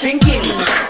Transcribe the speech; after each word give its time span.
Thinking, 0.00 0.40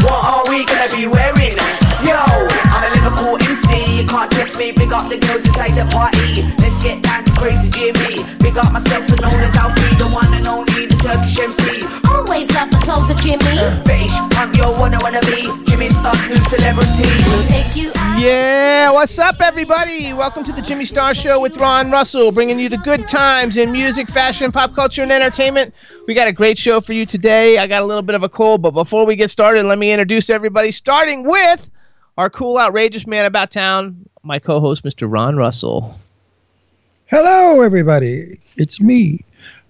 what 0.07 0.23
are 0.23 0.45
we 0.49 0.65
gonna 0.65 0.87
be 0.95 1.07
wearing? 1.11 1.59
Yo, 2.07 2.15
I'm 2.15 2.87
a 2.87 2.91
Liverpool 2.95 3.35
MC, 3.43 3.99
you 3.99 4.07
can't 4.07 4.31
test 4.31 4.57
me. 4.57 4.71
Big 4.71 4.93
up 4.93 5.11
the 5.11 5.19
girls 5.19 5.45
inside 5.45 5.75
the 5.75 5.85
party. 5.91 6.47
Let's 6.63 6.81
get 6.81 7.03
down 7.03 7.25
to 7.25 7.33
crazy 7.33 7.69
Jimmy. 7.71 8.23
Big 8.39 8.57
up 8.57 8.71
myself, 8.71 9.11
and 9.11 9.21
known 9.21 9.43
as 9.43 9.57
Alfie, 9.57 9.97
the 9.99 10.07
one 10.07 10.31
and 10.33 10.47
only, 10.47 10.87
the 10.87 10.95
Turkish 11.03 11.39
MC. 11.43 11.83
Always 12.07 12.55
love 12.55 12.71
the 12.71 12.79
clothes 12.87 13.11
of 13.11 13.19
Jimmy. 13.19 13.59
British, 13.83 14.15
I'm 14.39 14.55
your 14.55 14.79
one 14.79 14.95
I 14.95 15.03
wanna 15.03 15.21
be. 15.27 15.43
Jimmy 15.67 15.91
Star, 15.91 16.15
new 16.29 16.37
celebrity. 16.47 17.11
We'll 17.35 17.47
take 17.51 17.75
you 17.75 17.91
out. 17.97 18.21
Yeah, 18.21 18.93
what's 18.93 19.19
up, 19.19 19.41
everybody? 19.41 20.13
Welcome 20.13 20.45
to 20.45 20.53
the 20.53 20.63
Jimmy 20.63 20.85
Star 20.85 21.15
Show 21.15 21.41
with 21.41 21.57
Ron 21.57 21.91
Russell, 21.91 22.31
bringing 22.31 22.61
you 22.61 22.69
the 22.69 22.79
good 22.79 23.09
times 23.09 23.57
in 23.57 23.73
music, 23.73 24.09
fashion, 24.09 24.53
pop 24.53 24.77
culture, 24.77 25.03
and 25.03 25.11
entertainment. 25.11 25.75
We 26.11 26.15
got 26.15 26.27
a 26.27 26.33
great 26.33 26.59
show 26.59 26.81
for 26.81 26.93
you 26.93 27.07
today. 27.07 27.59
I 27.59 27.69
got 27.69 27.83
a 27.83 27.85
little 27.85 28.03
bit 28.03 28.17
of 28.17 28.25
a 28.25 28.29
cold, 28.29 28.63
but 28.63 28.73
before 28.73 29.07
we 29.07 29.15
get 29.15 29.31
started, 29.31 29.65
let 29.65 29.79
me 29.79 29.93
introduce 29.93 30.29
everybody, 30.29 30.73
starting 30.73 31.23
with 31.23 31.71
our 32.19 32.29
cool, 32.29 32.59
outrageous 32.59 33.07
man 33.07 33.27
about 33.27 33.53
town, 33.53 34.09
my 34.25 34.41
co 34.41 34.59
host, 34.59 34.83
Mr. 34.83 35.07
Ron 35.09 35.37
Russell. 35.37 35.97
Hello, 37.07 37.61
everybody. 37.61 38.41
It's 38.57 38.81
me. 38.81 39.25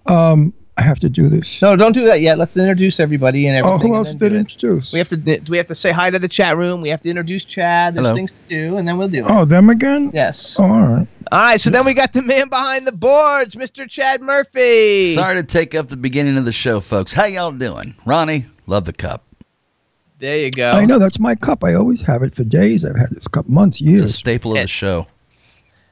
Um, 0.07 0.55
I 0.77 0.83
have 0.83 0.99
to 1.01 1.09
do 1.09 1.29
this. 1.29 1.61
No, 1.61 1.77
don't 1.77 1.93
do 1.93 2.07
that 2.07 2.23
yet. 2.23 2.39
Let's 2.39 2.57
introduce 2.57 3.01
everybody 3.01 3.47
and 3.47 3.57
everything. 3.57 3.91
Oh, 3.91 3.93
who 3.93 3.95
else 3.97 4.15
did 4.15 4.33
introduce? 4.33 4.93
We 4.93 4.99
have 4.99 5.09
to 5.09 5.17
do 5.17 5.39
we 5.51 5.59
have 5.59 5.67
to 5.67 5.75
say 5.75 5.91
hi 5.91 6.11
to 6.11 6.19
the 6.19 6.29
chat 6.29 6.57
room. 6.57 6.81
We 6.81 6.89
have 6.89 7.03
to 7.03 7.11
introduce 7.11 7.45
Chad. 7.45 7.95
There's 7.95 8.07
Hello. 8.07 8.15
things 8.17 8.33
to 8.33 8.41
do, 8.49 8.77
and 8.77 8.89
then 8.89 8.97
we'll 8.97 9.09
do 9.09 9.19
it. 9.19 9.27
Oh, 9.29 9.45
them 9.45 9.69
again? 9.69 10.11
Yes. 10.15 10.59
Oh, 10.59 10.65
all 10.65 10.69
right. 10.71 11.07
All 11.33 11.41
right. 11.41 11.61
So 11.61 11.69
then 11.71 11.85
we 11.85 11.93
got 11.93 12.13
the 12.13 12.23
man 12.23 12.49
behind 12.49 12.87
the 12.87 12.93
boards, 12.93 13.55
Mr. 13.57 13.89
Chad 13.89 14.23
Murphy. 14.23 15.15
Sorry 15.15 15.35
to 15.35 15.43
take 15.43 15.75
up 15.75 15.89
the 15.89 15.97
beginning 15.97 16.39
of 16.39 16.45
the 16.47 16.53
show, 16.53 16.81
folks. 16.81 17.13
How 17.13 17.27
y'all 17.27 17.53
doing? 17.53 17.95
Ronnie, 18.07 18.47
love 18.67 18.87
the 18.87 18.93
cup. 18.95 19.25
There 20.19 20.39
you 20.39 20.51
go. 20.51 20.71
I 20.71 20.85
know 20.85 20.99
that's 20.99 21.19
my 21.19 21.35
cup. 21.35 21.65
I 21.65 21.75
always 21.75 22.03
have 22.03 22.23
it 22.23 22.35
for 22.35 22.45
days. 22.45 22.85
I've 22.85 22.97
had 22.97 23.11
this 23.11 23.27
cup 23.27 23.49
months, 23.49 23.81
years. 23.81 24.03
It's 24.03 24.15
a 24.15 24.17
staple 24.17 24.53
of 24.53 24.63
the 24.63 24.69
show. 24.69 25.07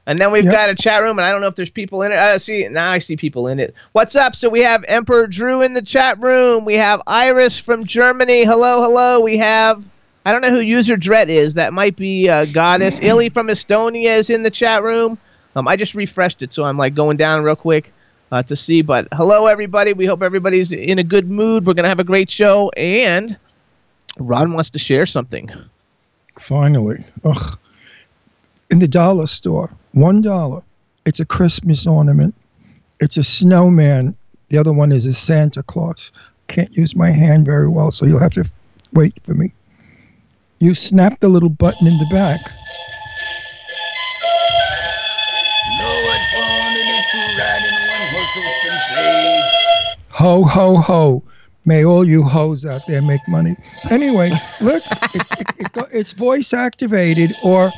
And 0.09 0.19
then 0.19 0.31
we've 0.31 0.43
Yep. 0.43 0.53
got 0.53 0.69
a 0.71 0.75
chat 0.75 1.03
room, 1.03 1.19
and 1.19 1.25
I 1.25 1.29
don't 1.29 1.39
know 1.39 1.45
if 1.45 1.55
there's 1.55 1.69
people 1.69 2.01
in 2.01 2.11
it. 2.11 2.17
Uh, 2.17 2.39
see, 2.39 2.67
now 2.67 2.89
I 2.89 2.97
see 2.97 3.15
people 3.15 3.47
in 3.47 3.59
it. 3.59 3.75
What's 3.91 4.15
up? 4.15 4.35
So 4.35 4.49
we 4.49 4.61
have 4.61 4.83
Emperor 4.87 5.27
Drew 5.27 5.61
in 5.61 5.73
the 5.73 5.83
chat 5.83 6.19
room. 6.19 6.65
We 6.65 6.73
have 6.73 6.99
Iris 7.05 7.59
from 7.59 7.85
Germany. 7.85 8.43
Hello, 8.43 8.81
hello. 8.81 9.19
We 9.19 9.37
have, 9.37 9.85
I 10.25 10.31
don't 10.31 10.41
know 10.41 10.49
who 10.49 10.61
User 10.61 10.97
Dread 10.97 11.29
is. 11.29 11.53
That 11.53 11.73
might 11.73 11.95
be 11.95 12.27
uh, 12.27 12.45
Goddess. 12.45 12.97
Illy 13.03 13.29
from 13.29 13.49
Estonia 13.49 14.17
is 14.17 14.31
in 14.31 14.41
the 14.41 14.49
chat 14.49 14.81
room. 14.81 15.19
Um, 15.55 15.67
I 15.67 15.75
just 15.75 15.93
refreshed 15.93 16.41
it, 16.41 16.53
so 16.53 16.63
I'm 16.63 16.75
like 16.77 16.95
going 16.95 17.15
down 17.17 17.43
real 17.43 17.55
quick 17.55 17.93
uh, 18.31 18.41
to 18.41 18.55
see. 18.55 18.81
But 18.81 19.07
hello, 19.13 19.45
everybody. 19.45 19.93
We 19.93 20.07
hope 20.07 20.23
everybody's 20.23 20.71
in 20.71 20.97
a 20.97 21.03
good 21.03 21.29
mood. 21.29 21.67
We're 21.67 21.75
going 21.75 21.83
to 21.83 21.89
have 21.89 21.99
a 21.99 22.03
great 22.03 22.31
show. 22.31 22.69
And 22.71 23.37
Ron 24.17 24.53
wants 24.53 24.71
to 24.71 24.79
share 24.79 25.05
something. 25.05 25.51
Finally. 26.39 27.05
Ugh. 27.23 27.59
In 28.69 28.79
the 28.79 28.87
dollar 28.87 29.25
store, 29.27 29.69
one 29.93 30.21
dollar. 30.21 30.61
It's 31.05 31.19
a 31.19 31.25
Christmas 31.25 31.87
ornament. 31.87 32.35
It's 32.99 33.17
a 33.17 33.23
snowman. 33.23 34.15
The 34.49 34.57
other 34.57 34.73
one 34.73 34.91
is 34.91 35.05
a 35.05 35.13
Santa 35.13 35.63
Claus. 35.63 36.11
Can't 36.47 36.75
use 36.77 36.95
my 36.95 37.09
hand 37.09 37.45
very 37.45 37.67
well, 37.67 37.89
so 37.89 38.05
you'll 38.05 38.19
have 38.19 38.33
to 38.33 38.49
wait 38.93 39.13
for 39.23 39.33
me. 39.33 39.53
You 40.59 40.75
snap 40.75 41.19
the 41.19 41.29
little 41.29 41.49
button 41.49 41.87
in 41.87 41.97
the 41.97 42.07
back. 42.11 42.41
Ho, 50.09 50.43
ho, 50.43 50.75
ho. 50.75 51.23
May 51.65 51.85
all 51.85 52.07
you 52.07 52.23
hoes 52.23 52.65
out 52.65 52.81
there 52.87 53.01
make 53.01 53.21
money. 53.27 53.55
Anyway, 53.89 54.31
look, 54.59 54.83
it, 55.13 55.23
it, 55.39 55.47
it, 55.57 55.87
it's 55.91 56.11
voice 56.11 56.53
activated 56.53 57.33
or 57.41 57.71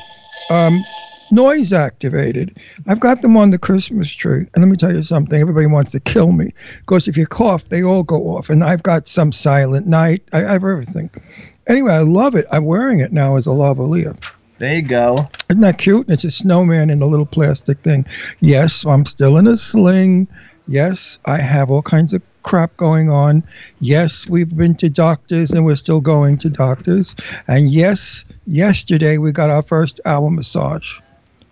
um, 0.50 0.84
noise 1.30 1.72
activated. 1.72 2.56
I've 2.86 3.00
got 3.00 3.22
them 3.22 3.36
on 3.36 3.50
the 3.50 3.58
Christmas 3.58 4.12
tree. 4.12 4.46
And 4.54 4.62
let 4.62 4.68
me 4.68 4.76
tell 4.76 4.94
you 4.94 5.02
something 5.02 5.40
everybody 5.40 5.66
wants 5.66 5.92
to 5.92 6.00
kill 6.00 6.32
me 6.32 6.52
because 6.80 7.08
if 7.08 7.16
you 7.16 7.26
cough, 7.26 7.68
they 7.68 7.82
all 7.82 8.02
go 8.02 8.36
off. 8.36 8.50
And 8.50 8.62
I've 8.62 8.82
got 8.82 9.08
some 9.08 9.32
silent 9.32 9.86
night. 9.86 10.22
I, 10.32 10.44
I 10.44 10.52
have 10.52 10.64
everything. 10.64 11.10
Anyway, 11.66 11.92
I 11.92 12.00
love 12.00 12.34
it. 12.34 12.46
I'm 12.52 12.64
wearing 12.64 13.00
it 13.00 13.12
now 13.12 13.36
as 13.36 13.46
a 13.46 13.50
lavalier. 13.50 14.16
There 14.58 14.76
you 14.76 14.82
go. 14.82 15.16
Isn't 15.50 15.62
that 15.62 15.78
cute? 15.78 16.08
It's 16.08 16.22
a 16.22 16.30
snowman 16.30 16.90
in 16.90 17.02
a 17.02 17.06
little 17.06 17.26
plastic 17.26 17.80
thing. 17.80 18.06
Yes, 18.40 18.84
I'm 18.84 19.04
still 19.06 19.36
in 19.36 19.48
a 19.48 19.56
sling. 19.56 20.28
Yes, 20.68 21.18
I 21.24 21.38
have 21.38 21.70
all 21.70 21.82
kinds 21.82 22.14
of 22.14 22.22
crap 22.42 22.76
going 22.76 23.10
on. 23.10 23.42
Yes, 23.80 24.28
we've 24.28 24.54
been 24.54 24.74
to 24.76 24.88
doctors 24.88 25.50
and 25.50 25.64
we're 25.64 25.76
still 25.76 26.00
going 26.00 26.38
to 26.38 26.50
doctors. 26.50 27.14
And 27.48 27.70
yes, 27.70 28.24
yesterday 28.46 29.18
we 29.18 29.32
got 29.32 29.50
our 29.50 29.62
first 29.62 30.00
hour 30.04 30.30
massage. 30.30 31.00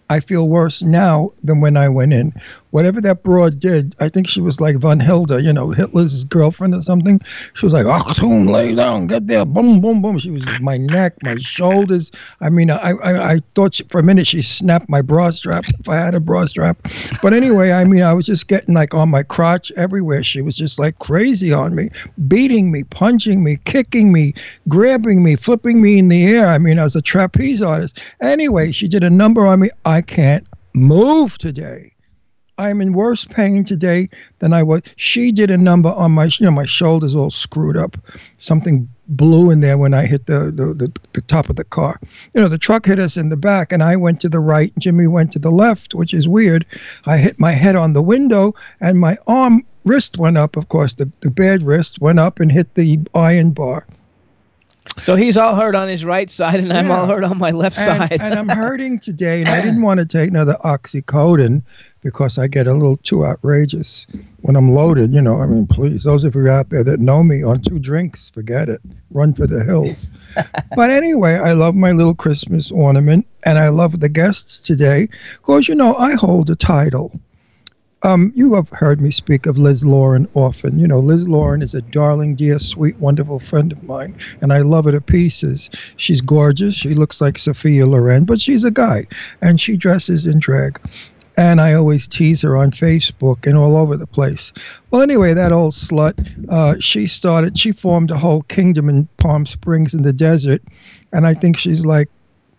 I 0.08 0.20
feel 0.20 0.48
worse 0.48 0.82
now 0.82 1.32
than 1.44 1.60
when 1.60 1.76
I 1.76 1.88
went 1.88 2.12
in. 2.12 2.32
Whatever 2.70 3.00
that 3.00 3.22
broad 3.22 3.58
did, 3.58 3.94
I 4.00 4.08
think 4.08 4.28
she 4.28 4.40
was 4.40 4.60
like 4.60 4.76
Von 4.76 5.00
Hilda, 5.00 5.42
you 5.42 5.52
know, 5.52 5.70
Hitler's 5.70 6.24
girlfriend 6.24 6.74
or 6.74 6.82
something. 6.82 7.20
She 7.54 7.66
was 7.66 7.72
like, 7.72 7.86
Achtung, 7.86 8.50
lay 8.50 8.74
down, 8.74 9.06
get 9.06 9.26
there, 9.26 9.44
boom, 9.44 9.80
boom, 9.80 10.02
boom. 10.02 10.18
She 10.18 10.30
was 10.30 10.44
my 10.60 10.76
neck, 10.76 11.14
my 11.22 11.36
shoulders. 11.36 12.10
I 12.40 12.48
mean, 12.50 12.70
I, 12.70 12.92
I, 12.92 13.32
I 13.32 13.38
thought 13.54 13.74
she, 13.74 13.84
for 13.84 13.98
a 13.98 14.02
minute 14.02 14.26
she 14.26 14.42
snapped 14.42 14.88
my 14.88 15.02
bra 15.02 15.30
strap 15.30 15.64
if 15.78 15.88
I 15.88 15.96
had 15.96 16.14
a 16.14 16.20
bra 16.20 16.46
strap. 16.46 16.78
But 17.22 17.32
anyway, 17.32 17.72
I 17.72 17.84
mean, 17.84 18.02
I 18.02 18.12
was 18.12 18.26
just 18.26 18.46
getting 18.46 18.74
like 18.74 18.94
on 18.94 19.08
my 19.08 19.22
crotch 19.22 19.72
everywhere. 19.72 20.22
She 20.22 20.40
was 20.40 20.54
just 20.54 20.78
like 20.78 20.98
crazy 20.98 21.52
on 21.52 21.74
me, 21.74 21.90
beating 22.28 22.70
me, 22.70 22.84
punching 22.84 23.42
me, 23.42 23.58
kicking 23.64 24.12
me, 24.12 24.34
grabbing 24.68 25.22
me, 25.22 25.36
flipping 25.36 25.82
me 25.82 25.98
in 25.98 26.08
the 26.08 26.24
air. 26.24 26.48
I 26.48 26.58
mean, 26.58 26.78
I 26.78 26.84
was 26.84 26.96
a 26.96 27.02
trapeze 27.02 27.62
artist. 27.62 28.00
Anyway, 28.20 28.72
she 28.72 28.88
did 28.88 29.04
a 29.04 29.10
number 29.10 29.46
on 29.46 29.60
me. 29.60 29.70
I 29.84 30.02
can't 30.02 30.46
move 30.74 31.38
today. 31.38 31.92
I'm 32.60 32.82
in 32.82 32.92
worse 32.92 33.24
pain 33.24 33.64
today 33.64 34.10
than 34.40 34.52
I 34.52 34.62
was. 34.62 34.82
She 34.96 35.32
did 35.32 35.50
a 35.50 35.56
number 35.56 35.88
on 35.88 36.12
my, 36.12 36.24
you 36.24 36.44
know, 36.44 36.50
my 36.50 36.66
shoulders 36.66 37.14
all 37.14 37.30
screwed 37.30 37.76
up. 37.76 37.96
Something 38.36 38.86
blew 39.08 39.50
in 39.50 39.60
there 39.60 39.78
when 39.78 39.94
I 39.94 40.04
hit 40.04 40.26
the, 40.26 40.52
the, 40.54 40.74
the, 40.74 40.92
the 41.14 41.22
top 41.22 41.48
of 41.48 41.56
the 41.56 41.64
car. 41.64 41.98
You 42.34 42.42
know, 42.42 42.48
the 42.48 42.58
truck 42.58 42.84
hit 42.84 42.98
us 42.98 43.16
in 43.16 43.30
the 43.30 43.36
back, 43.36 43.72
and 43.72 43.82
I 43.82 43.96
went 43.96 44.20
to 44.20 44.28
the 44.28 44.40
right. 44.40 44.72
Jimmy 44.78 45.06
went 45.06 45.32
to 45.32 45.38
the 45.38 45.50
left, 45.50 45.94
which 45.94 46.12
is 46.12 46.28
weird. 46.28 46.66
I 47.06 47.16
hit 47.16 47.40
my 47.40 47.52
head 47.52 47.76
on 47.76 47.94
the 47.94 48.02
window, 48.02 48.54
and 48.78 49.00
my 49.00 49.16
arm 49.26 49.64
wrist 49.86 50.18
went 50.18 50.36
up. 50.36 50.58
Of 50.58 50.68
course, 50.68 50.92
the, 50.92 51.10
the 51.20 51.30
bad 51.30 51.62
wrist 51.62 52.00
went 52.02 52.20
up 52.20 52.40
and 52.40 52.52
hit 52.52 52.74
the 52.74 53.00
iron 53.14 53.52
bar. 53.52 53.86
So 54.96 55.16
he's 55.16 55.36
all 55.36 55.56
hurt 55.56 55.74
on 55.74 55.88
his 55.88 56.04
right 56.04 56.30
side, 56.30 56.60
and 56.60 56.72
I'm 56.72 56.90
all 56.90 57.06
hurt 57.06 57.24
on 57.24 57.38
my 57.38 57.52
left 57.52 57.78
and, 57.78 58.10
side. 58.10 58.20
and 58.20 58.34
I'm 58.34 58.48
hurting 58.56 58.98
today, 58.98 59.40
and 59.40 59.48
I 59.48 59.60
didn't 59.60 59.82
want 59.82 60.00
to 60.00 60.06
take 60.06 60.28
another 60.28 60.56
oxycodone 60.64 61.62
because 62.02 62.38
I 62.38 62.46
get 62.46 62.66
a 62.66 62.72
little 62.72 62.96
too 62.98 63.26
outrageous 63.26 64.06
when 64.40 64.56
I'm 64.56 64.74
loaded. 64.74 65.12
You 65.12 65.22
know, 65.22 65.40
I 65.40 65.46
mean, 65.46 65.66
please, 65.66 66.04
those 66.04 66.24
of 66.24 66.34
you 66.34 66.48
out 66.48 66.70
there 66.70 66.84
that 66.84 67.00
know 67.00 67.22
me 67.22 67.42
on 67.42 67.62
two 67.62 67.78
drinks, 67.78 68.30
forget 68.30 68.68
it. 68.68 68.80
Run 69.10 69.34
for 69.34 69.46
the 69.46 69.64
hills. 69.64 70.10
but 70.76 70.90
anyway, 70.90 71.34
I 71.34 71.52
love 71.52 71.74
my 71.74 71.92
little 71.92 72.14
Christmas 72.14 72.70
ornament, 72.70 73.26
and 73.42 73.58
I 73.58 73.68
love 73.68 74.00
the 74.00 74.08
guests 74.08 74.58
today 74.58 75.08
because 75.40 75.68
you 75.68 75.74
know 75.74 75.94
I 75.96 76.14
hold 76.14 76.50
a 76.50 76.56
title. 76.56 77.12
Um, 78.02 78.32
you 78.34 78.54
have 78.54 78.70
heard 78.70 78.98
me 78.98 79.10
speak 79.10 79.44
of 79.44 79.58
Liz 79.58 79.84
Lauren 79.84 80.26
often. 80.32 80.78
You 80.78 80.88
know, 80.88 81.00
Liz 81.00 81.28
Lauren 81.28 81.60
is 81.60 81.74
a 81.74 81.82
darling, 81.82 82.34
dear, 82.34 82.58
sweet, 82.58 82.98
wonderful 82.98 83.38
friend 83.38 83.72
of 83.72 83.82
mine, 83.82 84.16
and 84.40 84.54
I 84.54 84.60
love 84.60 84.86
her 84.86 84.92
to 84.92 85.02
pieces. 85.02 85.68
She's 85.96 86.22
gorgeous. 86.22 86.74
She 86.74 86.94
looks 86.94 87.20
like 87.20 87.36
Sophia 87.36 87.84
Loren, 87.84 88.24
but 88.24 88.40
she's 88.40 88.64
a 88.64 88.70
guy, 88.70 89.06
and 89.42 89.60
she 89.60 89.76
dresses 89.76 90.26
in 90.26 90.38
drag. 90.38 90.80
And 91.36 91.60
I 91.60 91.72
always 91.74 92.06
tease 92.06 92.42
her 92.42 92.56
on 92.56 92.70
Facebook 92.70 93.46
and 93.46 93.56
all 93.56 93.76
over 93.76 93.96
the 93.96 94.06
place. 94.06 94.52
Well, 94.90 95.00
anyway, 95.00 95.32
that 95.34 95.52
old 95.52 95.72
slut, 95.72 96.18
uh, 96.50 96.78
she 96.80 97.06
started, 97.06 97.58
she 97.58 97.72
formed 97.72 98.10
a 98.10 98.18
whole 98.18 98.42
kingdom 98.42 98.88
in 98.88 99.08
Palm 99.16 99.46
Springs 99.46 99.94
in 99.94 100.02
the 100.02 100.12
desert, 100.12 100.62
and 101.12 101.26
I 101.26 101.34
think 101.34 101.56
she's 101.56 101.86
like 101.86 102.08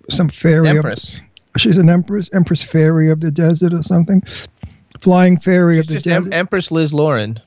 some 0.09 0.29
fairy. 0.29 0.69
of- 0.69 0.77
Empress. 0.77 1.17
She's 1.57 1.77
an 1.77 1.89
empress, 1.89 2.29
empress 2.33 2.63
fairy 2.63 3.09
of 3.11 3.19
the 3.19 3.29
desert 3.29 3.73
or 3.73 3.83
something. 3.83 4.23
Flying 5.01 5.37
fairy 5.37 5.77
of 5.79 5.87
the 5.87 5.95
just 5.95 6.05
desert. 6.05 6.27
em- 6.27 6.33
Empress 6.33 6.71
Liz 6.71 6.93
Lauren. 6.93 7.39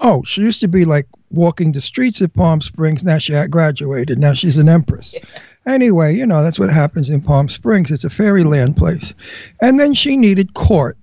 Oh, 0.00 0.22
she 0.24 0.40
used 0.40 0.60
to 0.60 0.68
be 0.68 0.84
like 0.84 1.06
walking 1.30 1.72
the 1.72 1.80
streets 1.80 2.20
of 2.22 2.32
Palm 2.32 2.60
Springs. 2.60 3.04
Now 3.04 3.18
she 3.18 3.34
had 3.34 3.50
graduated. 3.50 4.18
Now 4.18 4.32
she's 4.32 4.56
an 4.58 4.68
empress. 4.68 5.14
Anyway, 5.66 6.14
you 6.14 6.24
know, 6.24 6.42
that's 6.42 6.58
what 6.58 6.70
happens 6.70 7.10
in 7.10 7.20
Palm 7.20 7.48
Springs. 7.48 7.90
It's 7.90 8.04
a 8.04 8.10
fairyland 8.10 8.76
place. 8.76 9.14
And 9.60 9.80
then 9.80 9.94
she 9.94 10.16
needed 10.16 10.54
court. 10.54 10.96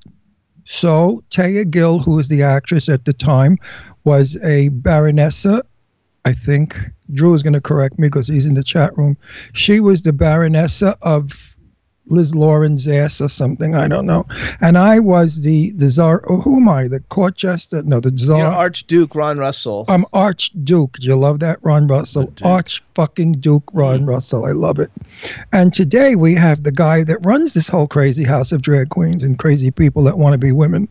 So 0.65 1.23
Taya 1.29 1.69
Gill, 1.69 1.99
who 1.99 2.15
was 2.15 2.29
the 2.29 2.43
actress 2.43 2.87
at 2.87 3.03
the 3.05 3.13
time, 3.13 3.57
was 4.05 4.37
a 4.37 4.69
baronessa. 4.69 5.61
I 6.25 6.33
think 6.33 6.77
Drew 7.13 7.33
is 7.33 7.43
going 7.43 7.53
to 7.53 7.61
correct 7.61 7.99
me 7.99 8.07
because 8.07 8.29
he's 8.29 8.45
in 8.45 8.53
the 8.53 8.63
chat 8.63 8.97
room. 8.97 9.17
She 9.53 9.81
was 9.81 10.03
the 10.03 10.11
baronessa 10.11 10.95
of 11.01 11.52
Liz 12.07 12.35
Lauren's 12.35 12.87
ass 12.87 13.21
or 13.21 13.29
something. 13.29 13.75
I 13.75 13.87
don't 13.87 14.05
know. 14.05 14.25
And 14.61 14.77
I 14.77 14.99
was 14.99 15.41
the 15.41 15.71
the 15.71 15.87
czar. 15.87 16.23
Oh, 16.29 16.41
who 16.41 16.57
am 16.57 16.67
I? 16.67 16.87
The 16.87 16.99
court 16.99 17.35
jester? 17.35 17.81
No, 17.83 17.99
the 17.99 18.11
czar. 18.17 18.37
You 18.37 18.43
know, 18.43 18.49
Archduke 18.49 19.15
Ron 19.15 19.37
Russell. 19.37 19.85
I'm 19.87 20.05
Archduke. 20.13 20.99
Do 20.99 21.07
you 21.07 21.15
love 21.15 21.39
that, 21.39 21.59
Ron 21.61 21.87
Russell? 21.87 22.33
Arch 22.43 22.83
fucking 22.95 23.33
Duke 23.33 23.69
Ron 23.73 24.05
Russell. 24.05 24.45
I 24.45 24.51
love 24.51 24.79
it. 24.79 24.91
And 25.51 25.73
today 25.73 26.15
we 26.15 26.35
have 26.35 26.63
the 26.63 26.71
guy 26.71 27.03
that 27.03 27.25
runs 27.25 27.53
this 27.53 27.67
whole 27.67 27.87
crazy 27.87 28.23
house 28.23 28.51
of 28.51 28.61
drag 28.61 28.89
queens 28.89 29.23
and 29.23 29.39
crazy 29.39 29.71
people 29.71 30.03
that 30.03 30.17
want 30.17 30.33
to 30.33 30.37
be 30.37 30.51
women. 30.51 30.87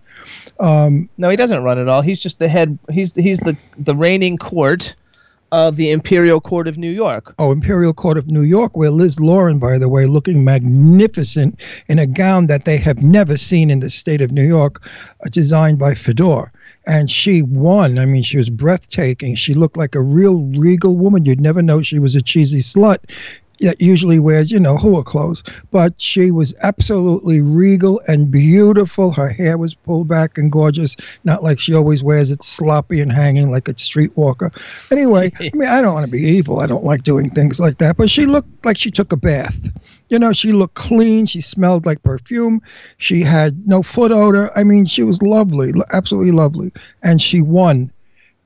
Um, 0.60 1.08
No, 1.18 1.28
he 1.28 1.36
doesn't 1.36 1.62
run 1.62 1.78
it 1.78 1.88
all. 1.88 2.02
He's 2.02 2.20
just 2.20 2.38
the 2.38 2.48
head. 2.48 2.78
He's 2.90 3.14
he's 3.14 3.40
the 3.40 3.56
the 3.78 3.94
reigning 3.94 4.38
court 4.38 4.94
of 5.52 5.76
the 5.76 5.90
Imperial 5.90 6.40
Court 6.40 6.66
of 6.66 6.78
New 6.78 6.90
York. 6.90 7.34
oh, 7.38 7.52
Imperial 7.52 7.92
Court 7.92 8.16
of 8.16 8.30
New 8.30 8.40
York, 8.40 8.74
where 8.74 8.90
Liz 8.90 9.20
Lauren, 9.20 9.58
by 9.58 9.76
the 9.76 9.88
way, 9.88 10.06
looking 10.06 10.42
magnificent 10.44 11.60
in 11.88 11.98
a 11.98 12.06
gown 12.06 12.46
that 12.46 12.64
they 12.64 12.78
have 12.78 13.02
never 13.02 13.36
seen 13.36 13.70
in 13.70 13.80
the 13.80 13.90
state 13.90 14.22
of 14.22 14.32
New 14.32 14.46
York, 14.46 14.82
uh, 15.24 15.28
designed 15.30 15.78
by 15.78 15.94
Fedor. 15.94 16.50
And 16.86 17.10
she 17.10 17.42
won. 17.42 17.98
I 17.98 18.06
mean, 18.06 18.22
she 18.22 18.38
was 18.38 18.48
breathtaking. 18.48 19.36
She 19.36 19.54
looked 19.54 19.76
like 19.76 19.94
a 19.94 20.00
real 20.00 20.40
regal 20.56 20.96
woman. 20.96 21.26
You'd 21.26 21.40
never 21.40 21.62
know 21.62 21.82
she 21.82 21.98
was 21.98 22.16
a 22.16 22.22
cheesy 22.22 22.58
slut 22.58 22.98
that 23.62 23.80
usually 23.80 24.18
wears, 24.18 24.50
you 24.50 24.60
know, 24.60 24.76
hua 24.76 25.02
clothes. 25.02 25.42
But 25.70 25.94
she 26.00 26.30
was 26.30 26.54
absolutely 26.62 27.40
regal 27.40 28.00
and 28.08 28.30
beautiful. 28.30 29.10
Her 29.12 29.28
hair 29.28 29.56
was 29.56 29.74
pulled 29.74 30.08
back 30.08 30.36
and 30.36 30.52
gorgeous, 30.52 30.96
not 31.24 31.42
like 31.42 31.58
she 31.58 31.74
always 31.74 32.02
wears 32.02 32.30
it 32.30 32.42
sloppy 32.42 33.00
and 33.00 33.12
hanging 33.12 33.50
like 33.50 33.68
a 33.68 33.74
streetwalker. 33.74 34.52
Anyway, 34.92 35.32
I 35.40 35.50
mean, 35.54 35.68
I 35.68 35.80
don't 35.80 35.94
want 35.94 36.06
to 36.06 36.12
be 36.12 36.22
evil. 36.22 36.60
I 36.60 36.66
don't 36.66 36.84
like 36.84 37.04
doing 37.04 37.30
things 37.30 37.58
like 37.58 37.78
that. 37.78 37.96
But 37.96 38.10
she 38.10 38.26
looked 38.26 38.64
like 38.64 38.76
she 38.76 38.90
took 38.90 39.12
a 39.12 39.16
bath. 39.16 39.56
You 40.08 40.18
know, 40.18 40.32
she 40.32 40.52
looked 40.52 40.74
clean. 40.74 41.26
She 41.26 41.40
smelled 41.40 41.86
like 41.86 42.02
perfume. 42.02 42.60
She 42.98 43.22
had 43.22 43.66
no 43.66 43.82
foot 43.82 44.12
odor. 44.12 44.56
I 44.56 44.64
mean, 44.64 44.84
she 44.84 45.02
was 45.02 45.22
lovely, 45.22 45.72
absolutely 45.92 46.32
lovely. 46.32 46.72
And 47.02 47.20
she 47.22 47.40
won. 47.40 47.90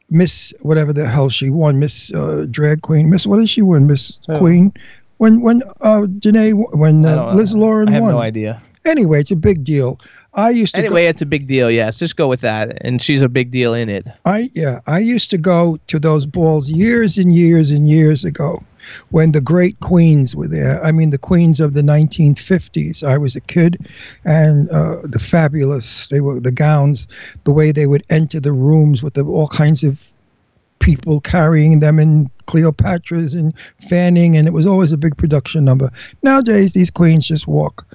Miss 0.08 0.54
whatever 0.60 0.92
the 0.92 1.08
hell 1.08 1.28
she 1.28 1.50
won, 1.50 1.80
Miss 1.80 2.12
uh, 2.12 2.46
Drag 2.48 2.82
Queen, 2.82 3.10
Miss 3.10 3.26
what 3.26 3.38
did 3.38 3.50
she 3.50 3.62
win, 3.62 3.88
Miss? 3.88 4.18
Queen? 4.36 4.72
When 5.18 5.40
when 5.40 5.62
uh 5.80 6.02
Janae 6.20 6.52
when 6.74 7.04
uh, 7.04 7.34
Liz 7.34 7.54
Lauren 7.54 7.88
I 7.88 7.92
have 7.92 8.02
won. 8.02 8.12
no 8.12 8.18
idea. 8.18 8.62
Anyway, 8.84 9.18
it's 9.18 9.32
a 9.32 9.36
big 9.36 9.64
deal. 9.64 9.98
I 10.34 10.50
used 10.50 10.74
to 10.74 10.80
Anyway, 10.80 11.06
it's 11.06 11.22
a 11.22 11.26
big 11.26 11.48
deal. 11.48 11.70
Yes, 11.70 11.98
just 11.98 12.16
go 12.16 12.28
with 12.28 12.42
that. 12.42 12.78
And 12.82 13.02
she's 13.02 13.22
a 13.22 13.28
big 13.28 13.50
deal 13.50 13.74
in 13.74 13.88
it. 13.88 14.06
I 14.24 14.50
yeah, 14.54 14.80
I 14.86 14.98
used 14.98 15.30
to 15.30 15.38
go 15.38 15.78
to 15.88 15.98
those 15.98 16.26
balls 16.26 16.70
years 16.70 17.18
and 17.18 17.32
years 17.32 17.70
and 17.70 17.88
years 17.88 18.24
ago 18.24 18.62
when 19.10 19.32
the 19.32 19.40
great 19.40 19.80
queens 19.80 20.36
were 20.36 20.46
there. 20.46 20.82
I 20.84 20.92
mean 20.92 21.10
the 21.10 21.18
queens 21.18 21.58
of 21.58 21.74
the 21.74 21.82
1950s. 21.82 23.02
I 23.02 23.18
was 23.18 23.34
a 23.34 23.40
kid 23.40 23.88
and 24.24 24.68
uh, 24.70 24.98
the 25.02 25.18
fabulous 25.18 26.08
they 26.08 26.20
were 26.20 26.38
the 26.38 26.52
gowns, 26.52 27.08
the 27.44 27.52
way 27.52 27.72
they 27.72 27.86
would 27.86 28.04
enter 28.10 28.38
the 28.38 28.52
rooms 28.52 29.02
with 29.02 29.14
the, 29.14 29.24
all 29.24 29.48
kinds 29.48 29.82
of 29.82 30.00
people 30.78 31.20
carrying 31.20 31.80
them 31.80 31.98
in 31.98 32.30
Cleopatra's 32.46 33.34
and 33.34 33.52
fanning, 33.88 34.36
and 34.36 34.46
it 34.46 34.52
was 34.52 34.66
always 34.66 34.92
a 34.92 34.96
big 34.96 35.16
production 35.16 35.64
number. 35.64 35.90
Nowadays, 36.22 36.72
these 36.74 36.90
queens 36.90 37.26
just 37.26 37.46
walk, 37.46 37.86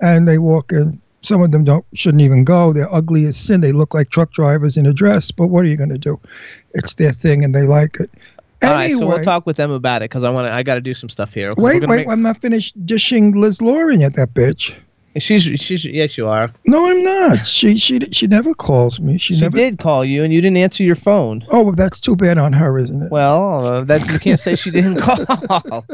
and 0.00 0.26
they 0.26 0.38
walk 0.38 0.72
and 0.72 0.98
Some 1.22 1.42
of 1.42 1.50
them 1.50 1.64
don't 1.64 1.84
shouldn't 1.94 2.22
even 2.22 2.44
go. 2.44 2.72
They're 2.72 2.92
ugly 2.94 3.26
as 3.26 3.36
sin. 3.36 3.60
They 3.60 3.72
look 3.72 3.92
like 3.92 4.08
truck 4.10 4.30
drivers 4.32 4.76
in 4.76 4.86
a 4.86 4.92
dress. 4.92 5.32
But 5.32 5.48
what 5.48 5.64
are 5.64 5.68
you 5.68 5.76
going 5.76 5.90
to 5.90 5.98
do? 5.98 6.18
It's 6.74 6.94
their 6.94 7.12
thing, 7.12 7.42
and 7.44 7.52
they 7.54 7.64
like 7.64 7.96
it. 8.00 8.08
All 8.62 8.70
Anyway, 8.70 8.92
right, 8.92 8.98
so 8.98 9.06
we'll 9.06 9.22
talk 9.24 9.44
with 9.44 9.56
them 9.56 9.70
about 9.72 10.02
it 10.02 10.10
because 10.10 10.22
I 10.24 10.30
want 10.30 10.46
to. 10.46 10.52
I 10.54 10.62
got 10.62 10.76
to 10.76 10.80
do 10.80 10.94
some 10.94 11.08
stuff 11.08 11.34
here. 11.34 11.50
okay? 11.50 11.60
Wait, 11.62 11.80
wait, 11.82 11.96
make- 11.96 12.08
I'm 12.08 12.22
not 12.22 12.40
finished 12.40 12.74
dishing 12.86 13.32
Liz 13.32 13.60
Lauren 13.60 14.00
yet. 14.00 14.14
That 14.14 14.32
bitch. 14.32 14.74
She's 15.16 15.42
she's 15.42 15.84
yes, 15.84 16.16
you 16.18 16.28
are. 16.28 16.50
No, 16.66 16.88
I'm 16.90 17.02
not. 17.02 17.46
She 17.46 17.76
she 17.78 17.98
she 18.12 18.26
never 18.26 18.54
calls 18.54 19.00
me. 19.00 19.18
She, 19.18 19.34
She 19.34 19.40
never. 19.40 19.56
did 19.56 19.78
call 19.78 20.04
you, 20.04 20.22
and 20.22 20.32
you 20.32 20.40
didn't 20.40 20.58
answer 20.58 20.84
your 20.84 20.94
phone. 20.96 21.44
Oh, 21.48 21.62
well, 21.62 21.74
that's 21.74 21.98
too 21.98 22.14
bad 22.14 22.38
on 22.38 22.52
her, 22.52 22.78
isn't 22.78 23.02
it? 23.02 23.10
Well, 23.10 23.66
uh, 23.66 23.84
that 23.84 24.08
you 24.12 24.18
can't 24.18 24.38
say 24.38 24.54
she 24.54 24.70
didn't 24.70 24.96
call. 25.00 25.84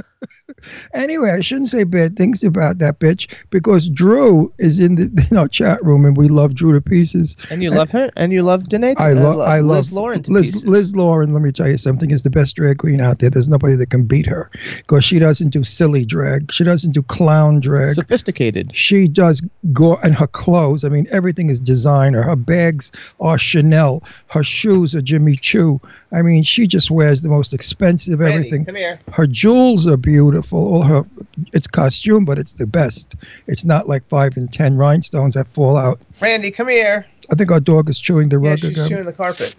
Anyway, 0.92 1.30
I 1.30 1.40
shouldn't 1.40 1.68
say 1.68 1.84
bad 1.84 2.16
things 2.16 2.44
about 2.44 2.78
that 2.78 2.98
bitch 3.00 3.32
because 3.50 3.88
Drew 3.88 4.52
is 4.58 4.78
in 4.78 4.94
the 4.96 5.26
you 5.30 5.34
know 5.36 5.46
chat 5.46 5.82
room 5.82 6.04
and 6.04 6.16
we 6.16 6.28
love 6.28 6.54
Drew 6.54 6.72
to 6.72 6.80
pieces. 6.80 7.36
And 7.50 7.62
you 7.62 7.70
love 7.70 7.90
her, 7.90 8.10
and 8.16 8.32
you 8.32 8.42
love 8.42 8.68
Danae. 8.68 8.94
I 8.98 9.12
uh, 9.12 9.14
love 9.16 9.36
lo- 9.36 9.44
I 9.44 9.60
love 9.60 9.76
Liz 9.86 9.92
Lauren. 9.92 10.22
Liz. 10.28 10.64
Liz 10.66 10.94
Lauren. 10.96 11.32
Let 11.32 11.42
me 11.42 11.52
tell 11.52 11.68
you 11.68 11.78
something. 11.78 12.10
Is 12.10 12.22
the 12.24 12.30
best 12.30 12.56
drag 12.56 12.78
queen 12.78 13.00
out 13.00 13.18
there. 13.20 13.30
There's 13.30 13.48
nobody 13.48 13.74
that 13.76 13.90
can 13.90 14.04
beat 14.06 14.26
her 14.26 14.50
because 14.78 15.04
she 15.04 15.18
doesn't 15.18 15.50
do 15.50 15.64
silly 15.64 16.04
drag. 16.04 16.52
She 16.52 16.64
doesn't 16.64 16.92
do 16.92 17.02
clown 17.02 17.60
drag. 17.60 17.94
sophisticated. 17.94 18.74
She 18.76 19.03
does 19.08 19.42
go 19.72 19.96
and 19.96 20.14
her 20.14 20.26
clothes. 20.26 20.84
I 20.84 20.88
mean, 20.88 21.06
everything 21.10 21.50
is 21.50 21.60
designer. 21.60 22.22
Her 22.22 22.36
bags 22.36 22.92
are 23.20 23.38
Chanel. 23.38 24.02
Her 24.28 24.42
shoes 24.42 24.94
are 24.94 25.02
Jimmy 25.02 25.36
Choo. 25.36 25.80
I 26.12 26.22
mean, 26.22 26.42
she 26.42 26.66
just 26.66 26.90
wears 26.90 27.22
the 27.22 27.28
most 27.28 27.52
expensive 27.52 28.20
Randy, 28.20 28.36
everything. 28.36 28.64
come 28.64 28.76
here. 28.76 28.98
Her 29.12 29.26
jewels 29.26 29.86
are 29.86 29.96
beautiful. 29.96 30.58
All 30.58 30.82
her, 30.82 31.04
it's 31.52 31.66
costume, 31.66 32.24
but 32.24 32.38
it's 32.38 32.54
the 32.54 32.66
best. 32.66 33.14
It's 33.46 33.64
not 33.64 33.88
like 33.88 34.06
five 34.08 34.36
and 34.36 34.52
ten 34.52 34.76
rhinestones 34.76 35.34
that 35.34 35.46
fall 35.48 35.76
out. 35.76 36.00
Randy, 36.20 36.50
come 36.50 36.68
here. 36.68 37.06
I 37.32 37.34
think 37.34 37.50
our 37.50 37.60
dog 37.60 37.88
is 37.90 37.98
chewing 37.98 38.28
the 38.28 38.38
Yeah, 38.40 38.50
rug 38.50 38.58
she's 38.60 38.70
again. 38.70 38.88
chewing 38.88 39.04
the 39.06 39.12
carpet. 39.12 39.54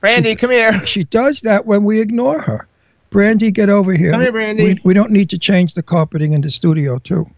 Randy, 0.00 0.34
come 0.34 0.50
here. 0.50 0.84
She 0.86 1.04
does 1.04 1.42
that 1.42 1.66
when 1.66 1.84
we 1.84 2.00
ignore 2.00 2.40
her. 2.40 2.66
Brandy, 3.10 3.50
get 3.50 3.68
over 3.68 3.92
here. 3.92 4.10
Come 4.10 4.22
here, 4.22 4.32
Brandy. 4.32 4.64
We, 4.64 4.80
we 4.84 4.94
don't 4.94 5.10
need 5.10 5.28
to 5.30 5.38
change 5.38 5.74
the 5.74 5.82
carpeting 5.82 6.32
in 6.32 6.40
the 6.40 6.50
studio 6.50 6.98
too. 6.98 7.28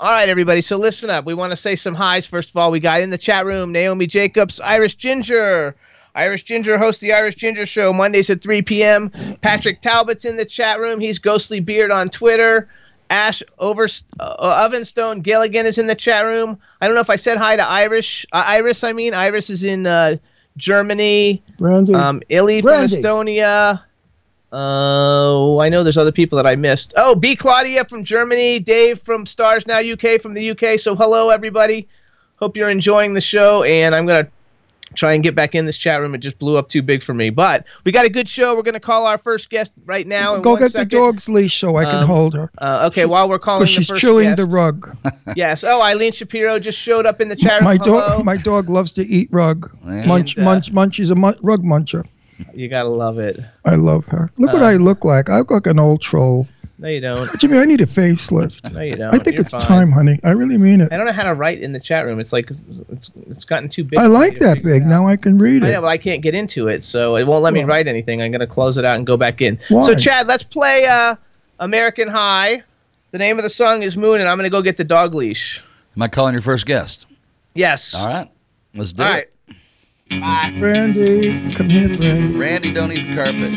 All 0.00 0.10
right, 0.10 0.28
everybody. 0.28 0.60
So 0.60 0.76
listen 0.76 1.08
up. 1.08 1.24
We 1.24 1.34
want 1.34 1.52
to 1.52 1.56
say 1.56 1.76
some 1.76 1.94
highs. 1.94 2.26
First 2.26 2.50
of 2.50 2.56
all, 2.56 2.70
we 2.70 2.80
got 2.80 3.00
in 3.00 3.10
the 3.10 3.18
chat 3.18 3.46
room 3.46 3.70
Naomi 3.72 4.06
Jacobs, 4.06 4.60
Irish 4.60 4.96
Ginger. 4.96 5.76
Irish 6.16 6.44
Ginger 6.44 6.78
hosts 6.78 7.00
the 7.00 7.12
Irish 7.12 7.34
Ginger 7.36 7.66
Show 7.66 7.92
Mondays 7.92 8.30
at 8.30 8.42
3 8.42 8.62
p.m. 8.62 9.10
Patrick 9.40 9.80
Talbot's 9.82 10.24
in 10.24 10.36
the 10.36 10.44
chat 10.44 10.78
room. 10.80 11.00
He's 11.00 11.18
Ghostly 11.18 11.60
Beard 11.60 11.90
on 11.90 12.08
Twitter. 12.08 12.68
Ash 13.10 13.42
Over 13.58 13.84
uh, 14.18 14.68
Ovenstone 14.68 15.22
Gilligan 15.22 15.66
is 15.66 15.78
in 15.78 15.86
the 15.86 15.94
chat 15.94 16.24
room. 16.24 16.58
I 16.80 16.86
don't 16.86 16.94
know 16.94 17.00
if 17.00 17.10
I 17.10 17.16
said 17.16 17.36
hi 17.38 17.56
to 17.56 17.64
Irish. 17.64 18.24
Uh, 18.32 18.44
Iris, 18.46 18.82
I 18.82 18.92
mean. 18.92 19.12
Iris 19.14 19.50
is 19.50 19.64
in 19.64 19.86
uh, 19.86 20.16
Germany. 20.56 21.42
Brandy, 21.58 21.94
Um, 21.94 22.22
Illy 22.28 22.62
from 22.62 22.70
Estonia. 23.02 23.82
Oh, 24.56 25.58
I 25.58 25.68
know 25.68 25.82
there's 25.82 25.98
other 25.98 26.12
people 26.12 26.36
that 26.36 26.46
I 26.46 26.54
missed. 26.54 26.94
Oh, 26.96 27.14
B. 27.16 27.34
Claudia 27.34 27.84
from 27.84 28.04
Germany. 28.04 28.60
Dave 28.60 29.00
from 29.02 29.26
Stars 29.26 29.66
Now 29.66 29.80
UK 29.80 30.20
from 30.20 30.34
the 30.34 30.50
UK. 30.50 30.78
So 30.78 30.94
hello, 30.94 31.30
everybody. 31.30 31.88
Hope 32.36 32.56
you're 32.56 32.70
enjoying 32.70 33.14
the 33.14 33.20
show. 33.20 33.64
And 33.64 33.94
I'm 33.96 34.06
going 34.06 34.26
to 34.26 34.30
try 34.94 35.12
and 35.14 35.24
get 35.24 35.34
back 35.34 35.56
in 35.56 35.66
this 35.66 35.76
chat 35.76 36.00
room. 36.00 36.14
It 36.14 36.18
just 36.18 36.38
blew 36.38 36.56
up 36.56 36.68
too 36.68 36.82
big 36.82 37.02
for 37.02 37.14
me. 37.14 37.30
But 37.30 37.66
we 37.84 37.90
got 37.90 38.04
a 38.06 38.08
good 38.08 38.28
show. 38.28 38.54
We're 38.54 38.62
going 38.62 38.74
to 38.74 38.80
call 38.80 39.06
our 39.06 39.18
first 39.18 39.50
guest 39.50 39.72
right 39.86 40.06
now. 40.06 40.38
Go 40.38 40.56
get 40.56 40.70
second. 40.70 40.90
the 40.90 40.96
dog's 40.98 41.28
leash 41.28 41.58
so 41.58 41.74
I 41.76 41.84
can 41.84 41.96
Um, 42.02 42.06
hold 42.06 42.34
her. 42.34 42.48
Uh, 42.58 42.88
okay, 42.92 43.06
while 43.06 43.28
we're 43.28 43.40
calling 43.40 43.62
Because 43.64 43.74
the 43.74 43.80
she's 43.82 43.88
first 43.88 44.00
chewing 44.02 44.28
guest. 44.30 44.36
the 44.36 44.46
rug. 44.46 44.96
Yes. 45.36 45.64
Oh, 45.64 45.82
Eileen 45.82 46.12
Shapiro 46.12 46.60
just 46.60 46.78
showed 46.78 47.06
up 47.06 47.20
in 47.20 47.28
the 47.28 47.34
chat 47.34 47.54
room. 47.60 47.64
My 47.64 47.76
Hello. 47.76 47.98
dog, 48.18 48.24
my 48.24 48.36
dog 48.36 48.68
loves 48.68 48.92
to 48.92 49.04
eat 49.04 49.28
rug. 49.32 49.68
Yeah. 49.84 50.06
Munch, 50.06 50.36
And, 50.36 50.46
uh, 50.46 50.50
munch, 50.52 50.70
munch. 50.70 50.94
She's 50.94 51.10
a 51.10 51.16
mun- 51.16 51.34
rug 51.42 51.64
muncher. 51.64 52.04
You 52.52 52.68
got 52.68 52.82
to 52.82 52.88
love 52.88 53.18
it. 53.18 53.40
I 53.64 53.74
love 53.76 54.06
her. 54.06 54.30
Look 54.38 54.52
what 54.52 54.62
Uh, 54.62 54.66
I 54.66 54.76
look 54.76 55.04
like. 55.04 55.28
I 55.28 55.38
look 55.38 55.50
like 55.50 55.66
an 55.66 55.78
old 55.78 56.00
troll. 56.02 56.46
No, 56.78 56.88
you 56.88 57.00
don't. 57.00 57.30
Jimmy, 57.38 57.58
I 57.58 57.64
need 57.66 57.80
a 57.80 57.86
facelift. 57.86 58.72
No, 58.72 58.80
you 58.80 58.94
don't. 58.94 59.14
I 59.14 59.18
think 59.18 59.36
You're 59.36 59.42
it's 59.42 59.52
fine. 59.52 59.60
time, 59.62 59.92
honey. 59.92 60.18
I 60.24 60.30
really 60.30 60.58
mean 60.58 60.80
it. 60.80 60.92
I 60.92 60.96
don't 60.96 61.06
know 61.06 61.12
how 61.12 61.22
to 61.22 61.32
write 61.34 61.60
in 61.60 61.72
the 61.72 61.78
chat 61.78 62.04
room. 62.04 62.18
It's 62.18 62.32
like 62.32 62.50
it's 62.90 63.10
it's 63.28 63.44
gotten 63.44 63.68
too 63.68 63.84
big. 63.84 64.00
I 64.00 64.06
like 64.06 64.40
that 64.40 64.62
big. 64.64 64.84
Now 64.84 65.06
I 65.06 65.14
can 65.16 65.38
read 65.38 65.62
I 65.62 65.68
it. 65.68 65.72
know, 65.72 65.80
but 65.82 65.86
I 65.86 65.96
can't 65.98 66.20
get 66.20 66.34
into 66.34 66.66
it, 66.66 66.84
so 66.84 67.14
it 67.16 67.26
won't 67.28 67.44
let 67.44 67.52
me 67.54 67.62
write 67.62 67.86
anything. 67.86 68.20
I'm 68.20 68.32
gonna 68.32 68.46
close 68.46 68.76
it 68.76 68.84
out 68.84 68.96
and 68.96 69.06
go 69.06 69.16
back 69.16 69.40
in. 69.40 69.58
Why? 69.68 69.82
So 69.82 69.94
Chad, 69.94 70.26
let's 70.26 70.42
play 70.42 70.84
uh, 70.86 71.14
American 71.60 72.08
High. 72.08 72.62
The 73.12 73.18
name 73.18 73.38
of 73.38 73.44
the 73.44 73.50
song 73.50 73.82
is 73.84 73.96
Moon, 73.96 74.18
and 74.20 74.28
I'm 74.28 74.36
gonna 74.36 74.50
go 74.50 74.60
get 74.60 74.76
the 74.76 74.84
dog 74.84 75.14
leash. 75.14 75.62
Am 75.96 76.02
I 76.02 76.08
calling 76.08 76.32
your 76.34 76.42
first 76.42 76.66
guest? 76.66 77.06
Yes. 77.54 77.94
All 77.94 78.08
right. 78.08 78.28
Let's 78.74 78.92
do 78.92 79.04
All 79.04 79.10
it. 79.10 79.12
right. 79.12 79.28
Bye. 80.10 80.54
Brandy, 80.58 81.54
come 81.54 81.68
here, 81.68 81.88
Brandy. 81.96 82.36
Randy, 82.36 82.72
don't 82.72 82.92
eat 82.92 83.08
the 83.08 83.14
carpet. 83.14 83.52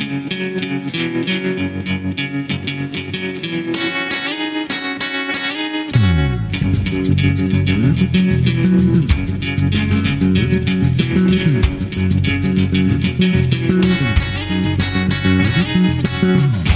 Mm-hmm. 16.20 16.67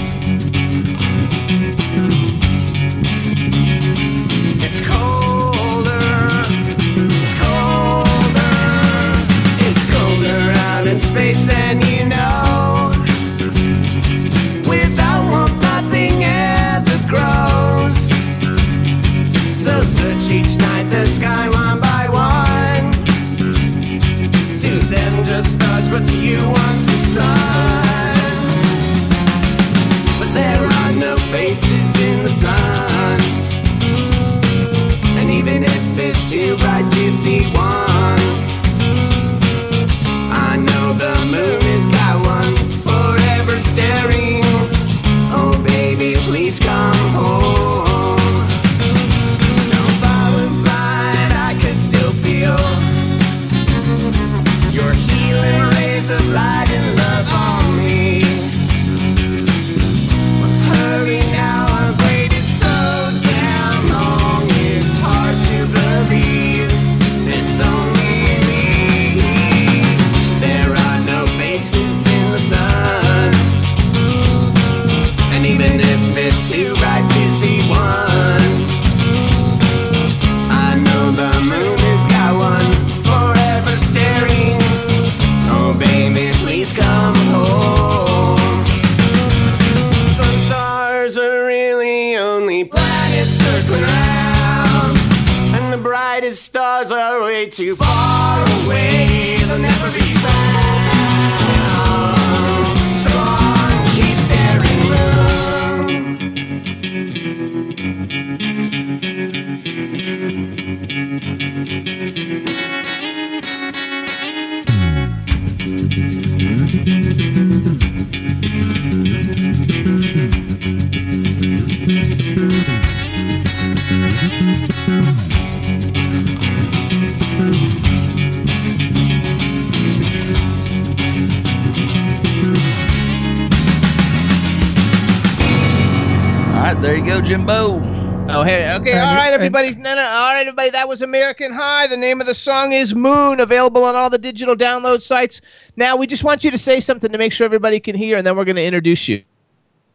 Was 141.02 141.08
American 141.08 141.52
High. 141.52 141.88
The 141.88 141.98
name 141.98 142.22
of 142.22 142.28
the 142.28 142.36
song 142.36 142.74
is 142.74 142.94
Moon, 142.94 143.40
available 143.40 143.84
on 143.84 143.96
all 143.96 144.10
the 144.10 144.20
digital 144.20 144.56
download 144.56 145.02
sites. 145.02 145.42
Now, 145.76 145.96
we 145.96 146.06
just 146.06 146.24
want 146.24 146.44
you 146.44 146.52
to 146.52 146.60
say 146.60 146.80
something 146.80 147.12
to 147.12 147.18
make 147.18 147.34
sure 147.34 147.46
everybody 147.46 147.80
can 147.80 147.96
hear, 147.96 148.18
and 148.18 148.28
then 148.28 148.38
we're 148.38 148.46
going 148.46 148.58
to 148.58 148.64
introduce 148.64 149.08
you. 149.08 149.24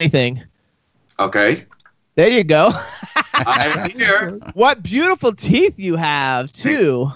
Anything? 0.00 0.42
Okay. 1.20 1.64
There 2.16 2.28
you 2.28 2.42
go. 2.42 2.72
I'm 3.34 3.88
here. 3.90 4.40
what 4.54 4.82
beautiful 4.82 5.32
teeth 5.32 5.78
you 5.78 5.94
have, 5.94 6.52
too. 6.52 7.08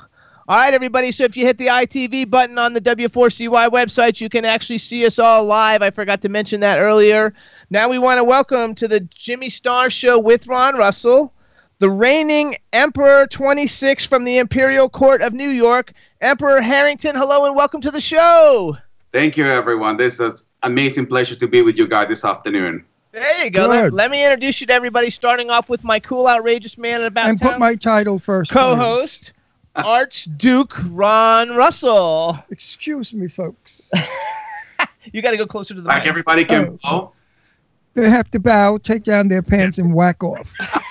All 0.49 0.56
right, 0.56 0.73
everybody. 0.73 1.11
So 1.11 1.25
if 1.25 1.37
you 1.37 1.44
hit 1.44 1.59
the 1.59 1.66
ITV 1.66 2.30
button 2.30 2.59
on 2.59 2.75
the 2.75 2.80
W4CY 2.80 3.70
website, 3.70 4.20
you 4.20 4.28
can 4.28 4.44
actually 4.44 4.78
see 4.78 5.04
us 5.04 5.18
all 5.18 5.44
live. 5.44 5.82
I 5.82 5.90
forgot 5.90 6.23
to 6.23 6.28
mention 6.28 6.61
that 6.61 6.78
earlier. 6.78 7.35
Now 7.70 7.88
we 7.88 7.99
want 7.99 8.18
to 8.18 8.25
welcome 8.25 8.76
to 8.76 8.87
the 8.87 9.00
Jimmy 9.00 9.49
Star 9.49 9.90
Show 9.90 10.18
with 10.18 10.47
Ron 10.47 10.76
Russell, 10.76 11.32
the 11.80 11.90
reigning 11.90 12.56
Emperor 12.72 13.26
26 13.26 14.04
from 14.04 14.25
the 14.25 14.38
Imperial 14.38 14.88
Court 14.88 15.22
of 15.22 15.32
New 15.32 15.49
York, 15.49 15.92
Emperor 16.20 16.60
Harrington. 16.60 17.16
Hello 17.16 17.46
and 17.46 17.56
welcome 17.56 17.80
to 17.80 17.90
the 17.90 18.00
show. 18.00 18.76
Thank 19.12 19.37
you, 19.37 19.46
everyone. 19.46 19.96
This 19.96 20.20
is 20.20 20.42
an 20.62 20.72
amazing 20.72 21.06
pleasure 21.06 21.34
to 21.34 21.49
be 21.49 21.62
with 21.62 21.78
you 21.78 21.88
guys 21.88 22.08
this 22.08 22.25
afternoon. 22.25 22.84
There 23.12 23.44
you 23.44 23.50
go. 23.50 23.66
Let, 23.66 23.92
let 23.94 24.10
me 24.10 24.22
introduce 24.22 24.60
you 24.60 24.66
to 24.68 24.72
everybody, 24.75 25.10
starting 25.10 25.50
off 25.50 25.68
with 25.68 25.82
my 25.82 25.99
cool, 25.99 26.28
outrageous 26.28 26.76
man 26.78 27.00
at 27.00 27.06
about 27.06 27.30
and 27.30 27.40
town 27.40 27.52
put 27.52 27.58
my 27.58 27.75
title 27.75 28.18
first. 28.20 28.52
co-host, 28.52 29.32
Archduke 29.75 30.75
Ron 30.90 31.56
Russell. 31.56 32.38
Excuse 32.50 33.12
me, 33.12 33.26
folks. 33.28 33.90
You 35.12 35.22
got 35.22 35.30
to 35.30 35.38
go 35.38 35.46
closer 35.46 35.72
to 35.75 35.80
the 35.80 35.88
Like 35.88 36.02
mic. 36.02 36.08
everybody 36.10 36.44
can 36.44 36.78
Oh. 36.84 37.00
bow. 37.00 37.12
They 37.94 38.08
have 38.10 38.30
to 38.32 38.38
bow, 38.38 38.76
take 38.76 39.02
down 39.02 39.28
their 39.28 39.40
pants, 39.42 39.78
and 39.78 39.94
whack 39.94 40.22
off. 40.22 40.52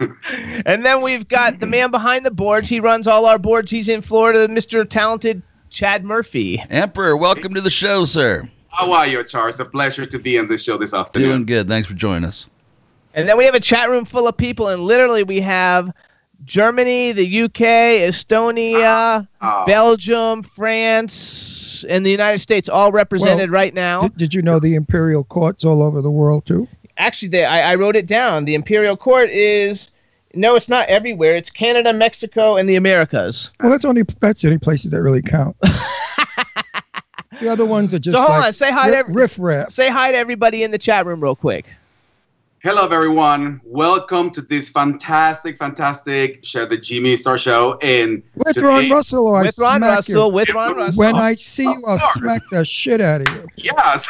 And 0.66 0.84
then 0.84 1.02
we've 1.02 1.28
got 1.28 1.60
the 1.60 1.66
man 1.66 1.90
behind 1.90 2.24
the 2.24 2.30
boards. 2.30 2.68
He 2.68 2.80
runs 2.80 3.06
all 3.06 3.26
our 3.26 3.38
boards. 3.38 3.70
He's 3.70 3.88
in 3.88 4.00
Florida, 4.02 4.48
Mr. 4.48 4.88
Talented 4.88 5.42
Chad 5.70 6.04
Murphy. 6.04 6.62
Emperor, 6.70 7.16
welcome 7.16 7.52
to 7.54 7.60
the 7.60 7.70
show, 7.70 8.04
sir. 8.04 8.48
How 8.68 8.92
are 8.92 9.06
you, 9.06 9.22
Charles? 9.24 9.60
A 9.60 9.64
pleasure 9.64 10.06
to 10.06 10.18
be 10.18 10.38
on 10.38 10.48
this 10.48 10.62
show 10.64 10.76
this 10.76 10.94
afternoon. 10.94 11.28
Doing 11.28 11.46
good. 11.46 11.68
Thanks 11.68 11.86
for 11.88 11.94
joining 11.94 12.24
us. 12.24 12.48
And 13.14 13.28
then 13.28 13.36
we 13.36 13.44
have 13.44 13.54
a 13.54 13.60
chat 13.60 13.88
room 13.90 14.04
full 14.04 14.26
of 14.26 14.36
people, 14.36 14.68
and 14.68 14.82
literally 14.82 15.22
we 15.22 15.40
have 15.40 15.92
Germany, 16.44 17.12
the 17.12 17.42
UK, 17.42 17.60
Estonia, 18.08 19.26
Ah. 19.40 19.64
Belgium, 19.64 20.42
France, 20.42 21.84
and 21.88 22.04
the 22.04 22.10
United 22.10 22.38
States 22.40 22.68
all 22.68 22.90
represented 22.90 23.50
right 23.50 23.72
now. 23.74 24.00
Did, 24.00 24.16
did 24.16 24.34
you 24.34 24.42
know 24.42 24.58
the 24.58 24.74
imperial 24.74 25.22
courts 25.24 25.64
all 25.64 25.82
over 25.82 26.02
the 26.02 26.10
world 26.10 26.44
too? 26.46 26.66
Actually, 26.96 27.28
they, 27.28 27.44
I, 27.44 27.72
I 27.72 27.74
wrote 27.74 27.96
it 27.96 28.06
down. 28.06 28.44
The 28.44 28.54
Imperial 28.54 28.96
Court 28.96 29.28
is 29.30 29.90
no, 30.34 30.56
it's 30.56 30.68
not 30.68 30.88
everywhere. 30.88 31.36
It's 31.36 31.50
Canada, 31.50 31.92
Mexico, 31.92 32.56
and 32.56 32.68
the 32.68 32.76
Americas. 32.76 33.50
Well, 33.60 33.70
that's 33.70 33.84
only 33.84 34.02
that's 34.20 34.42
the 34.42 34.48
only 34.48 34.58
places 34.58 34.90
that 34.92 35.02
really 35.02 35.22
count. 35.22 35.56
the 37.40 37.48
other 37.48 37.64
ones 37.64 37.94
are 37.94 37.98
just 37.98 38.14
So 38.14 38.20
hold 38.20 38.30
like 38.38 38.46
on, 38.46 38.52
say 38.52 38.70
hi 38.72 38.90
to 38.90 39.02
ri- 39.02 39.14
riff 39.14 39.38
raff. 39.38 39.70
Say 39.70 39.88
hi 39.90 40.12
to 40.12 40.18
everybody 40.18 40.62
in 40.62 40.70
the 40.70 40.78
chat 40.78 41.06
room 41.06 41.20
real 41.22 41.36
quick. 41.36 41.66
Hello, 42.62 42.86
everyone. 42.86 43.60
Welcome 43.64 44.30
to 44.30 44.40
this 44.40 44.70
fantastic, 44.70 45.58
fantastic 45.58 46.42
show, 46.42 46.64
the 46.64 46.78
Jimmy 46.78 47.14
Star 47.14 47.36
Show. 47.36 47.76
And 47.82 48.22
With 48.36 48.54
today- 48.54 48.66
Ron 48.66 48.88
Russell, 48.90 49.26
or 49.26 49.42
with 49.42 49.60
I 49.60 49.62
Ron 49.62 49.80
smack 49.80 49.96
Russell, 49.96 50.28
you. 50.28 50.32
with 50.34 50.54
Ron 50.54 50.74
Russell. 50.76 50.98
When 51.04 51.16
I 51.16 51.34
see 51.34 51.64
you, 51.64 51.82
I'll 51.86 51.98
smack 52.14 52.40
the 52.50 52.64
shit 52.64 53.02
out 53.02 53.28
of 53.28 53.34
you. 53.34 53.46
Yes. 53.56 54.08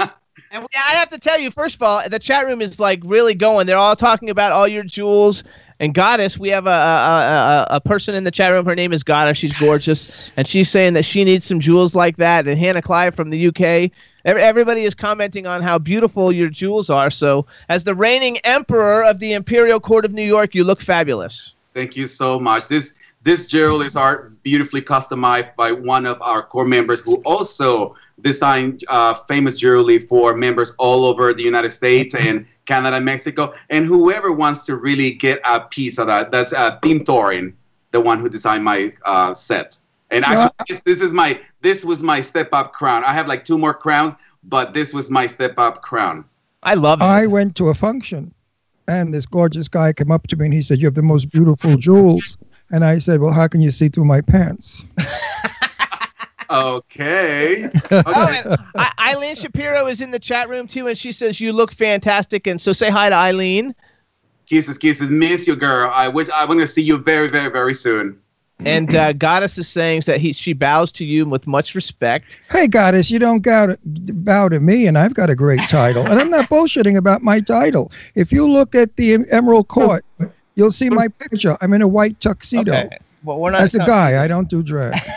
And 0.58 0.64
we- 0.64 0.76
I 0.76 0.96
have 0.96 1.08
to 1.10 1.18
tell 1.18 1.38
you, 1.38 1.52
first 1.52 1.76
of 1.76 1.82
all, 1.82 2.02
the 2.08 2.18
chat 2.18 2.44
room 2.44 2.60
is 2.60 2.80
like 2.80 3.00
really 3.04 3.34
going. 3.34 3.66
They're 3.68 3.76
all 3.78 3.94
talking 3.94 4.28
about 4.28 4.50
all 4.50 4.66
your 4.66 4.82
jewels. 4.82 5.44
And 5.78 5.94
Goddess, 5.94 6.36
we 6.36 6.48
have 6.48 6.66
a, 6.66 6.70
a, 6.70 6.72
a, 6.72 6.76
a- 6.76 7.76
a 7.76 7.80
person 7.80 8.16
in 8.16 8.24
the 8.24 8.32
chat 8.32 8.50
room. 8.50 8.64
Her 8.64 8.74
name 8.74 8.92
is 8.92 9.04
Goddess. 9.04 9.38
She's 9.38 9.56
gorgeous. 9.56 10.30
And 10.36 10.48
she's 10.48 10.68
saying 10.68 10.94
that 10.94 11.04
she 11.04 11.22
needs 11.22 11.44
some 11.44 11.60
jewels 11.60 11.94
like 11.94 12.16
that. 12.16 12.48
And 12.48 12.58
Hannah 12.58 12.82
Clive 12.82 13.14
from 13.14 13.30
the 13.30 13.46
UK. 13.46 13.92
Everybody 14.24 14.82
is 14.82 14.96
commenting 14.96 15.46
on 15.46 15.62
how 15.62 15.78
beautiful 15.78 16.32
your 16.32 16.48
jewels 16.48 16.90
are. 16.90 17.08
So, 17.08 17.46
as 17.68 17.84
the 17.84 17.94
reigning 17.94 18.38
emperor 18.38 19.04
of 19.04 19.20
the 19.20 19.32
Imperial 19.34 19.78
Court 19.78 20.04
of 20.04 20.12
New 20.12 20.24
York, 20.24 20.56
you 20.56 20.64
look 20.64 20.80
fabulous. 20.80 21.54
Thank 21.72 21.96
you 21.96 22.08
so 22.08 22.40
much. 22.40 22.66
This 22.66 22.94
this 23.22 23.48
jewelries 23.48 23.98
are 23.98 24.30
beautifully 24.42 24.80
customized 24.80 25.54
by 25.56 25.72
one 25.72 26.06
of 26.06 26.20
our 26.22 26.42
core 26.42 26.64
members 26.64 27.00
who 27.00 27.16
also 27.24 27.94
designed 28.20 28.84
uh, 28.88 29.14
famous 29.14 29.58
jewelry 29.58 29.98
for 29.98 30.34
members 30.34 30.74
all 30.78 31.04
over 31.04 31.34
the 31.34 31.42
United 31.42 31.70
States 31.70 32.14
and 32.14 32.46
Canada 32.66 32.96
and 32.96 33.04
Mexico. 33.04 33.52
And 33.70 33.84
whoever 33.84 34.32
wants 34.32 34.64
to 34.66 34.76
really 34.76 35.10
get 35.12 35.40
a 35.44 35.60
piece 35.60 35.98
of 35.98 36.06
that, 36.06 36.30
that's 36.30 36.52
uh, 36.52 36.78
Tim 36.80 37.00
Thorin, 37.00 37.54
the 37.90 38.00
one 38.00 38.20
who 38.20 38.28
designed 38.28 38.64
my 38.64 38.92
uh, 39.04 39.34
set. 39.34 39.78
And 40.10 40.24
actually, 40.24 40.50
this, 40.68 40.82
this 40.82 41.00
is 41.02 41.12
my 41.12 41.40
this 41.60 41.84
was 41.84 42.02
my 42.02 42.20
step 42.20 42.48
up 42.52 42.72
crown. 42.72 43.04
I 43.04 43.12
have 43.12 43.26
like 43.26 43.44
two 43.44 43.58
more 43.58 43.74
crowns, 43.74 44.14
but 44.42 44.72
this 44.72 44.94
was 44.94 45.10
my 45.10 45.26
step 45.26 45.58
up 45.58 45.82
crown. 45.82 46.24
I 46.62 46.74
love 46.74 47.02
it. 47.02 47.04
I 47.04 47.26
went 47.26 47.56
to 47.56 47.68
a 47.68 47.74
function, 47.74 48.32
and 48.86 49.12
this 49.12 49.26
gorgeous 49.26 49.68
guy 49.68 49.92
came 49.92 50.10
up 50.10 50.26
to 50.28 50.36
me 50.36 50.46
and 50.46 50.54
he 50.54 50.62
said, 50.62 50.78
"You 50.78 50.86
have 50.86 50.94
the 50.94 51.02
most 51.02 51.30
beautiful 51.30 51.76
jewels." 51.76 52.38
And 52.70 52.84
I 52.84 52.98
said, 52.98 53.20
"Well, 53.20 53.32
how 53.32 53.48
can 53.48 53.60
you 53.60 53.70
see 53.70 53.88
through 53.88 54.04
my 54.04 54.20
pants?" 54.20 54.84
Okay. 56.50 57.68
Oh, 57.90 57.98
okay. 58.06 58.42
and 58.44 58.56
I, 58.76 58.92
Eileen 59.00 59.34
Shapiro 59.34 59.86
is 59.86 60.00
in 60.00 60.10
the 60.10 60.18
chat 60.18 60.48
room 60.48 60.66
too, 60.66 60.86
and 60.86 60.96
she 60.96 61.12
says 61.12 61.40
you 61.40 61.52
look 61.52 61.72
fantastic. 61.72 62.46
And 62.46 62.60
so 62.60 62.72
say 62.72 62.90
hi 62.90 63.08
to 63.08 63.14
Eileen. 63.14 63.74
kisses, 64.46 64.78
kisses. 64.78 65.10
Miss 65.10 65.46
you, 65.46 65.56
girl. 65.56 65.90
I 65.92 66.08
wish 66.08 66.28
I'm 66.34 66.46
going 66.46 66.58
to 66.58 66.66
see 66.66 66.82
you 66.82 66.98
very, 66.98 67.28
very, 67.28 67.50
very 67.50 67.74
soon. 67.74 68.18
And 68.64 68.94
uh, 68.94 69.12
Goddess 69.12 69.56
is 69.56 69.68
saying 69.68 70.02
that 70.06 70.20
he 70.20 70.32
she 70.32 70.52
bows 70.52 70.90
to 70.92 71.04
you 71.04 71.24
with 71.26 71.46
much 71.46 71.74
respect. 71.74 72.40
Hey, 72.50 72.66
goddess, 72.66 73.10
you 73.10 73.18
don't 73.18 73.42
bow 73.42 73.66
to, 73.66 73.78
bow 73.84 74.48
to 74.48 74.58
me, 74.58 74.86
and 74.86 74.98
I've 74.98 75.14
got 75.14 75.30
a 75.30 75.36
great 75.36 75.60
title. 75.68 76.04
And 76.06 76.18
I'm 76.18 76.30
not 76.30 76.48
bullshitting 76.50 76.96
about 76.96 77.22
my 77.22 77.40
title. 77.40 77.92
If 78.16 78.32
you 78.32 78.50
look 78.50 78.74
at 78.74 78.96
the 78.96 79.24
Emerald 79.30 79.68
Court, 79.68 80.04
you'll 80.58 80.72
see 80.72 80.90
my 80.90 81.08
picture. 81.22 81.56
I'm 81.62 81.72
in 81.72 81.80
a 81.80 81.88
white 81.88 82.20
tuxedo. 82.20 82.74
Okay. 82.74 82.98
Well, 83.24 83.38
we're 83.40 83.50
not 83.50 83.62
As 83.62 83.74
a 83.74 83.78
guy, 83.78 84.22
I 84.22 84.28
don't 84.28 84.48
do 84.48 84.62
drag. 84.62 84.94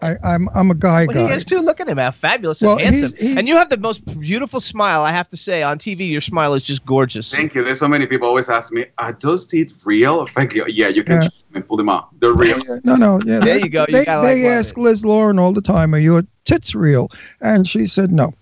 I, 0.00 0.16
I'm 0.24 0.48
I'm 0.54 0.70
a 0.70 0.74
guy 0.74 1.06
Well, 1.06 1.28
he 1.28 1.32
is 1.34 1.44
too. 1.44 1.60
Look 1.60 1.78
at 1.80 1.88
him, 1.88 1.98
how 1.98 2.10
fabulous 2.10 2.62
and 2.62 2.68
Well, 2.68 2.78
he's- 2.78 3.00
handsome. 3.00 3.18
he's- 3.18 3.38
and 3.38 3.46
you 3.46 3.54
have 3.56 3.68
the 3.68 3.76
most 3.76 4.04
beautiful 4.18 4.60
smile. 4.60 5.02
I 5.02 5.10
have 5.12 5.28
to 5.28 5.36
say, 5.36 5.62
on 5.62 5.78
TV, 5.78 6.10
your 6.10 6.20
smile 6.20 6.54
is 6.54 6.62
just 6.64 6.84
gorgeous. 6.86 7.30
Thank 7.32 7.54
you. 7.54 7.62
There's 7.62 7.78
so 7.78 7.88
many 7.88 8.06
people 8.06 8.26
always 8.26 8.48
ask 8.48 8.72
me, 8.72 8.86
are 8.98 9.16
those 9.20 9.46
teeth 9.46 9.82
real? 9.86 10.26
Thank 10.26 10.54
you. 10.54 10.64
Yeah, 10.68 10.88
you 10.88 11.04
can 11.04 11.16
Yeah. 11.16 11.28
them 11.28 11.30
and 11.54 11.68
pull 11.68 11.76
them 11.76 11.88
out. 11.88 12.08
They're 12.20 12.32
real. 12.32 12.58
No, 12.84 12.96
no, 12.96 13.20
yeah. 13.24 13.40
There 13.40 13.58
you 13.58 13.68
go. 13.68 13.84
You 13.88 13.92
They, 13.92 14.04
they 14.04 14.16
like 14.16 14.42
ask 14.44 14.76
Liz 14.76 15.04
Lauren 15.04 15.38
all 15.38 15.52
the 15.52 15.62
time, 15.62 15.94
"Are 15.94 15.98
your 15.98 16.22
tits 16.44 16.74
real?" 16.74 17.08
And 17.40 17.68
she 17.68 17.86
said 17.86 18.10
no. 18.12 18.34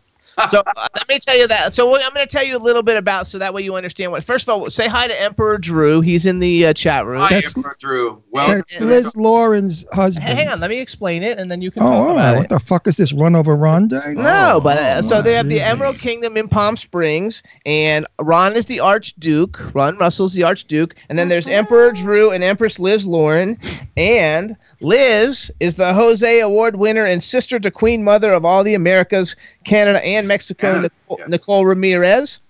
So 0.51 0.63
uh, 0.77 0.89
let 0.97 1.09
me 1.09 1.19
tell 1.19 1.37
you 1.37 1.47
that. 1.49 1.73
So 1.75 1.87
what- 1.89 2.05
I'm 2.05 2.13
going 2.15 2.27
to 2.27 2.31
tell 2.33 2.45
you 2.45 2.57
a 2.57 2.59
little 2.59 2.83
bit 2.83 2.97
about, 2.97 3.27
so 3.27 3.39
that 3.39 3.53
way 3.55 3.63
you 3.63 3.75
understand 3.77 4.13
what. 4.13 4.23
First 4.25 4.49
of 4.49 4.51
all, 4.51 4.69
say 4.71 4.89
hi 4.89 5.09
to 5.09 5.21
Emperor 5.23 5.59
Drew. 5.59 6.01
He's 6.01 6.27
in 6.27 6.39
the 6.39 6.67
uh, 6.67 6.73
chat 6.75 7.07
room. 7.07 7.19
Hi, 7.19 7.29
That's- 7.31 7.57
Emperor 7.57 7.77
Drew. 7.79 8.23
Well, 8.31 8.49
That's 8.49 8.79
Liz 8.81 9.17
Lauren's 9.17 9.85
husband. 9.93 10.27
Hang 10.29 10.49
on, 10.49 10.61
let 10.61 10.71
me 10.71 10.79
explain 10.81 11.23
it, 11.23 11.39
and 11.39 11.51
then 11.51 11.63
you 11.63 11.71
can 11.71 11.83
Oh, 11.83 11.87
talk 11.87 11.95
all 11.95 12.11
about 12.13 12.17
right. 12.17 12.35
it. 12.35 12.39
What 12.39 12.49
the 12.49 12.61
fuck 12.61 12.87
is 12.89 12.97
this? 12.97 13.13
Run 13.13 13.37
over 13.37 13.55
Ronda? 13.55 14.01
No, 14.13 14.61
but 14.63 14.79
uh, 14.79 15.03
so 15.03 15.23
they 15.23 15.35
have 15.35 15.49
the 15.49 15.61
Emerald 15.61 15.99
Kingdom 15.99 16.37
in 16.37 16.49
Palm 16.49 16.77
Springs, 16.77 17.43
and 17.65 18.07
Ron 18.21 18.57
is 18.57 18.67
the 18.67 18.81
Archduke. 18.81 19.73
Ron 19.75 19.97
Russell's 19.99 20.33
the 20.33 20.43
Archduke, 20.43 20.95
and 21.09 21.19
then 21.19 21.29
there's 21.29 21.47
Emperor 21.49 21.93
Drew 21.93 22.31
and 22.33 22.43
Empress 22.43 22.79
Liz 22.79 23.07
Lauren, 23.07 23.59
and 23.97 24.57
Liz 24.81 25.51
is 25.61 25.77
the 25.77 25.95
Jose 25.95 26.41
Award 26.41 26.77
winner 26.77 27.05
and 27.07 27.23
sister 27.23 27.59
to 27.61 27.71
Queen 27.71 28.03
Mother 28.03 28.33
of 28.33 28.45
all 28.45 28.65
the 28.65 28.75
Americas, 28.75 29.37
Canada, 29.65 30.05
and 30.05 30.24
Mexico, 30.27 30.69
uh-huh. 30.69 30.77
Yeah, 30.77 30.83
Nicole, 30.83 31.17
yes. 31.19 31.29
Nicole 31.29 31.67
Ramirez. 31.67 32.41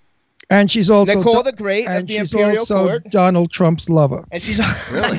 And 0.50 0.71
she's 0.71 0.90
also 0.90 1.14
Nicole 1.14 1.43
the 1.43 1.52
Great 1.52 1.88
of 1.88 1.95
and 1.95 2.09
the 2.09 2.19
she's 2.19 2.33
Imperial 2.33 2.61
also 2.61 2.87
Court. 2.87 3.11
Donald 3.11 3.50
Trump's 3.50 3.88
lover. 3.88 4.25
And 4.31 4.43
she's 4.43 4.61
really? 4.93 5.19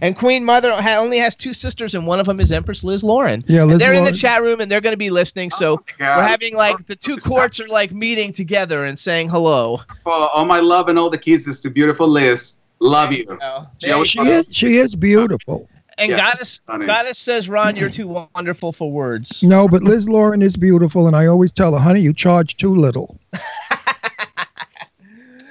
and 0.00 0.16
Queen 0.16 0.44
Mother 0.44 0.70
ha- 0.70 0.98
only 1.00 1.18
has 1.18 1.34
two 1.34 1.52
sisters, 1.52 1.94
and 1.94 2.06
one 2.06 2.20
of 2.20 2.26
them 2.26 2.38
is 2.38 2.52
Empress 2.52 2.84
Liz 2.84 3.02
Lauren. 3.02 3.42
Yeah, 3.48 3.62
And 3.62 3.80
they're 3.80 3.92
in 3.92 4.04
the 4.04 4.12
chat 4.12 4.42
room, 4.42 4.60
and 4.60 4.70
they're 4.70 4.80
going 4.80 4.92
to 4.92 4.98
be 4.98 5.10
listening. 5.10 5.50
So 5.50 5.74
Oh 5.74 5.84
we're 5.98 6.26
having 6.26 6.54
like 6.54 6.86
the 6.86 6.96
two 6.96 7.16
courts 7.16 7.58
are 7.58 7.68
like 7.68 7.92
meeting 7.92 8.32
together 8.32 8.84
and 8.84 8.98
saying 8.98 9.30
hello. 9.30 9.80
For 10.04 10.12
all 10.12 10.44
my 10.44 10.60
love 10.60 10.88
and 10.88 10.98
all 10.98 11.10
the 11.10 11.18
kisses 11.18 11.60
to 11.60 11.70
beautiful 11.70 12.06
Liz. 12.06 12.56
Love 12.78 13.12
you. 13.12 13.38
She 13.78 14.04
She 14.04 14.20
is 14.20 14.46
she 14.50 14.76
is 14.76 14.94
beautiful. 14.94 15.68
And 16.02 16.10
Yeah, 16.10 16.16
Goddess. 16.16 16.60
Goddess 16.66 17.16
says, 17.16 17.48
Ron, 17.48 17.76
you're 17.76 17.88
too 17.88 18.26
wonderful 18.34 18.72
for 18.72 18.90
words. 18.90 19.40
No, 19.40 19.68
but 19.68 19.84
Liz 19.84 20.08
Lauren 20.08 20.42
is 20.42 20.56
beautiful, 20.56 21.06
and 21.06 21.14
I 21.14 21.26
always 21.26 21.52
tell 21.52 21.74
her, 21.74 21.78
honey, 21.78 22.00
you 22.00 22.12
charge 22.12 22.56
too 22.56 22.74
little. 22.74 23.20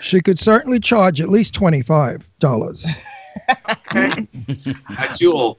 she 0.01 0.19
could 0.19 0.37
certainly 0.37 0.77
charge 0.77 1.21
at 1.21 1.29
least 1.29 1.53
twenty 1.53 1.81
five 1.81 2.27
dollars. 2.39 2.85
Okay. 3.69 4.27
A 4.99 5.15
jewel. 5.15 5.57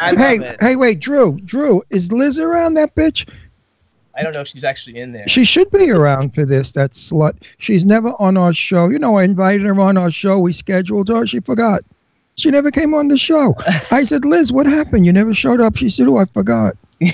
Hey, 0.00 0.38
it. 0.38 0.56
hey, 0.60 0.76
wait, 0.76 1.00
Drew, 1.00 1.38
Drew, 1.44 1.82
is 1.90 2.10
Liz 2.10 2.38
around 2.38 2.74
that 2.74 2.94
bitch? 2.94 3.28
I 4.16 4.22
don't 4.22 4.32
know 4.32 4.40
if 4.40 4.48
she's 4.48 4.64
actually 4.64 4.98
in 4.98 5.12
there. 5.12 5.28
She 5.28 5.44
should 5.44 5.70
be 5.70 5.90
around 5.90 6.34
for 6.34 6.46
this, 6.46 6.72
that 6.72 6.92
slut. 6.92 7.36
She's 7.58 7.84
never 7.84 8.14
on 8.18 8.38
our 8.38 8.54
show. 8.54 8.88
You 8.88 8.98
know, 8.98 9.16
I 9.16 9.24
invited 9.24 9.66
her 9.66 9.78
on 9.78 9.98
our 9.98 10.10
show. 10.10 10.38
We 10.38 10.54
scheduled 10.54 11.08
her. 11.08 11.26
She 11.26 11.40
forgot. 11.40 11.84
She 12.40 12.50
never 12.50 12.70
came 12.70 12.94
on 12.94 13.08
the 13.08 13.18
show. 13.18 13.54
I 13.90 14.04
said, 14.04 14.24
Liz, 14.24 14.52
what 14.52 14.66
happened? 14.66 15.06
You 15.06 15.12
never 15.12 15.34
showed 15.34 15.60
up. 15.60 15.76
She 15.76 15.90
said, 15.90 16.08
Oh, 16.08 16.16
I 16.16 16.24
forgot. 16.24 16.76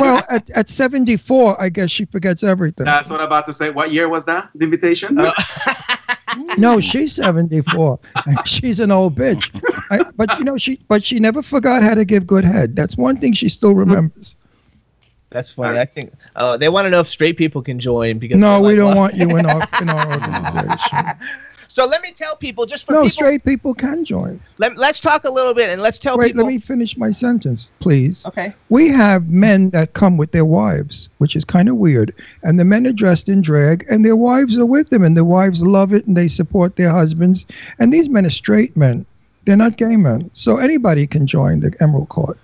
well, 0.00 0.22
at, 0.30 0.48
at 0.50 0.68
74, 0.70 1.60
I 1.60 1.68
guess 1.68 1.90
she 1.90 2.06
forgets 2.06 2.42
everything. 2.42 2.86
That's 2.86 3.10
what 3.10 3.20
I'm 3.20 3.26
about 3.26 3.44
to 3.46 3.52
say. 3.52 3.68
What 3.70 3.92
year 3.92 4.08
was 4.08 4.24
that? 4.24 4.48
The 4.54 4.64
invitation? 4.64 5.18
Uh, 5.18 5.32
No, 6.56 6.78
she's 6.80 7.14
74. 7.14 7.98
she's 8.44 8.80
an 8.80 8.90
old 8.90 9.16
bitch. 9.16 9.50
I, 9.90 10.04
but 10.16 10.38
you 10.38 10.44
know, 10.44 10.56
she 10.56 10.78
but 10.88 11.02
she 11.02 11.18
never 11.18 11.42
forgot 11.42 11.82
how 11.82 11.94
to 11.94 12.04
give 12.04 12.26
good 12.26 12.44
head. 12.44 12.76
That's 12.76 12.96
one 12.96 13.16
thing 13.16 13.32
she 13.32 13.48
still 13.48 13.74
remembers. 13.74 14.36
That's 15.30 15.52
funny. 15.52 15.78
I 15.78 15.84
think 15.84 16.12
uh, 16.36 16.56
they 16.56 16.68
want 16.68 16.86
to 16.86 16.90
know 16.90 17.00
if 17.00 17.08
straight 17.08 17.36
people 17.36 17.62
can 17.62 17.78
join 17.78 18.18
because 18.18 18.38
No, 18.38 18.60
we 18.60 18.68
like, 18.68 18.76
don't 18.76 18.86
"Well-" 18.88 18.96
want 18.96 19.14
you 19.14 19.36
in 19.36 19.46
our 19.46 19.68
in 19.80 19.90
our 19.90 20.12
organization. 20.12 21.06
So 21.78 21.86
let 21.86 22.02
me 22.02 22.10
tell 22.10 22.34
people 22.34 22.66
just 22.66 22.84
for 22.84 22.90
No, 22.90 23.02
people. 23.02 23.10
straight 23.10 23.44
people 23.44 23.72
can 23.72 24.04
join. 24.04 24.40
Let, 24.58 24.76
let's 24.76 24.98
talk 24.98 25.22
a 25.22 25.30
little 25.30 25.54
bit 25.54 25.70
and 25.70 25.80
let's 25.80 25.96
tell 25.96 26.18
Wait, 26.18 26.30
people. 26.32 26.42
let 26.42 26.48
me 26.48 26.58
finish 26.58 26.96
my 26.96 27.12
sentence, 27.12 27.70
please. 27.78 28.26
Okay. 28.26 28.52
We 28.68 28.88
have 28.88 29.28
men 29.28 29.70
that 29.70 29.92
come 29.92 30.16
with 30.16 30.32
their 30.32 30.44
wives, 30.44 31.08
which 31.18 31.36
is 31.36 31.44
kind 31.44 31.68
of 31.68 31.76
weird. 31.76 32.12
And 32.42 32.58
the 32.58 32.64
men 32.64 32.84
are 32.88 32.92
dressed 32.92 33.28
in 33.28 33.42
drag, 33.42 33.86
and 33.88 34.04
their 34.04 34.16
wives 34.16 34.58
are 34.58 34.66
with 34.66 34.90
them, 34.90 35.04
and 35.04 35.16
their 35.16 35.24
wives 35.24 35.62
love 35.62 35.92
it, 35.92 36.04
and 36.04 36.16
they 36.16 36.26
support 36.26 36.74
their 36.74 36.90
husbands. 36.90 37.46
And 37.78 37.92
these 37.92 38.08
men 38.08 38.26
are 38.26 38.30
straight 38.30 38.76
men; 38.76 39.06
they're 39.44 39.56
not 39.56 39.76
gay 39.76 39.94
men. 39.94 40.30
So 40.32 40.56
anybody 40.56 41.06
can 41.06 41.28
join 41.28 41.60
the 41.60 41.72
Emerald 41.78 42.08
Court, 42.08 42.38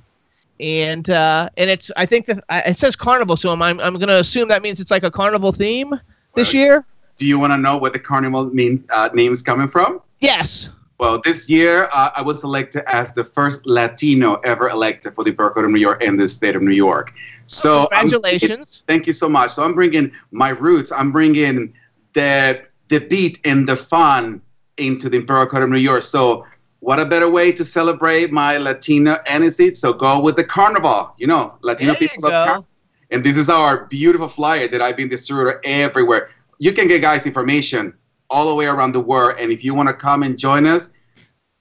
And 0.59 1.09
uh, 1.09 1.49
and 1.57 1.69
it's 1.69 1.91
I 1.97 2.05
think 2.05 2.25
that 2.27 2.43
it 2.49 2.75
says 2.77 2.95
carnival, 2.95 3.35
so 3.37 3.51
I'm 3.51 3.61
I'm, 3.61 3.79
I'm 3.79 3.93
going 3.93 4.07
to 4.07 4.19
assume 4.19 4.47
that 4.49 4.63
means 4.63 4.79
it's 4.79 4.91
like 4.91 5.03
a 5.03 5.11
carnival 5.11 5.51
theme 5.51 5.91
this 6.35 6.47
Right. 6.49 6.53
year. 6.55 6.85
Do 7.17 7.25
you 7.25 7.39
want 7.39 7.53
to 7.53 7.57
know 7.57 7.77
where 7.77 7.91
the 7.91 7.99
carnival 7.99 8.45
mean, 8.45 8.83
uh, 8.91 9.09
name 9.13 9.31
is 9.31 9.41
coming 9.41 9.67
from? 9.67 10.01
Yes. 10.19 10.69
Well, 10.99 11.21
this 11.23 11.47
year 11.47 11.89
uh, 11.93 12.09
I 12.15 12.23
was 12.23 12.43
elected 12.43 12.83
as 12.87 13.13
the 13.13 13.23
first 13.23 13.67
Latino 13.67 14.35
ever 14.43 14.69
elected 14.69 15.13
for 15.13 15.23
the 15.23 15.29
Borough 15.31 15.53
of 15.63 15.69
New 15.69 15.79
York 15.79 16.01
in 16.01 16.17
the 16.17 16.27
state 16.27 16.55
of 16.55 16.63
New 16.63 16.73
York. 16.73 17.13
So 17.45 17.87
Congratulations. 17.91 18.81
thank 18.87 19.05
you 19.05 19.13
so 19.13 19.29
much. 19.29 19.51
So 19.51 19.63
I'm 19.63 19.73
bringing 19.75 20.11
my 20.31 20.49
roots. 20.49 20.91
I'm 20.91 21.11
bringing 21.11 21.73
the 22.13 22.63
the 22.89 22.99
beat 22.99 23.39
and 23.45 23.67
the 23.67 23.75
fun 23.75 24.41
into 24.77 25.09
the 25.09 25.17
Imperial 25.17 25.45
Court 25.45 25.63
of 25.63 25.69
New 25.69 25.77
York. 25.77 26.01
So 26.01 26.45
what 26.79 26.99
a 26.99 27.05
better 27.05 27.29
way 27.29 27.51
to 27.51 27.63
celebrate 27.63 28.31
my 28.31 28.57
Latino 28.57 29.17
ancestry? 29.27 29.73
So 29.73 29.93
go 29.93 30.19
with 30.19 30.35
the 30.35 30.43
carnival. 30.43 31.13
You 31.17 31.27
know, 31.27 31.57
Latino 31.61 31.93
There 31.93 31.99
people 31.99 32.23
love 32.23 32.31
carnival. 32.31 32.67
And 33.09 33.23
this 33.23 33.37
is 33.37 33.49
our 33.49 33.85
beautiful 33.85 34.27
flyer 34.27 34.67
that 34.67 34.81
I've 34.81 34.97
been 34.97 35.09
distributing 35.09 35.59
everywhere. 35.63 36.29
You 36.59 36.73
can 36.73 36.87
get 36.87 37.01
guys 37.01 37.25
information 37.25 37.93
all 38.29 38.49
the 38.49 38.55
way 38.55 38.65
around 38.65 38.91
the 38.91 38.99
world. 38.99 39.37
And 39.39 39.51
if 39.51 39.63
you 39.63 39.73
want 39.73 39.87
to 39.87 39.93
come 39.93 40.23
and 40.23 40.37
join 40.37 40.65
us, 40.65 40.91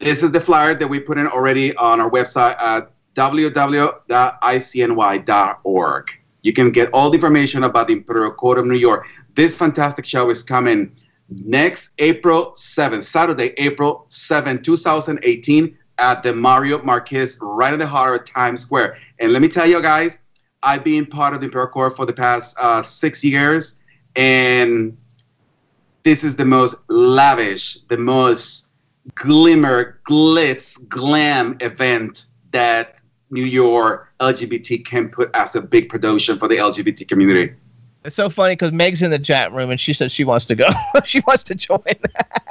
this 0.01 0.23
is 0.23 0.31
the 0.31 0.41
flyer 0.41 0.75
that 0.75 0.89
we 0.89 1.01
put 1.01 1.19
in 1.19 1.27
already 1.27 1.75
on 1.77 2.01
our 2.01 2.11
website 2.11 2.61
at 2.61 2.91
www.icny.org. 3.15 3.71
You 6.43 6.53
can 6.53 6.71
get 6.71 6.91
all 6.93 7.11
the 7.11 7.17
information 7.17 7.65
about 7.65 7.89
the 7.89 7.95
Imperial 7.95 8.31
Court 8.31 8.59
of 8.59 8.67
New 8.67 8.77
York. 8.77 9.09
This 9.35 9.57
fantastic 9.59 10.05
show 10.05 10.29
is 10.31 10.43
coming 10.43 10.93
next 11.29 11.91
April 11.99 12.53
7th, 12.53 13.03
Saturday, 13.03 13.53
April 13.57 14.07
7, 14.09 14.63
2018, 14.63 15.77
at 15.99 16.23
the 16.23 16.33
Marriott 16.33 16.85
Marquis, 16.85 17.29
right 17.41 17.73
in 17.73 17.79
the 17.79 17.87
heart 17.87 18.21
of 18.21 18.27
Times 18.27 18.61
Square. 18.61 18.97
And 19.19 19.33
let 19.33 19.43
me 19.43 19.49
tell 19.49 19.67
you 19.67 19.81
guys, 19.81 20.19
I've 20.63 20.85
been 20.85 21.07
part 21.07 21.35
of 21.35 21.41
the 21.41 21.47
Imperial 21.47 21.71
Corps 21.71 21.91
for 21.91 22.07
the 22.07 22.13
past 22.13 22.57
uh, 22.61 22.83
six 22.83 23.25
years, 23.25 23.79
and 24.15 24.97
this 26.03 26.23
is 26.23 26.37
the 26.37 26.45
most 26.45 26.77
lavish, 26.89 27.81
the 27.89 27.97
most 27.97 28.69
glimmer, 29.15 30.01
glitz, 30.09 30.77
glam 30.89 31.57
event 31.61 32.27
that 32.51 32.97
New 33.31 33.45
York 33.45 34.13
LGBT 34.21 34.85
can 34.85 35.09
put 35.09 35.31
as 35.35 35.57
a 35.57 35.61
big 35.61 35.89
production 35.89 36.39
for 36.39 36.49
the 36.49 36.57
LGBT 36.57 37.07
community. 37.09 37.55
It's 38.07 38.15
so 38.15 38.31
funny 38.31 38.53
because 38.53 38.71
Meg's 38.73 39.03
in 39.03 39.11
the 39.11 39.19
chat 39.19 39.53
room 39.53 39.71
and 39.71 39.81
she 39.81 39.93
says 39.93 40.13
she 40.13 40.23
wants 40.23 40.47
to 40.47 40.55
go. 40.55 40.69
she 41.05 41.21
wants 41.27 41.43
to 41.43 41.57
join. 41.57 41.81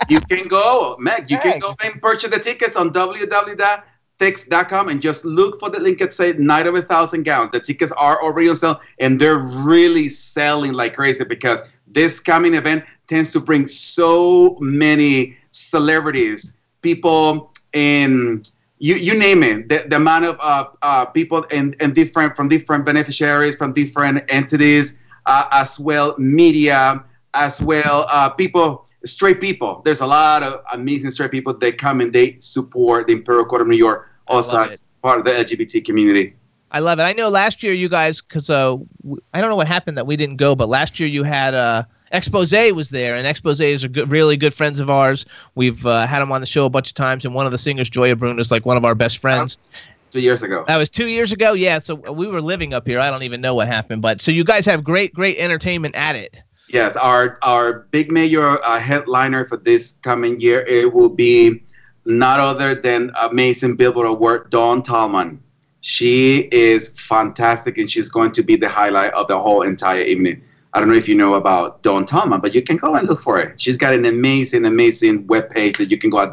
you 0.10 0.20
can 0.20 0.50
go, 0.50 0.98
Meg. 1.00 1.32
You 1.32 1.38
can 1.38 1.60
go 1.60 1.74
and 1.82 2.02
purchase 2.02 2.30
the 2.30 2.39
tickets 2.39 2.76
on 2.76 2.91
www.tix.com 2.91 4.89
and 4.89 5.02
just 5.02 5.24
look 5.24 5.58
for 5.62 5.70
the 5.70 5.80
link 5.80 6.00
that 6.00 6.13
says 6.13 6.36
Night 6.38 6.68
of 6.68 6.76
a 6.76 6.82
Thousand 6.82 7.24
Gowns. 7.24 7.54
The 7.54 7.62
tickets 7.62 7.94
are 7.94 8.22
already 8.22 8.50
on 8.50 8.58
sale 8.58 8.82
and 9.00 9.18
they're 9.18 9.39
really 9.39 10.10
selling 10.10 10.74
like 10.74 10.96
crazy 10.96 11.24
because 11.24 11.62
this 11.88 12.20
coming 12.20 12.56
event 12.56 12.84
tends 13.08 13.32
to 13.32 13.39
bring 13.39 13.70
so 13.70 14.58
many 14.60 15.38
celebrities, 15.52 16.54
people 16.82 17.54
in 17.72 18.44
you, 18.80 18.96
you 18.96 19.18
name 19.18 19.41
it. 19.41 19.70
The, 19.70 19.86
the 19.88 19.96
amount 19.96 20.26
of 20.26 20.38
uh, 20.41 20.65
uh, 20.82 21.06
people 21.06 21.46
and, 21.50 21.76
in 21.80 21.94
different 21.94 22.36
from 22.36 22.50
different 22.50 22.86
beneficiaries, 22.86 23.56
from 23.56 23.72
different 23.72 24.26
entities, 24.28 24.96
uh, 25.25 25.47
as 25.51 25.79
well 25.79 26.15
media, 26.17 27.03
as 27.33 27.61
well 27.61 28.05
uh, 28.09 28.29
people, 28.29 28.88
straight 29.05 29.41
people. 29.41 29.81
There's 29.83 30.01
a 30.01 30.07
lot 30.07 30.43
of 30.43 30.61
amazing 30.71 31.11
straight 31.11 31.31
people 31.31 31.53
that 31.57 31.77
come 31.77 32.01
and 32.01 32.13
they 32.13 32.38
support 32.39 33.07
the 33.07 33.13
Imperial 33.13 33.45
Court 33.45 33.61
of 33.61 33.67
New 33.67 33.77
York, 33.77 34.09
also 34.27 34.57
as 34.57 34.83
part 35.01 35.19
of 35.19 35.25
the 35.25 35.31
LGBT 35.31 35.85
community. 35.85 36.35
I 36.71 36.79
love 36.79 36.99
it. 36.99 37.03
I 37.03 37.13
know 37.13 37.29
last 37.29 37.63
year 37.63 37.73
you 37.73 37.88
guys, 37.88 38.21
because 38.21 38.49
uh, 38.49 38.77
w- 39.03 39.21
I 39.33 39.39
don't 39.39 39.49
know 39.49 39.55
what 39.55 39.67
happened 39.67 39.97
that 39.97 40.07
we 40.07 40.17
didn't 40.17 40.38
go, 40.38 40.55
but 40.55 40.67
last 40.67 40.99
year 40.99 41.07
you 41.07 41.23
had 41.23 41.53
uh, 41.53 41.83
Expose 42.11 42.53
was 42.73 42.89
there, 42.89 43.15
and 43.15 43.25
Expose 43.27 43.61
is 43.61 43.83
a 43.83 43.89
good, 43.89 44.09
really 44.09 44.38
good 44.38 44.53
friends 44.53 44.79
of 44.79 44.89
ours. 44.89 45.25
We've 45.55 45.85
uh, 45.85 46.05
had 46.07 46.21
him 46.21 46.31
on 46.31 46.41
the 46.41 46.47
show 46.47 46.65
a 46.65 46.69
bunch 46.69 46.89
of 46.89 46.95
times, 46.95 47.25
and 47.25 47.33
one 47.33 47.45
of 47.45 47.51
the 47.51 47.57
singers, 47.57 47.89
Gioia 47.89 48.17
Bruno, 48.17 48.39
is 48.39 48.51
like 48.51 48.65
one 48.65 48.77
of 48.77 48.85
our 48.85 48.95
best 48.95 49.17
friends. 49.19 49.71
Two 50.15 50.21
years 50.21 50.43
ago. 50.43 50.63
That 50.65 50.78
was 50.78 50.89
two 50.89 51.08
years 51.08 51.34
ago. 51.34 51.51
Yeah, 51.51 51.78
so 51.78 51.95
we 51.95 52.32
were 52.32 52.39
living 52.39 52.73
up 52.73 52.88
here. 52.88 53.01
I 53.01 53.12
don't 53.12 53.23
even 53.23 53.41
know 53.41 53.54
what 53.54 53.67
happened, 53.67 54.01
but 54.01 54.21
so 54.21 54.32
you 54.32 54.45
guys 54.45 54.65
have 54.65 54.82
great, 54.82 55.13
great 55.13 55.38
entertainment 55.38 55.93
at 55.93 56.15
it. 56.15 56.41
Yes, 56.69 56.95
our 56.95 57.38
our 57.41 57.80
big 57.91 58.13
major 58.13 58.63
uh, 58.63 58.80
headliner 58.80 59.43
for 59.43 59.58
this 59.58 59.99
coming 60.04 60.39
year 60.39 60.62
it 60.62 60.93
will 60.93 61.10
be 61.10 61.62
not 62.06 62.39
other 62.39 62.75
than 62.75 63.12
amazing 63.23 63.75
Billboard 63.75 64.08
Award 64.08 64.51
Dawn 64.51 64.82
Tallman. 64.82 65.43
She 65.82 66.47
is 66.54 66.97
fantastic, 66.97 67.78
and 67.78 67.91
she's 67.91 68.08
going 68.08 68.32
to 68.32 68.41
be 68.41 68.56
the 68.56 68.69
highlight 68.69 69.12
of 69.15 69.28
the 69.28 69.38
whole 69.38 69.63
entire 69.63 70.04
evening. 70.04 70.41
I 70.73 70.80
don't 70.80 70.88
know 70.88 70.95
if 70.95 71.10
you 71.10 71.15
know 71.15 71.34
about 71.34 71.84
Dawn 71.84 72.06
Tallman, 72.06 72.39
but 72.39 72.56
you 72.56 72.62
can 72.62 72.78
go 72.78 72.95
and 72.95 73.06
look 73.06 73.19
for 73.19 73.38
it. 73.38 73.60
She's 73.60 73.75
got 73.75 73.93
an 73.93 74.06
amazing, 74.06 74.63
amazing 74.63 75.28
webpage 75.28 75.75
that 75.75 75.91
you 75.91 75.97
can 75.97 76.10
go 76.10 76.19
at 76.19 76.32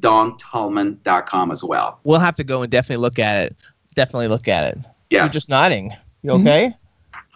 www.dawntallman.com 0.00 1.50
as 1.50 1.64
well. 1.64 2.00
We'll 2.04 2.20
have 2.20 2.36
to 2.36 2.44
go 2.44 2.62
and 2.62 2.70
definitely 2.70 3.02
look 3.02 3.18
at 3.18 3.44
it. 3.46 3.56
Definitely 3.94 4.28
look 4.28 4.48
at 4.48 4.64
it. 4.64 4.78
You're 5.10 5.22
Yes. 5.22 5.32
just 5.32 5.48
nodding. 5.48 5.94
You 6.22 6.32
okay? 6.32 6.66
Hmm. 6.68 6.72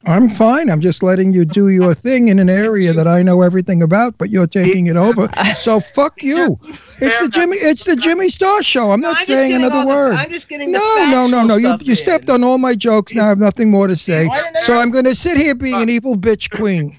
I'm 0.04 0.30
fine. 0.30 0.68
I'm 0.68 0.80
just 0.80 1.00
letting 1.04 1.30
you 1.30 1.44
do 1.44 1.68
your 1.68 1.94
thing 1.94 2.26
in 2.26 2.40
an 2.40 2.50
area 2.50 2.92
that 2.92 3.06
I 3.06 3.22
know 3.22 3.42
everything 3.42 3.84
about, 3.84 4.18
but 4.18 4.30
you're 4.30 4.48
taking 4.48 4.88
it 4.88 4.96
over. 4.96 5.28
So 5.58 5.78
fuck 5.78 6.20
you. 6.24 6.58
It's 6.68 6.98
the 6.98 7.28
Jimmy. 7.32 7.56
It's 7.58 7.84
the 7.84 7.94
Jimmy 7.94 8.28
Star 8.28 8.64
Show. 8.64 8.90
I'm 8.90 9.00
not 9.00 9.20
saying 9.20 9.52
another 9.52 9.86
word. 9.86 10.16
I'm 10.16 10.28
just 10.28 10.48
getting 10.48 10.72
No, 10.72 11.06
no, 11.08 11.28
no, 11.28 11.44
no. 11.44 11.56
You 11.56 11.78
you 11.82 11.94
stepped 11.94 12.28
on 12.30 12.42
all 12.42 12.58
my 12.58 12.74
jokes. 12.74 13.14
Now 13.14 13.26
I 13.26 13.28
have 13.28 13.38
nothing 13.38 13.70
more 13.70 13.86
to 13.86 13.94
say. 13.94 14.28
So 14.64 14.80
I'm 14.80 14.90
going 14.90 15.04
to 15.04 15.14
sit 15.14 15.36
here 15.36 15.54
being 15.54 15.80
an 15.80 15.88
evil 15.88 16.16
bitch 16.16 16.50
queen. 16.50 16.98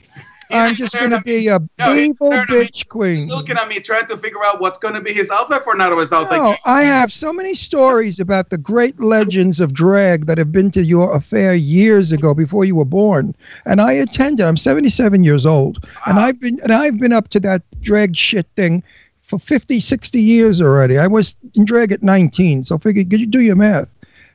I'm 0.49 0.75
just 0.75 0.93
going 0.93 1.11
to 1.11 1.21
be 1.21 1.47
a 1.47 1.59
No, 1.79 1.93
evil 1.95 2.31
bitch 2.31 2.87
queen. 2.87 3.27
Looking 3.27 3.57
at 3.57 3.67
me, 3.67 3.79
trying 3.79 4.05
to 4.07 4.17
figure 4.17 4.43
out 4.45 4.61
what's 4.61 4.77
going 4.77 4.93
to 4.93 5.01
be 5.01 5.13
his 5.13 5.29
outfit 5.29 5.63
for 5.63 5.73
of 5.73 5.97
a 5.97 6.05
Thousand 6.05 6.37
No, 6.37 6.55
I 6.65 6.83
have 6.83 7.11
so 7.11 7.33
many 7.33 7.53
stories 7.53 8.19
about 8.19 8.49
the 8.49 8.57
great 8.57 8.99
legends 8.99 9.59
of 9.59 9.73
drag 9.73 10.25
that 10.27 10.37
have 10.37 10.51
been 10.51 10.71
to 10.71 10.83
your 10.83 11.15
affair 11.15 11.53
years 11.53 12.11
ago 12.11 12.33
before 12.33 12.65
you 12.65 12.75
were 12.75 12.85
born. 12.85 13.35
And 13.65 13.81
I 13.81 13.93
attended. 13.93 14.45
I'm 14.45 14.57
77 14.57 15.23
years 15.23 15.45
old, 15.45 15.85
and 16.05 16.19
I've 16.19 16.39
been 16.39 16.59
and 16.63 16.71
I've 16.71 16.99
been 16.99 17.13
up 17.13 17.29
to 17.29 17.39
that 17.41 17.61
drag 17.81 18.15
shit 18.15 18.47
thing 18.55 18.83
for 19.21 19.39
50, 19.39 19.79
60 19.79 20.21
years 20.21 20.61
already. 20.61 20.97
I 20.97 21.07
was 21.07 21.35
in 21.55 21.65
drag 21.65 21.91
at 21.91 22.03
19, 22.03 22.63
so 22.63 22.77
figure 22.77 23.03
could 23.03 23.19
you 23.19 23.25
do 23.25 23.41
your 23.41 23.55
math. 23.55 23.87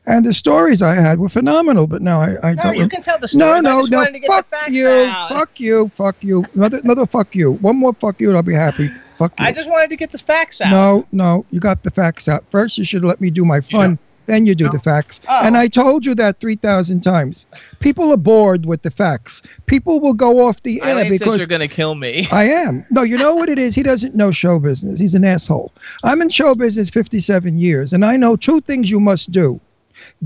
And 0.08 0.24
the 0.24 0.32
stories 0.32 0.80
I 0.80 0.94
had 0.94 1.18
were 1.18 1.28
phenomenal, 1.28 1.86
but 1.86 2.00
now 2.00 2.22
I, 2.22 2.36
I 2.42 2.54
No, 2.54 2.62
don't. 2.62 2.74
you 2.76 2.80
rem- 2.80 2.88
can 2.90 3.02
tell 3.02 3.18
the 3.18 3.28
no, 3.34 3.60
stories. 3.60 3.90
No, 3.90 4.02
no. 4.04 4.10
get 4.10 4.26
Fuck 4.26 4.68
you. 4.70 5.06
Fuck 5.28 5.60
you. 5.60 5.88
Fuck 5.94 6.24
you. 6.24 6.44
Another, 6.54 6.78
another 6.78 7.06
fuck 7.06 7.34
you. 7.34 7.52
One 7.52 7.76
more 7.76 7.92
fuck 7.92 8.18
you, 8.18 8.28
and 8.28 8.36
I'll 8.38 8.42
be 8.42 8.54
happy. 8.54 8.90
Fuck 9.18 9.38
you. 9.38 9.44
I 9.44 9.52
just 9.52 9.68
wanted 9.68 9.90
to 9.90 9.96
get 9.96 10.10
the 10.10 10.16
facts 10.18 10.62
out. 10.62 10.70
No, 10.72 11.06
no, 11.12 11.44
you 11.50 11.60
got 11.60 11.82
the 11.82 11.90
facts 11.90 12.26
out. 12.26 12.42
First, 12.50 12.78
you 12.78 12.86
should 12.86 13.04
let 13.04 13.20
me 13.20 13.28
do 13.30 13.44
my 13.44 13.60
fun. 13.60 13.98
Then 14.24 14.44
you 14.44 14.54
do 14.54 14.68
the 14.68 14.78
facts. 14.78 15.20
Oh. 15.26 15.40
And 15.42 15.56
I 15.56 15.68
told 15.68 16.04
you 16.04 16.14
that 16.16 16.38
3,000 16.40 17.00
times. 17.02 17.46
People 17.80 18.10
are 18.12 18.18
bored 18.18 18.66
with 18.66 18.82
the 18.82 18.90
facts. 18.90 19.40
People 19.66 20.00
will 20.00 20.12
go 20.12 20.46
off 20.46 20.62
the 20.62 20.82
air 20.82 20.96
Eileen 20.98 21.12
because 21.12 21.38
you're 21.38 21.46
going 21.46 21.62
to 21.62 21.68
kill 21.68 21.94
me. 21.94 22.28
I 22.32 22.44
am. 22.44 22.84
No, 22.90 23.02
you 23.02 23.16
know 23.16 23.34
what 23.34 23.48
it 23.48 23.58
is? 23.58 23.74
He 23.74 23.82
doesn't 23.82 24.14
know 24.14 24.30
show 24.30 24.58
business. 24.58 25.00
He's 25.00 25.14
an 25.14 25.24
asshole. 25.24 25.72
I'm 26.04 26.20
in 26.20 26.28
show 26.28 26.54
business 26.54 26.90
57 26.90 27.56
years, 27.58 27.94
and 27.94 28.04
I 28.04 28.16
know 28.18 28.36
two 28.36 28.60
things 28.60 28.90
you 28.90 29.00
must 29.00 29.32
do 29.32 29.58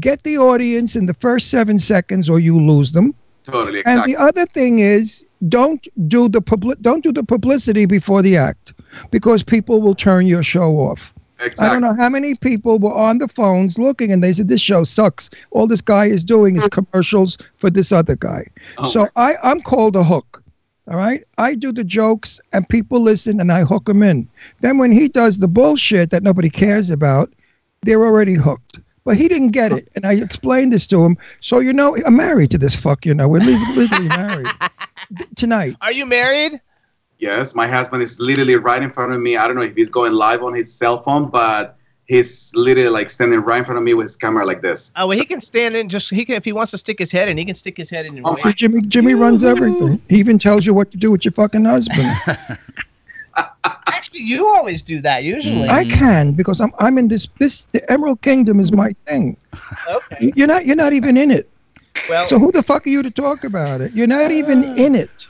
get 0.00 0.22
the 0.22 0.38
audience 0.38 0.96
in 0.96 1.06
the 1.06 1.14
first 1.14 1.50
seven 1.50 1.78
seconds, 1.78 2.28
or 2.28 2.38
you 2.40 2.60
lose 2.60 2.92
them. 2.92 3.14
Totally. 3.44 3.84
And 3.86 4.04
the 4.04 4.16
other 4.16 4.46
thing 4.46 4.78
is, 4.78 5.24
don't 5.48 5.86
do 6.08 6.28
the 6.28 6.40
public, 6.40 6.80
don't 6.80 7.02
do 7.02 7.12
the 7.12 7.24
publicity 7.24 7.86
before 7.86 8.22
the 8.22 8.36
act, 8.36 8.72
because 9.10 9.42
people 9.42 9.82
will 9.82 9.94
turn 9.94 10.26
your 10.26 10.42
show 10.42 10.78
off. 10.78 11.12
Exactly. 11.40 11.66
I 11.66 11.72
don't 11.72 11.82
know 11.82 12.00
how 12.00 12.08
many 12.08 12.36
people 12.36 12.78
were 12.78 12.94
on 12.94 13.18
the 13.18 13.26
phones 13.26 13.76
looking, 13.78 14.12
and 14.12 14.22
they 14.22 14.32
said, 14.32 14.48
"This 14.48 14.60
show 14.60 14.84
sucks. 14.84 15.28
All 15.50 15.66
this 15.66 15.80
guy 15.80 16.06
is 16.06 16.22
doing 16.22 16.56
is 16.56 16.68
commercials 16.68 17.36
for 17.56 17.68
this 17.68 17.90
other 17.90 18.14
guy." 18.14 18.46
Oh 18.78 18.88
so 18.88 19.08
I, 19.16 19.34
I'm 19.42 19.60
called 19.60 19.96
a 19.96 20.04
hook. 20.04 20.42
All 20.88 20.96
right, 20.96 21.24
I 21.38 21.54
do 21.54 21.72
the 21.72 21.84
jokes, 21.84 22.40
and 22.52 22.68
people 22.68 23.00
listen, 23.00 23.40
and 23.40 23.50
I 23.50 23.64
hook 23.64 23.86
them 23.86 24.02
in. 24.02 24.28
Then 24.60 24.78
when 24.78 24.92
he 24.92 25.08
does 25.08 25.38
the 25.38 25.48
bullshit 25.48 26.10
that 26.10 26.22
nobody 26.22 26.50
cares 26.50 26.90
about, 26.90 27.32
they're 27.82 28.04
already 28.04 28.34
hooked. 28.34 28.78
But 29.04 29.16
he 29.16 29.26
didn't 29.26 29.50
get 29.50 29.72
it, 29.72 29.88
and 29.96 30.06
I 30.06 30.12
explained 30.14 30.72
this 30.72 30.86
to 30.88 31.04
him. 31.04 31.16
So 31.40 31.58
you 31.58 31.72
know, 31.72 31.96
I'm 32.06 32.16
married 32.16 32.50
to 32.52 32.58
this 32.58 32.76
fuck. 32.76 33.04
You 33.04 33.14
know, 33.14 33.28
we're 33.28 33.40
legally, 33.40 33.74
legally 33.76 34.08
married 34.08 34.46
tonight. 35.36 35.76
Are 35.80 35.92
you 35.92 36.06
married? 36.06 36.60
Yes, 37.18 37.54
my 37.54 37.68
husband 37.68 38.02
is 38.02 38.18
literally 38.18 38.56
right 38.56 38.82
in 38.82 38.90
front 38.90 39.12
of 39.12 39.20
me. 39.20 39.36
I 39.36 39.46
don't 39.46 39.56
know 39.56 39.62
if 39.62 39.76
he's 39.76 39.88
going 39.88 40.12
live 40.12 40.42
on 40.42 40.54
his 40.54 40.72
cell 40.72 41.02
phone, 41.02 41.30
but 41.30 41.78
he's 42.06 42.52
literally 42.54 42.88
like 42.88 43.08
standing 43.10 43.40
right 43.40 43.58
in 43.58 43.64
front 43.64 43.78
of 43.78 43.84
me 43.84 43.94
with 43.94 44.04
his 44.06 44.16
camera 44.16 44.44
like 44.44 44.60
this. 44.60 44.90
Oh, 44.96 45.06
well, 45.06 45.16
he 45.16 45.24
can 45.24 45.40
stand 45.40 45.76
in. 45.76 45.88
Just 45.88 46.10
he 46.10 46.24
can 46.24 46.34
if 46.34 46.44
he 46.44 46.52
wants 46.52 46.72
to 46.72 46.78
stick 46.78 46.98
his 46.98 47.12
head 47.12 47.28
in, 47.28 47.36
he 47.38 47.44
can 47.44 47.54
stick 47.54 47.76
his 47.76 47.90
head 47.90 48.06
in. 48.06 48.16
Your 48.16 48.28
Oh. 48.28 48.34
See, 48.36 48.52
Jimmy, 48.52 48.82
Jimmy 48.82 49.14
runs 49.14 49.44
everything. 49.44 50.00
He 50.08 50.18
even 50.18 50.38
tells 50.38 50.66
you 50.66 50.74
what 50.74 50.90
to 50.92 50.96
do 50.96 51.10
with 51.10 51.24
your 51.24 51.32
fucking 51.32 51.64
husband. 51.64 52.08
You 54.12 54.48
always 54.48 54.82
do 54.82 55.00
that 55.02 55.24
usually. 55.24 55.68
I 55.68 55.84
can 55.84 56.32
because 56.32 56.60
I'm 56.60 56.72
I'm 56.78 56.98
in 56.98 57.08
this 57.08 57.26
this 57.38 57.64
the 57.72 57.90
Emerald 57.90 58.20
Kingdom 58.22 58.60
is 58.60 58.72
my 58.72 58.94
thing. 59.06 59.36
okay. 59.88 60.32
You're 60.36 60.46
not 60.46 60.66
you're 60.66 60.76
not 60.76 60.92
even 60.92 61.16
in 61.16 61.30
it. 61.30 61.48
Well, 62.08 62.26
So 62.26 62.38
who 62.38 62.50
the 62.52 62.62
fuck 62.62 62.86
are 62.86 62.90
you 62.90 63.02
to 63.02 63.10
talk 63.10 63.44
about 63.44 63.80
it? 63.80 63.92
You're 63.92 64.06
not 64.06 64.30
even 64.30 64.64
in 64.78 64.94
it. 64.94 65.26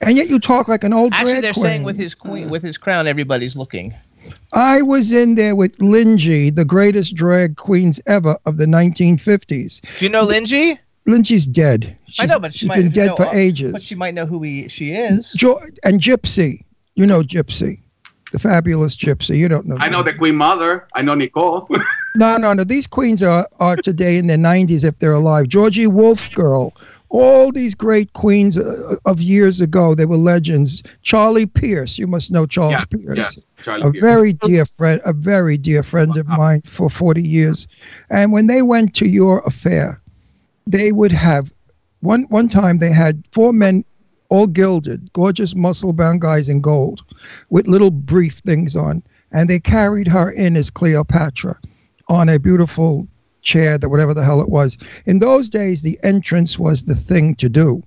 And 0.00 0.16
yet 0.16 0.28
you 0.28 0.38
talk 0.38 0.68
like 0.68 0.84
an 0.84 0.92
old 0.92 1.12
actually, 1.12 1.32
drag 1.32 1.42
they're 1.42 1.52
queen. 1.52 1.62
saying 1.62 1.82
with 1.84 1.96
his 1.96 2.14
queen, 2.14 2.50
with 2.50 2.62
his 2.62 2.76
crown, 2.76 3.06
everybody's 3.06 3.56
looking. 3.56 3.94
I 4.52 4.82
was 4.82 5.10
in 5.12 5.34
there 5.36 5.56
with 5.56 5.76
Linji, 5.78 6.54
the 6.54 6.64
greatest 6.64 7.14
drag 7.14 7.56
queens 7.56 8.00
ever 8.06 8.36
of 8.44 8.58
the 8.58 8.66
1950s. 8.66 9.80
Do 9.98 10.04
you 10.04 10.10
know 10.10 10.26
Linji? 10.26 10.78
Linji's 11.06 11.46
dead. 11.46 11.96
I 12.18 12.26
know, 12.26 12.38
but 12.38 12.52
she 12.52 12.60
she's 12.60 12.68
might 12.68 12.76
been 12.76 12.90
dead 12.90 13.06
know, 13.06 13.16
for 13.16 13.26
uh, 13.26 13.32
ages. 13.32 13.72
But 13.72 13.82
she 13.82 13.94
might 13.94 14.14
know 14.14 14.26
who 14.26 14.42
he, 14.42 14.68
she 14.68 14.92
is. 14.92 15.32
Jo- 15.32 15.62
and 15.84 16.00
Gypsy. 16.00 16.64
You 16.96 17.06
know 17.06 17.22
Gypsy, 17.22 17.78
the 18.32 18.38
fabulous 18.38 18.96
Gypsy. 18.96 19.36
You 19.36 19.48
don't 19.48 19.66
know. 19.66 19.76
I 19.78 19.88
know 19.88 20.02
the 20.02 20.14
Queen 20.14 20.36
Mother. 20.36 20.86
I 20.94 21.02
know 21.02 21.14
Nicole. 21.14 21.68
No, 22.16 22.36
no, 22.36 22.52
no. 22.52 22.64
These 22.64 22.88
queens 22.88 23.22
are, 23.22 23.46
are 23.60 23.76
today 23.76 24.16
in 24.18 24.26
their 24.26 24.38
90s 24.38 24.82
if 24.82 24.98
they're 24.98 25.12
alive. 25.12 25.46
Georgie 25.46 25.86
Wolf 25.86 26.28
Girl. 26.32 26.74
All 27.10 27.52
these 27.52 27.76
great 27.76 28.12
queens 28.14 28.58
uh, 28.58 28.96
of 29.04 29.20
years 29.20 29.60
ago, 29.60 29.94
they 29.94 30.04
were 30.04 30.16
legends. 30.16 30.82
Charlie 31.02 31.46
Pierce, 31.46 31.96
you 31.96 32.08
must 32.08 32.32
know 32.32 32.44
Charles 32.44 32.72
yeah, 32.72 32.84
Pierce. 32.86 33.18
yes, 33.18 33.46
Charlie 33.62 33.82
a 33.86 33.92
Pierce. 33.92 34.02
very 34.02 34.32
dear 34.32 34.64
friend, 34.64 35.00
a 35.04 35.12
very 35.12 35.56
dear 35.56 35.84
friend 35.84 36.16
of 36.16 36.26
mine 36.26 36.62
for 36.62 36.90
40 36.90 37.22
years. 37.22 37.68
And 38.10 38.32
when 38.32 38.48
they 38.48 38.62
went 38.62 38.94
to 38.96 39.06
your 39.06 39.40
affair, 39.46 40.00
they 40.66 40.90
would 40.90 41.12
have 41.12 41.52
one 42.00 42.24
one 42.24 42.48
time 42.48 42.78
they 42.78 42.92
had 42.92 43.22
four 43.30 43.52
men 43.52 43.84
all 44.28 44.46
gilded, 44.46 45.12
gorgeous 45.12 45.54
muscle 45.54 45.92
bound 45.92 46.20
guys 46.20 46.48
in 46.48 46.60
gold 46.60 47.02
with 47.50 47.68
little 47.68 47.90
brief 47.90 48.38
things 48.38 48.76
on, 48.76 49.02
and 49.32 49.48
they 49.48 49.58
carried 49.58 50.08
her 50.08 50.30
in 50.30 50.56
as 50.56 50.70
Cleopatra 50.70 51.58
on 52.08 52.28
a 52.28 52.38
beautiful 52.38 53.06
chair 53.42 53.78
that 53.78 53.88
whatever 53.88 54.14
the 54.14 54.24
hell 54.24 54.40
it 54.40 54.48
was. 54.48 54.76
In 55.06 55.18
those 55.18 55.48
days 55.48 55.82
the 55.82 55.98
entrance 56.02 56.58
was 56.58 56.84
the 56.84 56.94
thing 56.94 57.34
to 57.36 57.48
do. 57.48 57.82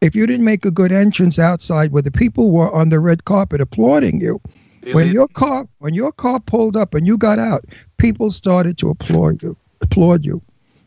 If 0.00 0.14
you 0.14 0.26
didn't 0.26 0.44
make 0.44 0.64
a 0.64 0.70
good 0.70 0.92
entrance 0.92 1.38
outside 1.38 1.92
where 1.92 2.02
the 2.02 2.10
people 2.10 2.50
were 2.50 2.72
on 2.72 2.88
the 2.88 3.00
red 3.00 3.24
carpet 3.26 3.60
applauding 3.60 4.20
you, 4.20 4.40
when 4.92 5.12
your 5.12 5.28
car 5.28 5.68
when 5.78 5.92
your 5.92 6.10
car 6.10 6.40
pulled 6.40 6.76
up 6.76 6.94
and 6.94 7.06
you 7.06 7.18
got 7.18 7.38
out, 7.38 7.64
people 7.98 8.30
started 8.30 8.78
to 8.78 8.88
applaud 8.88 9.42
you. 9.42 9.56
Applaud 9.82 10.24
you. 10.24 10.40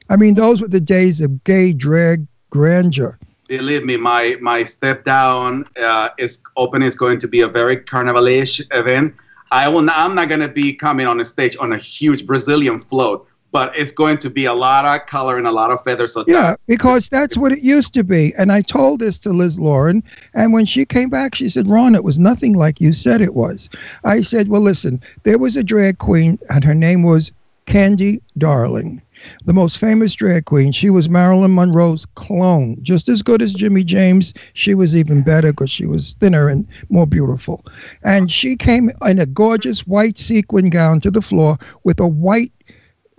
I 0.10 0.18
mean, 0.18 0.34
those 0.34 0.62
were 0.62 0.68
the 0.68 0.82
days 0.82 1.22
of 1.22 1.44
gay 1.44 1.74
drag 1.74 2.26
grandeur. 2.50 3.20
Believe 3.58 3.86
me, 3.86 3.98
my 3.98 4.36
my 4.42 4.64
step 4.64 5.04
down 5.04 5.66
uh, 5.80 6.10
is 6.18 6.42
open 6.58 6.82
is 6.82 6.96
going 6.96 7.20
to 7.20 7.28
be 7.28 7.42
a 7.42 7.48
very 7.48 7.78
carnivalish 7.78 8.56
event. 8.72 9.14
I 9.52 9.70
will. 9.70 9.84
Not, 9.84 9.96
I'm 9.96 10.16
not 10.16 10.28
going 10.28 10.40
to 10.42 10.48
be 10.64 10.74
coming 10.74 11.06
on 11.06 11.20
a 11.20 11.26
stage 11.26 11.56
on 11.60 11.72
a 11.72 11.78
huge 11.78 12.26
Brazilian 12.26 12.80
float, 12.80 13.28
but 13.52 13.78
it's 13.78 13.92
going 13.92 14.18
to 14.26 14.32
be 14.32 14.46
a 14.46 14.54
lot 14.56 14.86
of 14.86 15.06
color 15.06 15.38
and 15.38 15.46
a 15.46 15.52
lot 15.52 15.70
of 15.70 15.84
feathers. 15.84 16.14
So 16.16 16.24
Yeah, 16.26 16.34
that's- 16.42 16.66
because 16.68 17.10
that's 17.10 17.38
what 17.38 17.52
it 17.52 17.62
used 17.62 17.94
to 17.94 18.04
be. 18.04 18.34
And 18.40 18.52
I 18.52 18.62
told 18.64 19.02
this 19.02 19.20
to 19.20 19.30
Liz 19.30 19.60
Lauren, 19.60 20.02
and 20.34 20.52
when 20.52 20.66
she 20.66 20.84
came 20.84 21.10
back, 21.12 21.36
she 21.36 21.48
said, 21.48 21.68
"Ron, 21.68 21.94
it 21.94 22.04
was 22.04 22.18
nothing 22.18 22.54
like 22.54 22.82
you 22.82 22.92
said 22.92 23.22
it 23.22 23.36
was." 23.36 23.70
I 24.04 24.24
said, 24.24 24.48
"Well, 24.48 24.62
listen, 24.62 25.00
there 25.26 25.38
was 25.38 25.56
a 25.56 25.64
drag 25.64 26.00
queen, 26.00 26.40
and 26.50 26.64
her 26.64 26.74
name 26.74 27.04
was 27.04 27.32
Candy 27.68 28.20
Darling." 28.36 29.00
The 29.46 29.54
most 29.54 29.78
famous 29.78 30.14
drag 30.14 30.46
queen. 30.46 30.72
She 30.72 30.90
was 30.90 31.10
Marilyn 31.10 31.56
Monroe's 31.56 32.06
clone, 32.16 32.78
just 32.82 33.10
as 33.10 33.22
good 33.22 33.42
as 33.42 33.54
Jimmy 33.54 33.84
James. 33.84 34.34
She 34.54 34.76
was 34.76 34.96
even 34.96 35.22
better 35.22 35.52
because 35.52 35.72
she 35.72 35.86
was 35.86 36.16
thinner 36.20 36.48
and 36.50 36.68
more 36.90 37.08
beautiful. 37.08 37.64
And 38.04 38.32
she 38.32 38.56
came 38.56 38.92
in 39.06 39.20
a 39.20 39.26
gorgeous 39.26 39.88
white 39.88 40.18
sequin 40.18 40.70
gown 40.70 41.00
to 41.02 41.12
the 41.12 41.22
floor 41.22 41.58
with 41.84 42.00
a 42.00 42.08
white 42.08 42.52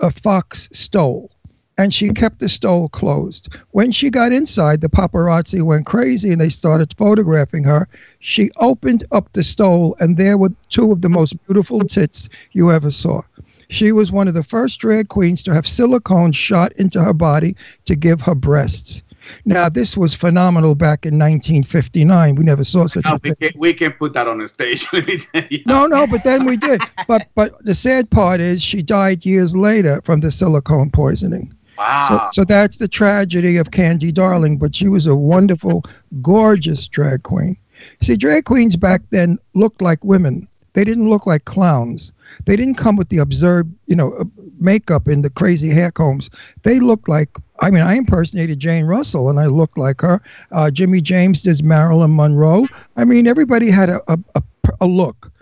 uh, 0.01 0.11
fox 0.11 0.69
stole 0.73 1.31
and 1.77 1.93
she 1.93 2.11
kept 2.11 2.39
the 2.39 2.49
stole 2.49 2.89
closed. 2.89 3.49
When 3.73 3.91
she 3.91 4.11
got 4.11 4.33
inside, 4.33 4.81
the 4.81 4.89
paparazzi 4.89 5.63
went 5.63 5.87
crazy 5.87 6.31
and 6.31 6.41
they 6.41 6.49
started 6.49 6.95
photographing 6.97 7.65
her. 7.65 7.89
She 8.21 8.51
opened 8.57 9.05
up 9.11 9.33
the 9.33 9.43
stole, 9.43 9.97
and 9.99 10.17
there 10.17 10.39
were 10.39 10.53
two 10.69 10.93
of 10.93 11.01
the 11.01 11.09
most 11.09 11.35
beautiful 11.47 11.81
tits 11.81 12.29
you 12.53 12.71
ever 12.71 12.91
saw. 12.91 13.23
She 13.69 13.93
was 13.93 14.13
one 14.13 14.29
of 14.29 14.35
the 14.35 14.43
first 14.43 14.79
drag 14.81 15.09
queens 15.09 15.43
to 15.45 15.55
have 15.55 15.67
silicone 15.67 16.33
shot 16.33 16.73
into 16.73 17.03
her 17.03 17.13
body 17.15 17.57
to 17.87 17.95
give 17.97 18.21
her 18.23 18.35
breasts. 18.35 19.03
Now, 19.47 19.71
this 19.71 19.97
was 19.97 20.15
phenomenal 20.15 20.75
back 20.75 21.07
in 21.07 21.19
1959. 21.19 22.35
We 22.35 22.45
never 22.45 22.63
saw 22.63 22.87
such 22.87 23.05
No, 23.07 23.15
a 23.15 23.19
thing. 23.19 23.35
we 23.41 23.49
can 23.51 23.59
we 23.61 23.73
can 23.75 23.93
put 23.93 24.13
that 24.13 24.29
on 24.29 24.39
the 24.39 24.47
stage. 24.49 24.87
Let 24.93 25.07
me 25.07 25.17
tell 25.17 25.45
you. 25.51 25.63
No, 25.67 25.87
no, 25.87 26.07
but 26.07 26.23
then 26.25 26.45
we 26.45 26.59
did. 26.59 26.83
But 27.09 27.29
but 27.35 27.65
the 27.65 27.75
sad 27.75 28.11
part 28.11 28.41
is 28.41 28.63
she 28.63 28.83
died 28.83 29.25
years 29.25 29.57
later 29.57 30.03
from 30.05 30.21
the 30.21 30.31
silicone 30.31 30.91
poisoning. 30.91 31.53
So, 31.77 31.83
Wow. 31.83 32.29
so 32.33 32.45
that's 32.45 32.77
the 32.77 32.87
tragedy 32.87 33.57
of 33.57 33.73
Candy 33.73 34.13
Darling, 34.13 34.59
but 34.59 34.77
she 34.77 34.87
was 34.89 35.07
a 35.07 35.17
wonderful, 35.17 35.83
gorgeous 36.23 36.87
drag 36.87 37.25
queen. 37.25 37.57
See, 38.03 38.17
drag 38.17 38.45
queens 38.45 38.77
back 38.77 39.03
then 39.11 39.39
looked 39.55 39.83
like 39.83 40.05
women. 40.05 40.47
They 40.75 40.85
didn't 40.85 41.09
look 41.09 41.27
like 41.27 41.45
clowns. 41.45 42.13
They 42.45 42.57
didn't 42.57 42.75
come 42.75 42.97
with 42.97 43.09
the 43.09 43.19
absurd, 43.19 43.73
you 43.87 43.97
know, 43.97 44.13
uh, 44.13 44.25
makeup 44.59 45.09
and 45.09 45.25
the 45.25 45.31
crazy 45.31 45.71
hair 45.71 45.91
combs. 45.91 46.29
They 46.63 46.81
looked 46.81 47.09
like, 47.09 47.31
I 47.61 47.71
mean, 47.71 47.83
I 47.83 47.95
impersonated 47.95 48.59
Jane 48.59 48.85
Russell 48.85 49.31
and 49.31 49.41
I 49.41 49.47
looked 49.47 49.79
like 49.79 50.01
her. 50.03 50.21
Uh, 50.53 50.71
Jimmy 50.71 51.01
James 51.01 51.43
did 51.43 51.65
Marilyn 51.65 52.15
Monroe. 52.15 52.67
I 52.97 53.05
mean, 53.05 53.27
everybody 53.27 53.71
had 53.71 53.89
a, 53.89 54.01
a, 54.09 54.19
a, 54.35 54.43
a 54.83 54.87
look. 54.87 55.33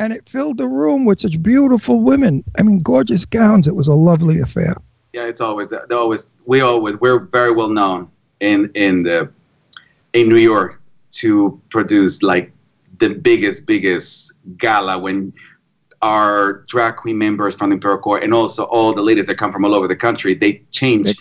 And 0.00 0.12
it 0.12 0.28
filled 0.28 0.58
the 0.58 0.66
room 0.66 1.04
with 1.04 1.20
such 1.20 1.42
beautiful 1.42 2.00
women. 2.00 2.42
I 2.58 2.62
mean, 2.62 2.80
gorgeous 2.80 3.24
gowns. 3.24 3.68
It 3.68 3.76
was 3.76 3.86
a 3.86 3.94
lovely 3.94 4.40
affair. 4.40 4.76
Yeah, 5.12 5.26
it's 5.26 5.40
always 5.40 5.68
they 5.68 5.94
always 5.94 6.26
we 6.46 6.60
always 6.60 6.96
we're 7.00 7.18
very 7.18 7.50
well 7.50 7.68
known 7.68 8.08
in 8.38 8.70
in 8.74 9.02
the 9.02 9.28
in 10.12 10.28
New 10.28 10.36
York 10.36 10.80
to 11.12 11.60
produce 11.68 12.22
like 12.22 12.52
the 13.00 13.10
biggest 13.10 13.66
biggest 13.66 14.32
gala 14.56 14.98
when 14.98 15.32
our 16.02 16.64
drag 16.68 16.96
queen 16.96 17.18
members 17.18 17.54
from 17.54 17.70
the 17.70 17.74
Imperial 17.74 17.98
Court 17.98 18.22
and 18.22 18.32
also 18.32 18.64
all 18.64 18.92
the 18.92 19.02
ladies 19.02 19.26
that 19.26 19.36
come 19.36 19.52
from 19.52 19.64
all 19.64 19.74
over 19.74 19.88
the 19.88 19.96
country 19.96 20.34
they 20.34 20.62
change 20.70 21.14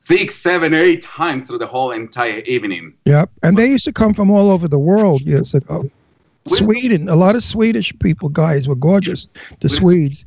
six, 0.00 0.34
seven, 0.34 0.72
eight 0.74 1.02
times 1.02 1.44
through 1.44 1.58
the 1.58 1.66
whole 1.66 1.90
entire 1.90 2.40
evening. 2.40 2.94
Yep. 3.04 3.30
And 3.42 3.58
they 3.58 3.66
used 3.66 3.84
to 3.84 3.92
come 3.92 4.14
from 4.14 4.30
all 4.30 4.50
over 4.50 4.66
the 4.66 4.78
world 4.78 5.20
years 5.20 5.54
ago. 5.54 5.88
Where's- 6.44 6.64
Sweden, 6.64 7.10
a 7.10 7.14
lot 7.14 7.36
of 7.36 7.42
Swedish 7.42 7.92
people, 7.98 8.30
guys, 8.30 8.66
were 8.66 8.74
gorgeous. 8.74 9.28
The 9.60 9.68
Swedes. 9.68 10.24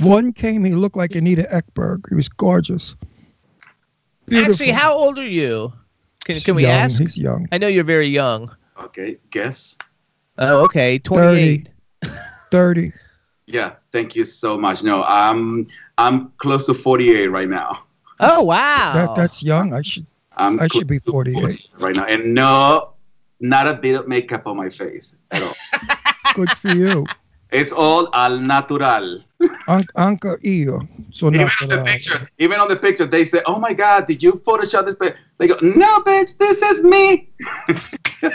One 0.00 0.32
came, 0.32 0.64
he 0.64 0.72
looked 0.72 0.96
like 0.96 1.14
Anita 1.14 1.46
Ekberg. 1.52 2.08
He 2.08 2.16
was 2.16 2.28
gorgeous. 2.28 2.96
Beautiful. 4.26 4.54
Actually, 4.54 4.70
how 4.70 4.92
old 4.92 5.18
are 5.18 5.26
you? 5.26 5.72
Can, 6.24 6.34
He's 6.34 6.44
can 6.44 6.56
we 6.56 6.62
young, 6.62 6.72
ask? 6.72 6.98
He's 6.98 7.16
young. 7.16 7.46
I 7.52 7.58
know 7.58 7.68
you're 7.68 7.84
very 7.84 8.08
young. 8.08 8.50
Okay, 8.82 9.18
guess. 9.30 9.78
Oh, 10.38 10.60
okay. 10.64 10.98
28. 10.98 11.70
30. 12.50 12.92
Yeah, 13.46 13.74
thank 13.90 14.14
you 14.14 14.24
so 14.24 14.56
much. 14.56 14.84
No, 14.84 15.02
I'm 15.02 15.66
I'm 15.98 16.30
close 16.38 16.64
to 16.66 16.74
48 16.74 17.26
right 17.26 17.48
now. 17.48 17.70
Oh, 18.20 18.44
wow. 18.44 18.92
That, 18.94 19.16
that's 19.16 19.42
young. 19.42 19.74
I 19.74 19.82
should 19.82 20.06
I'm 20.36 20.60
I 20.60 20.68
should 20.68 20.86
be 20.86 21.00
to 21.00 21.10
48. 21.10 21.60
right 21.78 21.94
now, 21.94 22.04
and 22.04 22.34
no, 22.34 22.94
not 23.40 23.66
a 23.66 23.74
bit 23.74 23.98
of 23.98 24.06
makeup 24.08 24.46
on 24.46 24.56
my 24.56 24.68
face 24.68 25.16
at 25.32 25.42
all. 25.42 25.54
Good 26.34 26.52
for 26.52 26.68
you. 26.68 27.04
It's 27.52 27.72
all 27.72 28.08
al 28.14 28.38
natural. 28.38 29.20
Anka 29.68 30.38
io. 30.44 30.88
So 31.10 31.28
Even 31.28 31.40
not 31.40 31.62
on 31.62 31.68
the 31.68 31.82
picture, 31.84 32.28
even 32.38 32.58
on 32.58 32.68
the 32.68 32.76
picture, 32.76 33.06
they 33.06 33.24
say, 33.24 33.42
"Oh 33.46 33.58
my 33.58 33.74
God, 33.74 34.06
did 34.06 34.22
you 34.22 34.32
Photoshop 34.32 34.86
this?" 34.86 34.96
pic-" 34.96 35.16
They 35.38 35.48
go, 35.48 35.56
"No, 35.60 36.00
bitch, 36.00 36.36
this 36.38 36.62
is 36.62 36.82
me." 36.82 37.28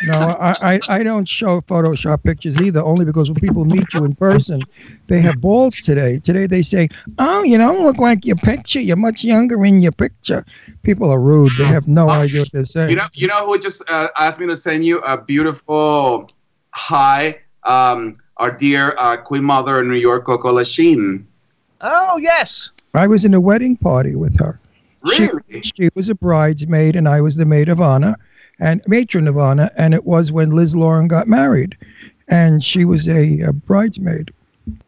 No, 0.05 0.35
I, 0.39 0.73
I, 0.73 0.79
I 0.89 1.03
don't 1.03 1.27
show 1.27 1.61
Photoshop 1.61 2.23
pictures 2.23 2.61
either, 2.61 2.83
only 2.83 3.05
because 3.05 3.29
when 3.29 3.39
people 3.39 3.65
meet 3.65 3.93
you 3.93 4.03
in 4.03 4.15
person, 4.15 4.61
they 5.07 5.21
have 5.21 5.41
balls 5.41 5.77
today. 5.77 6.19
Today 6.19 6.45
they 6.45 6.61
say, 6.61 6.89
Oh, 7.17 7.43
you 7.43 7.57
don't 7.57 7.83
look 7.83 7.97
like 7.97 8.25
your 8.25 8.35
picture. 8.35 8.81
You're 8.81 8.97
much 8.97 9.23
younger 9.23 9.63
in 9.63 9.79
your 9.79 9.93
picture. 9.93 10.43
People 10.83 11.09
are 11.09 11.19
rude. 11.19 11.51
They 11.57 11.65
have 11.65 11.87
no 11.87 12.09
idea 12.09 12.41
what 12.41 12.51
they're 12.51 12.65
saying. 12.65 12.89
You 12.89 12.95
know, 12.97 13.07
you 13.13 13.27
know 13.27 13.45
who 13.45 13.57
just 13.59 13.89
uh, 13.89 14.09
asked 14.17 14.39
me 14.39 14.47
to 14.47 14.57
send 14.57 14.85
you 14.85 14.99
a 14.99 15.21
beautiful 15.21 16.29
hi. 16.73 17.39
Um, 17.63 18.13
our 18.37 18.51
dear 18.51 18.95
uh, 18.97 19.17
Queen 19.17 19.43
Mother 19.43 19.81
in 19.81 19.89
New 19.89 19.95
York, 19.95 20.25
Coco 20.25 20.51
Lachine. 20.51 21.27
Oh, 21.81 22.17
yes. 22.17 22.71
I 22.93 23.07
was 23.07 23.25
in 23.25 23.33
a 23.33 23.41
wedding 23.41 23.77
party 23.77 24.15
with 24.15 24.39
her. 24.39 24.59
Really? 25.01 25.29
She, 25.51 25.61
she 25.61 25.89
was 25.95 26.09
a 26.09 26.15
bridesmaid 26.15 26.95
and 26.95 27.07
I 27.07 27.21
was 27.21 27.35
the 27.35 27.45
maid 27.45 27.69
of 27.69 27.79
honor 27.79 28.15
and 28.59 28.81
matron 28.87 29.27
of 29.27 29.37
honor. 29.37 29.69
And 29.77 29.93
it 29.93 30.05
was 30.05 30.31
when 30.31 30.51
Liz 30.51 30.75
Lauren 30.75 31.07
got 31.07 31.27
married. 31.27 31.77
And 32.27 32.63
she 32.63 32.85
was 32.85 33.07
a, 33.07 33.41
a 33.41 33.53
bridesmaid. 33.53 34.33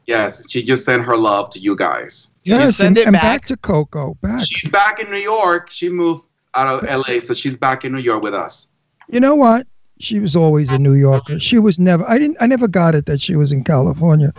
Yes, 0.07 0.49
she 0.49 0.63
just 0.63 0.83
sent 0.83 1.03
her 1.03 1.15
love 1.15 1.49
to 1.51 1.59
you 1.59 1.75
guys. 1.75 2.31
Yes, 2.43 2.77
send 2.77 2.87
and, 2.87 2.97
it 2.97 3.07
and 3.07 3.13
back? 3.13 3.21
back 3.21 3.45
to 3.45 3.57
Coco. 3.57 4.17
Back. 4.21 4.43
She's 4.43 4.69
back 4.69 4.99
in 4.99 5.09
New 5.09 5.17
York. 5.17 5.69
She 5.69 5.87
moved 5.87 6.25
out 6.55 6.83
of 6.83 7.07
LA, 7.07 7.19
so 7.19 7.33
she's 7.33 7.55
back 7.55 7.85
in 7.85 7.93
New 7.93 7.99
York 7.99 8.23
with 8.23 8.33
us. 8.33 8.71
You 9.07 9.19
know 9.19 9.35
what? 9.35 9.67
She 9.99 10.19
was 10.19 10.35
always 10.35 10.69
a 10.69 10.79
New 10.79 10.93
Yorker. 10.93 11.39
She 11.39 11.59
was 11.59 11.79
never. 11.79 12.07
I 12.07 12.17
didn't. 12.17 12.37
I 12.39 12.47
never 12.47 12.67
got 12.67 12.95
it 12.95 13.05
that 13.05 13.19
she 13.21 13.35
was 13.35 13.51
in 13.51 13.63
California. 13.63 14.33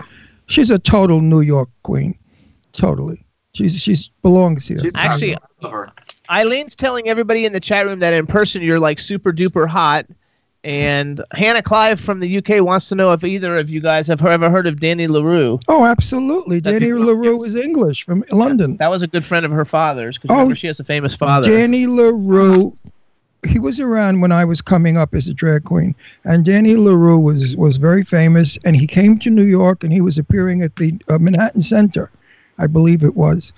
She's 0.46 0.70
a 0.70 0.79
total 0.79 1.20
New 1.20 1.42
York 1.42 1.68
queen. 1.83 2.18
Totally. 2.73 3.25
She's 3.53 3.77
she's 3.77 4.09
belongs 4.23 4.66
here. 4.66 4.79
She's 4.79 4.96
Actually, 4.96 5.37
I. 5.62 5.87
Eileen's 6.31 6.77
telling 6.77 7.09
everybody 7.09 7.44
in 7.44 7.53
the 7.53 7.61
chat 7.61 7.87
room 7.87 7.99
that 7.99 8.12
in 8.12 8.27
person 8.27 8.62
you're 8.62 8.81
like 8.81 8.99
super 8.99 9.33
duper 9.33 9.68
hot. 9.68 10.07
And 10.62 11.23
Hannah 11.33 11.62
Clive 11.62 11.99
from 11.99 12.20
the 12.20 12.38
UK 12.38 12.62
wants 12.62 12.88
to 12.90 12.94
know 12.94 13.12
if 13.12 13.25
either 13.25 13.57
of 13.57 13.70
you 13.70 13.81
guys 13.81 14.07
have 14.09 14.25
ever 14.25 14.51
heard 14.51 14.66
of 14.66 14.79
Danny 14.79 15.09
LaRue. 15.09 15.59
Oh, 15.68 15.87
absolutely. 15.87 16.61
That'd 16.61 16.81
Danny 16.83 16.92
LaRue 16.92 17.42
is 17.44 17.55
English 17.55 18.05
from 18.05 18.25
London. 18.31 18.77
That 18.77 18.90
was 18.90 19.03
a 19.03 19.07
good 19.07 19.25
friend 19.25 19.46
of 19.46 19.53
her 19.53 19.64
father's 19.64 20.18
because 20.18 20.37
Oh, 20.38 20.53
she 20.53 20.66
has 20.66 20.79
a 20.79 20.85
famous 20.85 21.16
father. 21.16 21.49
Danny 21.49 21.87
LaRue, 21.87 22.77
he 23.46 23.59
was 23.59 23.81
around 23.81 24.20
when 24.20 24.33
I 24.33 24.44
was 24.44 24.61
coming 24.61 24.96
up 24.96 25.14
as 25.14 25.26
a 25.26 25.35
drag 25.35 25.64
queen. 25.64 25.94
And 26.24 26.44
Danny 26.44 26.74
LaRue 26.74 27.18
was, 27.18 27.57
was 27.57 27.76
very 27.79 28.05
famous. 28.05 28.59
And 28.64 28.76
he 28.76 28.87
came 28.87 29.18
to 29.20 29.31
New 29.31 29.44
York 29.44 29.83
and 29.83 29.92
he 29.92 30.00
was 30.00 30.18
appearing 30.18 30.62
at 30.62 30.76
the 30.76 30.98
uh, 31.09 31.18
Manhattan 31.18 31.61
Center, 31.61 32.11
I 32.59 32.66
believe 32.66 33.03
it 33.03 33.16
was. 33.16 33.53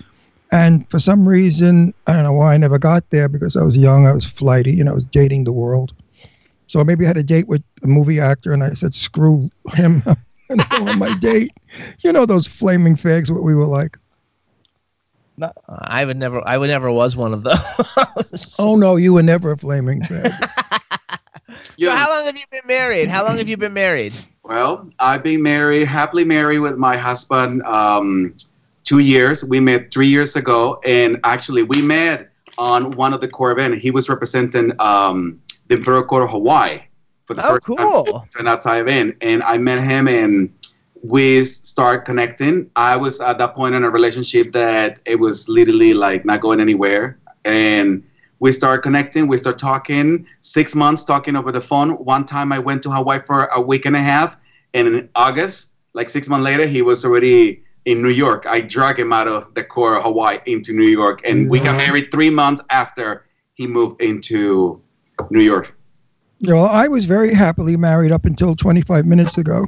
And 0.51 0.89
for 0.89 0.99
some 0.99 1.27
reason, 1.27 1.93
I 2.05 2.13
don't 2.13 2.23
know 2.23 2.33
why 2.33 2.53
I 2.53 2.57
never 2.57 2.77
got 2.77 3.09
there 3.09 3.27
because 3.27 3.57
I 3.57 3.63
was 3.63 3.75
young, 3.75 4.05
I 4.05 4.11
was 4.11 4.25
flighty, 4.25 4.71
you 4.71 4.83
know, 4.83 4.91
I 4.91 4.95
was 4.95 5.05
dating 5.05 5.45
the 5.45 5.51
world. 5.51 5.93
So 6.67 6.83
maybe 6.83 7.05
I 7.05 7.07
had 7.07 7.17
a 7.17 7.23
date 7.23 7.47
with 7.47 7.63
a 7.81 7.87
movie 7.87 8.19
actor 8.19 8.53
and 8.53 8.63
I 8.63 8.73
said, 8.73 8.93
screw 8.93 9.49
him. 9.73 10.03
I'm 10.69 10.87
on 10.87 10.99
my 10.99 11.13
date. 11.15 11.51
You 12.03 12.11
know 12.13 12.25
those 12.25 12.47
flaming 12.47 12.95
fags, 12.95 13.31
what 13.31 13.43
we 13.43 13.55
were 13.55 13.65
like. 13.65 13.97
No, 15.37 15.51
I 15.67 16.05
would 16.05 16.17
never. 16.17 16.41
I 16.47 16.57
would 16.57 16.69
never 16.69 16.91
was 16.91 17.15
one 17.15 17.33
of 17.33 17.43
those. 17.43 17.57
Oh 18.59 18.75
no, 18.75 18.95
you 18.97 19.13
were 19.13 19.23
never 19.23 19.51
a 19.51 19.57
flaming 19.57 20.01
fag. 20.01 20.31
So 21.79 21.89
how 21.91 22.09
long 22.09 22.25
have 22.25 22.37
you 22.37 22.45
been 22.51 22.65
married? 22.65 23.09
How 23.09 23.23
long 23.23 23.37
have 23.37 23.47
you 23.49 23.57
been 23.57 23.73
married? 23.73 24.13
Well, 24.43 24.89
I've 24.99 25.23
been 25.23 25.41
married, 25.41 25.87
happily 25.87 26.23
married 26.23 26.59
with 26.59 26.77
my 26.77 26.95
husband 26.97 27.61
um, 27.63 28.35
two 28.83 28.99
years. 28.99 29.43
We 29.43 29.59
met 29.59 29.91
three 29.91 30.07
years 30.07 30.35
ago, 30.35 30.79
and 30.85 31.19
actually, 31.23 31.63
we 31.63 31.81
met 31.81 32.29
on 32.57 32.91
one 32.91 33.11
of 33.13 33.21
the 33.21 33.27
core 33.27 33.51
events. 33.51 33.81
He 33.81 33.91
was 33.91 34.07
representing 34.07 34.71
um, 34.79 35.41
the 35.67 35.75
Imperial 35.75 36.03
Court 36.03 36.23
of 36.23 36.29
Hawaii 36.29 36.79
for 37.25 37.33
the 37.33 37.43
Oh, 37.45 37.49
first 37.49 37.65
cool. 37.67 38.03
time 38.19 38.29
to 38.37 38.43
that 38.43 38.61
type 38.61 38.81
event, 38.81 39.17
and 39.21 39.41
I 39.43 39.57
met 39.57 39.79
him, 39.83 40.07
and 40.07 40.53
we 41.03 41.43
start 41.43 42.05
connecting. 42.05 42.71
I 42.75 42.95
was 42.95 43.19
at 43.19 43.37
that 43.37 43.55
point 43.55 43.75
in 43.75 43.83
a 43.83 43.89
relationship 43.89 44.53
that 44.53 44.99
it 45.05 45.19
was 45.19 45.49
literally 45.49 45.93
like 45.93 46.23
not 46.23 46.39
going 46.39 46.61
anywhere, 46.61 47.19
and 47.43 48.03
we 48.39 48.53
start 48.53 48.83
connecting. 48.83 49.27
We 49.27 49.37
start 49.37 49.57
talking. 49.57 50.25
Six 50.39 50.75
months 50.75 51.03
talking 51.03 51.35
over 51.35 51.51
the 51.51 51.61
phone. 51.61 51.91
One 51.91 52.25
time 52.25 52.51
I 52.53 52.59
went 52.59 52.83
to 52.83 52.91
Hawaii 52.91 53.19
for 53.25 53.45
a 53.45 53.61
week 53.61 53.85
and 53.85 53.95
a 53.95 53.99
half, 53.99 54.37
and 54.73 54.87
in 54.87 55.09
August, 55.15 55.73
like 55.93 56.09
six 56.09 56.29
months 56.29 56.45
later, 56.45 56.65
he 56.65 56.81
was 56.81 57.03
already 57.03 57.63
in 57.83 58.01
New 58.01 58.09
York. 58.09 58.45
I 58.47 58.61
dragged 58.61 58.99
him 58.99 59.11
out 59.11 59.27
of 59.27 59.53
the 59.55 59.63
core 59.63 59.97
of 59.97 60.03
Hawaii 60.03 60.39
into 60.45 60.71
New 60.73 60.87
York, 60.87 61.21
and 61.25 61.49
we 61.49 61.59
got 61.59 61.75
married 61.75 62.11
three 62.11 62.29
months 62.29 62.61
after 62.69 63.25
he 63.55 63.67
moved 63.67 64.01
into 64.01 64.81
New 65.29 65.41
York. 65.41 65.75
You 66.39 66.53
know, 66.53 66.59
I 66.59 66.87
was 66.87 67.05
very 67.05 67.33
happily 67.33 67.77
married 67.77 68.11
up 68.11 68.25
until 68.25 68.55
25 68.55 69.05
minutes 69.05 69.37
ago. 69.37 69.65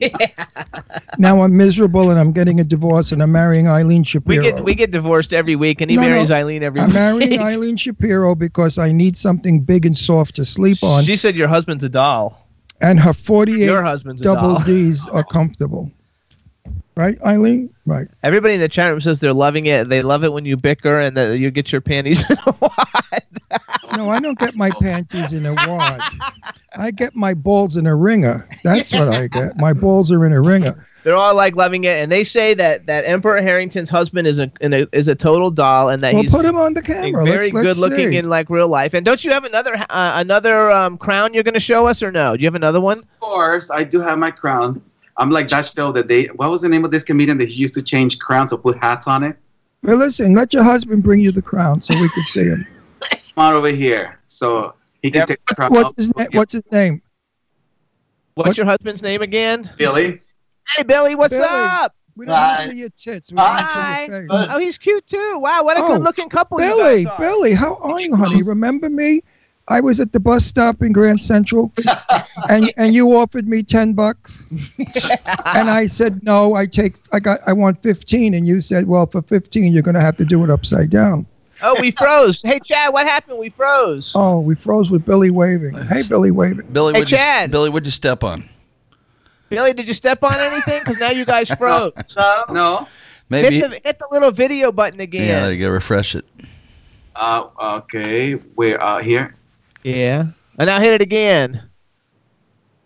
Now 1.18 1.42
I'm 1.42 1.56
miserable 1.56 2.10
and 2.10 2.20
I'm 2.20 2.32
getting 2.32 2.60
a 2.60 2.64
divorce 2.64 3.10
and 3.10 3.20
I'm 3.22 3.32
marrying 3.32 3.66
Eileen 3.66 4.04
Shapiro. 4.04 4.36
We 4.44 4.50
get 4.52 4.64
we 4.64 4.74
get 4.74 4.90
divorced 4.92 5.32
every 5.32 5.56
week, 5.56 5.80
and 5.80 5.90
he 5.90 5.96
No, 5.96 6.02
no. 6.02 6.08
marries 6.10 6.30
Eileen 6.30 6.62
every 6.62 6.80
week. 6.80 6.88
I'm 6.88 6.94
marrying 6.94 7.40
Eileen 7.40 7.76
Shapiro 7.76 8.34
because 8.36 8.78
I 8.78 8.92
need 8.92 9.16
something 9.16 9.60
big 9.60 9.84
and 9.84 9.96
soft 9.98 10.36
to 10.36 10.44
sleep 10.44 10.82
on, 10.84 11.02
She 11.04 11.16
said 11.16 11.34
your 11.34 11.48
husband's 11.48 11.82
a 11.82 11.88
doll. 11.88 12.46
and 12.80 13.00
her 13.00 13.12
48 13.12 13.58
Your 13.64 13.82
husband's 13.82 14.20
a 14.20 14.24
double 14.24 14.54
doll. 14.54 14.60
D's 14.64 15.08
are 15.08 15.24
comfortable. 15.24 15.90
Right, 16.94 17.20
Eileen? 17.22 17.72
Right. 17.86 18.08
Everybody 18.24 18.54
in 18.54 18.60
the 18.60 18.68
chat 18.68 18.90
room 18.90 19.00
says 19.00 19.20
they're 19.20 19.32
loving 19.32 19.66
it. 19.66 19.88
They 19.88 20.02
love 20.02 20.24
it 20.24 20.32
when 20.32 20.44
you 20.44 20.56
bicker 20.56 20.98
and 21.00 21.16
that 21.16 21.38
you 21.38 21.50
get 21.50 21.70
your 21.72 21.80
panties 21.80 22.28
in 22.30 22.36
a 22.46 22.54
wad. 22.60 23.22
No, 23.98 24.10
I 24.10 24.20
don't 24.20 24.38
get 24.38 24.54
my 24.54 24.70
panties 24.70 25.32
in 25.32 25.44
a 25.44 25.54
wad. 25.54 26.00
I 26.76 26.92
get 26.92 27.16
my 27.16 27.34
balls 27.34 27.76
in 27.76 27.84
a 27.84 27.96
ringer. 27.96 28.48
That's 28.62 28.92
what 28.92 29.08
I 29.08 29.26
get. 29.26 29.56
My 29.56 29.72
balls 29.72 30.12
are 30.12 30.24
in 30.24 30.32
a 30.32 30.40
ringer. 30.40 30.86
They're 31.02 31.16
all 31.16 31.34
like 31.34 31.56
loving 31.56 31.82
it, 31.82 32.00
and 32.00 32.12
they 32.12 32.22
say 32.22 32.54
that 32.54 32.86
that 32.86 33.04
Emperor 33.06 33.42
Harrington's 33.42 33.90
husband 33.90 34.28
is 34.28 34.38
a, 34.38 34.52
in 34.60 34.72
a 34.72 34.86
is 34.92 35.08
a 35.08 35.16
total 35.16 35.50
doll, 35.50 35.88
and 35.88 36.00
that 36.04 36.14
Well, 36.14 36.22
he's 36.22 36.30
put 36.30 36.44
him 36.44 36.56
on 36.56 36.74
the 36.74 36.82
camera. 36.82 37.24
very 37.24 37.50
let's, 37.50 37.54
let's 37.54 37.66
good 37.66 37.76
looking 37.78 38.10
see. 38.10 38.16
in 38.18 38.28
like 38.28 38.48
real 38.50 38.68
life. 38.68 38.94
And 38.94 39.04
don't 39.04 39.24
you 39.24 39.32
have 39.32 39.42
another 39.42 39.74
uh, 39.74 40.12
another 40.14 40.70
um, 40.70 40.96
crown 40.96 41.34
you're 41.34 41.42
going 41.42 41.54
to 41.54 41.60
show 41.60 41.88
us, 41.88 42.00
or 42.00 42.12
no? 42.12 42.36
Do 42.36 42.42
you 42.42 42.46
have 42.46 42.54
another 42.54 42.80
one? 42.80 42.98
Of 42.98 43.18
course, 43.18 43.68
I 43.68 43.82
do 43.82 44.00
have 44.00 44.16
my 44.16 44.30
crown. 44.30 44.80
I'm 45.16 45.30
like 45.30 45.48
that 45.48 45.64
show 45.64 45.90
that 45.90 46.06
they. 46.06 46.26
What 46.26 46.50
was 46.50 46.60
the 46.60 46.68
name 46.68 46.84
of 46.84 46.92
this 46.92 47.02
comedian 47.02 47.38
that 47.38 47.48
he 47.48 47.60
used 47.60 47.74
to 47.74 47.82
change 47.82 48.20
crowns 48.20 48.52
or 48.52 48.58
put 48.58 48.78
hats 48.78 49.08
on 49.08 49.24
it? 49.24 49.36
Well, 49.82 49.96
listen, 49.96 50.34
let 50.34 50.52
your 50.52 50.62
husband 50.62 51.02
bring 51.02 51.18
you 51.18 51.32
the 51.32 51.42
crown 51.42 51.82
so 51.82 51.98
we 52.00 52.08
can 52.10 52.24
see 52.26 52.44
him. 52.44 52.64
Come 53.38 53.46
on 53.46 53.54
over 53.54 53.68
here, 53.68 54.18
so 54.26 54.74
he 55.00 55.12
can 55.12 55.20
Yep. 55.20 55.28
take 55.28 55.46
the 55.46 55.54
crown. 55.54 55.70
What's 55.70 55.90
off. 55.90 55.96
his 55.96 56.16
name? 56.16 56.26
What's 56.32 56.52
his 56.54 56.62
name? 56.72 57.00
What's 58.34 58.48
What? 58.48 58.56
your 58.56 58.66
husband's 58.66 59.00
name 59.00 59.22
again? 59.22 59.70
Billy? 59.78 60.20
Hey 60.70 60.82
Billy, 60.82 61.14
what's 61.14 61.38
Billy. 61.38 61.46
up? 61.46 61.94
We 62.16 62.26
don't 62.26 62.34
want 62.34 62.56
Hi. 62.56 62.64
to 62.64 62.70
see 62.72 62.78
your 62.78 62.88
tits. 62.96 63.30
We 63.30 63.36
want 63.36 63.60
to 63.60 63.66
Hi. 63.66 64.06
see 64.08 64.12
your 64.16 64.22
face. 64.22 64.48
Oh, 64.50 64.58
he's 64.58 64.76
cute 64.76 65.06
too. 65.06 65.38
Wow, 65.38 65.62
what 65.62 65.76
a 65.78 65.82
Oh, 65.82 65.86
good 65.86 66.02
looking 66.02 66.28
couple 66.28 66.60
you 66.60 66.66
Billy, 66.66 67.04
guys 67.04 67.12
are. 67.12 67.20
Billy, 67.20 67.52
how 67.54 67.76
are 67.76 68.00
you, 68.00 68.16
honey? 68.16 68.42
Remember 68.42 68.90
me? 68.90 69.22
I 69.68 69.82
was 69.82 70.00
at 70.00 70.12
the 70.12 70.18
bus 70.18 70.44
stop 70.44 70.82
in 70.82 70.90
Grand 70.92 71.22
Central, 71.22 71.72
and 72.48 72.72
and 72.76 72.92
you 72.92 73.14
offered 73.14 73.46
me 73.46 73.62
ten 73.62 73.92
bucks, 73.92 74.46
and 75.54 75.70
I 75.70 75.86
said 75.86 76.24
no. 76.24 76.56
I 76.56 76.66
take 76.66 76.96
I 77.12 77.20
got 77.20 77.38
I 77.46 77.52
want 77.52 77.80
fifteen, 77.84 78.34
and 78.34 78.48
you 78.48 78.60
said, 78.60 78.88
well, 78.88 79.06
for 79.06 79.22
fifteen, 79.22 79.72
you're 79.72 79.84
gonna 79.84 80.00
have 80.00 80.16
to 80.16 80.24
do 80.24 80.42
it 80.42 80.50
upside 80.50 80.90
down. 80.90 81.24
Oh, 81.62 81.80
we 81.80 81.90
froze. 81.90 82.42
hey 82.42 82.60
Chad, 82.64 82.92
what 82.92 83.06
happened? 83.06 83.38
We 83.38 83.50
froze. 83.50 84.12
Oh, 84.14 84.40
we 84.40 84.54
froze 84.54 84.90
with 84.90 85.04
Billy 85.04 85.30
waving. 85.30 85.74
Hey, 85.74 86.02
Billy 86.08 86.30
waving. 86.30 86.66
Billy, 86.72 86.92
Hey, 86.92 87.00
what'd 87.00 87.10
you, 87.10 87.16
Chad. 87.18 87.50
Billy, 87.50 87.68
what'd 87.68 87.86
you 87.86 87.90
step 87.92 88.22
on? 88.22 88.48
Billy, 89.48 89.72
did 89.72 89.88
you 89.88 89.94
step 89.94 90.22
on 90.22 90.34
anything? 90.34 90.80
Because 90.80 90.98
now 90.98 91.10
you 91.10 91.24
guys 91.24 91.48
froze. 91.50 91.92
No. 92.50 92.86
Maybe. 93.30 93.60
Hit 93.60 93.70
the 93.70 93.80
hit 93.84 93.98
the 93.98 94.06
little 94.10 94.30
video 94.30 94.72
button 94.72 95.00
again. 95.00 95.26
yeah, 95.26 95.40
there 95.42 95.52
you 95.52 95.58
go. 95.66 95.70
Refresh 95.70 96.14
it. 96.14 96.24
Uh, 97.14 97.48
okay. 97.76 98.36
We're 98.56 98.80
uh, 98.80 99.02
here. 99.02 99.36
Yeah. 99.82 100.26
And 100.58 100.66
now 100.66 100.80
hit 100.80 100.94
it 100.94 101.02
again. 101.02 101.68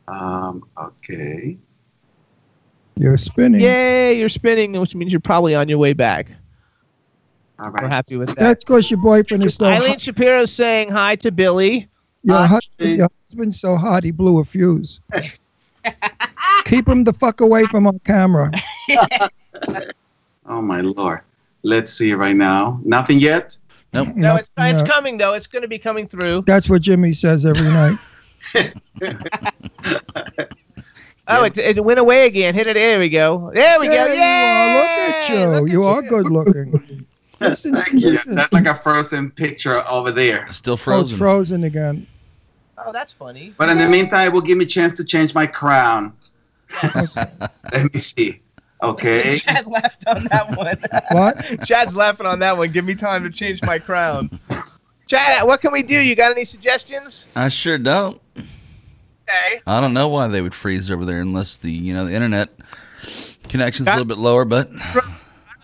Um, 0.09 0.65
okay. 0.77 1.59
You're 2.97 3.17
spinning. 3.17 3.61
Yay, 3.61 4.19
you're 4.19 4.29
spinning, 4.29 4.73
which 4.73 4.95
means 4.95 5.13
you're 5.13 5.21
probably 5.21 5.55
on 5.55 5.69
your 5.69 5.79
way 5.79 5.93
back. 5.93 6.29
All 7.63 7.71
We're 7.71 7.89
happy 7.89 8.17
with 8.17 8.29
that. 8.31 8.39
That's 8.39 8.65
because 8.65 8.91
your 8.91 9.01
boyfriend 9.01 9.45
is 9.45 9.55
so 9.57 9.67
Eileen 9.67 9.91
hot. 9.91 10.01
Shapiro's 10.01 10.53
saying 10.53 10.89
hi 10.91 11.17
to 11.17 11.31
Billy. 11.31 11.89
Your, 12.25 12.37
Uh, 12.37 12.47
husband, 12.47 12.97
your 12.99 13.09
husband's 13.29 13.61
so 13.61 13.77
hot 13.77 14.03
he 14.05 14.11
blew 14.11 14.39
a 14.41 14.45
fuse. 14.45 15.01
Keep 16.65 16.89
him 16.89 17.05
the 17.05 17.13
fuck 17.13 17.41
away 17.41 17.65
from 17.67 17.87
our 17.87 17.99
camera. 18.05 18.51
Oh 20.47 20.61
my 20.61 20.81
lord. 20.81 21.21
Let's 21.63 21.93
see 21.93 22.13
right 22.15 22.35
now. 22.37 22.81
Nothing 22.85 23.19
yet. 23.19 23.57
Nope. 23.93 24.09
No, 24.17 24.37
it's 24.37 24.51
it's 24.59 24.83
coming 24.83 25.19
though. 25.19 25.35
It's 25.35 25.47
going 25.47 25.63
to 25.63 25.69
be 25.69 25.79
coming 25.79 26.09
through. 26.09 26.43
That's 26.47 26.69
what 26.69 26.83
Jimmy 26.83 27.13
says 27.13 27.47
every 27.47 27.69
night. 27.69 27.99
Oh, 31.29 31.45
it, 31.45 31.57
it 31.57 31.85
went 31.85 32.01
away 32.01 32.27
again. 32.27 32.53
Hit 32.53 32.67
it. 32.67 32.75
There 32.75 32.99
we 32.99 33.09
go. 33.09 33.53
There 33.55 33.79
we 33.79 33.87
go. 33.87 33.93
There 33.93 34.09
you 34.09 34.21
Yay! 34.21 34.77
are. 34.77 34.81
Look 34.81 35.15
at 35.15 35.29
you. 35.31 35.47
Look 35.61 35.71
you 35.71 35.85
at 35.85 35.89
are 35.89 36.03
good 36.03 36.27
looking. 36.31 37.02
Listen, 37.43 37.75
Yeah, 37.95 38.11
listen. 38.11 38.35
that's 38.35 38.53
like 38.53 38.67
a 38.67 38.75
frozen 38.75 39.31
picture 39.31 39.83
over 39.89 40.11
there. 40.11 40.47
Still 40.51 40.75
Oh, 40.75 40.77
frozen. 40.77 41.19
frozen 41.19 41.65
again. 41.65 42.07
Oh, 42.79 42.93
that's 42.93 43.13
funny. 43.13 43.55
But 43.57 43.69
in 43.69 43.79
the 43.79 43.89
meantime, 43.89 44.27
it 44.29 44.33
will 44.33 44.41
give 44.41 44.59
me 44.59 44.65
a 44.65 44.69
chance 44.69 44.95
to 44.95 45.05
change 45.05 45.35
my 45.35 45.47
crown. 45.47 46.13
Let 47.73 47.93
me 47.93 48.01
see. 48.01 48.41
Okay. 48.83 49.39
Chad 49.39 49.67
laughed 49.67 50.07
on 50.09 50.25
that 50.25 50.57
one. 50.57 50.77
What? 51.11 51.67
Chad's 51.67 51.95
laughing 51.95 52.27
on 52.27 52.39
that 52.41 52.57
one. 52.57 52.71
Give 52.73 52.85
me 52.85 52.95
time 52.95 53.23
to 53.25 53.31
change 53.31 53.61
my 53.63 53.79
crown. 53.79 54.41
Chad, 55.07 55.47
what 55.47 55.61
can 55.61 55.73
we 55.73 55.83
do? 55.83 55.95
You 55.99 56.15
got 56.17 56.33
any 56.33 56.45
suggestions? 56.45 57.29
I 57.37 57.49
sure 57.49 57.79
don't. 57.79 58.21
Okay. 59.29 59.61
I 59.67 59.81
don't 59.81 59.93
know 59.95 60.09
why 60.09 60.27
they 60.27 60.43
would 60.43 60.55
freeze 60.55 60.91
over 60.91 61.05
there 61.05 61.21
unless 61.21 61.57
the 61.59 61.71
you 61.71 61.95
know 61.95 62.07
the 62.07 62.15
internet 62.15 62.49
connection's 63.49 63.87
a 63.87 63.91
Got- 63.91 63.99
little 63.99 64.09
bit 64.09 64.19
lower. 64.19 64.45
But 64.45 64.71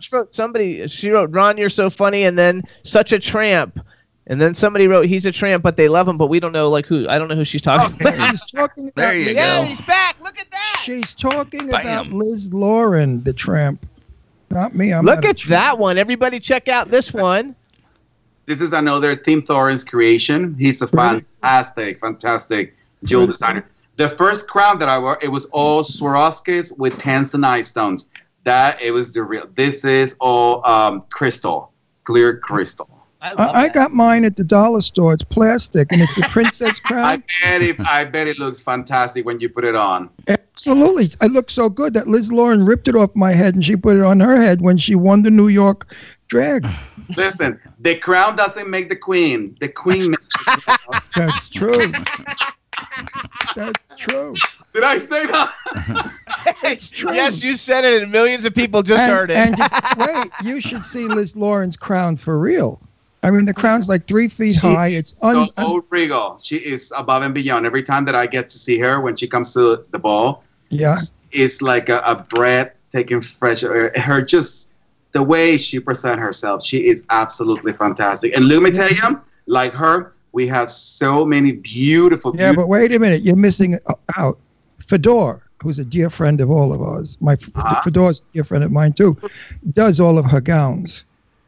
She 0.01 0.15
wrote 0.15 0.35
somebody. 0.35 0.87
She 0.89 1.11
wrote, 1.11 1.31
"Ron, 1.33 1.57
you're 1.57 1.71
so 1.71 1.91
funny," 1.91 2.25
and 2.25 2.39
then 2.39 2.63
such 2.83 3.13
a 3.13 3.19
tramp. 3.19 3.81
And 4.27 4.41
then 4.41 4.55
somebody 4.55 4.87
wrote, 4.89 5.07
"He's 5.07 5.25
a 5.27 5.33
tramp, 5.33 5.63
but 5.63 5.77
they 5.77 5.89
love 5.89 6.07
him." 6.07 6.19
But 6.19 6.27
we 6.27 6.39
don't 6.41 6.53
know 6.53 6.69
like 6.69 6.87
who. 6.87 7.09
I 7.09 7.19
don't 7.19 7.29
know 7.29 7.35
who 7.35 7.45
she's 7.45 7.63
talking 7.63 7.97
oh, 8.07 8.09
about. 8.11 8.31
She's 8.31 8.45
talking 8.47 8.85
about, 8.89 8.97
there 8.97 9.17
you 9.17 9.33
Yeah, 9.33 9.61
go. 9.61 9.65
he's 9.65 9.81
back. 9.83 10.17
Look 10.23 10.39
at 10.39 10.51
that. 10.51 10.83
She's 10.85 11.15
talking 11.15 11.69
about 11.69 12.09
Liz 12.09 12.53
Lauren, 12.53 13.23
the 13.25 13.33
tramp. 13.33 13.87
Not 14.51 14.75
me. 14.75 14.93
I'm 14.93 15.05
Look 15.05 15.25
not 15.25 15.31
at 15.31 15.39
that 15.49 15.79
one. 15.79 15.99
Everybody, 15.99 16.41
check 16.41 16.69
out 16.69 16.91
this 16.91 17.13
one. 17.13 17.55
This 18.47 18.63
is 18.63 18.73
another 18.73 19.15
Tim 19.15 19.43
Thorne's 19.43 19.85
creation. 19.85 20.57
He's 20.59 20.81
a 20.81 20.87
fantastic, 20.87 22.01
fantastic 22.01 22.75
jewel 23.05 23.27
designer. 23.27 23.67
The 23.97 24.09
first 24.09 24.49
crown 24.49 24.79
that 24.79 24.89
I 24.89 24.99
wore, 24.99 25.19
it 25.21 25.29
was 25.29 25.45
all 25.47 25.83
Swarovskis 25.83 26.77
with 26.79 26.97
tanzanite 26.99 27.67
stones. 27.67 28.07
That 28.49 28.81
it 28.81 28.93
was 28.93 29.13
the 29.13 29.23
real. 29.25 29.47
This 29.57 29.85
is 29.85 30.17
all 30.21 30.67
um, 30.67 31.03
crystal, 31.11 31.71
clear 32.05 32.39
crystal. 32.39 32.89
I, 33.21 33.33
I, 33.33 33.63
I 33.65 33.69
got 33.69 33.93
mine 33.93 34.25
at 34.25 34.37
the 34.37 34.45
dollar 34.45 34.81
store. 34.81 35.13
It's 35.13 35.23
plastic 35.23 35.93
and 35.93 36.01
it's 36.01 36.17
a 36.17 36.23
princess 36.31 36.81
I 36.87 36.89
crown. 36.89 37.25
bet 37.43 37.61
it. 37.61 37.81
I 37.81 38.07
bet 38.07 38.27
it 38.27 38.39
looks 38.39 38.59
fantastic 38.59 39.27
when 39.27 39.39
you 39.39 39.51
put 39.51 39.67
it 39.67 39.75
on. 39.75 40.09
Absolutely. 40.29 41.11
I 41.21 41.27
look 41.27 41.51
so 41.51 41.69
good 41.69 41.93
that 41.93 42.09
Liz 42.09 42.33
Lauren 42.33 42.65
ripped 42.65 42.89
it 42.89 42.97
off 42.97 43.15
my 43.15 43.33
head 43.33 43.55
and 43.55 43.63
she 43.63 43.77
put 43.77 43.99
it 43.99 44.03
on 44.03 44.19
her 44.21 44.41
head 44.41 44.63
when 44.63 44.79
she 44.79 44.95
won 44.95 45.25
the 45.25 45.31
New 45.31 45.49
York 45.49 45.95
drag. 46.29 46.67
Listen, 47.19 47.61
the 47.81 47.97
crown 47.97 48.35
doesn't 48.35 48.71
make 48.71 48.89
the 48.89 48.97
queen. 48.97 49.59
The 49.61 49.69
queen. 49.69 50.13
makes 50.13 50.21
the 50.47 50.63
crown. 50.63 51.03
That's 51.15 51.51
true. 51.51 51.93
That's 53.57 53.81
true. 53.97 54.35
Did 54.75 54.85
I 54.85 54.99
say 54.99 55.27
that? 55.27 56.13
it's 56.65 56.91
true. 56.91 57.13
Yes, 57.13 57.43
you 57.43 57.55
said 57.55 57.85
it, 57.85 58.03
and 58.03 58.13
millions 58.13 58.45
of 58.45 58.55
people 58.55 58.83
just 58.83 59.01
and, 59.03 59.13
heard 59.13 59.31
it. 59.31 59.37
and 59.37 59.59
you- 59.59 59.67
wait, 60.07 60.31
you 60.45 60.61
should 60.61 60.85
see 60.85 61.07
Liz 61.07 61.37
Lauren's 61.37 61.77
crown 61.77 62.17
for 62.17 62.39
real. 62.39 62.81
I 63.25 63.31
mean, 63.33 63.47
the 63.47 63.55
crown's 63.55 63.89
like 63.89 64.07
three 64.07 64.29
feet 64.29 64.55
She 64.55 64.61
high. 64.73 64.89
is 64.89 65.13
It's 65.13 65.23
un- 65.25 65.51
so 65.59 65.85
regal. 65.91 66.39
She 66.41 66.57
is 66.57 66.93
above 66.97 67.23
and 67.23 67.35
beyond. 67.35 67.67
Every 67.67 67.83
time 67.83 68.05
that 68.05 68.15
I 68.15 68.27
get 68.27 68.49
to 68.51 68.59
see 68.59 68.79
her 68.79 69.01
when 69.01 69.17
she 69.17 69.27
comes 69.27 69.53
to 69.55 69.85
the 69.91 69.99
ball, 69.99 70.45
yeah. 70.69 70.97
it's 71.33 71.61
like 71.61 71.89
a, 71.89 71.99
a 72.01 72.15
breathtaking 72.35 73.21
fresh 73.23 73.65
air. 73.65 73.93
Her 73.97 74.23
just 74.23 74.71
the 75.13 75.23
way 75.23 75.57
she 75.57 75.81
presents 75.81 76.21
herself, 76.21 76.63
she 76.65 76.87
is 76.89 77.03
absolutely 77.11 77.73
fantastic. 77.73 78.37
And 78.37 78.47
let 78.47 78.63
me 78.63 78.71
tell 78.71 78.91
you, 78.91 79.21
like 79.47 79.73
her, 79.73 80.13
we 80.33 80.47
have 80.47 80.71
so 80.71 81.25
many 81.25 81.53
beautiful, 81.53 82.33
Yeah, 82.35 82.49
beautiful 82.53 82.65
but 82.65 82.69
wait 82.69 82.93
a 82.93 82.99
minute. 82.99 83.23
You're 83.23 83.37
missing 83.37 83.79
out. 84.17 84.39
Fedor, 84.87 85.43
who's 85.63 85.79
a 85.79 85.85
dear 85.85 86.09
friend 86.11 86.41
of 86.41 86.51
all 86.51 86.73
of 86.73 86.81
ours, 86.83 87.17
my 87.21 87.35
Uh-huh. 87.35 87.81
Fedor's 87.83 88.21
a 88.21 88.25
dear 88.35 88.45
friend 88.45 88.65
of 88.65 88.73
mine 88.73 88.93
too, 88.93 89.17
does 89.73 90.01
all 90.01 90.19
of 90.19 90.25
her 90.27 90.41
gowns. 90.41 91.05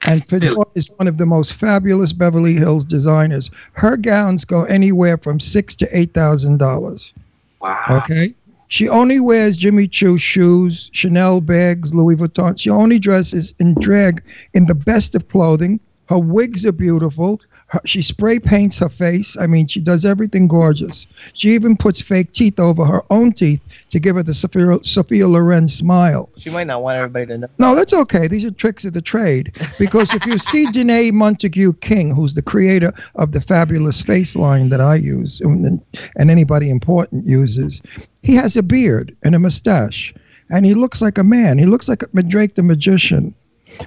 And 0.06 0.26
Fedor 0.28 0.54
is 0.74 0.90
one 0.96 1.06
of 1.08 1.18
the 1.18 1.26
most 1.26 1.52
fabulous 1.54 2.12
Beverly 2.12 2.54
Hills 2.54 2.84
designers. 2.86 3.50
Her 3.72 3.96
gowns 3.96 4.44
go 4.44 4.64
anywhere 4.64 5.18
from 5.18 5.38
six 5.40 5.74
to 5.76 5.88
eight 5.98 6.14
thousand 6.14 6.58
dollars. 6.58 7.12
wow. 7.60 8.02
Okay. 8.04 8.34
She 8.68 8.88
only 8.88 9.18
wears 9.18 9.56
Jimmy 9.56 9.88
Choo 9.88 10.16
shoes, 10.16 10.90
Chanel 10.92 11.40
bags, 11.40 11.92
Louis 11.92 12.14
Vuitton. 12.14 12.56
She 12.58 12.70
only 12.70 13.00
dresses 13.00 13.52
in 13.58 13.74
drag 13.74 14.22
in 14.54 14.66
the 14.66 14.76
best 14.76 15.16
of 15.16 15.26
clothing. 15.28 15.80
Her 16.08 16.18
wigs 16.18 16.64
are 16.64 16.72
beautiful. 16.72 17.40
Her, 17.70 17.80
she 17.84 18.02
spray 18.02 18.40
paints 18.40 18.78
her 18.80 18.88
face. 18.88 19.36
I 19.36 19.46
mean, 19.46 19.68
she 19.68 19.80
does 19.80 20.04
everything 20.04 20.48
gorgeous. 20.48 21.06
She 21.34 21.54
even 21.54 21.76
puts 21.76 22.02
fake 22.02 22.32
teeth 22.32 22.58
over 22.58 22.84
her 22.84 23.02
own 23.10 23.32
teeth 23.32 23.60
to 23.90 24.00
give 24.00 24.16
her 24.16 24.24
the 24.24 24.34
Sophia, 24.34 24.78
Sophia 24.82 25.28
Loren 25.28 25.68
smile. 25.68 26.28
she 26.36 26.50
might 26.50 26.66
not 26.66 26.82
want 26.82 26.98
everybody 26.98 27.26
to 27.26 27.38
know. 27.38 27.48
No, 27.58 27.76
that's 27.76 27.92
okay. 27.92 28.26
These 28.26 28.44
are 28.44 28.50
tricks 28.50 28.84
of 28.84 28.92
the 28.92 29.00
trade. 29.00 29.52
Because 29.78 30.12
if 30.12 30.26
you 30.26 30.36
see 30.50 30.66
Danné 30.66 31.12
Montague-King, 31.12 32.12
who's 32.12 32.34
the 32.34 32.42
creator 32.42 32.92
of 33.14 33.30
the 33.30 33.40
fabulous 33.40 34.02
face 34.02 34.34
line 34.34 34.68
that 34.70 34.80
I 34.80 34.96
use 34.96 35.40
and, 35.40 35.80
and 36.16 36.30
anybody 36.30 36.70
important 36.70 37.24
uses, 37.24 37.80
he 38.22 38.34
has 38.34 38.56
a 38.56 38.64
beard 38.64 39.16
and 39.22 39.36
a 39.36 39.38
mustache. 39.38 40.12
And 40.50 40.66
he 40.66 40.74
looks 40.74 41.00
like 41.00 41.18
a 41.18 41.24
man. 41.24 41.58
He 41.58 41.66
looks 41.66 41.88
like 41.88 42.02
Drake 42.26 42.56
the 42.56 42.64
magician. 42.64 43.32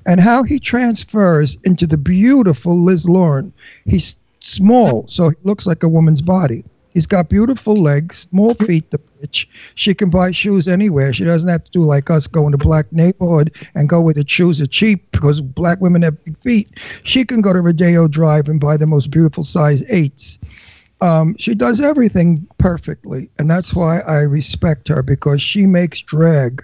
And 0.05 0.19
how 0.19 0.43
he 0.43 0.59
transfers 0.59 1.57
into 1.63 1.87
the 1.87 1.97
beautiful 1.97 2.81
Liz 2.81 3.07
Lauren. 3.07 3.53
He's 3.85 4.15
small, 4.41 5.05
so 5.07 5.29
he 5.29 5.35
looks 5.43 5.65
like 5.65 5.83
a 5.83 5.89
woman's 5.89 6.21
body. 6.21 6.63
He's 6.93 7.07
got 7.07 7.29
beautiful 7.29 7.75
legs, 7.75 8.19
small 8.19 8.53
feet, 8.53 8.91
the 8.91 8.99
bitch. 8.99 9.47
She 9.73 9.95
can 9.95 10.11
buy 10.11 10.31
shoes 10.31 10.67
anywhere. 10.67 11.11
She 11.11 11.23
doesn't 11.23 11.49
have 11.49 11.65
to 11.65 11.71
do 11.71 11.81
like 11.81 12.11
us, 12.11 12.27
go 12.27 12.47
in 12.47 12.53
a 12.53 12.57
black 12.57 12.91
neighborhood 12.91 13.55
and 13.73 13.89
go 13.89 13.99
where 13.99 14.13
the 14.13 14.27
shoes 14.27 14.61
are 14.61 14.67
cheap 14.67 15.11
because 15.11 15.41
black 15.41 15.81
women 15.81 16.03
have 16.03 16.23
big 16.23 16.37
feet. 16.39 16.69
She 17.03 17.25
can 17.25 17.41
go 17.41 17.51
to 17.51 17.61
Rodeo 17.61 18.07
Drive 18.07 18.47
and 18.47 18.59
buy 18.59 18.77
the 18.77 18.85
most 18.85 19.09
beautiful 19.09 19.43
size 19.43 19.83
eights. 19.89 20.37
Um, 21.01 21.35
she 21.37 21.55
does 21.55 21.81
everything 21.81 22.47
perfectly, 22.59 23.29
and 23.39 23.49
that's 23.49 23.73
why 23.73 23.99
I 24.01 24.19
respect 24.19 24.87
her 24.87 25.01
because 25.01 25.41
she 25.41 25.65
makes 25.65 26.01
drag 26.01 26.63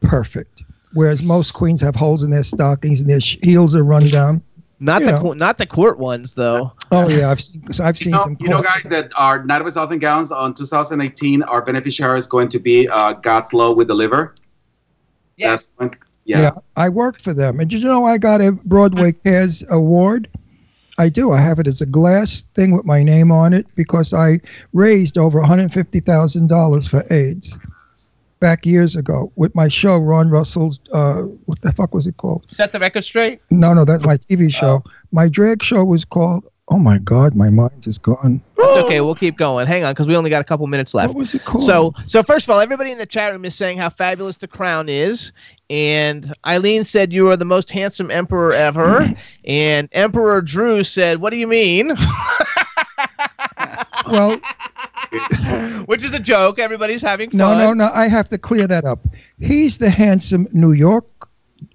perfect. 0.00 0.62
Whereas 0.94 1.22
most 1.22 1.52
queens 1.52 1.80
have 1.80 1.94
holes 1.96 2.22
in 2.22 2.30
their 2.30 2.42
stockings 2.42 3.00
and 3.00 3.08
their 3.10 3.18
heels 3.18 3.74
are 3.74 3.84
run 3.84 4.06
down. 4.06 4.42
Not 4.80 5.00
You 5.02 5.06
the 5.12 5.22
know. 5.22 5.32
not 5.34 5.58
the 5.58 5.66
court 5.66 5.98
ones 5.98 6.34
though. 6.34 6.72
Oh 6.90 7.08
yeah, 7.08 7.30
I've 7.30 7.40
seen 7.40 7.64
I've 7.80 7.96
You 7.98 8.04
seen 8.04 8.10
know, 8.12 8.22
some. 8.24 8.36
you 8.40 8.48
know, 8.48 8.62
guys, 8.62 8.82
that 8.84 9.12
our 9.16 9.44
Night 9.44 9.60
of 9.60 9.66
a 9.66 9.70
Thousand 9.70 10.00
Gowns 10.00 10.30
on 10.32 10.52
2018, 10.54 11.42
our 11.44 11.64
beneficiary 11.64 12.18
is 12.18 12.26
going 12.26 12.48
to 12.48 12.58
be 12.58 12.88
uh, 12.88 13.12
God's 13.14 13.52
Love 13.52 13.76
We 13.76 13.84
Deliver. 13.84 14.34
Yes. 15.36 15.70
Yeah. 16.24 16.40
yeah. 16.40 16.50
I 16.76 16.88
worked 16.88 17.22
for 17.22 17.32
them. 17.34 17.60
And 17.60 17.68
did 17.70 17.82
you 17.82 17.88
know 17.88 18.04
I 18.04 18.18
got 18.18 18.40
a 18.40 18.52
Broadway 18.52 19.12
Cares 19.12 19.64
award? 19.70 20.28
I 20.98 21.08
do. 21.08 21.32
I 21.32 21.38
have 21.40 21.58
it 21.58 21.66
as 21.66 21.80
a 21.80 21.86
glass 21.86 22.42
thing 22.54 22.72
with 22.76 22.84
my 22.84 23.02
name 23.02 23.32
on 23.32 23.52
it 23.52 23.66
because 23.74 24.14
I 24.14 24.40
raised 24.72 25.18
over 25.18 25.40
$150,000 25.40 26.88
for 26.88 27.04
AIDS 27.12 27.58
back 28.44 28.66
years 28.66 28.94
ago 28.94 29.32
with 29.36 29.54
my 29.54 29.68
show, 29.68 29.96
Ron 29.96 30.28
Russell's, 30.28 30.78
uh, 30.92 31.22
what 31.46 31.62
the 31.62 31.72
fuck 31.72 31.94
was 31.94 32.06
it 32.06 32.18
called? 32.18 32.44
Set 32.48 32.72
the 32.72 32.78
record 32.78 33.02
straight. 33.02 33.40
No, 33.50 33.72
no, 33.72 33.86
that's 33.86 34.04
my 34.04 34.18
TV 34.18 34.52
show. 34.52 34.84
My 35.12 35.30
drag 35.30 35.62
show 35.62 35.82
was 35.82 36.04
called, 36.04 36.46
oh 36.68 36.78
my 36.78 36.98
God, 36.98 37.34
my 37.34 37.48
mind 37.48 37.86
is 37.86 37.96
gone. 37.96 38.42
It's 38.58 38.84
okay. 38.84 39.00
We'll 39.00 39.14
keep 39.14 39.38
going. 39.38 39.66
Hang 39.66 39.82
on, 39.84 39.92
because 39.92 40.06
we 40.06 40.14
only 40.14 40.28
got 40.28 40.42
a 40.42 40.44
couple 40.44 40.66
minutes 40.66 40.92
left. 40.92 41.14
What 41.14 41.20
was 41.20 41.34
it 41.34 41.42
called? 41.46 41.64
So, 41.64 41.94
so 42.04 42.22
first 42.22 42.44
of 42.44 42.50
all, 42.50 42.60
everybody 42.60 42.90
in 42.90 42.98
the 42.98 43.06
chat 43.06 43.32
room 43.32 43.46
is 43.46 43.54
saying 43.54 43.78
how 43.78 43.88
fabulous 43.88 44.36
the 44.36 44.46
crown 44.46 44.90
is, 44.90 45.32
and 45.70 46.34
Eileen 46.44 46.84
said 46.84 47.14
you 47.14 47.30
are 47.30 47.38
the 47.38 47.46
most 47.46 47.70
handsome 47.70 48.10
emperor 48.10 48.52
ever, 48.52 49.10
and 49.46 49.88
Emperor 49.92 50.42
Drew 50.42 50.84
said, 50.84 51.22
"What 51.22 51.30
do 51.30 51.36
you 51.36 51.46
mean?" 51.46 51.96
well, 54.10 54.38
Which 55.86 56.04
is 56.04 56.14
a 56.14 56.18
joke. 56.18 56.58
Everybody's 56.58 57.02
having 57.02 57.30
fun. 57.30 57.38
No, 57.38 57.56
no, 57.56 57.72
no. 57.72 57.90
I 57.92 58.08
have 58.08 58.28
to 58.30 58.38
clear 58.38 58.66
that 58.66 58.84
up. 58.84 59.06
He's 59.38 59.78
the 59.78 59.90
handsome 59.90 60.46
New 60.52 60.72
York 60.72 61.06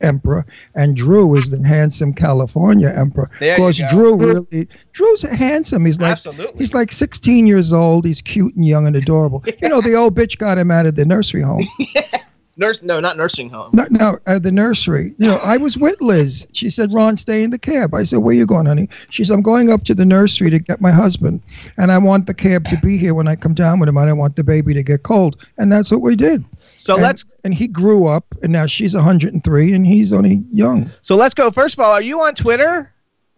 emperor, 0.01 0.45
and 0.75 0.95
Drew 0.95 1.35
is 1.35 1.49
the 1.49 1.65
handsome 1.65 2.13
California 2.13 2.89
emperor. 2.89 3.29
Because. 3.39 3.81
Drew 3.89 4.15
really, 4.15 4.67
Drew's 4.91 5.21
handsome. 5.21 5.85
He's 5.85 5.99
like, 5.99 6.13
Absolutely. 6.13 6.57
he's 6.57 6.73
like 6.73 6.91
16 6.91 7.47
years 7.47 7.73
old. 7.73 8.05
He's 8.05 8.21
cute 8.21 8.55
and 8.55 8.65
young 8.65 8.87
and 8.87 8.95
adorable. 8.95 9.43
You 9.61 9.69
know, 9.69 9.81
the 9.81 9.95
old 9.95 10.15
bitch 10.15 10.37
got 10.37 10.57
him 10.57 10.71
out 10.71 10.85
of 10.85 10.95
the 10.95 11.05
nursery 11.05 11.41
home. 11.41 11.65
Nurse, 12.59 12.83
no, 12.83 12.99
not 12.99 13.15
nursing 13.15 13.49
home. 13.49 13.71
No, 13.73 13.87
no, 13.89 14.19
uh, 14.27 14.37
the 14.37 14.51
nursery. 14.51 15.15
You 15.17 15.27
know, 15.27 15.37
I 15.37 15.55
was 15.55 15.77
with 15.77 15.99
Liz. 16.01 16.45
She 16.51 16.69
said, 16.69 16.93
"Ron, 16.93 17.15
stay 17.15 17.41
in 17.41 17.51
the 17.51 17.57
cab." 17.57 17.93
I 17.93 18.03
said, 18.03 18.19
"Where 18.19 18.35
you 18.35 18.45
going, 18.45 18.65
honey?" 18.65 18.89
She 19.09 19.23
said, 19.23 19.33
"I'm 19.33 19.41
going 19.41 19.69
up 19.71 19.83
to 19.83 19.95
the 19.95 20.05
nursery 20.05 20.49
to 20.49 20.59
get 20.59 20.81
my 20.81 20.91
husband, 20.91 21.39
and 21.77 21.89
I 21.89 21.97
want 21.97 22.27
the 22.27 22.33
cab 22.33 22.65
to 22.65 22.77
be 22.83 22.97
here 22.97 23.13
when 23.13 23.29
I 23.29 23.37
come 23.37 23.53
down 23.53 23.79
with 23.79 23.87
him. 23.87 23.97
I 23.97 24.03
don't 24.05 24.17
want 24.17 24.35
the 24.35 24.43
baby 24.43 24.73
to 24.73 24.83
get 24.83 25.03
cold." 25.03 25.37
And 25.57 25.71
that's 25.71 25.89
what 25.89 26.01
we 26.01 26.17
did. 26.17 26.43
So 26.75 26.95
and, 26.95 27.03
let's 27.03 27.23
And 27.45 27.53
he 27.53 27.65
grew 27.67 28.07
up, 28.07 28.25
and 28.43 28.51
now 28.51 28.65
she's 28.65 28.93
103, 28.93 29.73
and 29.73 29.87
he's 29.87 30.11
only 30.11 30.43
young. 30.51 30.89
so 31.01 31.15
let's 31.15 31.33
go. 31.33 31.51
First 31.51 31.75
of 31.75 31.79
all, 31.79 31.93
are 31.93 32.01
you 32.01 32.19
on 32.19 32.35
Twitter 32.35 32.91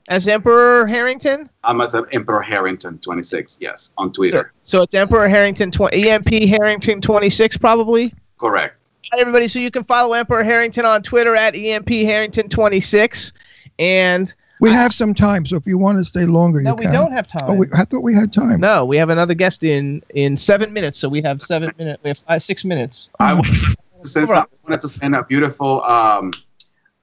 as 0.09 0.28
Emperor 0.28 0.88
Harrington? 0.88 1.47
I'm 1.63 1.80
as 1.80 1.93
an 1.93 2.05
Emperor 2.11 2.41
Harrington 2.41 2.97
26, 2.97 3.59
yes, 3.61 3.93
on 3.99 4.07
So, 4.07 4.13
Twitter. 4.13 4.51
so 4.63 4.82
it's 4.82 4.95
Emperor 4.95 5.28
Harrington, 5.28 5.69
tw- 5.69 5.93
EMP 5.93 6.30
Harrington 6.49 7.01
26, 7.01 7.57
probably. 7.57 8.15
Correct. 8.39 8.76
Hi, 9.11 9.19
everybody. 9.19 9.47
So 9.47 9.59
you 9.59 9.71
can 9.71 9.83
follow 9.83 10.13
Emperor 10.13 10.43
Harrington 10.43 10.85
on 10.85 11.01
Twitter 11.03 11.35
at 11.35 11.55
EMP 11.55 11.89
Harrington 11.89 12.47
26. 12.49 13.33
And 13.79 14.33
We 14.59 14.69
have 14.69 14.93
some 14.93 15.13
time, 15.13 15.45
so 15.45 15.55
if 15.55 15.65
you 15.65 15.77
want 15.77 15.97
to 15.97 16.05
stay 16.05 16.25
longer, 16.25 16.61
no, 16.61 16.71
you 16.71 16.75
we 16.75 16.85
can. 16.85 16.93
don't 16.93 17.11
have 17.11 17.27
time. 17.27 17.43
Oh, 17.49 17.53
we, 17.53 17.67
I 17.73 17.83
thought 17.85 18.01
we 18.03 18.13
had 18.13 18.31
time. 18.31 18.59
no, 18.59 18.85
we 18.85 18.95
have 18.97 19.09
another 19.09 19.33
guest 19.33 19.63
in 19.63 20.03
in 20.13 20.37
seven 20.37 20.71
minutes. 20.71 20.99
So 20.99 21.09
we 21.09 21.21
have 21.23 21.41
seven 21.41 21.71
minutes. 21.77 22.01
We 22.03 22.09
have 22.09 22.19
five, 22.19 22.43
six 22.43 22.63
minutes. 22.63 23.09
I 23.19 23.33
wanted 23.33 23.53
to 24.01 24.07
send, 24.07 24.27
some- 24.27 24.37
I 24.37 24.45
wanted 24.67 24.81
to 24.81 24.87
send 24.87 25.15
a 25.15 25.23
beautiful 25.23 25.83
um, 25.83 26.31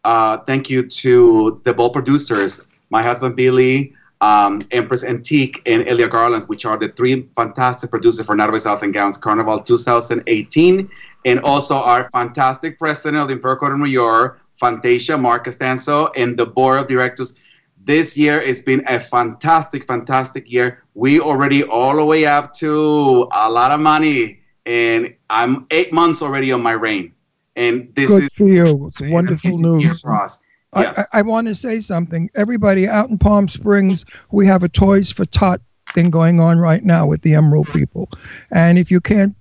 uh, 0.05 0.39
thank 0.39 0.71
you 0.71 0.87
to 0.87 1.61
the 1.65 1.75
ball 1.75 1.91
producers, 1.91 2.67
my 2.91 3.03
husband 3.03 3.35
Billy, 3.37 3.93
um, 4.21 4.61
Empress 4.71 5.05
Antique, 5.05 5.63
and 5.67 5.87
Elia 5.87 6.09
Garlands, 6.09 6.49
which 6.49 6.65
are 6.65 6.77
the 6.77 6.89
three 6.89 7.29
fantastic 7.37 7.91
producers 7.91 8.27
for 8.27 8.35
Night 8.35 8.53
of 8.53 8.83
and 8.83 8.93
Gowns 8.93 9.17
Carnival 9.17 9.61
2018, 9.61 10.91
and 11.25 11.41
also 11.41 11.77
our 11.77 12.11
fantastic 12.11 12.79
president 12.79 13.17
of 13.17 13.29
the 13.29 13.35
Imperial 13.35 13.59
Court 13.59 13.73
of 13.73 13.79
New 13.79 13.87
York, 13.87 14.41
Fantasia 14.55 15.17
Mark 15.17 15.45
Costanzo, 15.45 16.09
and 16.17 16.37
the 16.37 16.47
board 16.47 16.81
of 16.81 16.87
directors. 16.89 17.41
This 17.85 18.19
year 18.19 18.45
has 18.45 18.61
been 18.61 18.85
a 18.89 18.99
fantastic, 18.99 19.87
fantastic 19.87 20.51
year. 20.51 20.83
We 20.95 21.21
already 21.21 21.63
all 21.63 21.97
the 21.97 22.05
way 22.05 22.27
up 22.27 22.53
to 22.55 23.29
a 23.33 23.49
lot 23.49 23.71
of 23.71 23.81
money, 23.81 24.41
and 24.67 25.15
I'm 25.31 25.67
eight 25.71 25.93
months 25.93 26.23
already 26.23 26.53
on 26.53 26.63
my 26.63 26.73
reign. 26.73 27.15
And 27.57 27.93
this 27.95 28.11
Good 28.11 28.25
is 28.25 28.35
for 28.35 28.49
you. 28.49 28.89
It's 28.89 29.01
wonderful 29.01 29.59
news. 29.59 30.01
for 30.01 30.21
us. 30.21 30.39
I, 30.73 30.85
I, 30.87 31.05
I 31.15 31.23
want 31.23 31.49
to 31.49 31.55
say 31.55 31.81
something. 31.81 32.31
Everybody 32.35 32.87
out 32.87 33.09
in 33.11 33.19
Palm 33.19 33.49
Springs, 33.49 34.05
we 34.31 34.47
have 34.47 34.63
a 34.63 34.69
Toys 34.69 35.11
for 35.11 35.25
Tot 35.25 35.61
thing 35.95 36.11
going 36.11 36.41
on 36.41 36.59
right 36.59 36.85
now 36.85 37.07
with 37.07 37.23
the 37.23 37.35
Emerald 37.35 37.69
people. 37.69 38.11
And 38.51 38.79
if 38.79 38.91
you 38.91 39.01
can't 39.01 39.35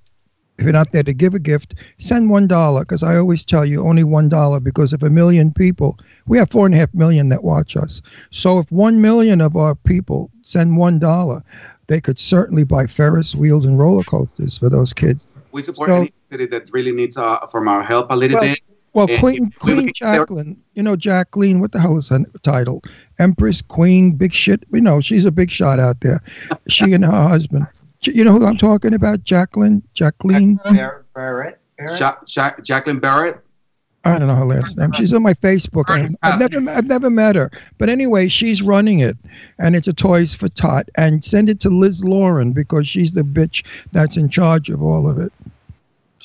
if 0.58 0.64
you're 0.64 0.74
not 0.74 0.92
there 0.92 1.04
to 1.04 1.14
give 1.14 1.36
a 1.36 1.40
gift, 1.40 1.76
send 2.00 2.32
one 2.32 2.48
dollar 2.48 2.82
because 2.82 3.04
I 3.04 3.16
always 3.16 3.46
tell 3.46 3.64
you 3.64 3.86
only 3.88 4.04
one 4.04 4.28
dollar 4.28 4.60
because 4.60 4.92
if 4.92 5.04
a 5.04 5.10
million 5.10 5.54
people, 5.54 6.00
we 6.26 6.38
have 6.40 6.50
four 6.50 6.66
and 6.66 6.74
a 6.74 6.80
half 6.80 6.92
million 6.96 7.30
that 7.30 7.44
watch 7.44 7.78
us. 7.78 8.02
So 8.32 8.58
if 8.60 8.72
one 8.72 9.00
million 9.00 9.40
of 9.40 9.56
our 9.56 9.76
people 9.76 10.32
send 10.42 10.78
one 10.78 10.98
dollar, 10.98 11.44
they 11.88 12.02
could 12.02 12.18
certainly 12.18 12.64
buy 12.64 12.88
Ferris 12.88 13.36
wheels 13.36 13.66
and 13.66 13.78
roller 13.78 14.04
coasters 14.04 14.58
for 14.58 14.68
those 14.70 14.94
kids. 14.94 15.28
We 15.52 15.62
support 15.62 15.90
So- 15.90 15.96
any 15.96 16.14
city 16.32 16.46
that 16.48 16.72
really 16.74 16.92
needs 16.92 17.18
uh, 17.18 17.46
from 17.48 17.68
our 17.68 17.84
help 17.84 18.12
a 18.12 18.16
little 18.16 18.40
Well, 18.40 18.50
bit. 18.50 18.60
Well, 18.98 19.06
And 19.12 19.20
Queen 19.20 19.46
if 19.54 19.60
Queen 19.60 19.76
look 19.76 19.88
at 19.90 19.94
their- 20.02 20.18
Jacqueline, 20.18 20.58
you 20.74 20.82
know 20.82 20.96
Jacqueline. 20.96 21.60
What 21.60 21.72
the 21.72 21.80
hell 21.80 21.98
is 21.98 22.10
her 22.10 22.26
title? 22.42 22.82
Empress 23.20 23.62
Queen, 23.62 24.14
big 24.14 24.34
shit. 24.34 24.64
You 24.74 24.82
know 24.82 25.02
she's 25.02 25.24
a 25.24 25.32
big 25.32 25.52
shot 25.52 25.80
out 25.80 26.02
there. 26.02 26.20
She 26.68 26.94
and 26.94 27.06
her 27.06 27.12
husband. 27.28 27.68
You 28.02 28.24
know 28.24 28.32
who 28.32 28.44
I'm 28.48 28.58
talking 28.58 28.96
about? 28.96 29.24
Jacqueline. 29.24 29.84
Jacqueline. 29.94 30.60
Barrett. 31.14 31.60
Ja- 32.00 32.16
Ja- 32.26 32.54
Jacqueline 32.64 32.98
Barrett. 33.00 33.40
I 34.04 34.18
don't 34.18 34.30
know 34.30 34.36
her 34.36 34.46
last 34.46 34.78
name. 34.80 34.92
She's 34.94 35.14
on 35.14 35.22
my 35.22 35.34
Facebook. 35.36 35.86
I, 35.90 36.08
I've 36.24 36.40
never, 36.40 36.68
I've 36.72 36.88
never 36.88 37.10
met 37.12 37.36
her. 37.36 37.52
But 37.78 37.90
anyway, 37.90 38.30
she's 38.30 38.64
running 38.64 39.00
it, 39.00 39.16
and 39.60 39.76
it's 39.76 39.88
a 39.88 39.94
Toys 39.94 40.34
for 40.34 40.48
Tot. 40.50 40.90
And 40.96 41.24
send 41.24 41.50
it 41.50 41.60
to 41.60 41.70
Liz 41.70 42.04
Lauren 42.04 42.52
because 42.52 42.88
she's 42.88 43.14
the 43.14 43.22
bitch 43.22 43.64
that's 43.92 44.18
in 44.18 44.30
charge 44.30 44.70
of 44.70 44.82
all 44.82 45.08
of 45.08 45.20
it. 45.20 45.32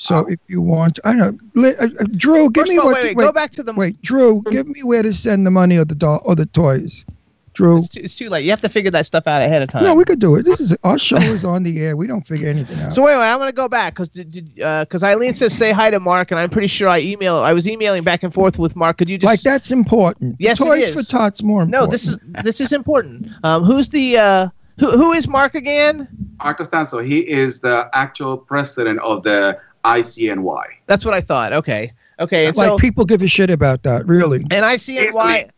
So 0.02 0.26
if 0.26 0.40
you 0.48 0.60
want, 0.60 0.98
I 1.04 1.14
don't 1.14 1.40
know, 1.54 1.68
uh, 1.68 1.84
uh, 1.84 2.04
Drew, 2.16 2.50
give 2.50 2.62
First 2.62 2.72
me 2.72 2.78
all, 2.78 2.86
what. 2.86 2.94
wait, 2.94 3.10
to- 3.10 3.14
wait, 3.14 3.24
go 3.24 3.30
back 3.30 3.52
to 3.52 3.62
the. 3.62 3.72
Wait, 3.72 4.02
Drew, 4.02 4.42
give 4.50 4.66
me 4.66 4.82
where 4.82 5.04
to 5.04 5.12
send 5.12 5.46
the 5.46 5.52
money 5.52 5.78
or 5.78 5.84
the 5.84 5.94
doll 5.94 6.20
or 6.24 6.34
the 6.34 6.46
toys. 6.46 7.04
Drew. 7.52 7.78
It's 7.78 7.88
too, 7.88 8.00
it's 8.02 8.14
too 8.16 8.28
late. 8.28 8.44
You 8.44 8.50
have 8.50 8.62
to 8.62 8.68
figure 8.68 8.90
that 8.90 9.06
stuff 9.06 9.28
out 9.28 9.42
ahead 9.42 9.62
of 9.62 9.68
time. 9.68 9.84
No, 9.84 9.94
we 9.94 10.04
could 10.04 10.18
do 10.18 10.34
it. 10.34 10.44
This 10.44 10.58
is 10.58 10.76
our 10.82 10.98
show 10.98 11.18
is 11.18 11.44
on 11.44 11.62
the 11.62 11.82
air. 11.82 11.96
We 11.96 12.08
don't 12.08 12.26
figure 12.26 12.48
anything 12.48 12.80
out. 12.80 12.92
So 12.92 13.02
wait, 13.02 13.14
wait, 13.14 13.30
I'm 13.30 13.38
gonna 13.38 13.52
go 13.52 13.68
back 13.68 13.94
because 13.94 14.08
because 14.08 15.04
Eileen 15.04 15.34
says 15.34 15.56
say 15.56 15.70
hi 15.70 15.88
to 15.90 16.00
Mark, 16.00 16.32
and 16.32 16.40
I'm 16.40 16.50
pretty 16.50 16.66
sure 16.66 16.88
I 16.88 16.98
email. 16.98 17.36
I 17.36 17.52
was 17.52 17.68
emailing 17.68 18.02
back 18.02 18.24
and 18.24 18.34
forth 18.34 18.58
with 18.58 18.74
Mark. 18.74 18.98
Could 18.98 19.08
you 19.08 19.18
just 19.18 19.26
like 19.26 19.42
that's 19.42 19.70
important. 19.70 20.34
Yes, 20.40 20.60
it 20.60 20.64
toys 20.64 20.88
is. 20.88 20.94
for 20.94 21.02
tots 21.04 21.44
more 21.44 21.62
important. 21.62 21.86
No, 21.88 21.92
this 21.92 22.08
is 22.08 22.16
this 22.42 22.60
is 22.60 22.72
important. 22.72 23.28
Um, 23.44 23.62
who's 23.62 23.90
the 23.90 24.16
uh, 24.16 24.48
who 24.80 24.90
who 24.90 25.12
is 25.12 25.28
Mark 25.28 25.54
again? 25.54 26.08
Mark 26.42 26.58
Costanzo. 26.58 26.98
He 26.98 27.20
is 27.30 27.60
the 27.60 27.88
actual 27.92 28.36
president 28.36 28.98
of 29.00 29.22
the 29.22 29.60
ICNY. 29.84 30.64
That's 30.86 31.04
what 31.04 31.14
I 31.14 31.20
thought. 31.20 31.52
Okay, 31.52 31.92
okay, 32.20 32.46
and 32.46 32.56
like 32.56 32.68
so 32.68 32.76
people 32.78 33.04
give 33.04 33.22
a 33.22 33.28
shit 33.28 33.50
about 33.50 33.82
that, 33.84 34.06
really. 34.06 34.38
and 34.50 34.64
ICNY. 34.64 35.50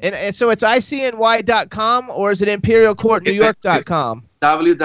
And, 0.00 0.14
and 0.16 0.34
so 0.34 0.50
it's 0.50 0.64
icny.com 0.64 2.10
or 2.10 2.32
is 2.32 2.42
it 2.42 2.48
imperialcourtnewyork.com? 2.48 4.24
www.icny.org. 4.42 4.84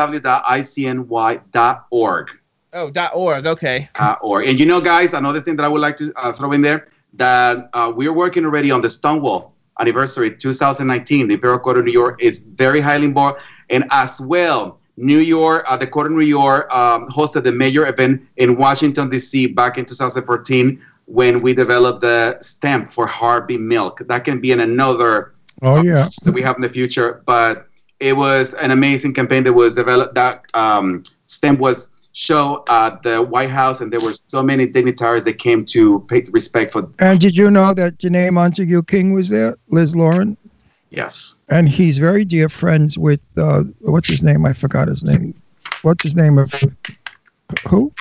Oh, 2.73 2.91
dot 2.91 3.11
.org. 3.15 3.47
Okay. 3.47 3.89
uh, 3.95 4.15
or 4.21 4.43
and 4.43 4.59
you 4.59 4.65
know 4.65 4.79
guys 4.79 5.13
another 5.13 5.41
thing 5.41 5.55
that 5.55 5.63
i 5.63 5.67
would 5.67 5.81
like 5.81 5.95
to 5.97 6.13
uh, 6.17 6.31
throw 6.31 6.51
in 6.51 6.61
there 6.61 6.87
that 7.13 7.69
uh, 7.73 7.91
we're 7.95 8.13
working 8.13 8.45
already 8.45 8.69
on 8.69 8.81
the 8.81 8.89
stonewall 8.89 9.55
anniversary 9.79 10.29
2019 10.35 11.27
the 11.27 11.33
imperial 11.33 11.57
court 11.57 11.77
of 11.77 11.85
new 11.85 11.91
york 11.91 12.21
is 12.21 12.39
very 12.39 12.79
highly 12.81 13.05
involved 13.05 13.41
and 13.69 13.85
as 13.89 14.19
well 14.21 14.79
new 14.97 15.19
york 15.19 15.63
uh, 15.67 15.77
the 15.77 15.87
court 15.87 16.07
of 16.07 16.11
new 16.13 16.21
york 16.21 16.71
um, 16.73 17.07
hosted 17.07 17.43
the 17.43 17.51
major 17.51 17.87
event 17.87 18.21
in 18.37 18.57
washington 18.57 19.09
d.c 19.09 19.47
back 19.47 19.77
in 19.77 19.85
2014 19.85 20.81
when 21.05 21.41
we 21.41 21.53
developed 21.53 22.01
the 22.01 22.37
stamp 22.41 22.85
for 22.85 23.07
Harvey 23.07 23.57
Milk 23.57 24.01
that 24.07 24.25
can 24.25 24.41
be 24.41 24.51
in 24.51 24.59
another 24.59 25.33
Oh 25.61 25.81
yeah. 25.81 26.07
that 26.23 26.31
we 26.31 26.41
have 26.41 26.55
in 26.55 26.61
the 26.61 26.69
future. 26.69 27.23
But 27.25 27.67
it 27.99 28.15
was 28.15 28.53
an 28.55 28.71
amazing 28.71 29.13
campaign 29.13 29.43
that 29.45 29.53
was 29.53 29.75
developed. 29.75 30.15
That 30.15 30.43
um, 30.53 31.03
stamp 31.25 31.59
was 31.59 31.89
show 32.13 32.63
at 32.69 33.03
the 33.03 33.21
White 33.21 33.49
House, 33.49 33.81
and 33.81 33.91
there 33.91 33.99
were 33.99 34.13
so 34.27 34.43
many 34.43 34.67
dignitaries 34.67 35.23
that 35.23 35.39
came 35.39 35.65
to 35.65 36.01
pay 36.01 36.23
respect 36.31 36.73
for. 36.73 36.89
And 36.99 37.19
did 37.19 37.35
you 37.35 37.49
know 37.49 37.73
that 37.73 37.97
Danné 37.97 38.31
Montague-King 38.31 39.13
was 39.13 39.29
there, 39.29 39.57
Liz 39.69 39.95
Lauren? 39.95 40.37
Yes, 40.89 41.39
And 41.49 41.67
he's 41.67 41.97
very 41.97 42.23
dear 42.23 42.47
friends 42.49 42.97
with 42.97 43.19
uh, 43.37 43.63
what's 43.81 44.07
his 44.07 44.23
name? 44.23 44.45
I 44.45 44.53
forgot 44.53 44.87
his 44.87 45.03
name. 45.03 45.33
What's 45.81 46.01
his 46.03 46.15
name 46.15 46.37
of 46.37 46.53
who? 47.67 47.91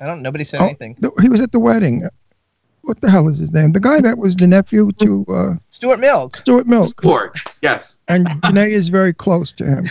I 0.00 0.06
don't. 0.06 0.22
Nobody 0.22 0.44
said 0.44 0.60
Oh, 0.60 0.66
anything. 0.66 0.96
the- 0.98 1.12
he 1.22 1.28
was 1.28 1.40
at 1.40 1.52
the 1.52 1.60
wedding. 1.60 2.08
What 2.82 3.00
the 3.00 3.10
hell 3.10 3.28
is 3.28 3.38
his 3.38 3.52
name? 3.52 3.72
The 3.72 3.80
guy 3.80 4.00
that 4.00 4.18
was 4.18 4.36
the 4.36 4.46
nephew 4.46 4.92
to 5.00 5.26
uh, 5.28 5.54
Stuart 5.70 5.98
Milk. 5.98 6.36
Stuart 6.36 6.66
Milk. 6.68 6.84
Sport. 6.84 7.36
Yes, 7.62 8.00
And 8.06 8.26
Danné 8.42 8.70
is 8.70 8.90
very 8.90 9.12
close 9.12 9.52
to 9.54 9.64
him. 9.64 9.90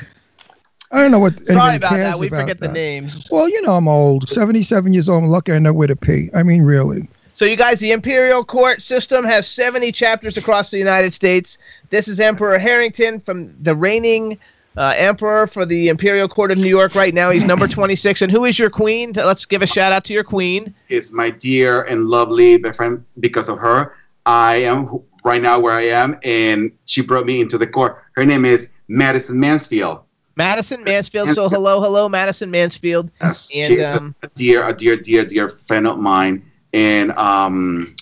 I 0.92 1.02
don't 1.02 1.12
know 1.12 1.20
what. 1.20 1.34
Sorry 1.46 1.60
anybody 1.60 1.78
about 1.78 1.90
cares 1.90 2.14
that. 2.14 2.20
We 2.20 2.28
about 2.28 2.42
forget 2.42 2.60
the 2.62 2.68
names. 2.70 3.28
Well, 3.32 3.50
you 3.50 3.62
know 3.64 3.76
I'm 3.76 3.88
old. 3.90 4.30
77 4.30 4.94
years 4.94 5.10
old. 5.10 5.24
I'm 5.24 5.30
lucky 5.30 5.52
I 5.52 5.60
know 5.60 5.74
where 5.74 5.88
to 5.88 5.96
pee. 5.96 6.30
I 6.34 6.44
mean, 6.44 6.62
really. 6.62 7.10
So 7.36 7.44
you 7.44 7.58
guys, 7.58 7.82
the 7.82 7.92
imperial 7.92 8.46
court 8.46 8.82
system 8.82 9.26
has 9.26 9.46
70 9.46 9.92
chapters 9.92 10.38
across 10.38 10.72
the 10.72 10.78
United 10.78 11.12
States. 11.12 11.58
This 11.90 12.08
is 12.08 12.22
Emperor 12.22 12.58
Harrington 12.58 13.20
from 13.20 13.62
the 13.62 13.76
reigning 13.76 14.38
uh, 14.78 14.94
emperor 14.96 15.46
for 15.46 15.66
the 15.66 15.90
imperial 15.90 16.30
court 16.30 16.52
of 16.52 16.58
New 16.60 16.70
York. 16.70 16.96
Right 16.96 17.14
now, 17.14 17.32
he's 17.32 17.44
number 17.44 17.68
26. 17.68 18.22
And 18.22 18.32
who 18.32 18.46
is 18.46 18.58
your 18.58 18.70
queen? 18.70 19.12
Let's 19.14 19.46
give 19.46 19.62
a 19.62 19.68
shout 19.68 19.92
out 19.92 20.06
to 20.06 20.14
your 20.14 20.24
queen. 20.24 20.74
is 20.88 21.12
my 21.12 21.30
dear 21.30 21.84
and 21.84 22.06
lovely 22.06 22.56
best 22.56 22.78
friend. 22.78 23.04
Because 23.20 23.50
of 23.50 23.58
her, 23.58 23.98
I 24.26 24.56
am 24.56 25.02
right 25.26 25.42
now 25.42 25.60
where 25.60 25.74
I 25.74 25.88
am, 25.88 26.18
and 26.24 26.72
she 26.86 27.02
brought 27.02 27.26
me 27.26 27.42
into 27.42 27.58
the 27.58 27.68
court. 27.68 28.02
Her 28.14 28.24
name 28.24 28.46
is 28.46 28.72
Madison 28.88 29.42
Mansfield. 29.42 30.00
Madison 30.38 30.86
Mansfield. 30.86 31.28
So 31.32 31.50
hello, 31.50 31.82
hello, 31.82 32.08
Madison 32.08 32.50
Mansfield. 32.50 33.12
Yes, 33.22 33.52
And, 33.54 33.66
she's 33.66 33.84
um, 33.84 34.16
a 34.24 34.30
dear, 34.36 34.66
a 34.66 34.74
dear, 34.74 34.96
dear, 34.96 35.26
dear 35.26 35.50
friend 35.50 35.86
of 35.86 36.00
mine. 36.00 36.42
And 36.76 37.14
um, 37.14 37.96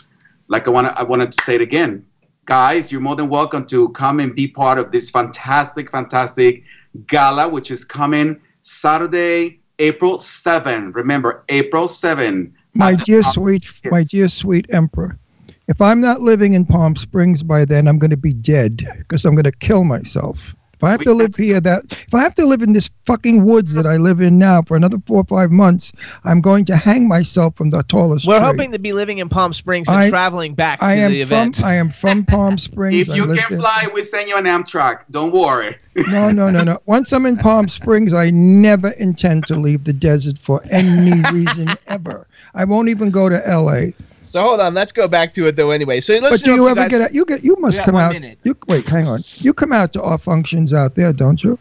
like 0.48 0.68
I 0.68 0.72
want 0.72 0.88
I 0.88 1.04
wanted 1.04 1.32
to 1.32 1.44
say 1.44 1.54
it 1.54 1.62
again, 1.62 2.04
guys. 2.46 2.92
You're 2.92 3.02
more 3.02 3.16
than 3.16 3.30
welcome 3.30 3.68
to 3.68 3.90
come 3.90 4.20
and 4.20 4.36
be 4.36 4.48
part 4.48 4.80
of 4.80 4.92
this 4.92 5.12
fantastic, 5.12 5.92
fantastic 5.92 6.64
gala, 7.06 7.48
which 7.48 7.70
is 7.70 7.86
coming 7.86 8.42
Saturday, 8.62 9.60
April 9.78 10.18
7. 10.18 10.92
Remember, 10.94 11.44
April 11.50 11.88
7. 11.88 12.52
My 12.74 12.96
dear 12.96 13.20
uh, 13.20 13.32
sweet, 13.32 13.68
my 13.92 14.02
dear 14.02 14.28
sweet 14.28 14.66
emperor. 14.72 15.20
If 15.68 15.80
I'm 15.80 16.02
not 16.02 16.22
living 16.22 16.54
in 16.54 16.66
Palm 16.66 16.96
Springs 16.96 17.44
by 17.44 17.66
then, 17.66 17.88
I'm 17.88 18.00
going 18.00 18.10
to 18.10 18.18
be 18.18 18.34
dead 18.34 18.88
because 18.98 19.24
I'm 19.24 19.36
going 19.36 19.44
to 19.44 19.52
kill 19.52 19.84
myself. 19.84 20.56
If 20.84 20.88
I 20.88 20.92
have 20.92 21.02
to 21.02 21.14
live 21.14 21.36
here, 21.38 21.62
that 21.62 21.84
if 21.90 22.14
I 22.14 22.20
have 22.20 22.36
to 22.36 22.46
live 22.46 22.62
in 22.62 22.74
this 22.74 22.90
fucking 23.06 23.46
woods 23.46 23.74
that 23.74 23.86
I 23.86 23.96
live 23.96 24.20
in 24.20 24.38
now 24.38 24.62
for 24.64 24.76
another 24.76 24.98
four 25.08 25.22
or 25.22 25.24
five 25.24 25.50
months, 25.50 25.94
I'm 26.26 26.42
going 26.42 26.66
to 26.66 26.76
hang 26.76 27.08
myself 27.08 27.56
from 27.56 27.70
the 27.70 27.84
tallest 27.84 28.28
We're 28.28 28.36
tree. 28.38 28.46
hoping 28.46 28.72
to 28.74 28.80
be 28.80 28.92
living 28.92 29.20
in 29.20 29.30
Palm 29.30 29.54
Springs 29.54 29.88
and 29.88 29.96
I- 29.96 30.10
traveling 30.10 30.56
back 30.56 30.82
to 30.82 30.86
am 30.86 31.12
the 31.14 31.24
from 31.24 31.38
event. 31.38 31.64
I 31.64 31.76
am 31.76 31.90
from 31.90 32.26
Palm 32.26 32.58
Springs. 32.58 33.08
If 33.08 33.16
you 33.16 33.26
can 33.28 33.36
there. 33.36 33.58
fly, 33.60 33.88
we 33.94 34.04
send 34.04 34.28
you 34.28 34.36
an 34.36 34.44
Amtrak. 34.44 35.04
Don't 35.10 35.32
worry. 35.32 35.78
No, 36.10 36.32
no, 36.32 36.50
no, 36.50 36.64
no. 36.64 36.82
Once 36.86 37.14
I'm 37.14 37.26
in 37.28 37.38
Palm 37.38 37.70
Springs, 37.70 38.14
I 38.14 38.30
never 38.32 38.90
intend 38.90 39.46
to 39.48 39.56
leave 39.56 39.86
the 39.86 39.94
desert 39.94 40.38
for 40.38 40.62
any 40.70 41.22
reason 41.32 41.70
ever. 41.88 42.28
I 42.56 42.66
won't 42.66 42.90
even 42.90 43.10
go 43.10 43.30
to 43.30 43.48
L.A. 43.48 43.94
So 44.34 44.42
hold 44.42 44.62
on, 44.62 44.74
let's 44.74 44.92
go 44.92 45.08
back 45.08 45.32
to 45.36 45.46
it 45.46 45.56
though. 45.56 45.70
Anyway, 45.70 46.02
so 46.02 46.16
let's. 46.16 46.42
But 46.42 46.44
do 46.44 46.56
you 46.56 46.68
ever 46.68 46.74
guys, 46.74 46.90
get 46.90 47.02
out? 47.02 47.14
You 47.14 47.24
get. 47.24 47.44
You 47.44 47.56
must 47.60 47.78
got 47.78 47.86
come 47.86 47.96
out. 47.98 48.14
minute. 48.14 48.40
You 48.42 48.58
wait. 48.68 48.90
Hang 48.90 49.08
on. 49.08 49.24
You 49.36 49.54
come 49.54 49.72
out 49.72 49.94
to 49.94 50.02
our 50.02 50.18
functions 50.18 50.74
out 50.74 50.96
there, 50.96 51.14
don't 51.14 51.44
you? 51.44 51.60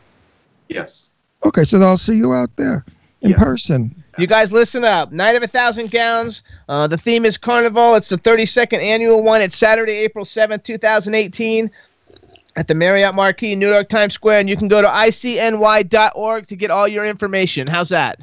Yes. 0.70 1.12
Okay, 1.44 1.64
so 1.64 1.82
I'll 1.82 1.98
see 1.98 2.16
you 2.16 2.32
out 2.32 2.48
there 2.56 2.82
in 3.20 3.32
Yes. 3.32 3.38
person. 3.38 3.94
You 4.16 4.26
guys, 4.26 4.52
listen 4.52 4.84
up. 4.84 5.12
Night 5.12 5.36
of 5.36 5.42
a 5.42 5.46
Thousand 5.46 5.90
Gowns. 5.90 6.44
Uh, 6.66 6.86
the 6.86 6.96
theme 6.96 7.26
is 7.26 7.36
Carnival. 7.36 7.94
It's 7.94 8.08
the 8.08 8.16
32nd 8.16 8.80
annual 8.80 9.22
one. 9.22 9.42
It's 9.42 9.58
Saturday, 9.58 9.92
April 9.92 10.24
7th, 10.24 10.62
2018, 10.64 11.70
at 12.56 12.68
the 12.68 12.74
Marriott 12.74 13.14
Marquis, 13.14 13.54
New 13.54 13.70
York 13.70 13.90
Times 13.90 14.14
Square. 14.14 14.40
And 14.40 14.48
you 14.48 14.56
can 14.56 14.68
go 14.68 14.80
to 14.80 14.88
icny.org 14.88 16.46
to 16.46 16.56
get 16.56 16.70
all 16.70 16.88
your 16.88 17.04
information. 17.04 17.66
How's 17.66 17.90
that? 17.90 18.18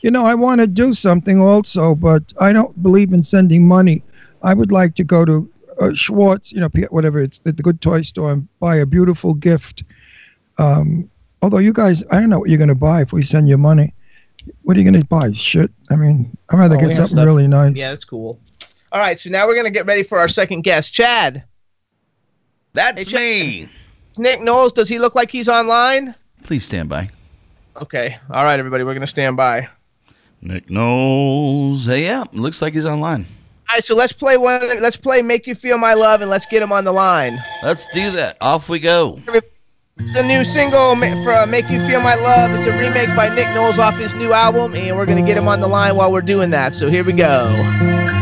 You 0.00 0.10
know, 0.10 0.24
I 0.26 0.34
want 0.34 0.60
to 0.60 0.66
do 0.66 0.92
something 0.94 1.40
also, 1.40 1.94
but 1.94 2.32
I 2.40 2.52
don't 2.52 2.80
believe 2.82 3.12
in 3.12 3.22
sending 3.22 3.66
money. 3.66 4.02
I 4.42 4.54
would 4.54 4.72
like 4.72 4.94
to 4.96 5.04
go 5.04 5.24
to 5.24 5.50
uh, 5.80 5.94
Schwarz, 5.94 6.52
you 6.52 6.60
know, 6.60 6.68
whatever 6.90 7.20
it's 7.20 7.38
the, 7.40 7.52
the 7.52 7.62
good 7.62 7.80
toy 7.80 8.02
store, 8.02 8.32
and 8.32 8.48
buy 8.60 8.76
a 8.76 8.86
beautiful 8.86 9.34
gift. 9.34 9.84
Um, 10.58 11.10
although 11.40 11.58
you 11.58 11.72
guys, 11.72 12.04
I 12.10 12.16
don't 12.16 12.28
know 12.30 12.40
what 12.40 12.48
you're 12.48 12.58
going 12.58 12.68
to 12.68 12.74
buy 12.74 13.02
if 13.02 13.12
we 13.12 13.22
send 13.22 13.48
you 13.48 13.56
money. 13.58 13.94
What 14.62 14.76
are 14.76 14.80
you 14.80 14.90
going 14.90 15.00
to 15.00 15.06
buy? 15.06 15.32
Shit. 15.32 15.70
I 15.90 15.96
mean, 15.96 16.36
I'd 16.50 16.58
rather 16.58 16.76
Oh, 16.76 16.80
get 16.80 16.94
something 16.96 17.16
stuff. 17.16 17.24
really 17.26 17.46
nice. 17.46 17.76
Yeah, 17.76 17.90
that's 17.90 18.04
cool. 18.04 18.40
All 18.90 19.00
right, 19.00 19.18
so 19.18 19.30
now 19.30 19.46
we're 19.46 19.54
going 19.54 19.64
to 19.64 19.70
get 19.70 19.86
ready 19.86 20.02
for 20.02 20.18
our 20.18 20.28
second 20.28 20.62
guest. 20.62 20.92
Chad, 20.92 21.44
That's 22.74 23.08
Hey, 23.10 23.62
me. 23.62 23.68
Nick 24.18 24.42
Knowles, 24.42 24.72
does 24.72 24.88
he 24.88 24.98
look 24.98 25.14
like 25.14 25.30
he's 25.30 25.48
online? 25.48 26.14
Please 26.42 26.64
stand 26.64 26.88
by. 26.88 27.08
Okay. 27.76 28.18
All 28.30 28.44
right, 28.44 28.58
everybody, 28.58 28.84
we're 28.84 28.94
going 28.94 29.02
to 29.02 29.06
stand 29.06 29.36
by. 29.36 29.68
Nick 30.42 30.68
Knowles. 30.68 31.86
Hey, 31.86 32.04
yeah, 32.04 32.24
looks 32.32 32.60
like 32.60 32.74
he's 32.74 32.86
online. 32.86 33.26
All 33.68 33.76
right, 33.76 33.84
so 33.84 33.94
let's 33.94 34.12
play 34.12 34.36
one. 34.36 34.82
Let's 34.82 34.96
play 34.96 35.22
"Make 35.22 35.46
You 35.46 35.54
Feel 35.54 35.78
My 35.78 35.94
Love" 35.94 36.20
and 36.20 36.28
let's 36.28 36.44
get 36.46 36.62
him 36.62 36.72
on 36.72 36.84
the 36.84 36.92
line. 36.92 37.42
Let's 37.62 37.86
do 37.94 38.10
that. 38.10 38.36
Off 38.40 38.68
we 38.68 38.80
go. 38.80 39.18
It's 39.98 40.16
a 40.18 40.26
new 40.26 40.44
single 40.44 40.94
from 40.96 41.34
uh, 41.34 41.46
"Make 41.46 41.70
You 41.70 41.80
Feel 41.86 42.00
My 42.00 42.16
Love." 42.16 42.50
It's 42.52 42.66
a 42.66 42.72
remake 42.72 43.14
by 43.16 43.34
Nick 43.34 43.46
Knowles 43.54 43.78
off 43.78 43.94
his 43.94 44.14
new 44.14 44.32
album, 44.32 44.74
and 44.74 44.96
we're 44.96 45.06
gonna 45.06 45.22
get 45.22 45.36
him 45.36 45.48
on 45.48 45.60
the 45.60 45.68
line 45.68 45.96
while 45.96 46.12
we're 46.12 46.20
doing 46.20 46.50
that. 46.50 46.74
So 46.74 46.90
here 46.90 47.04
we 47.04 47.12
go. 47.12 48.21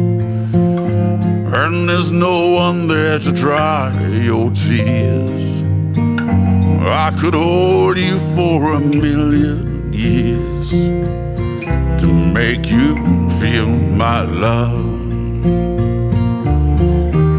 and 1.53 1.89
there's 1.89 2.11
no 2.11 2.55
one 2.55 2.87
there 2.87 3.19
to 3.19 3.31
dry 3.31 3.91
your 4.07 4.49
tears. 4.51 5.63
I 6.81 7.11
could 7.19 7.33
hold 7.33 7.97
you 7.97 8.19
for 8.35 8.73
a 8.73 8.79
million 8.79 9.91
years 9.91 10.69
to 10.71 12.07
make 12.33 12.65
you 12.71 12.95
feel 13.39 13.67
my 13.67 14.21
love. 14.21 14.85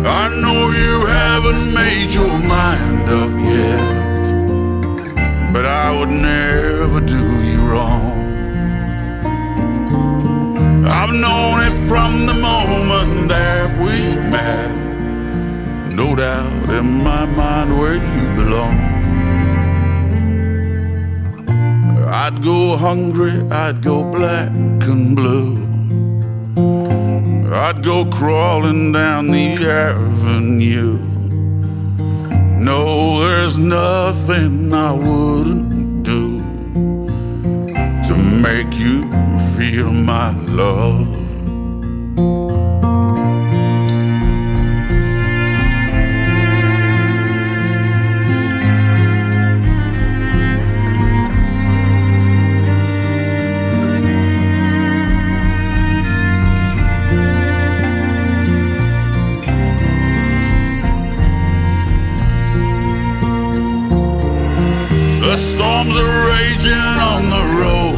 I 0.04 0.28
know 0.42 0.68
you 0.68 1.06
haven't 1.06 1.72
made 1.72 2.12
your 2.12 2.38
mind 2.38 3.08
up 3.08 3.30
yet, 3.56 3.92
but 5.54 5.64
I 5.64 5.96
would 5.98 6.10
never 6.10 7.00
do 7.00 7.44
you 7.44 7.60
wrong. 7.66 8.21
I've 10.84 11.14
known 11.14 11.60
it 11.60 11.88
from 11.88 12.26
the 12.26 12.34
moment 12.34 13.28
that 13.28 13.70
we 13.78 14.16
met. 14.30 14.74
No 15.94 16.16
doubt 16.16 16.70
in 16.70 17.04
my 17.04 17.24
mind 17.24 17.78
where 17.78 17.94
you 17.94 18.24
belong. 18.34 18.78
I'd 22.08 22.42
go 22.42 22.76
hungry, 22.76 23.32
I'd 23.50 23.80
go 23.82 24.02
black 24.02 24.50
and 24.50 25.14
blue. 25.14 25.56
I'd 27.54 27.84
go 27.84 28.04
crawling 28.04 28.92
down 28.92 29.28
the 29.28 29.54
avenue. 29.64 30.98
No, 32.58 33.20
there's 33.20 33.56
nothing 33.56 34.72
I 34.74 34.92
wouldn't 34.92 35.81
to 38.12 38.18
make 38.18 38.78
you 38.78 39.02
feel 39.56 39.90
my 39.90 40.32
love. 40.46 41.08
The 65.20 65.36
storms 65.36 65.96
are 65.96 66.28
raging 66.28 66.72
on 67.12 67.22
the 67.30 67.42
rolling 67.60 67.91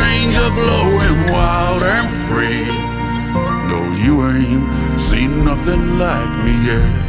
are 0.00 0.50
blowing 0.50 1.32
wild 1.32 1.82
and 1.82 2.08
free. 2.28 2.66
No, 3.70 3.80
you 4.04 4.14
ain't 4.32 5.00
seen 5.00 5.44
nothing 5.44 5.98
like 5.98 6.44
me 6.44 6.54
yet. 6.66 7.08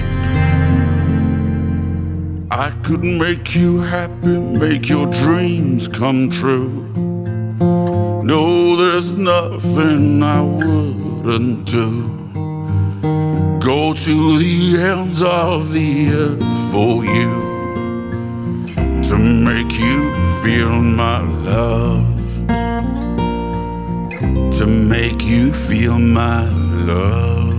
I 2.52 2.72
could 2.84 3.04
make 3.04 3.56
you 3.56 3.82
happy, 3.82 4.38
make 4.38 4.90
your 4.90 5.06
dreams 5.08 5.88
come 5.88 6.30
true. 6.30 6.70
No, 8.24 8.76
there's 8.76 9.16
nothing 9.16 10.22
I 10.22 10.42
wouldn't 10.42 11.66
do. 11.66 12.20
Go 13.60 13.94
to 13.94 14.38
the 14.40 14.78
ends 14.80 15.22
of 15.22 15.72
the 15.72 16.10
earth 16.10 16.72
for 16.72 17.06
you 17.06 17.50
to 19.04 19.18
make 19.18 19.72
you 19.80 20.12
feel 20.44 20.82
my 20.82 21.20
love. 21.22 22.09
To 24.60 24.66
make 24.66 25.24
you 25.24 25.54
feel 25.54 25.98
my 25.98 26.44
love. 26.44 27.56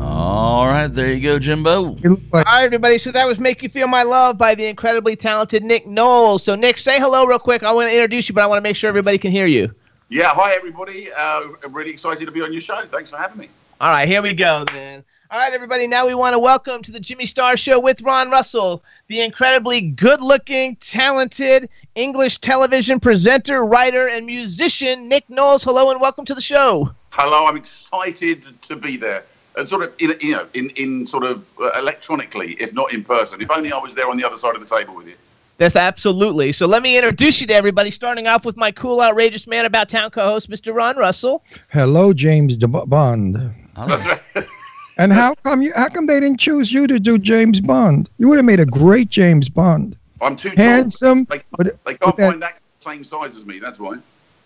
All 0.00 0.68
right, 0.68 0.86
there 0.86 1.12
you 1.12 1.20
go, 1.20 1.40
Jimbo. 1.40 1.96
You 1.96 2.22
All 2.32 2.42
right, 2.42 2.62
everybody. 2.62 2.96
So 2.96 3.10
that 3.10 3.26
was 3.26 3.40
"Make 3.40 3.60
You 3.60 3.68
Feel 3.68 3.88
My 3.88 4.04
Love" 4.04 4.38
by 4.38 4.54
the 4.54 4.66
incredibly 4.66 5.16
talented 5.16 5.64
Nick 5.64 5.84
Knowles. 5.84 6.44
So 6.44 6.54
Nick, 6.54 6.78
say 6.78 7.00
hello 7.00 7.26
real 7.26 7.40
quick. 7.40 7.64
I 7.64 7.72
want 7.72 7.90
to 7.90 7.92
introduce 7.92 8.28
you, 8.28 8.36
but 8.36 8.44
I 8.44 8.46
want 8.46 8.58
to 8.58 8.62
make 8.62 8.76
sure 8.76 8.86
everybody 8.86 9.18
can 9.18 9.32
hear 9.32 9.46
you. 9.46 9.74
Yeah, 10.10 10.28
hi 10.28 10.52
everybody. 10.52 11.10
Uh, 11.10 11.48
I'm 11.64 11.72
really 11.72 11.90
excited 11.90 12.24
to 12.24 12.30
be 12.30 12.42
on 12.42 12.52
your 12.52 12.62
show. 12.62 12.80
Thanks 12.82 13.10
for 13.10 13.16
having 13.16 13.38
me. 13.38 13.48
All 13.80 13.90
right, 13.90 14.06
here 14.06 14.22
we 14.22 14.32
go, 14.32 14.64
then. 14.72 15.02
All 15.28 15.38
right, 15.40 15.52
everybody. 15.52 15.88
Now 15.88 16.06
we 16.06 16.14
want 16.14 16.34
to 16.34 16.38
welcome 16.38 16.82
to 16.82 16.92
the 16.92 17.00
Jimmy 17.00 17.26
Star 17.26 17.56
Show 17.56 17.80
with 17.80 18.00
Ron 18.00 18.30
Russell, 18.30 18.84
the 19.08 19.22
incredibly 19.22 19.80
good-looking, 19.80 20.76
talented 20.76 21.68
English 21.96 22.38
television 22.38 23.00
presenter, 23.00 23.64
writer, 23.64 24.06
and 24.06 24.24
musician 24.24 25.08
Nick 25.08 25.28
Knowles. 25.28 25.64
Hello, 25.64 25.90
and 25.90 26.00
welcome 26.00 26.24
to 26.26 26.34
the 26.34 26.40
show. 26.40 26.92
Hello, 27.10 27.46
I'm 27.48 27.56
excited 27.56 28.46
to 28.62 28.76
be 28.76 28.96
there. 28.96 29.24
And 29.56 29.68
sort 29.68 29.82
of, 29.82 29.94
in, 29.98 30.14
you 30.20 30.32
know, 30.32 30.46
in, 30.54 30.70
in 30.70 31.04
sort 31.04 31.24
of 31.24 31.44
uh, 31.60 31.70
electronically, 31.76 32.52
if 32.60 32.72
not 32.72 32.92
in 32.92 33.02
person. 33.02 33.40
If 33.40 33.50
only 33.50 33.72
I 33.72 33.78
was 33.78 33.94
there 33.96 34.08
on 34.08 34.16
the 34.16 34.24
other 34.24 34.36
side 34.36 34.54
of 34.54 34.60
the 34.60 34.76
table 34.76 34.94
with 34.94 35.08
you. 35.08 35.14
That's 35.58 35.74
absolutely. 35.76 36.52
So 36.52 36.66
let 36.66 36.82
me 36.82 36.96
introduce 36.96 37.40
you 37.40 37.48
to 37.48 37.54
everybody, 37.54 37.90
starting 37.90 38.28
off 38.28 38.44
with 38.44 38.56
my 38.56 38.70
cool, 38.70 39.00
outrageous 39.00 39.46
man 39.48 39.64
about 39.64 39.88
town 39.88 40.10
co-host, 40.10 40.50
Mr. 40.50 40.72
Ron 40.72 40.96
Russell. 40.96 41.42
hello, 41.70 42.12
James 42.12 42.56
De- 42.56 42.68
Bond. 42.68 43.36
All 43.76 43.88
That's 43.88 44.06
right. 44.06 44.20
right. 44.36 44.46
And 44.98 45.12
how 45.12 45.34
come 45.44 45.62
you? 45.62 45.72
How 45.76 45.88
come 45.88 46.06
they 46.06 46.20
didn't 46.20 46.40
choose 46.40 46.72
you 46.72 46.86
to 46.86 46.98
do 46.98 47.18
James 47.18 47.60
Bond? 47.60 48.08
You 48.18 48.28
would 48.28 48.38
have 48.38 48.44
made 48.46 48.60
a 48.60 48.66
great 48.66 49.10
James 49.10 49.48
Bond. 49.48 49.96
I'm 50.22 50.36
too 50.36 50.50
tall. 50.50 50.64
Handsome, 50.64 51.26
They, 51.28 51.42
but 51.56 51.66
they 51.84 51.94
can't 51.94 52.16
that- 52.16 52.30
find 52.30 52.42
that 52.42 52.60
same 52.80 53.04
size 53.04 53.36
as 53.36 53.44
me. 53.44 53.58
That's 53.58 53.78
why. 53.78 53.98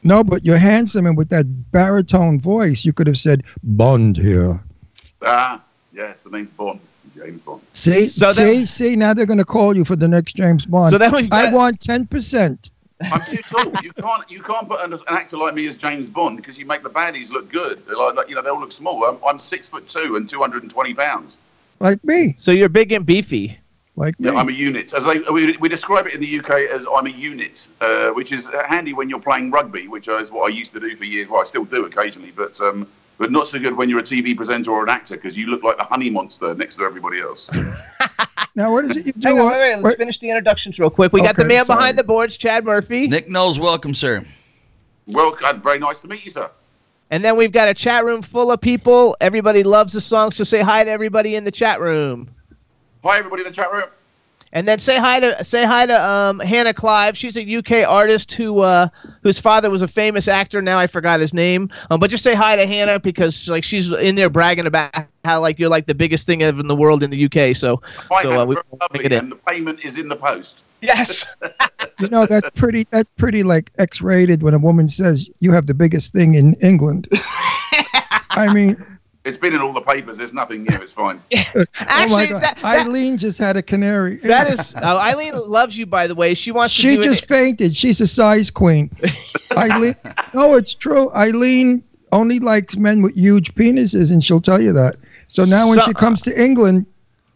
no, 0.03 0.25
but 0.25 0.45
you're 0.45 0.59
handsome, 0.59 1.07
and 1.07 1.17
with 1.17 1.29
that 1.29 1.45
baritone 1.71 2.41
voice, 2.41 2.85
you 2.85 2.93
could 2.93 3.07
have 3.07 3.17
said 3.19 3.45
Bond 3.63 4.17
here. 4.17 4.61
Ah, 5.23 5.61
yes, 5.95 6.23
the 6.23 6.31
name's 6.31 6.51
Bond. 6.51 6.81
James 7.17 7.41
Bond. 7.43 7.61
See, 7.73 8.07
So 8.07 8.27
that- 8.27 8.35
see, 8.37 8.67
see. 8.67 8.97
Now 8.97 9.15
they're 9.15 9.27
going 9.27 9.39
to 9.39 9.45
call 9.45 9.77
you 9.77 9.85
for 9.85 9.95
the 9.97 10.09
next 10.09 10.35
James 10.35 10.67
Bond. 10.67 10.91
So 10.91 10.99
then 10.99 11.13
we've 11.13 11.33
I 11.33 11.45
got- 11.45 11.53
want 11.55 11.81
ten 11.81 12.07
percent. 12.07 12.71
I'm 13.03 13.23
too 13.23 13.43
tall. 13.43 13.73
You 13.83 13.93
can't 13.93 14.31
you 14.31 14.43
can't 14.43 14.69
put 14.69 14.81
an, 14.85 14.93
an 14.93 15.01
actor 15.09 15.37
like 15.37 15.55
me 15.55 15.67
as 15.67 15.77
James 15.77 16.09
Bond 16.09 16.37
because 16.37 16.59
you 16.59 16.67
make 16.67 16.83
the 16.83 16.91
baddies 16.91 17.31
look 17.31 17.51
good. 17.51 17.85
They're 17.87 17.97
like, 17.97 18.15
like, 18.15 18.29
you 18.29 18.35
know, 18.35 18.43
they 18.43 18.51
all 18.51 18.61
look 18.61 18.73
small. 18.73 19.05
I'm, 19.05 19.19
I'm 19.27 19.39
six 19.39 19.69
foot 19.69 19.89
two 19.89 20.17
and 20.17 20.29
220 20.29 20.95
pounds. 20.95 21.39
Like 21.79 22.03
me. 22.05 22.35
So 22.37 22.53
you're 22.53 22.69
big 22.69 22.93
and 22.93 23.07
beefy. 23.07 23.59
Like 23.97 24.19
me. 24.21 24.31
Yeah, 24.31 24.37
I'm 24.37 24.49
a 24.49 24.53
unit. 24.53 24.93
As 24.93 25.07
I, 25.07 25.19
we, 25.31 25.57
we 25.57 25.69
describe 25.69 26.07
it 26.07 26.15
in 26.15 26.21
the 26.21 26.39
UK 26.39 26.71
as 26.71 26.87
I'm 26.95 27.07
a 27.07 27.11
unit, 27.11 27.69
uh, 27.81 28.11
which 28.11 28.33
is 28.33 28.49
handy 28.69 28.93
when 28.93 29.09
you're 29.09 29.21
playing 29.21 29.51
rugby, 29.51 29.89
which 29.89 30.09
is 30.09 30.31
what 30.31 30.51
I 30.51 30.55
used 30.55 30.73
to 30.75 30.81
do 30.81 30.95
for 30.97 31.05
years. 31.05 31.29
Well, 31.29 31.41
I 31.41 31.45
still 31.45 31.65
do 31.65 31.87
occasionally, 31.87 32.33
but 32.33 32.61
um, 32.61 32.87
but 33.19 33.31
not 33.31 33.47
so 33.47 33.59
good 33.59 33.77
when 33.77 33.89
you're 33.89 33.99
a 33.99 34.03
TV 34.03 34.35
presenter 34.35 34.71
or 34.71 34.83
an 34.83 34.89
actor 34.89 35.17
because 35.17 35.37
you 35.37 35.47
look 35.47 35.63
like 35.63 35.77
the 35.77 35.85
honey 35.85 36.09
monster 36.09 36.55
next 36.55 36.77
to 36.77 36.85
everybody 36.85 37.21
else. 37.21 37.51
Now, 38.57 38.73
what 38.73 38.85
is 38.85 38.97
it 38.97 39.07
you 39.07 39.13
do? 39.19 39.29
Hang 39.29 39.39
on, 39.41 39.47
on- 39.47 39.53
wait, 39.53 39.59
wait, 39.61 39.71
let's 39.75 39.83
what- 39.85 39.97
finish 39.99 40.19
the 40.19 40.29
introductions 40.29 40.79
real 40.79 40.91
quick. 40.91 41.13
We 41.13 41.23
got 41.23 41.37
the 41.37 41.45
man 41.45 41.65
sorry. 41.65 41.79
behind 41.79 41.99
the 41.99 42.05
boards, 42.05 42.37
Chad 42.37 42.65
Murphy. 42.65 43.07
Nick 43.09 43.29
Knowles, 43.29 43.59
welcome, 43.59 43.95
sir. 43.95 44.25
well, 45.07 45.37
uh, 45.45 45.53
very 45.55 45.79
nice 45.79 46.01
to 46.03 46.09
meet 46.09 46.25
you, 46.25 46.31
sir. 46.33 46.51
And 47.13 47.25
then 47.25 47.37
we've 47.37 47.53
got 47.53 47.69
a 47.69 47.75
chat 47.75 48.05
room 48.05 48.23
full 48.23 48.53
of 48.53 48.61
people. 48.61 49.17
Everybody 49.21 49.63
loves 49.65 49.93
the 49.93 50.01
song, 50.01 50.31
so 50.31 50.45
say 50.45 50.61
hi 50.61 50.85
to 50.85 50.91
everybody 50.91 51.35
in 51.37 51.43
the 51.45 51.51
chat 51.51 51.81
room. 51.81 52.29
Hi, 53.05 53.19
everybody 53.19 53.43
in 53.43 53.49
the 53.49 53.55
chat 53.55 53.73
room. 53.73 53.89
And 54.53 54.67
then 54.67 54.81
say 54.81 54.99
hi 54.99 55.21
to 55.21 55.45
say 55.45 55.65
hi 55.65 55.87
to 55.87 56.11
um, 56.11 56.41
Hannah 56.41 56.75
Clive. 56.75 57.17
She's 57.17 57.37
a 57.37 57.57
UK 57.57 57.89
artist 57.89 58.33
who 58.33 58.61
uh, 58.61 58.89
whose 59.23 59.39
father 59.39 59.71
was 59.71 59.83
a 59.83 59.89
famous 59.89 60.27
actor. 60.27 60.61
Now 60.61 60.79
I 60.79 60.89
forgot 60.89 61.21
his 61.21 61.33
name. 61.33 61.71
Um, 61.91 62.01
but 62.01 62.11
just 62.11 62.25
say 62.25 62.35
hi 62.35 62.57
to 62.57 62.67
Hannah 62.67 62.99
because 62.99 63.49
like 63.49 63.63
she's 63.63 63.93
in 63.93 64.17
there 64.17 64.29
bragging 64.29 64.67
about 64.67 64.93
how 65.25 65.41
like 65.41 65.59
you're 65.61 65.69
like 65.69 65.87
the 65.87 65.95
biggest 65.95 66.27
thing 66.27 66.43
ever 66.43 66.59
in 66.59 66.67
the 66.67 66.75
world 66.75 67.05
in 67.05 67.11
the 67.11 67.25
UK. 67.27 67.55
So 67.55 67.81
Hi, 68.11 68.23
so 68.23 68.41
uh, 68.41 68.45
we 68.45 68.57
very 68.57 68.65
make 68.93 69.05
it 69.05 69.13
in. 69.13 69.19
and 69.21 69.31
the 69.31 69.37
payment 69.37 69.85
is 69.85 69.97
in 69.97 70.09
the 70.09 70.17
post. 70.17 70.63
Yes. 70.81 71.27
You 71.99 72.09
know, 72.09 72.25
that's 72.25 72.49
pretty. 72.55 72.87
That's 72.91 73.11
pretty 73.19 73.43
like 73.43 73.71
X-rated 73.77 74.43
when 74.43 74.55
a 74.55 74.59
woman 74.59 74.89
says 74.89 75.29
you 75.41 75.53
have 75.53 75.67
the 75.67 75.75
biggest 75.75 76.15
thing 76.15 76.35
in 76.35 76.55
England. 76.55 77.09
I 78.31 78.51
mean, 78.55 78.83
It's 79.25 79.37
been 79.37 79.53
in 79.55 79.61
all 79.61 79.73
the 79.75 79.83
papers. 79.83 80.17
There's 80.17 80.33
nothing 80.33 80.65
new. 80.65 80.77
It's 80.77 80.93
fine. 80.93 81.21
oh 81.55 81.65
Actually, 81.81 82.17
my 82.17 82.27
God. 82.27 82.43
that, 82.43 82.57
that, 82.57 82.65
Eileen 82.87 83.19
just 83.19 83.39
had 83.39 83.57
a 83.57 83.63
canary. 83.63 84.17
that 84.19 84.51
is 84.51 84.75
uh, 84.77 84.97
Eileen 84.99 85.35
loves 85.35 85.77
you. 85.77 85.85
By 85.85 86.07
the 86.07 86.15
way, 86.15 86.33
she 86.33 86.51
wants 86.53 86.75
to 86.75 86.81
She 86.81 86.97
do 86.97 87.03
just 87.03 87.25
it. 87.25 87.29
fainted. 87.29 87.77
She's 87.77 88.01
a 88.01 88.07
size 88.07 88.51
queen. 88.51 88.91
Eileen. 89.57 89.95
No, 90.33 90.55
it's 90.55 90.73
true. 90.75 91.13
Eileen 91.13 91.83
only 92.13 92.39
likes 92.39 92.77
men 92.77 93.03
with 93.03 93.15
huge 93.15 93.55
penises, 93.55 94.11
and 94.11 94.25
she'll 94.25 94.41
tell 94.41 94.61
you 94.61 94.73
that. 94.73 94.97
So 95.29 95.45
now 95.45 95.69
when 95.69 95.79
So- 95.81 95.87
she 95.87 95.93
comes 95.95 96.23
to 96.23 96.43
England, 96.43 96.87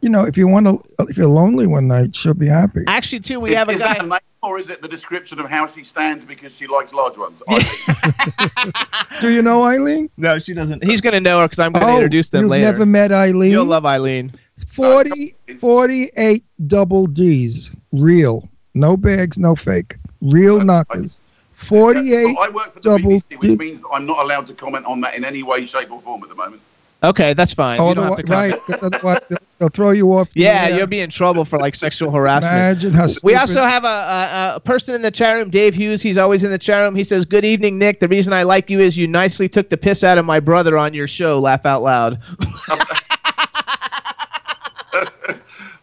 you 0.00 0.08
know, 0.10 0.24
if 0.24 0.36
you 0.36 0.48
want 0.48 0.66
to, 0.66 0.82
if 1.08 1.16
you're 1.16 1.26
lonely 1.26 1.66
one 1.66 1.88
night, 1.88 2.14
she'll 2.16 2.34
be 2.34 2.46
happy. 2.48 2.80
Actually, 2.86 3.20
too, 3.20 3.40
we 3.40 3.50
is, 3.50 3.56
have 3.56 3.68
a 3.68 3.76
guy. 3.78 4.18
That 4.44 4.52
a 4.52 4.56
name 4.56 4.56
or 4.56 4.58
is 4.58 4.70
it 4.70 4.82
the 4.82 4.88
description 4.88 5.40
of 5.40 5.48
how 5.48 5.66
she 5.66 5.84
stands 5.84 6.24
because 6.24 6.56
she 6.56 6.66
likes 6.66 6.92
large 6.92 7.16
ones? 7.16 7.42
Do 9.20 9.30
you 9.30 9.42
know 9.42 9.64
Eileen? 9.64 10.10
No, 10.16 10.38
she 10.38 10.54
doesn't. 10.54 10.84
He's 10.84 11.00
gonna 11.00 11.20
know 11.20 11.40
her 11.40 11.46
because 11.46 11.58
I'm 11.58 11.72
gonna 11.72 11.86
oh, 11.86 11.94
introduce 11.94 12.28
them 12.30 12.42
you've 12.42 12.50
later. 12.50 12.72
never 12.72 12.86
met 12.86 13.12
Eileen? 13.12 13.50
You'll 13.50 13.64
love 13.64 13.86
Eileen. 13.86 14.32
40, 14.68 15.34
uh, 15.50 15.54
48 15.58 16.44
double 16.66 17.06
D's. 17.06 17.72
Real. 17.92 18.48
No 18.74 18.96
bags, 18.96 19.38
no 19.38 19.54
fake. 19.54 19.96
Real 20.20 20.60
uh, 20.60 20.64
knockers. 20.64 21.20
48 21.56 22.36
I 22.38 22.48
work 22.50 22.72
for 22.72 22.80
the 22.80 22.98
double 22.98 23.10
BBC, 23.10 23.40
which 23.40 23.58
means 23.58 23.82
I'm 23.92 24.06
not 24.06 24.18
allowed 24.18 24.46
to 24.48 24.54
comment 24.54 24.86
on 24.86 25.00
that 25.02 25.14
in 25.14 25.24
any 25.24 25.42
way, 25.42 25.66
shape, 25.66 25.90
or 25.90 26.00
form 26.02 26.22
at 26.22 26.28
the 26.28 26.34
moment. 26.34 26.60
Okay, 27.04 27.34
that's 27.34 27.52
fine. 27.52 27.78
Oh, 27.80 27.90
You 27.90 27.94
don't 27.96 28.04
have 28.06 28.16
to 28.16 28.22
comment. 28.22 28.60
right. 28.68 28.82
Otherwise, 28.82 29.20
they'll, 29.28 29.38
they'll 29.58 29.68
throw 29.68 29.90
you 29.90 30.12
off. 30.14 30.30
the 30.32 30.40
Yeah, 30.40 30.64
air. 30.70 30.78
you'll 30.78 30.86
be 30.86 31.00
in 31.00 31.10
trouble 31.10 31.44
for 31.44 31.58
like 31.58 31.74
sexual 31.74 32.10
harassment. 32.10 32.52
Imagine 32.54 32.92
how 32.94 33.06
stupid. 33.06 33.26
We 33.26 33.34
also 33.34 33.62
have 33.62 33.84
a, 33.84 33.88
a, 33.88 34.52
a 34.56 34.60
person 34.60 34.94
in 34.94 35.02
the 35.02 35.10
chat 35.10 35.36
room, 35.36 35.50
Dave 35.50 35.74
Hughes. 35.74 36.00
He's 36.02 36.18
always 36.18 36.42
in 36.42 36.50
the 36.50 36.58
chat 36.58 36.80
room. 36.82 36.94
He 36.94 37.04
says, 37.04 37.24
"Good 37.24 37.44
evening, 37.44 37.78
Nick. 37.78 38.00
The 38.00 38.08
reason 38.08 38.32
I 38.32 38.42
like 38.42 38.70
you 38.70 38.80
is 38.80 38.96
you 38.96 39.06
nicely 39.06 39.48
took 39.48 39.68
the 39.70 39.76
piss 39.76 40.02
out 40.02 40.18
of 40.18 40.24
my 40.24 40.40
brother 40.40 40.78
on 40.78 40.94
your 40.94 41.06
show. 41.06 41.38
Laugh 41.40 41.66
out 41.66 41.82
loud." 41.82 42.20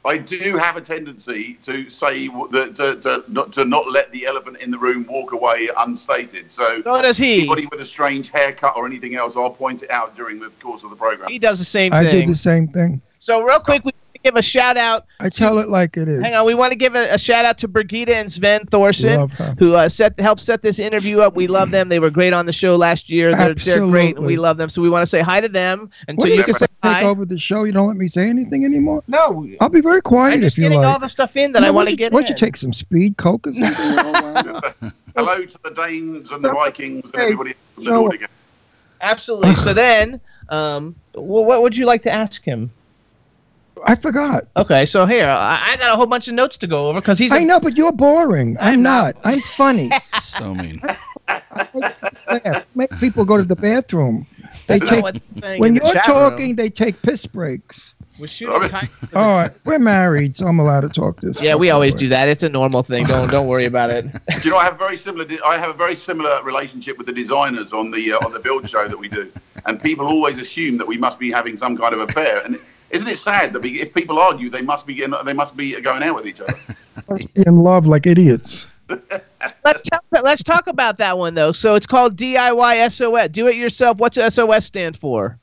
I 0.03 0.17
do 0.17 0.57
have 0.57 0.77
a 0.77 0.81
tendency 0.81 1.55
to 1.61 1.89
say 1.89 2.27
that 2.27 2.73
to, 2.75 2.95
to, 3.01 3.23
not, 3.27 3.53
to 3.53 3.65
not 3.65 3.91
let 3.91 4.11
the 4.11 4.25
elephant 4.25 4.57
in 4.57 4.71
the 4.71 4.77
room 4.77 5.05
walk 5.07 5.31
away 5.31 5.69
unstated. 5.77 6.51
So, 6.51 6.81
So 6.81 7.01
does 7.01 7.17
he. 7.17 7.39
anybody 7.39 7.67
with 7.67 7.81
a 7.81 7.85
strange 7.85 8.29
haircut 8.29 8.75
or 8.75 8.87
anything 8.87 9.15
else, 9.15 9.37
I'll 9.37 9.51
point 9.51 9.83
it 9.83 9.91
out 9.91 10.15
during 10.15 10.39
the 10.39 10.49
course 10.59 10.83
of 10.83 10.89
the 10.89 10.95
program. 10.95 11.29
He 11.29 11.37
does 11.37 11.59
the 11.59 11.65
same 11.65 11.91
thing. 11.91 11.99
I 11.99 12.03
thing. 12.03 12.21
did 12.21 12.27
the 12.27 12.35
same 12.35 12.67
thing. 12.67 13.01
So 13.19 13.43
real 13.43 13.59
quick, 13.59 13.85
we 13.85 13.91
give 14.23 14.35
a 14.35 14.41
shout 14.41 14.77
out. 14.77 15.05
I 15.19 15.29
tell 15.29 15.59
it 15.59 15.69
like 15.69 15.97
it 15.97 16.07
is. 16.07 16.23
Hang 16.23 16.33
on, 16.33 16.45
we 16.45 16.53
want 16.53 16.71
to 16.71 16.75
give 16.75 16.95
a, 16.95 17.13
a 17.13 17.17
shout 17.17 17.45
out 17.45 17.57
to 17.59 17.67
Brigida 17.67 18.15
and 18.15 18.31
Sven 18.31 18.65
Thorson, 18.67 19.29
who 19.59 19.75
uh, 19.75 19.89
set 19.89 20.19
helped 20.19 20.41
set 20.41 20.61
this 20.61 20.79
interview 20.79 21.19
up. 21.19 21.35
We 21.35 21.47
love 21.47 21.71
them. 21.71 21.89
They 21.89 21.99
were 21.99 22.09
great 22.09 22.33
on 22.33 22.45
the 22.45 22.53
show 22.53 22.75
last 22.75 23.09
year. 23.09 23.35
They're, 23.35 23.53
they're 23.53 23.85
great, 23.87 24.17
and 24.17 24.25
we 24.25 24.37
love 24.37 24.57
them. 24.57 24.69
So 24.69 24.81
we 24.81 24.89
want 24.89 25.03
to 25.03 25.07
say 25.07 25.21
hi 25.21 25.41
to 25.41 25.49
them. 25.49 25.89
And 26.07 26.19
so 26.21 26.27
you 26.27 26.43
can 26.43 26.53
say 26.53 26.65
take 26.81 26.91
hi. 26.93 27.03
over 27.03 27.25
the 27.25 27.37
show? 27.37 27.63
You 27.63 27.71
don't 27.71 27.87
let 27.87 27.97
me 27.97 28.07
say 28.07 28.27
anything 28.29 28.65
anymore? 28.65 29.03
No, 29.07 29.47
I'll 29.59 29.69
be 29.69 29.81
very 29.81 30.01
quiet 30.01 30.33
I'm 30.35 30.41
just 30.41 30.55
if 30.55 30.57
you 30.57 30.63
getting 30.63 30.79
like. 30.79 30.87
all 30.87 30.99
the 30.99 31.07
stuff 31.09 31.35
in 31.35 31.51
that 31.53 31.59
You 31.59 31.61
know, 31.63 31.67
I 31.67 31.71
want 31.71 31.89
to 31.89 31.95
get 31.95 32.11
Why 32.11 32.21
don't 32.21 32.29
you 32.29 32.35
take 32.35 32.55
some 32.57 32.73
speed 32.73 33.17
coke 33.17 33.47
or 33.47 33.53
something? 33.53 33.73
Hello 35.15 35.45
to 35.45 35.59
the 35.63 35.69
Danes 35.71 36.31
and 36.31 36.43
the 36.43 36.51
Vikings 36.51 37.05
and 37.05 37.15
Hey, 37.15 37.21
everybody 37.25 37.53
from 37.75 37.83
the 37.83 37.89
Joe. 37.89 38.01
Nordic. 38.01 38.29
Absolutely. 39.01 39.55
so 39.55 39.73
then, 39.75 40.19
um, 40.49 40.95
well, 41.15 41.45
what 41.45 41.61
would 41.61 41.75
you 41.75 41.85
like 41.85 42.03
to 42.03 42.11
ask 42.11 42.43
him? 42.43 42.71
I 43.85 43.95
forgot. 43.95 44.45
Okay, 44.57 44.85
so 44.85 45.05
here 45.07 45.27
I, 45.27 45.71
I 45.71 45.77
got 45.77 45.91
a 45.91 45.95
whole 45.95 46.05
bunch 46.05 46.27
of 46.27 46.35
notes 46.35 46.55
to 46.57 46.67
go 46.67 46.87
over 46.87 47.01
because 47.01 47.17
he's. 47.17 47.31
a- 47.31 47.35
I 47.37 47.43
know, 47.43 47.59
but 47.59 47.75
you're 47.77 47.91
boring. 47.91 48.55
I'm, 48.59 48.73
I'm 48.75 48.81
not. 48.83 49.15
not. 49.15 49.25
I'm 49.25 49.41
funny. 49.41 49.89
So 50.19 50.53
mean. 50.53 50.81
Yeah, 52.45 52.63
Make 52.75 52.91
people 52.99 53.25
go 53.25 53.37
to 53.37 53.43
the 53.43 53.55
bathroom. 53.55 54.25
They 54.79 54.85
take 54.85 55.03
what 55.03 55.21
they're 55.35 55.57
when 55.57 55.73
the 55.73 55.81
you're 55.83 55.93
chat 55.93 56.07
room. 56.07 56.17
talking, 56.17 56.55
they 56.55 56.69
take 56.69 57.01
piss 57.01 57.25
breaks. 57.25 57.95
We're 58.19 58.27
shooting 58.27 58.69
time. 58.69 58.89
All 59.15 59.37
right, 59.37 59.51
we're 59.65 59.79
married, 59.79 60.35
so 60.35 60.47
I'm 60.47 60.59
allowed 60.59 60.81
to 60.81 60.89
talk 60.89 61.21
this. 61.21 61.41
Yeah, 61.41 61.55
we 61.55 61.69
always 61.69 61.93
way. 61.95 61.99
do 61.99 62.09
that. 62.09 62.27
It's 62.27 62.43
a 62.43 62.49
normal 62.49 62.83
thing. 62.83 63.05
Don't 63.05 63.29
don't 63.31 63.47
worry 63.47 63.65
about 63.65 63.89
it. 63.89 64.05
You 64.43 64.51
know 64.51 64.57
I 64.57 64.65
have 64.65 64.75
a 64.75 64.77
very 64.77 64.97
similar? 64.97 65.25
I 65.45 65.57
have 65.57 65.69
a 65.69 65.73
very 65.73 65.95
similar 65.95 66.43
relationship 66.43 66.97
with 66.97 67.07
the 67.07 67.13
designers 67.13 67.73
on 67.73 67.91
the 67.91 68.13
uh, 68.13 68.25
on 68.25 68.33
the 68.33 68.39
build 68.39 68.69
show 68.69 68.87
that 68.87 68.97
we 68.97 69.07
do, 69.07 69.31
and 69.65 69.81
people 69.81 70.07
always 70.07 70.39
assume 70.39 70.77
that 70.77 70.87
we 70.87 70.97
must 70.97 71.19
be 71.19 71.31
having 71.31 71.57
some 71.57 71.77
kind 71.77 71.93
of 71.93 72.01
affair. 72.01 72.43
And 72.45 72.59
isn't 72.91 73.07
it 73.07 73.17
sad 73.17 73.53
that 73.53 73.61
we, 73.61 73.81
if 73.81 73.93
people 73.93 74.19
argue, 74.19 74.49
they 74.49 74.61
must 74.61 74.85
be 74.85 74.93
getting, 74.93 75.15
they 75.25 75.33
must 75.33 75.55
be 75.55 75.79
going 75.81 76.03
out 76.03 76.15
with 76.15 76.27
each 76.27 76.41
other? 76.41 76.53
in 77.35 77.57
love 77.57 77.87
like 77.87 78.05
idiots. 78.05 78.67
let's 79.63 79.81
talk, 79.81 80.03
let's 80.11 80.43
talk 80.43 80.67
about 80.67 80.97
that 80.97 81.17
one 81.17 81.33
though. 81.33 81.51
So 81.51 81.75
it's 81.75 81.87
called 81.87 82.15
DIY 82.15 82.91
SOS. 82.91 83.29
Do 83.29 83.47
it 83.47 83.55
yourself. 83.55 83.97
What's 83.97 84.17
SOS 84.17 84.65
stand 84.65 84.97
for? 84.97 85.37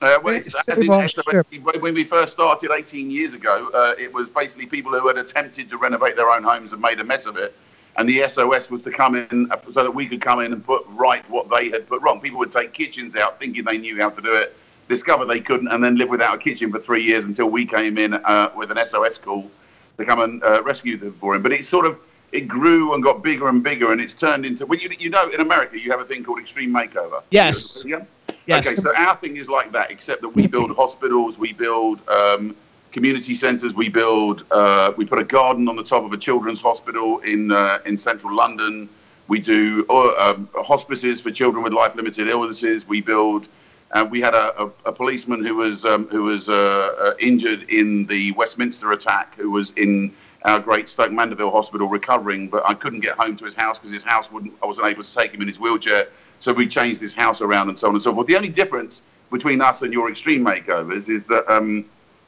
Uh, 0.00 0.18
well, 0.22 0.34
it's, 0.34 0.52
Save 0.64 0.78
as 0.78 0.80
in 0.80 1.08
SOS, 1.08 1.44
when 1.80 1.94
we 1.94 2.04
first 2.04 2.34
started 2.34 2.70
18 2.70 3.10
years 3.10 3.32
ago, 3.32 3.70
uh, 3.72 3.94
it 3.98 4.12
was 4.12 4.28
basically 4.28 4.66
people 4.66 4.92
who 4.92 5.08
had 5.08 5.16
attempted 5.16 5.68
to 5.70 5.78
renovate 5.78 6.14
their 6.14 6.28
own 6.28 6.42
homes 6.42 6.72
and 6.72 6.82
made 6.82 7.00
a 7.00 7.04
mess 7.04 7.24
of 7.24 7.38
it. 7.38 7.56
And 7.96 8.08
the 8.08 8.28
SOS 8.28 8.70
was 8.70 8.82
to 8.82 8.90
come 8.90 9.14
in 9.14 9.50
uh, 9.50 9.56
so 9.72 9.82
that 9.82 9.94
we 9.94 10.06
could 10.06 10.20
come 10.20 10.40
in 10.40 10.52
and 10.52 10.64
put 10.64 10.84
right 10.88 11.28
what 11.30 11.48
they 11.48 11.70
had 11.70 11.88
put 11.88 12.02
wrong. 12.02 12.20
People 12.20 12.38
would 12.40 12.52
take 12.52 12.74
kitchens 12.74 13.16
out 13.16 13.38
thinking 13.38 13.64
they 13.64 13.78
knew 13.78 13.96
how 13.96 14.10
to 14.10 14.20
do 14.20 14.34
it, 14.34 14.54
discover 14.88 15.24
they 15.24 15.40
couldn't, 15.40 15.68
and 15.68 15.82
then 15.82 15.96
live 15.96 16.10
without 16.10 16.34
a 16.34 16.38
kitchen 16.38 16.70
for 16.70 16.80
three 16.80 17.02
years 17.02 17.24
until 17.24 17.46
we 17.48 17.64
came 17.64 17.96
in 17.96 18.14
uh, 18.14 18.50
with 18.54 18.70
an 18.70 18.86
SOS 18.86 19.16
call 19.16 19.50
to 19.96 20.04
come 20.04 20.20
and 20.20 20.42
uh, 20.42 20.62
rescue 20.64 20.98
them 20.98 21.12
for 21.14 21.34
him. 21.34 21.42
But 21.42 21.52
it 21.52 21.64
sort 21.64 21.86
of 21.86 21.98
it 22.34 22.48
grew 22.48 22.94
and 22.94 23.02
got 23.02 23.22
bigger 23.22 23.48
and 23.48 23.62
bigger, 23.62 23.92
and 23.92 24.00
it's 24.00 24.14
turned 24.14 24.44
into. 24.44 24.66
Well, 24.66 24.78
you, 24.78 24.90
you 24.98 25.08
know, 25.08 25.30
in 25.30 25.40
America, 25.40 25.78
you 25.78 25.90
have 25.92 26.00
a 26.00 26.04
thing 26.04 26.24
called 26.24 26.40
extreme 26.40 26.70
makeover. 26.70 27.22
Yes. 27.30 27.84
Yeah. 27.86 28.04
Yes. 28.46 28.66
Okay, 28.66 28.76
so 28.76 28.94
our 28.94 29.16
thing 29.16 29.36
is 29.36 29.48
like 29.48 29.70
that, 29.72 29.90
except 29.90 30.20
that 30.22 30.30
we 30.30 30.46
build 30.46 30.74
hospitals, 30.74 31.38
we 31.38 31.52
build 31.52 32.06
um, 32.08 32.54
community 32.90 33.34
centres, 33.34 33.72
we 33.72 33.88
build, 33.88 34.44
uh, 34.50 34.92
we 34.96 35.04
put 35.04 35.18
a 35.18 35.24
garden 35.24 35.68
on 35.68 35.76
the 35.76 35.84
top 35.84 36.04
of 36.04 36.12
a 36.12 36.16
children's 36.16 36.60
hospital 36.60 37.20
in 37.20 37.52
uh, 37.52 37.78
in 37.86 37.96
central 37.96 38.34
London. 38.34 38.88
We 39.28 39.38
do 39.38 39.86
uh, 39.88 40.14
um, 40.18 40.48
hospices 40.56 41.20
for 41.20 41.30
children 41.30 41.62
with 41.62 41.72
life 41.72 41.94
limited 41.94 42.28
illnesses. 42.28 42.86
We 42.86 43.00
build. 43.00 43.48
Uh, 43.92 44.04
we 44.10 44.20
had 44.20 44.34
a, 44.34 44.60
a, 44.60 44.66
a 44.86 44.92
policeman 44.92 45.44
who 45.44 45.54
was 45.54 45.84
um, 45.84 46.08
who 46.08 46.24
was 46.24 46.48
uh, 46.48 46.54
uh, 46.54 47.14
injured 47.20 47.62
in 47.70 48.06
the 48.06 48.32
Westminster 48.32 48.90
attack, 48.90 49.36
who 49.36 49.50
was 49.52 49.70
in 49.76 50.12
our 50.44 50.60
great 50.60 50.88
Stoke 50.88 51.10
Mandeville 51.10 51.50
Hospital 51.50 51.88
recovering, 51.88 52.48
but 52.48 52.66
I 52.68 52.74
couldn't 52.74 53.00
get 53.00 53.16
home 53.16 53.34
to 53.36 53.44
his 53.44 53.54
house 53.54 53.78
because 53.78 53.92
his 53.92 54.04
house 54.04 54.30
wouldn't. 54.30 54.52
I 54.62 54.66
wasn't 54.66 54.86
able 54.88 55.02
to 55.02 55.14
take 55.14 55.32
him 55.32 55.40
in 55.40 55.48
his 55.48 55.58
wheelchair, 55.58 56.08
so 56.38 56.52
we 56.52 56.66
changed 56.66 57.00
his 57.00 57.14
house 57.14 57.40
around 57.40 57.70
and 57.70 57.78
so 57.78 57.88
on 57.88 57.94
and 57.94 58.02
so 58.02 58.14
forth. 58.14 58.26
The 58.26 58.36
only 58.36 58.50
difference 58.50 59.02
between 59.30 59.60
us 59.60 59.82
and 59.82 59.92
your 59.92 60.10
extreme 60.10 60.44
makeovers 60.44 61.08
is 61.08 61.24
that, 61.24 61.50
um, 61.50 61.86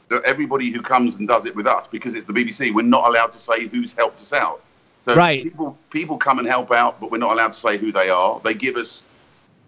that 0.08 0.22
everybody 0.24 0.70
who 0.70 0.80
comes 0.80 1.16
and 1.16 1.28
does 1.28 1.44
it 1.44 1.54
with 1.54 1.66
us, 1.66 1.86
because 1.88 2.14
it's 2.14 2.24
the 2.24 2.32
BBC, 2.32 2.72
we're 2.72 2.82
not 2.82 3.06
allowed 3.06 3.32
to 3.32 3.38
say 3.38 3.66
who's 3.66 3.92
helped 3.92 4.18
us 4.18 4.32
out. 4.32 4.62
So 5.04 5.14
Right. 5.14 5.42
people 5.42 5.78
people 5.90 6.16
come 6.16 6.38
and 6.38 6.48
help 6.48 6.72
out, 6.72 6.98
but 7.00 7.10
we're 7.10 7.18
not 7.18 7.32
allowed 7.32 7.52
to 7.52 7.58
say 7.58 7.76
who 7.76 7.92
they 7.92 8.08
are. 8.08 8.40
They 8.42 8.54
give 8.54 8.76
us 8.76 9.02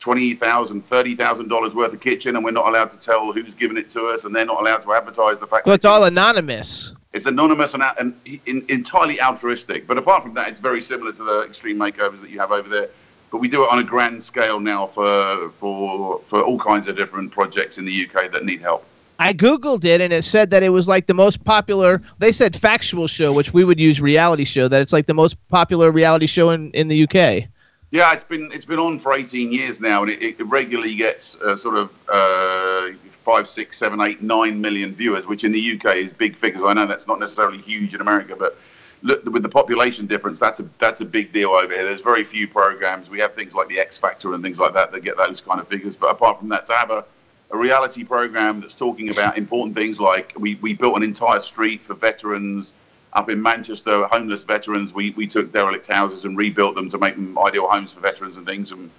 twenty 0.00 0.32
thousand, 0.34 0.86
thirty 0.86 1.14
thousand 1.14 1.48
dollars 1.48 1.74
worth 1.74 1.92
of 1.92 2.00
kitchen, 2.00 2.34
and 2.34 2.44
we're 2.44 2.50
not 2.50 2.66
allowed 2.66 2.90
to 2.90 2.98
tell 2.98 3.30
who's 3.30 3.54
given 3.54 3.76
it 3.76 3.90
to 3.90 4.06
us, 4.06 4.24
and 4.24 4.34
they're 4.34 4.46
not 4.46 4.60
allowed 4.60 4.78
to 4.82 4.92
advertise 4.94 5.38
the 5.38 5.46
fact. 5.46 5.66
So 5.66 5.70
that 5.70 5.76
it's 5.76 5.84
all 5.84 6.04
anonymous. 6.04 6.92
It's 7.12 7.26
anonymous 7.26 7.74
and, 7.74 7.82
and 7.98 8.14
in, 8.46 8.64
entirely 8.68 9.20
altruistic. 9.20 9.86
But 9.86 9.98
apart 9.98 10.22
from 10.22 10.34
that, 10.34 10.48
it's 10.48 10.60
very 10.60 10.82
similar 10.82 11.12
to 11.12 11.24
the 11.24 11.42
extreme 11.42 11.78
makeovers 11.78 12.20
that 12.20 12.30
you 12.30 12.38
have 12.38 12.52
over 12.52 12.68
there. 12.68 12.88
But 13.30 13.38
we 13.38 13.48
do 13.48 13.64
it 13.64 13.70
on 13.70 13.78
a 13.78 13.84
grand 13.84 14.22
scale 14.22 14.60
now 14.60 14.86
for 14.86 15.50
for 15.50 16.20
for 16.20 16.42
all 16.42 16.58
kinds 16.58 16.88
of 16.88 16.96
different 16.96 17.30
projects 17.30 17.78
in 17.78 17.84
the 17.84 18.06
UK 18.06 18.32
that 18.32 18.44
need 18.44 18.60
help. 18.60 18.84
I 19.18 19.34
googled 19.34 19.84
it 19.84 20.00
and 20.00 20.12
it 20.12 20.22
said 20.22 20.50
that 20.50 20.62
it 20.62 20.68
was 20.68 20.86
like 20.86 21.08
the 21.08 21.14
most 21.14 21.42
popular. 21.44 22.00
They 22.18 22.30
said 22.30 22.56
factual 22.56 23.08
show, 23.08 23.32
which 23.32 23.52
we 23.52 23.64
would 23.64 23.80
use 23.80 24.00
reality 24.00 24.44
show. 24.44 24.68
That 24.68 24.80
it's 24.80 24.92
like 24.92 25.06
the 25.06 25.14
most 25.14 25.36
popular 25.48 25.90
reality 25.90 26.26
show 26.26 26.50
in, 26.50 26.70
in 26.70 26.88
the 26.88 27.02
UK. 27.04 27.48
Yeah, 27.90 28.12
it's 28.12 28.24
been 28.24 28.50
it's 28.52 28.66
been 28.66 28.78
on 28.78 28.98
for 28.98 29.14
18 29.14 29.50
years 29.50 29.80
now, 29.80 30.02
and 30.02 30.12
it, 30.12 30.22
it 30.22 30.46
regularly 30.46 30.94
gets 30.94 31.36
uh, 31.36 31.56
sort 31.56 31.76
of 31.76 31.90
uh, 32.08 32.90
five, 33.28 33.46
six, 33.46 33.76
seven, 33.76 34.00
eight, 34.00 34.22
nine 34.22 34.58
million 34.58 34.94
viewers, 34.94 35.26
which 35.26 35.44
in 35.44 35.52
the 35.52 35.74
UK 35.74 35.96
is 35.96 36.14
big 36.14 36.34
figures. 36.34 36.64
I 36.64 36.72
know 36.72 36.86
that's 36.86 37.06
not 37.06 37.20
necessarily 37.20 37.58
huge 37.58 37.94
in 37.94 38.00
America, 38.00 38.34
but 38.34 38.56
look 39.02 39.22
with 39.26 39.42
the 39.42 39.48
population 39.50 40.06
difference, 40.06 40.38
that's 40.38 40.60
a 40.60 40.68
that's 40.78 41.02
a 41.02 41.04
big 41.04 41.30
deal 41.32 41.50
over 41.50 41.72
here. 41.74 41.84
There's 41.84 42.00
very 42.00 42.24
few 42.24 42.48
programs. 42.48 43.10
We 43.10 43.18
have 43.20 43.34
things 43.34 43.54
like 43.54 43.68
the 43.68 43.80
X 43.80 43.98
Factor 43.98 44.32
and 44.32 44.42
things 44.42 44.58
like 44.58 44.72
that 44.72 44.92
that 44.92 45.00
get 45.04 45.18
those 45.18 45.42
kind 45.42 45.60
of 45.60 45.68
figures. 45.68 45.94
But 45.94 46.10
apart 46.10 46.38
from 46.38 46.48
that, 46.48 46.64
to 46.66 46.72
have 46.72 46.90
a 46.90 47.04
a 47.50 47.56
reality 47.56 48.04
program 48.04 48.60
that's 48.60 48.74
talking 48.74 49.08
about 49.08 49.38
important 49.38 49.74
things 49.74 49.98
like 50.00 50.32
we, 50.38 50.56
we 50.56 50.74
built 50.74 50.96
an 50.96 51.02
entire 51.02 51.40
street 51.40 51.82
for 51.82 51.94
veterans 51.94 52.74
up 53.14 53.30
in 53.30 53.40
Manchester, 53.40 54.06
homeless 54.06 54.44
veterans. 54.44 54.92
We, 54.92 55.10
we 55.12 55.26
took 55.26 55.50
derelict 55.50 55.86
houses 55.86 56.26
and 56.26 56.36
rebuilt 56.36 56.74
them 56.74 56.90
to 56.90 56.98
make 56.98 57.14
them 57.14 57.38
ideal 57.38 57.66
homes 57.66 57.92
for 57.92 58.00
veterans 58.00 58.36
and 58.36 58.46
things. 58.46 58.70
And 58.70 58.90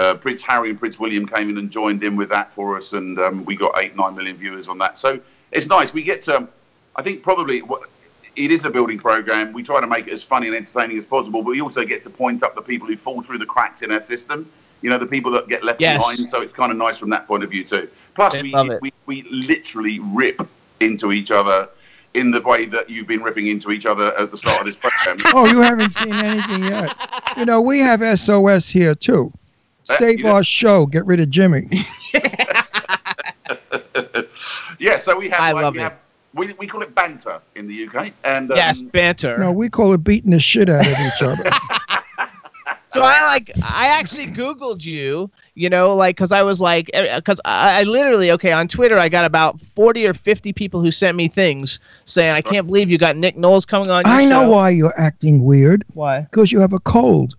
uh, 0.00 0.14
Prince 0.14 0.42
Harry 0.42 0.70
and 0.70 0.78
Prince 0.78 0.98
William 0.98 1.26
came 1.26 1.50
in 1.50 1.58
and 1.58 1.70
joined 1.70 2.02
in 2.02 2.16
with 2.16 2.30
that 2.30 2.52
for 2.54 2.76
us, 2.76 2.94
and 2.94 3.18
um, 3.18 3.44
we 3.44 3.54
got 3.54 3.78
eight, 3.78 3.94
nine 3.96 4.16
million 4.16 4.36
viewers 4.36 4.66
on 4.66 4.78
that. 4.78 4.96
So 4.96 5.20
it's 5.52 5.66
nice. 5.66 5.92
We 5.92 6.02
get 6.02 6.22
to, 6.22 6.48
I 6.96 7.02
think 7.02 7.22
probably 7.22 7.60
what, 7.60 7.82
it 8.34 8.50
is 8.50 8.64
a 8.64 8.70
building 8.70 8.98
program. 8.98 9.52
We 9.52 9.62
try 9.62 9.78
to 9.80 9.86
make 9.86 10.06
it 10.06 10.12
as 10.12 10.22
funny 10.22 10.46
and 10.46 10.56
entertaining 10.56 10.96
as 10.96 11.04
possible, 11.04 11.42
but 11.42 11.50
we 11.50 11.60
also 11.60 11.84
get 11.84 12.02
to 12.04 12.10
point 12.10 12.42
up 12.42 12.54
the 12.54 12.62
people 12.62 12.88
who 12.88 12.96
fall 12.96 13.20
through 13.20 13.38
the 13.38 13.46
cracks 13.46 13.82
in 13.82 13.92
our 13.92 14.00
system. 14.00 14.50
You 14.80 14.88
know, 14.88 14.96
the 14.96 15.06
people 15.06 15.30
that 15.32 15.46
get 15.48 15.62
left 15.62 15.82
Yes. 15.82 15.98
behind. 15.98 16.30
So 16.30 16.40
it's 16.40 16.54
kind 16.54 16.72
of 16.72 16.78
nice 16.78 16.96
from 16.96 17.10
that 17.10 17.26
point 17.26 17.44
of 17.44 17.50
view 17.50 17.64
too. 17.64 17.86
Plus, 18.14 18.34
we, 18.34 18.54
we 18.80 18.92
we 19.04 19.22
literally 19.30 19.98
rip 19.98 20.40
into 20.80 21.12
each 21.12 21.30
other 21.30 21.68
in 22.14 22.30
the 22.30 22.40
way 22.40 22.64
that 22.64 22.88
you've 22.88 23.06
been 23.06 23.22
ripping 23.22 23.48
into 23.48 23.70
each 23.70 23.84
other 23.84 24.16
at 24.16 24.30
the 24.30 24.38
start 24.38 24.60
of 24.60 24.66
this 24.66 24.76
program. 24.76 25.18
Oh, 25.34 25.46
you 25.46 25.60
haven't 25.60 25.92
seen 25.92 26.14
anything 26.14 26.64
yet. 26.64 26.96
You 27.36 27.44
know, 27.44 27.60
we 27.60 27.78
have 27.80 28.00
SOS 28.18 28.70
here 28.70 28.94
too. 28.94 29.32
Uh, 29.90 29.96
Save 29.96 30.18
you 30.18 30.24
know- 30.24 30.32
our 30.32 30.44
show. 30.44 30.86
Get 30.86 31.04
rid 31.06 31.20
of 31.20 31.30
Jimmy. 31.30 31.68
yeah, 34.78 34.96
so 34.96 35.18
we 35.18 35.28
have 35.28 35.40
I 35.40 35.52
like, 35.52 35.62
love 35.62 35.74
we 35.74 35.80
it. 35.80 35.82
have 35.82 35.94
we, 36.32 36.52
we 36.54 36.66
call 36.66 36.82
it 36.82 36.94
banter 36.94 37.40
in 37.56 37.66
the 37.66 37.88
UK, 37.88 38.12
and 38.24 38.50
um, 38.52 38.56
yes, 38.56 38.82
banter. 38.82 39.36
No, 39.38 39.50
we 39.50 39.68
call 39.68 39.92
it 39.92 40.04
beating 40.04 40.30
the 40.30 40.38
shit 40.40 40.68
out 40.68 40.86
of 40.86 40.92
each 40.92 41.22
other. 41.22 41.50
So 42.92 43.02
I 43.02 43.22
like 43.22 43.52
I 43.62 43.86
actually 43.86 44.26
Googled 44.26 44.84
you, 44.84 45.30
you 45.54 45.70
know, 45.70 45.94
like 45.94 46.16
because 46.16 46.32
I 46.32 46.42
was 46.42 46.60
like, 46.60 46.90
because 46.92 47.40
I, 47.44 47.80
I 47.80 47.82
literally 47.84 48.32
okay 48.32 48.50
on 48.50 48.66
Twitter 48.66 48.98
I 48.98 49.08
got 49.08 49.24
about 49.24 49.60
forty 49.60 50.04
or 50.08 50.12
fifty 50.12 50.52
people 50.52 50.80
who 50.80 50.90
sent 50.90 51.16
me 51.16 51.28
things 51.28 51.78
saying 52.04 52.34
I 52.34 52.40
can't 52.42 52.66
believe 52.66 52.90
you 52.90 52.98
got 52.98 53.16
Nick 53.16 53.36
Knowles 53.36 53.64
coming 53.64 53.90
on. 53.90 54.04
Your 54.04 54.12
I 54.12 54.24
know 54.24 54.42
show." 54.42 54.48
why 54.50 54.70
you're 54.70 54.98
acting 55.00 55.44
weird. 55.44 55.84
Why? 55.94 56.22
Because 56.22 56.50
you 56.50 56.58
have 56.58 56.72
a 56.72 56.80
cold. 56.80 57.36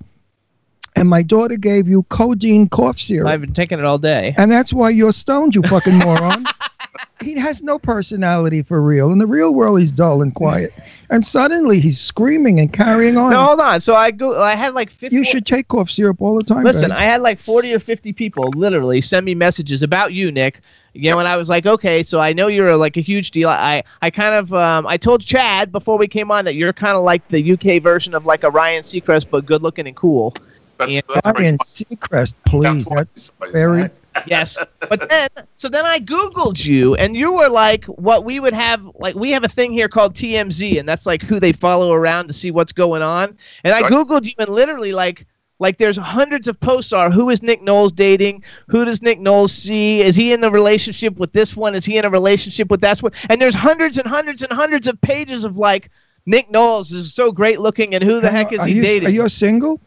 And 0.96 1.10
my 1.10 1.24
daughter 1.24 1.58
gave 1.58 1.88
you 1.88 2.04
codeine 2.04 2.70
cough 2.70 3.00
syrup. 3.00 3.30
I've 3.30 3.42
been 3.42 3.54
taking 3.54 3.80
it 3.80 3.86
all 3.86 3.98
day. 3.98 4.36
And 4.38 4.52
that's 4.52 4.74
why 4.74 4.90
you're 4.90 5.14
stoned, 5.14 5.56
you 5.56 5.62
fucking 5.64 5.98
moron. 5.98 6.46
he 7.24 7.38
has 7.38 7.64
no 7.64 7.80
personality 7.80 8.62
for 8.62 8.82
real. 8.82 9.12
In 9.12 9.20
the 9.20 9.28
real 9.28 9.54
world, 9.54 9.80
he's 9.80 9.92
dull 9.92 10.22
and 10.22 10.34
quiet. 10.34 10.74
And 11.10 11.26
suddenly 11.26 11.80
he's 11.80 12.00
screaming 12.00 12.60
and 12.60 12.72
carrying 12.72 13.18
on. 13.18 13.32
No, 13.32 13.44
hold 13.44 13.60
on. 13.62 13.82
So 13.82 13.96
I 13.96 14.12
go. 14.12 14.42
I 14.42 14.56
had 14.56 14.74
like 14.74 14.90
fifty. 14.90 15.16
you 15.16 15.24
should 15.24 15.46
take 15.46 15.68
cough 15.68 15.90
syrup 15.90 16.22
all 16.22 16.36
the 16.36 16.44
time. 16.44 16.64
Listen, 16.64 16.90
babe. 16.90 16.98
I 16.98 17.04
had 17.04 17.22
like 17.22 17.40
40 17.40 17.74
or 17.74 17.80
50 17.80 18.14
people 18.14 18.50
literally 18.56 19.02
send 19.02 19.26
me 19.26 19.36
messages 19.36 19.84
about 19.84 20.14
you, 20.14 20.32
Nick. 20.32 20.62
You 20.94 21.10
know, 21.12 21.20
and 21.20 21.28
I 21.28 21.38
was 21.38 21.48
like, 21.48 21.66
okay, 21.66 22.04
so 22.04 22.20
I 22.20 22.34
know 22.34 22.48
you're 22.48 22.76
like 22.76 22.98
a 22.98 23.02
huge 23.02 23.32
deal. 23.32 23.48
I, 23.48 23.82
I 24.02 24.10
kind 24.10 24.36
of, 24.36 24.54
um, 24.54 24.86
I 24.86 24.98
told 24.98 25.22
Chad 25.26 25.72
before 25.72 25.98
we 25.98 26.06
came 26.06 26.32
on 26.32 26.44
that 26.44 26.56
you're 26.56 26.74
kind 26.74 26.98
of 26.98 27.04
like 27.04 27.26
the 27.30 27.54
UK 27.54 27.82
version 27.82 28.14
of 28.14 28.26
like 28.26 28.44
a 28.44 28.50
Ryan 28.50 28.84
Seacrest, 28.84 29.30
but 29.30 29.46
good 29.46 29.62
looking 29.62 29.88
and 29.88 29.96
cool. 29.96 30.34
That's, 30.82 30.92
Yeah. 30.92 31.02
that's 31.14 31.40
Ryan. 31.40 31.58
Seacrest, 31.60 32.36
please. 32.46 32.86
That's 32.86 33.32
That's 33.40 33.52
very. 33.52 33.90
Yes, 34.28 34.58
but 34.90 35.08
then, 35.10 35.30
so 35.56 35.70
then 35.70 35.86
I 35.86 35.98
Googled 35.98 36.66
you, 36.66 36.96
and 36.96 37.16
you 37.16 37.32
were 37.32 37.48
like 37.48 37.86
what 37.86 38.26
we 38.26 38.42
would 38.42 38.54
have, 38.54 38.86
like 39.00 39.16
we 39.16 39.32
have 39.32 39.46
a 39.46 39.48
thing 39.48 39.72
here 39.72 39.88
called 39.88 40.16
TMZ, 40.16 40.78
and 40.78 40.88
that's 40.88 41.06
like 41.06 41.22
who 41.22 41.40
they 41.40 41.54
follow 41.54 41.94
around 41.94 42.28
to 42.28 42.34
see 42.34 42.52
what's 42.52 42.74
going 42.74 43.02
on. 43.02 43.38
And 43.64 43.74
I 43.74 43.84
Googled 43.84 44.26
you, 44.26 44.34
and 44.38 44.50
literally 44.50 44.92
like. 44.92 45.26
Like 45.60 45.78
there's 45.78 45.96
hundreds 45.96 46.48
of 46.48 46.60
posts 46.60 46.92
are 46.92 47.12
who 47.12 47.30
is 47.30 47.44
Nick 47.44 47.62
Knowles 47.62 47.92
dating? 47.92 48.44
Who 48.68 48.84
does 48.84 49.04
Nick 49.04 49.20
Knowles 49.20 49.52
see? 49.52 50.02
Is 50.02 50.16
he 50.16 50.34
in 50.34 50.44
a 50.44 50.50
relationship 50.50 51.18
with 51.18 51.34
this 51.34 51.56
one? 51.56 51.76
Is 51.76 51.86
he 51.86 51.98
in 51.98 52.04
a 52.04 52.10
relationship 52.10 52.72
with 52.72 52.82
that 52.82 52.98
one? 53.04 53.12
And 53.30 53.40
there's 53.40 53.54
hundreds 53.54 54.00
and 54.00 54.08
hundreds 54.08 54.42
and 54.42 54.52
hundreds 54.52 54.88
of 54.88 55.00
pages 55.02 55.46
of 55.46 55.60
like 55.60 55.92
Nick 56.26 56.50
Knowles 56.50 56.92
is 56.92 57.14
so 57.14 57.32
great 57.32 57.60
looking 57.60 57.94
and 57.94 58.04
who 58.04 58.20
the 58.20 58.32
heck 58.32 58.52
is 58.52 58.60
are 58.62 58.68
he 58.68 58.78
you, 58.78 58.82
dating? 58.82 59.10
Are 59.10 59.12
you 59.12 59.30
single? 59.30 59.80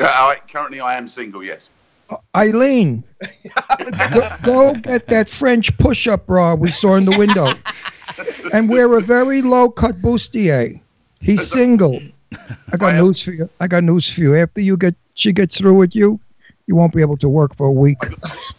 Uh, 0.00 0.04
I, 0.04 0.36
currently, 0.50 0.80
I 0.80 0.96
am 0.96 1.08
single. 1.08 1.42
Yes. 1.42 1.70
Eileen, 2.34 3.04
go, 4.14 4.36
go 4.42 4.74
get 4.74 5.08
that 5.08 5.28
French 5.28 5.76
push-up 5.76 6.26
bra 6.26 6.54
we 6.54 6.70
saw 6.70 6.94
in 6.94 7.04
the 7.04 7.18
window, 7.18 7.52
and 8.54 8.70
wear 8.70 8.96
a 8.96 9.02
very 9.02 9.42
low-cut 9.42 10.00
bustier. 10.00 10.80
He's 11.20 11.46
single. 11.46 12.00
I 12.72 12.76
got 12.76 12.94
I 12.94 13.00
news 13.00 13.22
for 13.22 13.32
you. 13.32 13.50
I 13.60 13.66
got 13.66 13.84
news 13.84 14.08
for 14.08 14.20
you. 14.20 14.36
After 14.36 14.60
you 14.60 14.76
get 14.76 14.94
she 15.14 15.32
gets 15.32 15.58
through 15.58 15.74
with 15.74 15.94
you, 15.94 16.20
you 16.68 16.76
won't 16.76 16.92
be 16.92 17.00
able 17.00 17.16
to 17.16 17.28
work 17.30 17.56
for 17.56 17.66
a 17.66 17.72
week. 17.72 17.96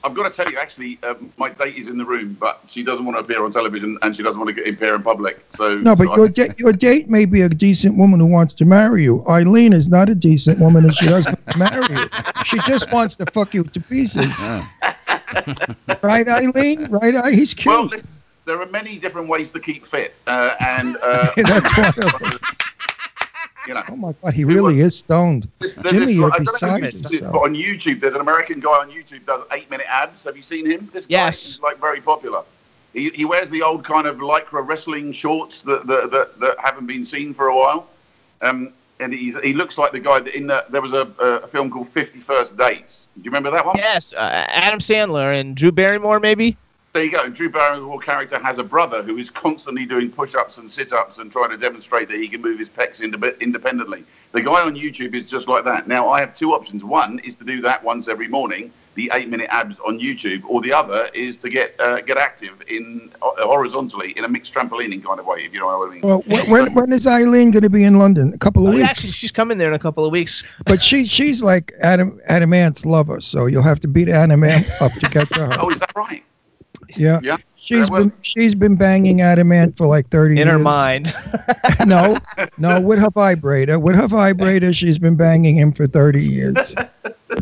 I've 0.04 0.16
got 0.16 0.30
to 0.30 0.36
tell 0.36 0.52
you, 0.52 0.58
actually, 0.58 0.98
um, 1.04 1.32
my 1.38 1.50
date 1.50 1.76
is 1.76 1.88
in 1.88 1.98
the 2.00 2.04
room, 2.04 2.36
but 2.40 2.60
she 2.68 2.82
doesn't 2.84 3.06
want 3.06 3.16
to 3.18 3.22
appear 3.24 3.46
on 3.46 3.52
television 3.52 4.00
and 4.02 4.16
she 4.16 4.24
doesn't 4.24 4.42
want 4.42 4.50
to 4.54 4.62
get 4.62 4.68
appear 4.74 4.96
in 4.96 5.04
public. 5.04 5.40
So 5.52 5.78
No, 5.78 5.96
but 5.96 6.08
so 6.10 6.16
your 6.16 6.26
I- 6.26 6.30
da- 6.30 6.54
your 6.58 6.74
date 6.74 7.08
may 7.08 7.26
be 7.26 7.42
a 7.44 7.50
decent 7.50 7.96
woman 7.96 8.20
who 8.20 8.26
wants 8.26 8.56
to 8.56 8.66
marry 8.66 9.04
you. 9.04 9.24
Eileen 9.30 9.74
is 9.74 9.90
not 9.90 10.10
a 10.10 10.16
decent 10.16 10.58
woman, 10.60 10.86
and 10.86 10.96
she 10.96 11.06
doesn't 11.06 11.38
want 11.38 11.48
to 11.52 11.58
marry 11.60 11.96
you. 12.02 12.10
She 12.46 12.58
just 12.66 12.92
wants 12.92 13.16
to 13.18 13.28
fuck 13.28 13.54
you 13.54 13.64
to 13.64 13.80
pieces. 13.80 14.26
right, 16.02 16.28
Eileen? 16.28 16.86
Right, 16.90 17.14
Ei- 17.14 17.36
he's 17.36 17.54
cute. 17.54 17.68
well, 17.72 17.86
listen, 17.86 18.08
there 18.46 18.60
are 18.60 18.66
many 18.68 18.98
different 18.98 19.28
ways 19.28 19.52
to 19.52 19.60
keep 19.60 19.86
fit, 19.86 20.20
uh, 20.26 20.56
and 20.60 20.98
uh, 21.04 21.32
That's 21.38 21.78
why. 21.78 22.32
You 23.70 23.76
know. 23.76 23.84
Oh 23.88 23.96
my 23.96 24.14
God, 24.22 24.34
he 24.34 24.44
really 24.44 24.82
is 24.82 24.98
stoned. 24.98 25.48
This, 25.60 25.76
Jimmy, 25.76 26.00
this, 26.00 26.12
you're 26.12 26.34
I 26.34 26.38
don't 26.40 26.62
know 26.62 26.76
if 26.88 26.94
this, 26.94 27.22
but 27.22 27.38
on 27.38 27.54
YouTube, 27.56 28.00
there's 28.02 28.16
an 28.16 28.22
American 28.22 28.60
guy 28.60 28.72
on 28.72 28.90
YouTube 28.90 29.26
does 29.26 29.46
eight 29.52 29.70
minute 29.70 29.86
abs. 29.88 30.24
Have 30.24 30.36
you 30.36 30.44
seen 30.44 30.66
him? 30.70 30.90
This 30.92 31.06
guy 31.06 31.12
Yes. 31.12 31.46
is 31.46 31.62
like 31.62 31.78
very 31.80 32.02
popular. 32.02 32.42
He, 32.94 33.10
he 33.12 33.24
wears 33.24 33.50
the 33.52 33.62
old 33.62 33.86
kind 33.86 34.08
of 34.08 34.18
lycra 34.18 34.68
wrestling 34.68 35.14
shorts 35.14 35.62
that 35.62 35.86
that, 35.86 36.10
that, 36.12 36.40
that 36.40 36.58
haven't 36.60 36.88
been 36.88 37.06
seen 37.06 37.34
for 37.36 37.48
a 37.48 37.56
while. 37.56 37.88
Um, 38.42 38.74
and 39.00 39.14
he's, 39.14 39.38
he 39.42 39.54
looks 39.54 39.78
like 39.78 39.92
the 39.94 40.00
guy 40.00 40.20
that 40.20 40.36
in 40.36 40.48
the, 40.48 40.66
there 40.70 40.82
was 40.82 40.92
a, 40.94 41.08
a 41.24 41.48
film 41.48 41.70
called 41.70 41.90
Fifty 41.90 42.20
First 42.20 42.58
Dates. 42.58 43.06
Do 43.16 43.22
you 43.22 43.30
remember 43.30 43.52
that 43.52 43.66
one? 43.66 43.78
yes, 43.78 44.12
uh, 44.14 44.46
Adam 44.50 44.80
Sandler 44.80 45.40
and 45.40 45.56
Drew 45.56 45.72
Barrymore 45.72 46.20
maybe. 46.20 46.58
There 47.00 47.06
you 47.06 47.14
go. 47.14 47.24
And 47.24 47.34
Drew 47.34 47.48
Barrymore's 47.50 48.04
character 48.04 48.38
has 48.40 48.58
a 48.58 48.64
brother 48.64 49.02
who 49.02 49.16
is 49.18 49.32
constantly 49.32 49.86
doing 49.86 50.12
push-ups 50.12 50.58
and 50.58 50.70
sit-ups 50.70 51.18
and 51.20 51.32
trying 51.32 51.50
to 51.52 51.56
demonstrate 51.56 52.10
that 52.10 52.18
he 52.18 52.28
can 52.28 52.42
move 52.42 52.60
his 52.60 52.70
pecs 52.70 53.00
inde- 53.00 53.38
independently. 53.40 54.04
The 54.34 54.42
guy 54.42 54.62
on 54.66 54.76
YouTube 54.76 55.14
is 55.14 55.26
just 55.26 55.48
like 55.48 55.64
that. 55.64 55.88
Now 55.88 56.10
I 56.10 56.20
have 56.20 56.36
two 56.36 56.52
options. 56.54 56.84
One 56.84 57.20
is 57.20 57.38
to 57.38 57.46
do 57.46 57.62
that 57.62 57.82
once 57.86 58.10
every 58.10 58.28
morning, 58.28 58.74
the 58.96 59.10
eight-minute 59.14 59.48
abs 59.50 59.80
on 59.80 59.98
YouTube, 59.98 60.44
or 60.46 60.60
the 60.62 60.74
other 60.74 61.08
is 61.14 61.38
to 61.38 61.50
get 61.50 61.74
uh, 61.80 62.02
get 62.02 62.18
active 62.18 62.62
in 62.68 63.10
uh, 63.22 63.30
horizontally 63.48 64.12
in 64.18 64.26
a 64.26 64.28
mixed 64.28 64.54
trampolining 64.54 65.02
kind 65.02 65.22
of 65.22 65.26
way. 65.26 65.46
If 65.46 65.54
you 65.54 65.62
know 65.62 65.68
what 65.80 65.90
I 65.90 65.94
mean. 65.94 66.02
Well, 66.02 66.20
wh- 66.24 66.50
when, 66.50 66.74
when 66.74 66.92
is 66.92 67.08
Eileen 67.08 67.52
going 67.52 67.64
to 67.64 67.70
be 67.70 67.86
in 67.86 67.98
London? 67.98 68.34
A 68.34 68.38
couple 68.38 68.68
of 68.68 68.74
Oh, 68.74 68.76
weeks. 68.76 68.90
actually, 68.90 69.12
she's 69.14 69.32
coming 69.32 69.58
there 69.58 69.70
in 69.70 69.74
a 69.74 69.80
couple 69.80 70.04
of 70.06 70.12
weeks. 70.12 70.44
But 70.66 70.84
she 70.84 71.06
she's 71.06 71.42
like 71.42 71.72
Adam 71.80 72.20
Adam 72.26 72.52
Ant's 72.54 72.86
lover, 72.86 73.22
so 73.22 73.46
you'll 73.46 73.64
have 73.64 73.80
to 73.80 73.88
beat 73.88 74.10
Adam 74.10 74.44
Ant 74.44 74.68
up 74.82 74.92
to 74.96 75.10
get 75.10 75.30
to 75.30 75.46
her. 75.48 75.58
Oh, 75.62 75.70
is 75.70 75.80
that 75.80 75.94
right? 75.96 76.22
Yeah. 76.96 77.20
Yeah. 77.24 77.38
She's 77.56 77.90
well- 77.90 78.04
been 78.06 78.14
she's 78.22 78.56
been 78.56 78.76
banging 78.76 79.22
Adam 79.22 79.52
Ant 79.52 79.78
for 79.78 79.86
like 79.88 80.10
thirty 80.10 80.34
In 80.40 80.48
years. 80.48 80.52
her 80.52 80.60
mind. 80.60 81.14
no, 81.86 82.18
no, 82.58 82.80
with 82.80 83.00
her 83.00 83.10
vibrator. 83.12 83.78
With 83.80 83.96
her 83.96 84.08
vibrator, 84.08 84.74
she's 84.74 84.98
been 84.98 85.16
banging 85.16 85.58
him 85.58 85.72
for 85.72 85.86
thirty 85.88 86.24
years. 86.24 86.74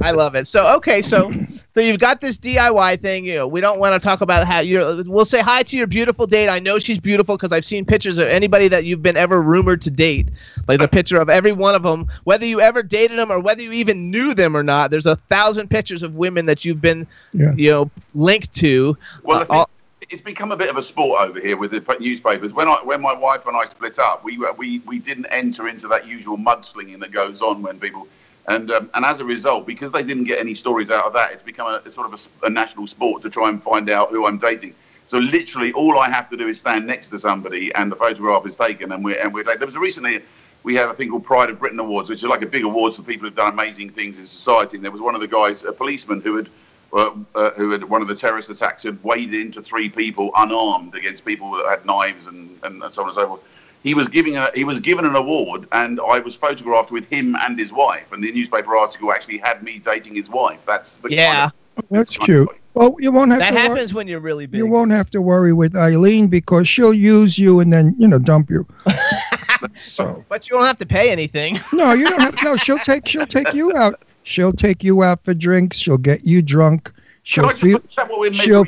I 0.02 0.12
love 0.12 0.36
it. 0.36 0.48
So 0.48 0.68
okay, 0.76 1.02
so 1.02 1.32
so 1.78 1.82
you've 1.82 2.00
got 2.00 2.22
this 2.22 2.40
DIY 2.40 3.00
thing. 3.04 3.24
You 3.24 3.36
know, 3.36 3.48
we 3.48 3.62
don't 3.62 3.78
want 3.78 3.94
to 3.94 4.04
talk 4.04 4.22
about 4.22 4.48
how 4.48 4.62
you're. 4.62 5.04
We'll 5.04 5.26
say 5.26 5.42
hi 5.42 5.62
to 5.62 5.78
your 5.78 5.86
beautiful 5.86 6.26
date. 6.26 6.50
I 6.50 6.58
know 6.58 6.80
she's 6.80 7.00
beautiful 7.00 7.38
because 7.38 7.54
I've 7.54 7.64
seen 7.66 7.86
pictures 7.86 8.18
of 8.18 8.28
anybody 8.28 8.68
that 8.70 8.86
you've 8.86 9.04
been 9.04 9.16
ever 9.16 9.40
rumored 9.44 9.84
to 9.84 9.92
date, 9.92 10.30
like 10.68 10.80
the 10.80 10.88
picture 10.88 11.22
of 11.22 11.30
every 11.30 11.52
one 11.52 11.76
of 11.76 11.84
them, 11.84 12.12
whether 12.24 12.48
you 12.48 12.62
ever 12.62 12.82
dated 12.82 13.20
them 13.20 13.32
or 13.32 13.40
whether 13.40 13.62
you 13.62 13.74
even 13.74 14.10
knew 14.10 14.34
them 14.34 14.58
or 14.58 14.64
not. 14.64 14.90
There's 14.90 15.06
a 15.06 15.18
thousand 15.30 15.70
pictures 15.70 16.02
of 16.02 16.16
women 16.16 16.48
that 16.48 16.66
you've 16.66 16.82
been, 16.82 17.06
Yeah. 17.34 17.54
you 17.56 17.70
know, 17.70 17.92
linked 18.16 18.56
to. 18.56 18.98
Well, 19.22 19.42
Uh, 19.42 19.46
thing, 19.46 19.58
all- 19.58 19.70
it's 20.10 20.24
become 20.24 20.52
a 20.52 20.58
bit 20.58 20.70
of 20.72 20.78
a 20.78 20.82
sport 20.82 21.22
over 21.22 21.40
here 21.40 21.58
with 21.58 21.70
the 21.70 21.98
newspapers. 22.00 22.56
When 22.56 22.68
I 22.68 22.80
when 22.84 23.02
my 23.02 23.14
wife 23.14 23.46
and 23.46 23.56
I 23.56 23.66
split 23.66 24.00
up, 24.00 24.24
we 24.24 24.40
were- 24.40 24.54
we 24.58 24.80
we 24.88 24.98
didn't 24.98 25.28
enter 25.28 25.68
into 25.68 25.88
that 25.90 26.08
usual 26.08 26.40
mudslinging 26.40 27.02
that 27.02 27.12
goes 27.12 27.44
on 27.44 27.62
when 27.62 27.78
people. 27.78 28.08
And, 28.48 28.72
um, 28.72 28.90
and 28.94 29.04
as 29.04 29.20
a 29.20 29.26
result, 29.26 29.68
because 29.68 29.92
they 29.92 30.04
didn't 30.04 30.24
get 30.24 30.40
any 30.40 30.56
stories 30.56 30.90
out 30.90 31.06
of 31.06 31.14
that, 31.14 31.32
it's 31.34 31.44
become 31.44 31.68
a, 31.68 31.82
it's 31.86 31.96
sort 31.96 32.12
of 32.12 32.30
a 32.44 32.50
national 32.50 32.88
sport 32.88 33.22
to 33.24 33.30
try 33.30 33.50
and 33.50 33.62
find 33.62 33.90
out 33.90 34.10
who 34.10 34.26
I'm 34.26 34.38
dating. 34.38 34.74
So 35.06 35.20
literally, 35.20 35.74
all 35.74 36.00
I 36.00 36.10
have 36.10 36.30
to 36.30 36.38
do 36.38 36.48
is 36.48 36.60
stand 36.60 36.86
next 36.86 37.10
to 37.10 37.20
somebody, 37.20 37.74
and 37.76 37.92
the 37.92 37.96
photograph 37.96 38.46
is 38.46 38.56
taken, 38.56 38.92
and 38.92 39.04
we're 39.04 39.20
and 39.22 39.34
we're 39.34 39.46
like, 39.46 39.58
there 39.60 39.66
was 39.66 39.76
a 39.76 39.80
recently 39.80 40.22
we 40.64 40.76
have 40.76 40.90
a 40.90 40.94
thing 40.94 41.10
called 41.10 41.24
Pride 41.24 41.50
of 41.50 41.60
Britain 41.60 41.80
Awards, 41.80 42.10
which 42.10 42.24
is 42.24 42.30
like 42.30 42.42
a 42.42 42.46
big 42.46 42.64
awards 42.64 42.98
for 42.98 43.04
people 43.04 43.26
who've 43.26 43.36
done 43.36 43.54
amazing 43.54 43.90
things 43.90 44.20
in 44.20 44.26
society. 44.26 44.76
And 44.76 44.84
there 44.84 44.92
was 44.92 45.00
one 45.00 45.16
of 45.16 45.22
the 45.22 45.28
guys, 45.28 45.64
a 45.64 45.72
policeman 45.72 46.20
who 46.20 46.36
had 46.36 46.50
uh, 46.94 47.12
uh, 47.36 47.52
who 47.52 47.72
had 47.72 47.84
one 47.84 48.02
of 48.02 48.08
the 48.08 48.16
terrorist 48.16 48.50
attacks 48.50 48.84
had 48.84 49.02
waded 49.04 49.34
into 49.34 49.62
three 49.62 49.90
people 49.90 50.32
unarmed 50.36 50.96
against 50.96 51.26
people 51.26 51.52
that 51.52 51.66
had 51.70 51.86
knives 51.86 52.28
and, 52.28 52.58
and 52.64 52.82
so 52.92 53.02
on 53.02 53.10
and 53.10 53.16
so 53.16 53.28
forth. 53.28 53.42
He 53.88 53.94
was 53.94 54.10
giving 54.10 54.36
a 54.36 54.52
he 54.54 54.66
was 54.66 54.82
given 54.82 55.06
an 55.06 55.16
award, 55.16 55.66
and 55.72 56.02
I 56.02 56.20
was 56.20 56.36
photographed 56.36 56.92
with 56.92 57.06
him 57.08 57.38
and 57.38 57.58
his 57.58 57.72
wife. 57.72 58.12
And 58.12 58.22
the 58.22 58.34
newspaper 58.34 58.76
article 58.76 59.14
actually 59.14 59.38
had 59.38 59.64
me 59.64 59.80
dating 59.80 60.14
his 60.16 60.30
wife. 60.30 60.60
That's 60.68 60.98
the 60.98 61.10
Yeah. 61.10 61.52
Oh, 61.78 61.82
that's 61.90 62.18
cute. 62.18 62.50
Well, 62.74 62.98
you 63.00 63.12
won't 63.14 63.32
have 63.32 63.40
That 63.40 63.52
to 63.52 63.56
wor- 63.56 63.62
happens 63.76 63.94
when 63.94 64.08
you're 64.10 64.20
really 64.20 64.46
big. 64.46 64.58
you 64.58 64.68
won't 64.68 64.92
have 64.92 65.10
to 65.12 65.22
worry 65.22 65.54
with 65.54 65.74
Eileen 65.76 66.28
because 66.28 66.68
she'll 66.68 66.94
use 66.94 67.40
you 67.40 67.62
and 67.62 67.72
then 67.72 67.96
you 67.98 68.10
know 68.10 68.20
dump 68.20 68.50
you. 68.50 68.68
so 69.82 70.24
But 70.28 70.50
you 70.50 70.58
don't 70.58 70.66
have 70.66 70.78
to 70.80 70.86
pay 70.86 71.10
anything. 71.10 71.58
no, 71.72 71.94
you 71.94 72.10
don't 72.10 72.20
have. 72.22 72.36
No, 72.44 72.58
she'll 72.58 72.80
take 72.80 73.08
she'll 73.08 73.26
take 73.26 73.54
you 73.54 73.72
out. 73.78 74.02
She'll 74.24 74.52
take 74.54 74.84
you 74.84 75.02
out 75.04 75.24
for 75.24 75.34
drinks. 75.34 75.78
She'll 75.78 75.98
get 75.98 76.26
you 76.28 76.42
drunk. 76.42 76.92
She'll 77.24 77.44
Can 77.46 77.50
I 77.50 77.54
just- 77.54 77.64
feel. 77.64 77.78
is 77.78 77.96
that 77.96 78.10
what 78.10 78.20
we're 78.20 78.34
she'll- 78.34 78.66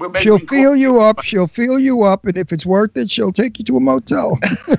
We're 0.00 0.20
She'll 0.20 0.38
feel 0.38 0.74
you 0.74 0.98
up. 0.98 1.22
She'll 1.22 1.46
feel 1.46 1.78
you 1.78 2.04
up, 2.04 2.24
and 2.24 2.38
if 2.38 2.54
it's 2.54 2.64
worth 2.64 2.96
it, 2.96 3.10
she'll 3.10 3.32
take 3.32 3.58
you 3.58 3.66
to 3.66 3.76
a 3.76 3.80
motel. 3.80 4.38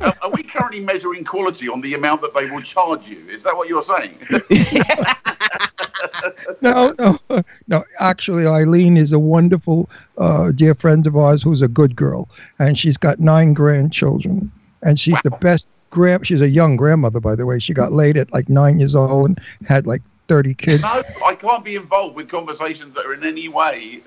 are, 0.00 0.14
are 0.22 0.30
we 0.30 0.44
currently 0.44 0.78
measuring 0.78 1.24
quality 1.24 1.68
on 1.68 1.80
the 1.80 1.94
amount 1.94 2.22
that 2.22 2.32
they 2.32 2.48
will 2.48 2.62
charge 2.62 3.08
you? 3.08 3.18
Is 3.28 3.42
that 3.42 3.56
what 3.56 3.68
you're 3.68 3.82
saying? 3.82 4.16
no, 6.60 6.94
no, 6.96 7.18
no. 7.66 7.84
Actually, 7.98 8.46
Eileen 8.46 8.96
is 8.96 9.12
a 9.12 9.18
wonderful, 9.18 9.90
uh, 10.18 10.52
dear 10.52 10.76
friend 10.76 11.08
of 11.08 11.16
ours 11.16 11.42
who's 11.42 11.60
a 11.60 11.68
good 11.68 11.96
girl, 11.96 12.28
and 12.60 12.78
she's 12.78 12.96
got 12.96 13.18
nine 13.18 13.54
grandchildren, 13.54 14.52
and 14.82 15.00
she's 15.00 15.20
the 15.24 15.32
best 15.40 15.66
grand. 15.90 16.24
She's 16.24 16.40
a 16.40 16.48
young 16.48 16.76
grandmother, 16.76 17.18
by 17.18 17.34
the 17.34 17.46
way. 17.46 17.58
She 17.58 17.74
got 17.74 17.90
laid 17.90 18.16
at 18.16 18.32
like 18.32 18.48
nine 18.48 18.78
years 18.78 18.94
old 18.94 19.30
and 19.30 19.40
had 19.66 19.88
like 19.88 20.02
thirty 20.32 20.54
kids. 20.54 20.82
no, 20.82 21.02
I 21.26 21.34
can't 21.34 21.62
be 21.62 21.76
involved 21.76 22.16
with 22.16 22.30
conversations 22.30 22.94
that 22.94 23.04
are 23.04 23.12
in 23.12 23.22
any 23.22 23.48
way. 23.48 24.00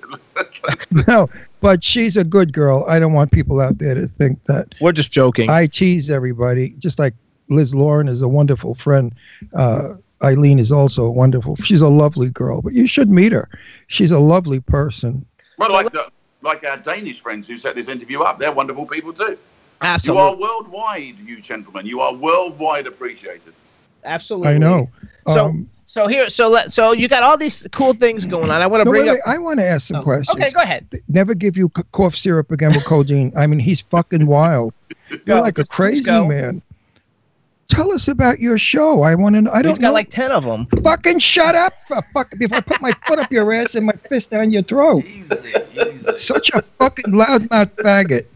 no, 1.06 1.30
but 1.60 1.84
she's 1.84 2.16
a 2.16 2.24
good 2.24 2.52
girl. 2.52 2.84
I 2.88 2.98
don't 2.98 3.12
want 3.12 3.30
people 3.30 3.60
out 3.60 3.78
there 3.78 3.94
to 3.94 4.08
think 4.08 4.42
that 4.46 4.74
We're 4.80 4.90
just 4.90 5.12
joking. 5.12 5.50
I 5.50 5.68
tease 5.68 6.10
everybody, 6.10 6.70
just 6.78 6.98
like 6.98 7.14
Liz 7.48 7.76
Lauren 7.76 8.08
is 8.08 8.22
a 8.22 8.28
wonderful 8.28 8.74
friend. 8.74 9.14
Uh, 9.54 9.94
Eileen 10.24 10.58
is 10.58 10.72
also 10.72 11.04
a 11.04 11.10
wonderful. 11.10 11.54
She's 11.56 11.80
a 11.80 11.88
lovely 11.88 12.30
girl, 12.30 12.60
but 12.60 12.72
you 12.72 12.88
should 12.88 13.08
meet 13.08 13.30
her. 13.30 13.48
She's 13.86 14.10
a 14.10 14.18
lovely 14.18 14.58
person. 14.58 15.24
well, 15.58 15.70
like 15.70 15.92
the, 15.92 16.10
like 16.42 16.64
our 16.64 16.78
Danish 16.78 17.20
friends 17.20 17.46
who 17.46 17.56
set 17.56 17.76
this 17.76 17.86
interview 17.86 18.22
up, 18.22 18.40
they're 18.40 18.50
wonderful 18.50 18.86
people 18.86 19.12
too. 19.12 19.38
Absolutely. 19.80 20.22
You 20.22 20.28
are 20.28 20.36
worldwide, 20.36 21.18
you 21.20 21.40
gentlemen. 21.40 21.86
You 21.86 22.00
are 22.00 22.14
worldwide 22.14 22.88
appreciated. 22.88 23.52
Absolutely. 24.04 24.54
I 24.54 24.58
know. 24.58 24.88
So 25.28 25.46
Um, 25.46 25.68
so 25.96 26.06
here 26.06 26.28
so 26.28 26.48
let 26.50 26.70
so 26.70 26.92
you 26.92 27.08
got 27.08 27.22
all 27.22 27.38
these 27.38 27.66
cool 27.72 27.94
things 27.94 28.26
going 28.26 28.50
on. 28.50 28.60
I 28.60 28.66
want 28.66 28.82
to 28.82 28.84
no, 28.84 28.90
bring 28.90 29.06
wait, 29.06 29.12
up. 29.12 29.26
wait, 29.26 29.34
I 29.34 29.38
want 29.38 29.60
to 29.60 29.66
ask 29.66 29.86
some 29.86 29.96
Oh, 29.96 30.02
questions. 30.02 30.36
Okay, 30.36 30.50
go 30.50 30.60
ahead. 30.60 30.86
Never 31.08 31.34
give 31.34 31.56
you 31.56 31.70
cough 31.70 32.14
syrup 32.14 32.50
again 32.52 32.74
with 32.74 32.84
codeine. 32.84 33.32
I 33.34 33.46
mean, 33.46 33.60
he's 33.60 33.80
fucking 33.80 34.26
wild. 34.26 34.74
You're 35.08 35.18
Go, 35.24 35.40
like 35.40 35.56
a 35.56 35.64
crazy 35.64 36.10
man. 36.10 36.60
Tell 37.68 37.92
us 37.92 38.08
about 38.08 38.40
your 38.40 38.58
show. 38.58 39.02
I 39.04 39.14
want 39.14 39.36
to 39.36 39.42
know. 39.42 39.50
I 39.52 39.62
don't 39.62 39.64
know. 39.64 39.70
He's 39.70 39.78
got 39.78 39.88
know. 39.88 39.94
like 39.94 40.10
ten 40.10 40.30
of 40.30 40.44
them. 40.44 40.66
fucking 40.82 41.18
shut 41.18 41.54
up, 41.54 41.72
fuck, 42.12 42.30
before 42.36 42.58
I 42.58 42.60
put 42.60 42.82
my 42.82 42.92
foot 43.06 43.18
up 43.18 43.32
your 43.32 43.50
ass 43.54 43.74
and 43.74 43.86
my 43.86 43.94
fist 44.10 44.30
down 44.30 44.50
your 44.50 44.62
throat. 44.62 45.02
Easy, 45.02 45.34
easy. 45.34 46.18
Such 46.18 46.50
a 46.50 46.60
fucking 46.60 47.12
loudmouth 47.12 47.74
faggot. 47.76 48.26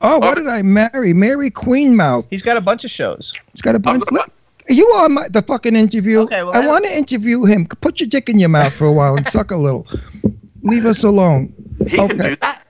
Oh, 0.00 0.20
what 0.20 0.38
oh. 0.38 0.42
did 0.42 0.46
I 0.46 0.62
marry? 0.62 1.12
Mary 1.12 1.50
Queenmouth. 1.50 2.26
He's 2.30 2.42
got 2.42 2.56
a 2.56 2.60
bunch 2.60 2.84
of 2.84 2.90
shows. 2.92 3.34
He's 3.52 3.62
got 3.62 3.74
a 3.74 3.80
bunch. 3.80 4.04
Look, 4.12 4.32
you 4.70 4.86
on 4.96 5.12
my, 5.14 5.28
the 5.28 5.42
fucking 5.42 5.76
interview? 5.76 6.20
Okay, 6.20 6.42
well, 6.42 6.54
I 6.54 6.60
I- 6.62 6.66
want 6.66 6.84
to 6.86 6.96
interview 6.96 7.44
him. 7.44 7.66
Put 7.66 8.00
your 8.00 8.08
dick 8.08 8.28
in 8.28 8.38
your 8.38 8.48
mouth 8.48 8.72
for 8.74 8.86
a 8.86 8.92
while 8.92 9.16
and 9.16 9.26
suck 9.26 9.50
a 9.50 9.56
little. 9.56 9.86
Leave 10.62 10.84
us 10.86 11.04
alone. 11.04 11.52
He 11.88 11.96
can 11.96 12.08
do 12.16 12.36
that. 12.36 12.66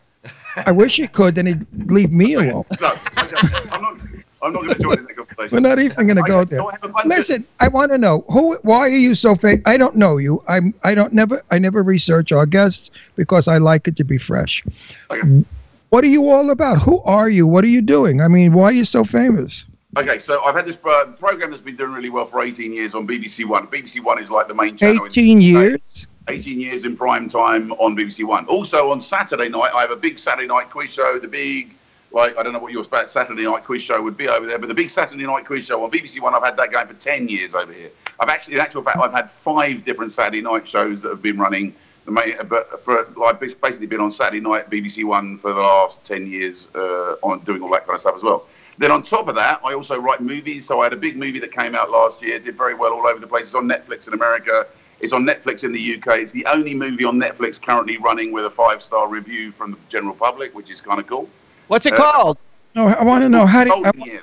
I 0.67 0.73
wish 0.73 0.97
he 0.97 1.07
could, 1.09 1.35
then 1.35 1.47
he'd 1.47 1.67
leave 1.91 2.13
me 2.13 2.35
alone. 2.35 2.65
No, 2.81 2.95
I'm 3.17 3.83
not. 3.83 4.01
I'm 4.43 4.53
not 4.55 4.63
going 4.63 4.75
to 4.75 4.83
join 4.83 4.99
in 4.99 5.05
the 5.05 5.13
conversation. 5.13 5.51
We're 5.53 5.61
not 5.61 5.79
even 5.79 6.07
going 6.07 6.17
to 6.17 6.23
go 6.23 6.45
there. 6.45 6.61
so 6.61 6.69
I 6.69 6.73
have 6.73 6.85
a 6.85 6.89
bunch 6.89 7.05
of- 7.05 7.11
Listen, 7.11 7.47
I 7.61 7.69
want 7.69 7.93
to 7.93 7.99
know 7.99 8.25
who. 8.31 8.57
Why 8.63 8.79
are 8.81 8.89
you 8.89 9.15
so 9.15 9.35
famous? 9.37 9.61
I 9.67 9.77
don't 9.77 9.97
know 9.97 10.17
you. 10.17 10.43
I'm. 10.49 10.73
I 10.83 10.95
don't 10.95 11.13
never. 11.13 11.43
I 11.51 11.59
never 11.59 11.83
research 11.83 12.33
our 12.33 12.47
guests 12.47 12.91
because 13.17 13.49
I 13.49 13.59
like 13.59 13.87
it 13.87 13.97
to 13.97 14.05
be 14.05 14.17
fresh. 14.19 14.65
Okay. 15.11 15.45
What 15.91 16.05
are 16.05 16.09
you 16.09 16.31
all 16.31 16.51
about? 16.51 16.81
Who 16.81 17.01
are 17.03 17.29
you? 17.29 17.47
What 17.47 17.65
are 17.65 17.69
you 17.69 17.83
doing? 17.83 18.21
I 18.23 18.29
mean, 18.29 18.53
why 18.55 18.65
are 18.65 18.73
you 18.73 18.85
so 18.85 19.05
famous? 19.05 19.65
Okay, 19.97 20.21
so 20.21 20.41
I've 20.45 20.55
had 20.55 20.67
this 20.67 20.79
uh, 20.85 21.07
program 21.19 21.51
that's 21.51 21.63
been 21.63 21.75
doing 21.75 21.93
really 21.93 22.11
well 22.11 22.25
for 22.25 22.43
18 22.43 22.73
years 22.73 22.95
on 22.95 23.09
BBC 23.09 23.45
One. 23.45 23.67
BBC 23.67 24.01
One 24.03 24.23
is 24.23 24.31
like 24.31 24.47
the 24.47 24.55
main 24.55 24.77
channel. 24.77 25.05
in- 25.05 25.11
18 25.11 25.41
years. 25.41 26.07
18 26.29 26.61
years 26.61 26.85
in 26.85 26.97
prime 26.97 27.29
time 27.29 27.73
on 27.73 27.97
BBC 27.97 28.25
One. 28.25 28.47
Also 28.47 28.91
on 28.93 29.01
Saturday 29.01 29.49
night, 29.49 29.73
I 29.75 29.81
have 29.81 29.91
a 29.91 29.97
big 29.97 30.21
Saturday 30.21 30.47
night 30.47 30.71
quiz 30.71 30.91
show. 30.91 31.19
The 31.19 31.27
big, 31.27 31.75
like 32.13 32.39
I 32.39 32.45
don't 32.45 32.53
know 32.53 32.61
what 32.61 32.71
your 32.71 32.85
Saturday 32.85 33.43
night 33.43 33.65
quiz 33.65 33.83
show 33.83 34.01
would 34.01 34.17
be 34.17 34.29
over 34.29 34.47
there, 34.47 34.61
but 34.61 34.69
the 34.69 34.75
big 34.75 34.91
Saturday 34.91 35.25
night 35.27 35.45
quiz 35.45 35.67
show 35.67 35.83
on 35.83 35.91
BBC 35.91 36.21
One, 36.21 36.37
I've 36.37 36.45
had 36.45 36.57
that 36.59 36.71
going 36.71 36.87
for 36.87 36.95
10 36.95 37.29
years 37.29 37.57
over 37.57 37.73
here. 37.73 37.91
I've 38.21 38.29
actually, 38.29 38.55
in 38.55 38.61
actual 38.61 38.85
fact, 38.85 38.99
I've 38.99 39.13
had 39.13 39.33
five 39.33 39.85
different 39.85 40.13
Saturday 40.13 40.41
night 40.41 40.69
shows 40.69 41.03
that 41.03 41.09
have 41.09 41.23
been 41.23 41.39
running. 41.39 41.75
The 42.05 42.13
main, 42.13 42.37
but 42.49 42.83
for 42.85 43.09
like 43.17 43.43
it's 43.43 43.55
basically 43.55 43.87
been 43.89 44.01
on 44.01 44.13
Saturday 44.13 44.41
night 44.41 44.71
BBC 44.71 45.05
One 45.05 45.37
for 45.37 45.53
the 45.53 45.61
last 45.61 46.05
10 46.05 46.29
years 46.29 46.69
uh, 46.77 47.17
on 47.23 47.41
doing 47.41 47.61
all 47.61 47.71
that 47.71 47.87
kind 47.87 47.97
of 47.97 48.01
stuff 48.01 48.15
as 48.15 48.23
well. 48.23 48.47
Then 48.81 48.91
on 48.91 49.03
top 49.03 49.29
of 49.29 49.35
that, 49.35 49.61
I 49.63 49.75
also 49.75 50.01
write 50.01 50.23
movies. 50.23 50.67
So 50.67 50.81
I 50.81 50.85
had 50.85 50.95
a 50.95 50.97
big 50.97 51.15
movie 51.19 51.39
that 51.41 51.53
came 51.53 51.75
out 51.75 51.91
last 51.91 52.23
year, 52.23 52.39
did 52.39 52.57
very 52.57 52.75
well 52.75 52.95
all 52.95 53.07
over 53.07 53.21
the 53.21 53.27
place. 53.27 53.45
It's 53.45 53.55
on 53.55 53.69
Netflix 53.69 54.09
in 54.09 54.15
America. 54.15 54.67
It's 55.01 55.13
on 55.13 55.23
Netflix 55.25 55.65
in 55.65 55.73
the 55.73 55.97
UK. 55.97 56.21
It's 56.21 56.33
the 56.33 56.47
only 56.47 56.73
movie 56.75 57.05
on 57.05 57.19
Netflix 57.19 57.61
currently 57.61 57.99
running 57.99 58.33
with 58.33 58.47
a 58.47 58.51
five-star 58.51 59.07
review 59.07 59.53
from 59.53 59.73
the 59.73 59.77
general 59.91 60.15
public, 60.15 60.55
which 60.55 60.71
is 60.71 60.81
kind 60.81 60.99
of 60.99 61.07
cool. 61.07 61.29
What's 61.69 61.85
it 61.85 61.93
Uh, 61.93 61.97
called? 62.11 62.39
No, 62.75 62.87
I 62.87 63.05
want 63.05 63.21
to 63.23 63.29
know 63.29 63.45
how 63.45 63.65
do. 63.65 63.71
I, 63.85 64.21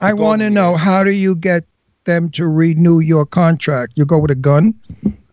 I 0.00 0.12
want 0.14 0.40
to 0.40 0.48
know 0.48 0.74
how 0.76 1.04
do 1.04 1.10
you 1.10 1.36
get 1.36 1.64
them 2.04 2.30
to 2.30 2.48
renew 2.48 3.00
your 3.00 3.26
contract? 3.26 3.92
You 3.96 4.06
go 4.06 4.16
with 4.16 4.30
a 4.30 4.34
gun? 4.34 4.72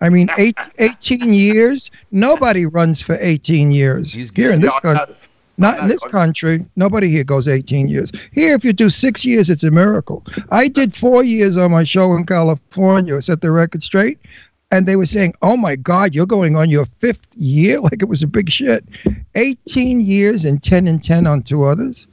I 0.02 0.10
mean, 0.10 0.30
eight, 0.38 0.58
18 0.80 1.32
years. 1.32 1.92
Nobody 2.12 2.66
runs 2.66 3.02
for 3.02 3.18
18 3.22 3.72
years 3.72 4.12
He's 4.12 4.32
here 4.36 4.52
in 4.52 4.60
this 4.60 4.74
Yeah, 4.84 4.92
I 4.92 4.96
country. 4.96 5.16
Know. 5.58 5.72
Not 5.72 5.80
in 5.82 5.88
this 5.88 6.04
country. 6.04 6.66
Nobody 6.76 7.10
here 7.10 7.24
goes 7.24 7.48
18 7.48 7.88
years. 7.88 8.12
Here, 8.32 8.54
if 8.56 8.64
you 8.66 8.74
do 8.74 8.90
six 8.90 9.24
years, 9.26 9.50
it's 9.50 9.64
a 9.64 9.72
miracle. 9.72 10.24
I 10.52 10.68
did 10.68 10.96
four 10.96 11.24
years 11.24 11.58
on 11.58 11.72
my 11.72 11.84
show 11.84 12.14
in 12.16 12.26
California, 12.26 13.22
set 13.22 13.42
the 13.42 13.52
record 13.52 13.84
straight, 13.84 14.20
and 14.72 14.86
they 14.86 14.96
were 14.96 15.06
saying, 15.06 15.34
"Oh 15.42 15.56
my 15.58 15.76
God, 15.76 16.14
you're 16.16 16.26
going 16.26 16.56
on 16.58 16.70
your 16.70 16.86
fifth 17.00 17.28
year," 17.36 17.80
like 17.88 18.02
it 18.02 18.10
was 18.10 18.24
a 18.24 18.28
big 18.28 18.50
shit. 18.50 18.84
18 19.36 20.02
years 20.02 20.46
and 20.46 20.62
10 20.62 20.88
and 20.88 21.02
10 21.04 21.28
on 21.28 21.44
two 21.44 21.64
others. 21.66 22.08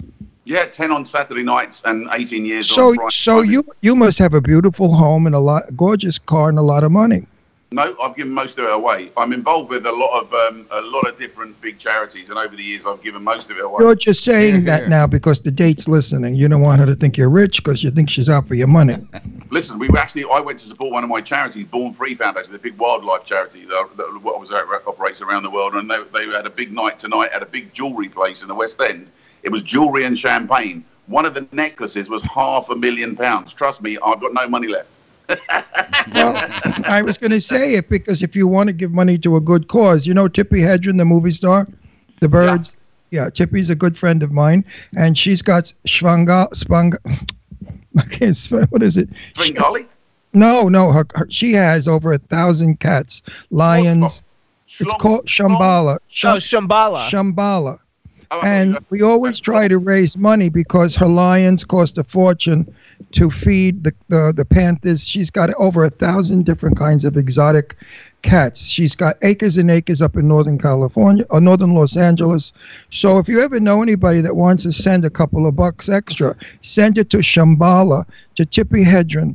Yeah, 0.44 0.66
10 0.66 0.90
on 0.90 1.04
Saturday 1.04 1.44
nights 1.44 1.82
and 1.84 2.08
18 2.10 2.44
years 2.44 2.68
So, 2.68 2.88
on 2.88 2.94
Friday. 2.96 3.10
so 3.12 3.40
you 3.42 3.62
you 3.80 3.94
must 3.94 4.18
have 4.18 4.34
a 4.34 4.40
beautiful 4.40 4.92
home 4.94 5.26
and 5.26 5.34
a 5.34 5.38
lot, 5.38 5.64
gorgeous 5.76 6.18
car 6.18 6.48
and 6.48 6.58
a 6.58 6.62
lot 6.62 6.82
of 6.82 6.90
money. 6.90 7.26
No, 7.72 7.96
I've 8.02 8.14
given 8.14 8.32
most 8.34 8.58
of 8.58 8.66
it 8.66 8.72
away. 8.72 9.10
I'm 9.16 9.32
involved 9.32 9.70
with 9.70 9.86
a 9.86 9.92
lot 9.92 10.20
of 10.20 10.34
um, 10.34 10.66
a 10.70 10.82
lot 10.82 11.08
of 11.08 11.18
different 11.18 11.58
big 11.62 11.78
charities, 11.78 12.28
and 12.28 12.38
over 12.38 12.54
the 12.54 12.62
years, 12.62 12.84
I've 12.84 13.02
given 13.02 13.24
most 13.24 13.50
of 13.50 13.56
it 13.56 13.64
away. 13.64 13.82
You're 13.82 13.94
just 13.94 14.24
saying 14.24 14.54
Here, 14.54 14.64
that 14.64 14.80
here. 14.80 14.88
now 14.90 15.06
because 15.06 15.40
the 15.40 15.50
date's 15.50 15.88
listening. 15.88 16.34
You 16.34 16.48
don't 16.48 16.60
want 16.60 16.80
her 16.80 16.86
to 16.86 16.94
think 16.94 17.16
you're 17.16 17.30
rich 17.30 17.64
because 17.64 17.82
you 17.82 17.90
think 17.90 18.10
she's 18.10 18.28
out 18.28 18.46
for 18.46 18.54
your 18.54 18.66
money. 18.66 18.96
Listen, 19.50 19.78
we 19.78 19.88
were 19.88 19.98
actually 19.98 20.24
I 20.24 20.38
went 20.40 20.58
to 20.60 20.66
support 20.66 20.92
one 20.92 21.02
of 21.02 21.10
my 21.10 21.22
charities, 21.22 21.66
Born 21.66 21.94
Free 21.94 22.14
Foundation, 22.14 22.52
the 22.52 22.58
big 22.58 22.76
wildlife 22.76 23.24
charity 23.24 23.64
that, 23.64 23.88
that 23.96 24.22
what 24.22 24.38
was 24.38 24.52
out, 24.52 24.66
operates 24.86 25.22
around 25.22 25.42
the 25.42 25.50
world, 25.50 25.74
and 25.74 25.90
they, 25.90 26.02
they 26.12 26.26
had 26.26 26.46
a 26.46 26.50
big 26.50 26.72
night 26.72 26.98
tonight 26.98 27.30
at 27.32 27.42
a 27.42 27.46
big 27.46 27.72
jewelry 27.72 28.08
place 28.08 28.42
in 28.42 28.48
the 28.48 28.54
West 28.54 28.80
End. 28.80 29.08
It 29.42 29.50
was 29.50 29.62
jewelry 29.62 30.04
and 30.04 30.18
champagne. 30.18 30.84
One 31.06 31.24
of 31.24 31.34
the 31.34 31.46
necklaces 31.52 32.08
was 32.08 32.22
half 32.22 32.68
a 32.70 32.76
million 32.76 33.16
pounds. 33.16 33.52
Trust 33.52 33.82
me, 33.82 33.98
I've 34.04 34.20
got 34.20 34.34
no 34.34 34.46
money 34.46 34.68
left. 34.68 34.88
Well, 36.14 36.36
I 36.84 37.02
was 37.02 37.18
going 37.18 37.30
to 37.30 37.40
say 37.40 37.74
it 37.74 37.88
because 37.88 38.22
if 38.22 38.34
you 38.36 38.46
want 38.46 38.68
to 38.68 38.72
give 38.72 38.92
money 38.92 39.18
to 39.18 39.36
a 39.36 39.40
good 39.40 39.68
cause, 39.68 40.06
you 40.06 40.14
know 40.14 40.28
Tippi 40.28 40.58
Hedren, 40.58 40.98
the 40.98 41.04
movie 41.04 41.30
star, 41.30 41.68
the 42.20 42.28
Birds. 42.28 42.76
Yeah, 43.10 43.28
Tippi's 43.28 43.68
a 43.68 43.74
good 43.74 43.96
friend 43.96 44.22
of 44.22 44.32
mine, 44.32 44.64
and 44.96 45.18
she's 45.18 45.42
got 45.42 45.72
Svanga 45.86 46.48
Spanga. 46.54 46.96
I 47.98 48.02
can't 48.06 48.34
spell. 48.34 48.64
What 48.70 48.82
is 48.82 48.96
it? 48.96 49.08
Svengali? 49.36 49.86
No, 50.32 50.68
no. 50.68 50.92
Her, 50.92 51.06
her 51.14 51.26
she 51.30 51.52
has 51.52 51.86
over 51.86 52.12
a 52.12 52.18
thousand 52.18 52.80
cats, 52.80 53.22
lions. 53.50 54.24
It's 54.78 54.94
called 54.94 55.26
Shambala. 55.26 55.96
Oh, 55.96 56.38
Shambala. 56.38 57.08
Shambala. 57.08 57.78
And 58.42 58.78
we 58.88 59.02
always 59.02 59.40
try 59.40 59.68
to 59.68 59.78
raise 59.78 60.16
money 60.16 60.48
because 60.48 60.96
her 60.96 61.06
lions 61.06 61.64
cost 61.64 61.98
a 61.98 62.04
fortune 62.04 62.72
to 63.12 63.30
feed 63.30 63.84
the, 63.84 63.92
the, 64.08 64.32
the 64.34 64.44
panthers. 64.44 65.06
She's 65.06 65.30
got 65.30 65.52
over 65.54 65.84
a 65.84 65.90
thousand 65.90 66.46
different 66.46 66.76
kinds 66.76 67.04
of 67.04 67.16
exotic 67.16 67.76
cats. 68.22 68.66
She's 68.66 68.94
got 68.94 69.16
acres 69.22 69.58
and 69.58 69.70
acres 69.70 70.00
up 70.00 70.16
in 70.16 70.28
Northern 70.28 70.58
California 70.58 71.26
or 71.30 71.40
Northern 71.40 71.74
Los 71.74 71.96
Angeles. 71.96 72.52
So 72.90 73.18
if 73.18 73.28
you 73.28 73.40
ever 73.40 73.60
know 73.60 73.82
anybody 73.82 74.20
that 74.22 74.36
wants 74.36 74.62
to 74.62 74.72
send 74.72 75.04
a 75.04 75.10
couple 75.10 75.46
of 75.46 75.56
bucks 75.56 75.88
extra, 75.88 76.34
send 76.62 76.96
it 76.98 77.10
to 77.10 77.18
Shambala, 77.18 78.06
to 78.36 78.46
Tippi 78.46 78.84
Hedren. 78.84 79.34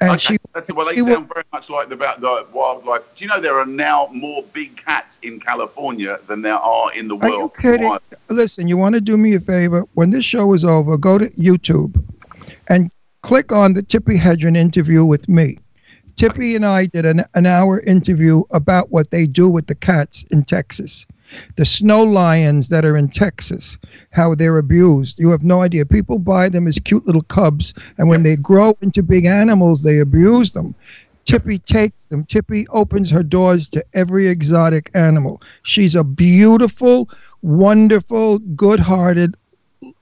And 0.00 0.12
Okay, 0.12 0.18
she, 0.18 0.38
that's, 0.54 0.72
well, 0.72 0.86
they 0.86 0.94
she 0.94 1.04
sound 1.04 1.30
very 1.32 1.44
much 1.52 1.68
like 1.68 1.88
the, 1.88 1.94
about 1.94 2.22
the 2.22 2.46
wildlife. 2.52 3.02
Do 3.14 3.24
you 3.24 3.28
know 3.28 3.38
there 3.38 3.58
are 3.58 3.66
now 3.66 4.08
more 4.12 4.42
big 4.54 4.76
cats 4.76 5.18
in 5.22 5.38
California 5.38 6.18
than 6.26 6.40
there 6.40 6.54
are 6.54 6.92
in 6.94 7.06
the 7.06 7.16
world? 7.16 7.34
Are 7.34 7.38
you 7.38 7.52
kidding? 7.54 7.88
Why? 7.88 7.98
Listen, 8.30 8.66
you 8.66 8.78
want 8.78 8.94
to 8.94 9.02
do 9.02 9.18
me 9.18 9.34
a 9.34 9.40
favor? 9.40 9.84
When 9.94 10.08
this 10.08 10.24
show 10.24 10.54
is 10.54 10.64
over, 10.64 10.96
go 10.96 11.18
to 11.18 11.28
YouTube 11.30 12.02
and 12.68 12.90
click 13.22 13.52
on 13.52 13.74
the 13.74 13.82
Tippi 13.82 14.18
Hedren 14.18 14.56
interview 14.56 15.04
with 15.04 15.28
me. 15.28 15.58
Tippi 16.14 16.56
and 16.56 16.64
I 16.64 16.86
did 16.86 17.04
an, 17.04 17.24
an 17.34 17.44
hour 17.44 17.80
interview 17.80 18.42
about 18.50 18.90
what 18.90 19.10
they 19.10 19.26
do 19.26 19.50
with 19.50 19.66
the 19.66 19.74
cats 19.74 20.24
in 20.30 20.44
Texas. 20.44 21.06
The 21.56 21.64
snow 21.64 22.02
lions 22.02 22.68
that 22.68 22.84
are 22.84 22.96
in 22.96 23.08
Texas, 23.08 23.78
how 24.10 24.34
they're 24.34 24.58
abused. 24.58 25.18
You 25.18 25.30
have 25.30 25.42
no 25.42 25.62
idea. 25.62 25.86
People 25.86 26.18
buy 26.18 26.48
them 26.48 26.66
as 26.66 26.78
cute 26.78 27.06
little 27.06 27.22
cubs, 27.22 27.74
and 27.98 28.08
when 28.08 28.22
they 28.22 28.36
grow 28.36 28.76
into 28.80 29.02
big 29.02 29.24
animals, 29.24 29.82
they 29.82 29.98
abuse 29.98 30.52
them. 30.52 30.74
Tippi 31.26 31.62
takes 31.64 32.06
them. 32.06 32.24
Tippi 32.24 32.66
opens 32.70 33.10
her 33.10 33.22
doors 33.22 33.68
to 33.70 33.84
every 33.94 34.26
exotic 34.26 34.90
animal. 34.94 35.40
She's 35.62 35.94
a 35.94 36.02
beautiful, 36.02 37.08
wonderful, 37.42 38.38
good-hearted. 38.38 39.36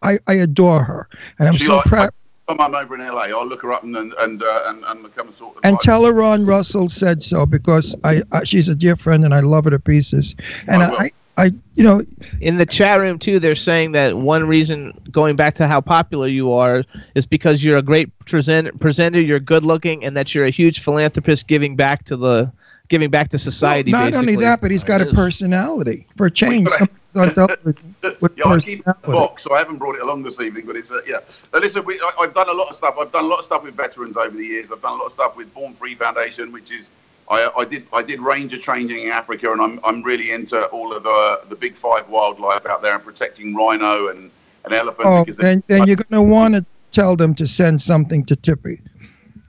I, 0.02 0.18
I 0.26 0.34
adore 0.34 0.84
her, 0.84 1.08
and 1.38 1.48
I'm 1.48 1.54
She 1.54 1.66
so 1.66 1.80
proud. 1.82 2.10
Come 2.48 2.60
I'm 2.62 2.74
over 2.74 2.94
in 2.94 3.06
LA. 3.06 3.24
I'll 3.24 3.46
look 3.46 3.60
her 3.60 3.72
up 3.74 3.82
and 3.82 3.94
and 3.94 4.14
and 4.14 4.42
uh, 4.42 4.62
and, 4.66 4.82
and 4.84 5.14
come 5.14 5.26
and 5.26 5.36
sort 5.36 5.56
of. 5.56 5.60
And 5.64 5.74
like- 5.74 5.80
tell 5.80 6.04
her 6.06 6.12
Ron 6.14 6.46
Russell 6.46 6.88
said 6.88 7.22
so 7.22 7.44
because 7.44 7.94
I, 8.04 8.22
I 8.32 8.44
she's 8.44 8.68
a 8.68 8.74
dear 8.74 8.96
friend 8.96 9.24
and 9.24 9.34
I 9.34 9.40
love 9.40 9.64
her 9.64 9.70
to 9.70 9.78
pieces. 9.78 10.34
And 10.66 10.82
I. 10.82 10.94
I, 10.94 11.10
I, 11.38 11.52
you 11.76 11.84
know, 11.84 12.02
In 12.40 12.58
the 12.58 12.66
chat 12.66 12.98
room 12.98 13.16
too, 13.16 13.38
they're 13.38 13.54
saying 13.54 13.92
that 13.92 14.18
one 14.18 14.48
reason, 14.48 14.92
going 15.12 15.36
back 15.36 15.54
to 15.56 15.68
how 15.68 15.80
popular 15.80 16.26
you 16.26 16.52
are, 16.52 16.84
is 17.14 17.26
because 17.26 17.62
you're 17.62 17.76
a 17.76 17.82
great 17.82 18.10
present, 18.26 18.80
presenter. 18.80 19.20
You're 19.20 19.38
good 19.38 19.64
looking, 19.64 20.04
and 20.04 20.16
that 20.16 20.34
you're 20.34 20.46
a 20.46 20.50
huge 20.50 20.80
philanthropist, 20.80 21.46
giving 21.46 21.76
back 21.76 22.04
to 22.06 22.16
the, 22.16 22.52
giving 22.88 23.08
back 23.08 23.28
to 23.28 23.38
society. 23.38 23.92
not 23.92 24.06
basically. 24.06 24.32
only 24.32 24.44
that, 24.44 24.60
but 24.60 24.72
he's 24.72 24.82
got 24.82 25.00
a 25.00 25.06
personality 25.06 26.08
for 26.16 26.26
a 26.26 26.30
change. 26.30 26.68
got 27.14 27.60
Yeah, 28.02 28.44
I 28.46 28.58
keep 28.60 28.80
it 28.80 28.86
in 28.86 28.94
the 29.02 29.12
box, 29.12 29.42
so 29.42 29.54
I 29.54 29.58
haven't 29.58 29.78
brought 29.78 29.96
it 29.96 30.02
along 30.02 30.22
this 30.22 30.40
evening. 30.40 30.66
But 30.66 30.76
it's 30.76 30.92
uh, 30.92 31.00
yeah. 31.06 31.18
Now, 31.52 31.60
listen, 31.60 31.84
we, 31.84 32.00
I, 32.00 32.12
I've 32.20 32.34
done 32.34 32.48
a 32.48 32.52
lot 32.52 32.68
of 32.68 32.76
stuff. 32.76 32.94
I've 33.00 33.12
done 33.12 33.24
a 33.24 33.28
lot 33.28 33.40
of 33.40 33.44
stuff 33.44 33.64
with 33.64 33.74
veterans 33.74 34.16
over 34.16 34.36
the 34.36 34.44
years. 34.44 34.70
I've 34.70 34.82
done 34.82 34.92
a 34.94 34.96
lot 34.96 35.06
of 35.06 35.12
stuff 35.12 35.36
with 35.36 35.52
Born 35.54 35.74
Free 35.74 35.94
Foundation, 35.94 36.52
which 36.52 36.70
is 36.72 36.90
I, 37.30 37.50
I 37.56 37.64
did 37.64 37.86
I 37.92 38.02
did 38.02 38.20
ranger 38.20 38.58
training 38.58 39.00
in 39.06 39.10
Africa, 39.10 39.52
and 39.52 39.60
I'm 39.60 39.80
I'm 39.84 40.02
really 40.02 40.30
into 40.30 40.64
all 40.66 40.94
of 40.94 41.02
the 41.02 41.40
the 41.48 41.56
big 41.56 41.74
five 41.74 42.08
wildlife 42.08 42.66
out 42.66 42.82
there 42.82 42.94
and 42.94 43.04
protecting 43.04 43.54
rhino 43.54 44.08
and 44.08 44.30
and 44.64 44.74
elephant. 44.74 45.08
Oh, 45.08 45.24
because 45.24 45.36
then, 45.36 45.62
then 45.66 45.86
you're 45.86 45.96
going 45.96 46.10
to 46.10 46.22
want 46.22 46.54
to 46.54 46.64
tell 46.90 47.16
them 47.16 47.34
to 47.36 47.46
send 47.46 47.80
something 47.80 48.24
to 48.26 48.36
Tippi. 48.36 48.80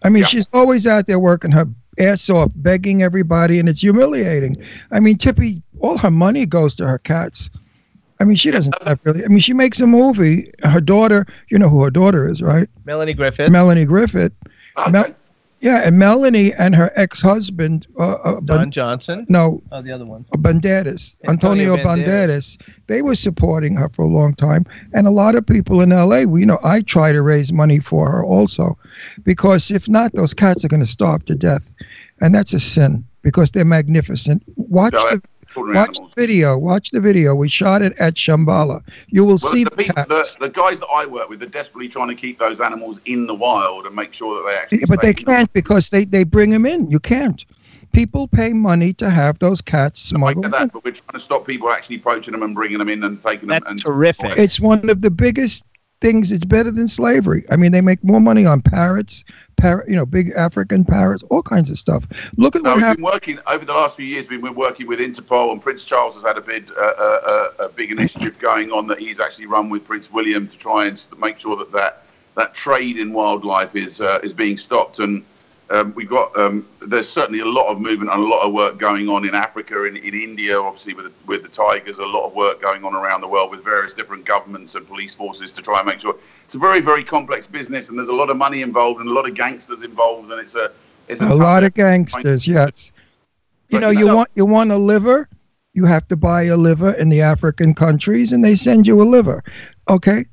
I 0.04 0.10
mean, 0.10 0.22
Yeah. 0.22 0.28
she's 0.28 0.50
always 0.54 0.88
out 0.88 1.08
there 1.08 1.20
working 1.20 1.52
her 1.52 1.68
ass 2.00 2.30
off, 2.30 2.52
begging 2.56 3.02
everybody, 3.02 3.60
and 3.60 3.68
it's 3.68 3.82
humiliating. 3.82 4.56
I 4.92 5.00
mean, 5.00 5.18
Tippi, 5.18 5.62
all 5.80 5.98
her 5.98 6.12
money 6.12 6.46
goes 6.46 6.76
to 6.76 6.88
her 6.88 6.98
cats. 6.98 7.50
I 8.20 8.26
mean, 8.26 8.36
she 8.36 8.52
doesn't 8.52 8.76
have 8.84 9.00
really. 9.04 9.24
I 9.24 9.28
mean, 9.28 9.40
she 9.40 9.54
makes 9.54 9.80
a 9.80 9.88
movie. 9.88 10.52
Her 10.64 10.82
daughter, 10.82 11.26
you 11.50 11.58
know 11.58 11.70
who 11.70 11.84
her 11.84 11.90
daughter 11.90 12.28
is, 12.30 12.42
right? 12.42 12.68
Melanie 12.86 13.14
Griffith. 13.14 13.50
Melanie 13.50 13.86
Griffith. 13.86 14.34
Okay. 14.78 14.92
Mel- 14.92 15.16
yeah, 15.62 15.82
and 15.86 16.00
Melanie 16.00 16.54
and 16.54 16.74
her 16.74 16.90
ex-husband, 16.96 17.86
uh, 18.00 18.14
uh, 18.14 18.32
Don 18.36 18.46
Ban- 18.46 18.72
Johnson. 18.72 19.26
no, 19.28 19.62
Oh, 19.74 19.82
the 19.82 19.92
other 19.92 20.06
one. 20.06 20.24
Banderas, 20.38 21.18
Antonio 21.28 21.74
Antonio 21.74 21.76
Banderas. 21.76 22.58
Banderas. 22.58 22.62
They 22.88 23.02
were 23.02 23.16
supporting 23.16 23.76
her 23.76 23.90
for 23.90 24.04
a 24.04 24.08
long 24.08 24.36
time, 24.36 24.66
and 24.94 25.06
a 25.06 25.12
lot 25.12 25.36
of 25.36 25.46
people 25.46 25.82
in 25.82 25.90
LA. 25.90 26.24
We, 26.24 26.40
you 26.42 26.46
know, 26.46 26.60
I 26.64 26.80
try 26.82 27.12
to 27.12 27.22
raise 27.22 27.52
money 27.52 27.80
for 27.80 28.10
her 28.10 28.24
also, 28.24 28.78
because 29.24 29.70
if 29.70 29.90
not, 29.90 30.14
those 30.14 30.34
cats 30.34 30.64
are 30.64 30.70
going 30.70 30.80
to 30.80 30.86
starve 30.86 31.26
to 31.26 31.36
death, 31.36 31.74
and 32.22 32.34
that's 32.34 32.54
a 32.54 32.60
sin 32.60 33.04
because 33.22 33.52
they're 33.52 33.66
magnificent. 33.66 34.42
Watch 34.56 34.94
No, 34.94 35.10
the 35.10 35.22
extraordinary 35.50 35.80
watch 35.88 35.98
the 35.98 36.22
video. 36.22 36.58
Watch 36.58 36.92
the 36.92 37.02
video. 37.02 37.36
We 37.36 37.50
shot 37.50 37.82
it 37.82 37.94
at 38.00 38.14
Shambala. 38.16 38.84
You 39.08 39.22
will 39.24 39.40
Well, 39.42 39.52
see 39.52 39.64
the, 39.64 39.70
the, 39.72 39.76
people, 39.78 40.04
the, 40.08 40.16
cats. 40.16 40.36
the 40.36 40.50
guys 40.50 40.80
that 40.80 40.88
I 40.88 41.06
work 41.06 41.30
with 41.30 41.42
are 41.44 41.48
desperately 41.48 41.90
trying 41.90 42.10
to 42.10 42.16
keep 42.16 42.40
those 42.40 42.62
animals 42.62 43.00
in 43.06 43.28
the 43.28 43.36
wild 43.36 43.86
and 43.86 43.96
make 43.96 44.14
sure 44.14 44.36
that 44.42 44.50
they 44.50 44.58
actually. 44.58 44.80
Yeah, 44.80 44.86
but 44.88 45.02
they 45.02 45.14
can't 45.14 45.52
because 45.54 45.90
they, 45.90 46.06
they 46.06 46.24
bring 46.24 46.52
them 46.52 46.66
in. 46.66 46.90
You 46.90 47.00
can't. 47.00 47.44
People 47.92 48.28
pay 48.28 48.54
money 48.54 48.94
to 48.94 49.10
have 49.10 49.40
those 49.40 49.62
cats 49.62 50.12
I 50.14 50.16
smuggled. 50.16 50.44
get 50.44 50.48
in. 50.48 50.52
that, 50.52 50.74
but 50.74 50.84
we're 50.84 50.92
trying 50.92 51.14
to 51.14 51.20
stop 51.20 51.48
people 51.48 51.72
actually 51.72 51.98
poaching 51.98 52.34
them 52.34 52.44
and 52.44 52.54
bringing 52.54 52.78
them 52.78 52.88
in 52.90 53.04
and 53.04 53.20
taking 53.20 53.48
them. 53.50 53.60
That's 53.62 53.72
and 53.72 53.82
terrific. 53.82 54.38
It's 54.38 54.60
one 54.60 54.88
of 54.92 55.02
the 55.02 55.10
biggest 55.10 55.64
things. 56.02 56.32
It's 56.32 56.46
better 56.46 56.72
than 56.72 56.88
slavery. 56.88 57.44
I 57.52 57.56
mean, 57.58 57.72
they 57.72 57.82
make 57.82 58.04
more 58.04 58.22
money 58.22 58.46
on 58.46 58.62
parrots, 58.62 59.24
parrot, 59.58 59.90
you 59.90 59.96
know, 59.96 60.06
big 60.06 60.32
African 60.36 60.86
parrots, 60.86 61.24
all 61.30 61.44
kinds 61.44 61.70
of 61.70 61.78
stuff. 61.78 62.06
Look 62.38 62.56
at 62.56 62.64
No, 62.64 62.70
what 62.70 62.76
we've 62.76 62.84
happened. 62.84 63.06
been 63.06 63.12
working 63.14 63.40
over 63.48 63.66
the 63.66 63.74
last 63.74 63.96
few 63.98 64.06
years. 64.06 64.30
We've 64.30 64.42
been 64.42 64.56
working 64.56 64.88
with 64.88 65.00
Interpol, 65.00 65.52
and 65.52 65.62
Prince 65.62 65.86
Charles 65.86 66.16
has 66.16 66.24
had 66.24 66.38
a 66.38 66.42
big, 66.42 66.72
uh, 66.72 66.82
uh, 66.82 67.52
uh, 67.60 67.66
a 67.66 67.70
big 67.70 67.92
initiative 67.92 68.40
going 68.40 68.72
on 68.72 68.88
that 68.88 69.00
he's 69.00 69.20
actually 69.20 69.48
run 69.48 69.70
with 69.70 69.86
Prince 69.86 70.12
William 70.12 70.48
to 70.48 70.58
try 70.58 70.86
and 70.86 71.06
make 71.18 71.40
sure 71.40 71.56
that 71.58 71.72
that, 71.74 72.04
that 72.36 72.54
trade 72.54 72.98
in 72.98 73.12
wildlife 73.12 73.76
is 73.76 74.00
uh, 74.00 74.20
is 74.24 74.34
being 74.34 74.58
stopped. 74.58 75.00
And 75.00 75.24
um, 75.72 75.94
we've 75.96 76.10
got 76.10 76.36
um, 76.38 76.66
there's 76.82 77.08
certainly 77.08 77.42
a 77.42 77.46
lot 77.46 77.68
of 77.68 77.80
movement 77.80 78.12
and 78.12 78.22
a 78.22 78.26
lot 78.26 78.42
of 78.42 78.54
work 78.54 78.78
going 78.78 79.08
on 79.08 79.28
in 79.28 79.36
Africa, 79.36 79.86
in, 79.86 79.98
in 79.98 80.14
India, 80.16 80.60
obviously 80.60 80.94
with 80.94 81.06
the, 81.06 81.12
with 81.28 81.44
the 81.44 81.50
tigers. 81.50 82.00
A 82.00 82.06
lot 82.06 82.26
of 82.26 82.34
work 82.34 82.62
going 82.62 82.84
on 82.84 82.96
around 82.96 83.22
the 83.22 83.28
world 83.28 83.52
with 83.52 83.64
various 83.64 83.94
different 83.94 84.26
governments 84.26 84.76
and 84.76 84.88
police 84.88 85.14
forces 85.14 85.52
to 85.52 85.62
try 85.62 85.80
and 85.80 85.88
make 85.88 86.00
sure 86.00 86.16
it's 86.46 86.56
a 86.56 86.60
very 86.60 86.82
very 86.82 87.04
complex 87.04 87.46
business, 87.46 87.90
and 87.90 87.98
there's 87.98 88.10
a 88.10 88.14
lot 88.14 88.30
of 88.30 88.38
money 88.38 88.62
involved 88.62 89.00
and 89.00 89.10
a 89.10 89.14
lot 89.14 89.28
of 89.28 89.36
gangsters 89.36 89.84
involved, 89.84 90.32
and 90.32 90.42
it's 90.42 90.56
a 90.56 90.72
it's 91.08 91.22
a, 91.22 91.28
A 91.28 91.36
lot 91.36 91.64
of 91.64 91.74
gangsters, 91.74 92.48
yes. 92.48 92.92
You 93.70 93.80
know, 93.80 93.90
you 93.90 94.00
you 94.00 94.16
want 94.16 94.30
you 94.34 94.46
want 94.46 94.72
a 94.72 94.78
liver, 94.78 95.30
you 95.74 95.86
have 95.86 96.08
to 96.08 96.16
buy 96.16 96.44
a 96.44 96.58
liver 96.58 96.92
in 96.94 97.10
the 97.10 97.22
African 97.22 97.76
countries, 97.76 98.34
and 98.34 98.44
they 98.44 98.56
send 98.56 98.88
you 98.88 99.00
a 99.02 99.04
liver. 99.04 99.44
Okay, 99.88 100.26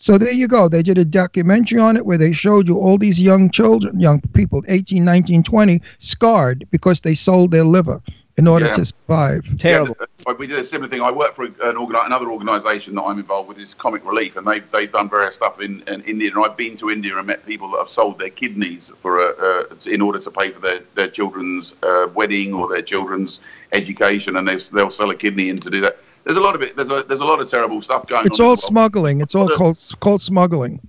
so 0.00 0.16
there 0.16 0.32
you 0.32 0.48
go. 0.48 0.68
They 0.68 0.82
did 0.82 0.96
a 0.96 1.04
documentary 1.04 1.78
on 1.78 1.96
it 1.96 2.06
where 2.06 2.16
they 2.18 2.32
showed 2.32 2.66
you 2.66 2.78
all 2.78 2.96
these 2.96 3.20
young 3.20 3.50
children, 3.50 4.00
young 4.00 4.20
people, 4.32 4.62
18, 4.68 5.04
19, 5.04 5.42
20, 5.42 5.82
scarred 5.98 6.66
because 6.70 7.02
they 7.02 7.14
sold 7.14 7.50
their 7.50 7.64
liver 7.64 8.00
in 8.38 8.46
order 8.46 8.66
Yeah. 8.66 8.72
to 8.72 8.84
survive. 8.86 9.44
Terrible. 9.58 9.94
Yeah, 10.26 10.32
we 10.38 10.46
did 10.46 10.58
a 10.58 10.64
similar 10.64 10.88
thing. 10.88 11.02
I 11.02 11.10
work 11.10 11.34
for 11.34 11.44
an 11.44 11.76
organ- 11.76 12.00
another 12.06 12.30
organisation 12.30 12.94
that 12.94 13.02
I'm 13.02 13.18
involved 13.18 13.50
with 13.50 13.58
is 13.58 13.74
Comic 13.74 14.02
Relief, 14.06 14.36
and 14.36 14.46
they've 14.46 14.64
they've 14.70 14.90
done 14.90 15.10
various 15.10 15.36
stuff 15.36 15.60
in, 15.60 15.82
in 15.86 16.00
India. 16.04 16.30
And 16.34 16.42
I've 16.42 16.56
been 16.56 16.76
to 16.78 16.88
India 16.90 17.18
and 17.18 17.26
met 17.26 17.44
people 17.44 17.70
that 17.72 17.78
have 17.78 17.90
sold 17.90 18.18
their 18.18 18.30
kidneys 18.30 18.90
for 19.02 19.20
a, 19.20 19.28
uh, 19.48 19.64
in 19.86 20.00
order 20.00 20.18
to 20.18 20.30
pay 20.30 20.50
for 20.50 20.60
their 20.60 20.80
their 20.94 21.08
children's 21.08 21.74
uh, 21.82 22.06
wedding 22.14 22.54
or 22.54 22.68
their 22.70 22.80
children's 22.82 23.40
education, 23.72 24.36
and 24.36 24.48
they 24.48 24.56
they'll 24.72 24.90
sell 24.90 25.10
a 25.10 25.14
kidney 25.14 25.50
in 25.50 25.58
to 25.58 25.68
do 25.68 25.82
that. 25.82 25.98
There's 26.24 26.36
a 26.36 26.40
lot 26.40 26.54
of 26.54 26.62
it. 26.62 26.76
There's 26.76 26.90
a 26.90 27.02
there's 27.02 27.20
a 27.20 27.24
lot 27.24 27.40
of 27.40 27.48
terrible 27.48 27.80
stuff 27.82 28.06
going 28.06 28.20
on. 28.20 28.26
It's 28.26 28.40
on. 28.40 28.46
all 28.46 28.50
well. 28.50 28.56
smuggling. 28.58 29.20
It's 29.20 29.34
all 29.34 29.48
called, 29.48 29.78
uh, 29.92 29.96
called 29.96 30.22
smuggling. 30.22 30.80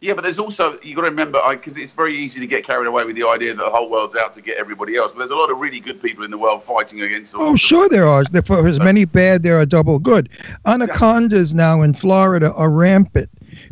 Yeah, 0.00 0.14
but 0.14 0.22
there's 0.22 0.38
also 0.38 0.78
you 0.82 0.94
got 0.94 1.02
to 1.02 1.10
remember 1.10 1.38
because 1.50 1.76
it's 1.76 1.92
very 1.92 2.16
easy 2.16 2.40
to 2.40 2.46
get 2.46 2.66
carried 2.66 2.86
away 2.86 3.04
with 3.04 3.16
the 3.16 3.28
idea 3.28 3.54
that 3.54 3.62
the 3.62 3.70
whole 3.70 3.90
world's 3.90 4.16
out 4.16 4.32
to 4.32 4.40
get 4.40 4.56
everybody 4.56 4.96
else. 4.96 5.12
But 5.12 5.18
there's 5.18 5.30
a 5.30 5.36
lot 5.36 5.50
of 5.50 5.58
really 5.58 5.78
good 5.78 6.00
people 6.00 6.24
in 6.24 6.30
the 6.30 6.38
world 6.38 6.64
fighting 6.64 7.02
against. 7.02 7.34
all 7.34 7.50
Oh, 7.50 7.56
sure 7.56 7.88
there 7.90 8.08
are. 8.08 8.24
For 8.46 8.66
as 8.66 8.78
many 8.78 9.04
bad, 9.04 9.42
there 9.42 9.58
are 9.58 9.66
double 9.66 9.98
good. 9.98 10.30
Anacondas 10.64 11.54
now 11.54 11.82
in 11.82 11.92
Florida 11.92 12.52
are 12.54 12.70
rampant 12.70 13.28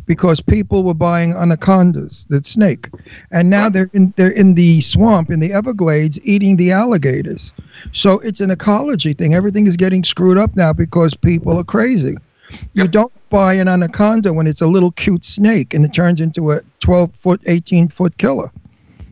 because 0.09 0.41
people 0.41 0.83
were 0.83 0.95
buying 0.95 1.33
anacondas, 1.33 2.25
that 2.29 2.43
snake, 2.43 2.89
and 3.29 3.47
now 3.47 3.69
they're 3.69 3.91
in 3.93 4.11
they're 4.17 4.31
in 4.31 4.55
the 4.55 4.81
swamp 4.81 5.29
in 5.29 5.39
the 5.39 5.53
Everglades 5.53 6.19
eating 6.23 6.57
the 6.57 6.71
alligators. 6.71 7.53
So 7.91 8.17
it's 8.21 8.41
an 8.41 8.49
ecology 8.49 9.13
thing. 9.13 9.35
Everything 9.35 9.67
is 9.67 9.77
getting 9.77 10.03
screwed 10.03 10.39
up 10.39 10.55
now 10.55 10.73
because 10.73 11.13
people 11.13 11.59
are 11.59 11.63
crazy. 11.63 12.17
You 12.73 12.87
don't 12.87 13.13
buy 13.29 13.53
an 13.53 13.67
anaconda 13.67 14.33
when 14.33 14.47
it's 14.47 14.61
a 14.61 14.65
little 14.65 14.91
cute 14.93 15.23
snake 15.23 15.75
and 15.75 15.85
it 15.85 15.93
turns 15.93 16.19
into 16.19 16.53
a 16.53 16.61
12 16.79 17.13
foot, 17.15 17.41
18 17.45 17.89
foot 17.89 18.17
killer. 18.17 18.51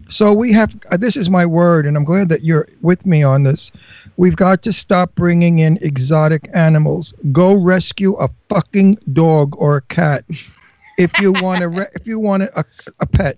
So 0.10 0.34
we 0.34 0.52
have, 0.54 0.76
uh, 0.90 0.98
this 0.98 1.16
is 1.16 1.30
my 1.30 1.46
word, 1.46 1.86
and 1.86 1.96
I'm 1.96 2.06
glad 2.06 2.30
that 2.30 2.42
you're 2.42 2.68
with 2.82 3.06
me 3.06 3.22
on 3.24 3.44
this. 3.44 3.72
We've 4.16 4.38
got 4.38 4.64
to 4.64 4.74
stop 4.74 5.14
bringing 5.16 5.60
in 5.60 5.78
exotic 5.82 6.50
animals. 6.54 7.14
Go 7.32 7.54
rescue 7.54 8.14
a 8.14 8.30
fucking 8.50 8.98
dog 9.12 9.54
or 9.58 9.78
a 9.78 9.82
cat 9.82 10.24
if 10.98 11.18
you 11.20 11.32
want 11.34 11.62
to, 11.62 11.70
re- 11.70 11.88
if 11.94 12.06
you 12.08 12.20
want 12.20 12.44
a, 12.44 12.66
a 13.00 13.06
pet. 13.06 13.38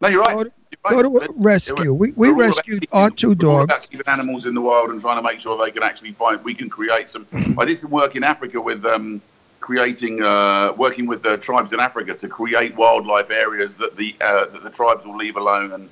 No, 0.00 0.08
you're 0.08 0.20
right. 0.22 0.36
Go 0.36 0.44
to- 0.44 0.52
Go 0.90 1.02
to 1.02 1.32
rescue. 1.36 1.92
We, 1.94 2.12
we 2.12 2.30
we're 2.32 2.46
rescued 2.48 2.86
our 2.92 3.08
two 3.08 3.34
dogs. 3.34 3.64
about 3.64 3.88
keeping 3.88 4.06
animals 4.06 4.44
in 4.44 4.54
the 4.54 4.60
wild 4.60 4.90
and 4.90 5.00
trying 5.00 5.16
to 5.16 5.22
make 5.22 5.40
sure 5.40 5.56
they 5.64 5.70
can 5.70 5.82
actually 5.82 6.12
find. 6.12 6.42
We 6.44 6.52
can 6.54 6.68
create 6.68 7.08
some. 7.08 7.26
I 7.58 7.64
did 7.64 7.78
some 7.78 7.90
work 7.90 8.16
in 8.16 8.24
Africa 8.24 8.60
with 8.60 8.84
um, 8.84 9.22
creating, 9.60 10.22
uh, 10.22 10.74
working 10.76 11.06
with 11.06 11.22
the 11.22 11.38
tribes 11.38 11.72
in 11.72 11.80
Africa 11.80 12.12
to 12.14 12.28
create 12.28 12.76
wildlife 12.76 13.30
areas 13.30 13.76
that 13.76 13.96
the 13.96 14.14
uh, 14.20 14.46
that 14.46 14.62
the 14.62 14.68
tribes 14.70 15.06
will 15.06 15.16
leave 15.16 15.36
alone 15.36 15.72
and 15.72 15.88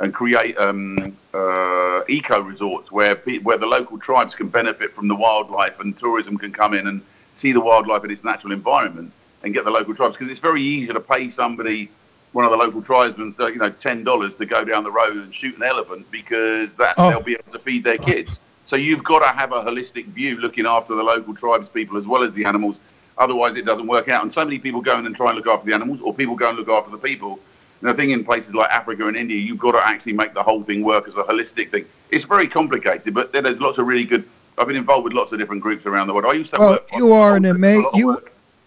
and 0.00 0.12
create 0.12 0.56
um, 0.58 1.16
uh, 1.34 2.00
eco 2.08 2.40
resorts 2.40 2.90
where 2.90 3.14
pe- 3.14 3.38
where 3.38 3.58
the 3.58 3.66
local 3.66 3.96
tribes 3.98 4.34
can 4.34 4.48
benefit 4.48 4.92
from 4.92 5.06
the 5.06 5.14
wildlife 5.14 5.78
and 5.78 5.96
tourism 5.98 6.36
can 6.36 6.52
come 6.52 6.74
in 6.74 6.88
and 6.88 7.00
see 7.36 7.52
the 7.52 7.60
wildlife 7.60 8.02
in 8.02 8.10
its 8.10 8.24
natural 8.24 8.52
environment 8.52 9.12
and 9.44 9.52
get 9.54 9.64
the 9.64 9.70
local 9.70 9.94
tribes 9.94 10.16
because 10.16 10.30
it's 10.30 10.40
very 10.40 10.62
easy 10.62 10.92
to 10.92 11.00
pay 11.00 11.30
somebody 11.30 11.90
one 12.32 12.44
of 12.44 12.50
the 12.50 12.56
local 12.56 12.80
tribesmen 12.82 13.34
you 13.38 13.56
know 13.56 13.70
ten 13.70 14.04
dollars 14.04 14.36
to 14.36 14.46
go 14.46 14.64
down 14.64 14.84
the 14.84 14.90
road 14.90 15.16
and 15.16 15.34
shoot 15.34 15.56
an 15.56 15.62
elephant 15.62 16.10
because 16.10 16.72
that 16.74 16.94
Oh. 16.98 17.10
they'll 17.10 17.20
be 17.20 17.34
able 17.34 17.50
to 17.52 17.58
feed 17.58 17.84
their 17.84 17.98
kids 17.98 18.40
so 18.64 18.76
you've 18.76 19.04
got 19.04 19.18
to 19.20 19.28
have 19.36 19.52
a 19.52 19.62
holistic 19.62 20.06
view 20.06 20.36
looking 20.38 20.66
after 20.66 20.94
the 20.94 21.02
local 21.02 21.34
tribes 21.34 21.68
people 21.68 21.96
as 21.96 22.06
well 22.06 22.22
as 22.22 22.32
the 22.32 22.44
animals 22.44 22.76
otherwise 23.18 23.56
it 23.56 23.64
doesn't 23.66 23.86
work 23.86 24.08
out 24.08 24.22
and 24.22 24.32
so 24.32 24.44
many 24.44 24.58
people 24.58 24.80
go 24.80 24.98
in 24.98 25.04
and 25.06 25.14
try 25.16 25.28
and 25.28 25.36
look 25.36 25.46
after 25.46 25.66
the 25.66 25.74
animals 25.74 26.00
or 26.00 26.14
people 26.14 26.34
go 26.36 26.48
and 26.48 26.58
look 26.58 26.68
after 26.68 26.90
the 26.90 26.98
people 26.98 27.38
and 27.82 27.90
I 27.90 27.94
think 27.94 28.12
in 28.12 28.24
places 28.24 28.54
like 28.54 28.70
Africa 28.70 29.08
and 29.08 29.16
India, 29.16 29.36
you've 29.36 29.58
got 29.58 29.72
to 29.72 29.84
actually 29.84 30.12
make 30.12 30.34
the 30.34 30.42
whole 30.44 30.62
thing 30.62 30.84
work 30.84 31.08
as 31.08 31.14
a 31.14 31.24
holistic 31.24 31.70
thing. 31.70 31.84
It's 32.12 32.24
very 32.24 32.46
complicated, 32.46 33.12
but 33.12 33.32
there's 33.32 33.58
lots 33.60 33.76
of 33.78 33.88
really 33.88 34.04
good. 34.04 34.22
I've 34.56 34.68
been 34.68 34.76
involved 34.76 35.02
with 35.02 35.14
lots 35.14 35.32
of 35.32 35.40
different 35.40 35.62
groups 35.62 35.84
around 35.84 36.06
the 36.06 36.14
world. 36.14 36.26
I 36.26 36.34
used 36.34 36.54
to 36.54 36.60
Well, 36.60 36.70
work. 36.74 36.88
you 36.96 37.12
are 37.12 37.34
an 37.34 37.44
ama- 37.44 37.82
you 37.94 38.22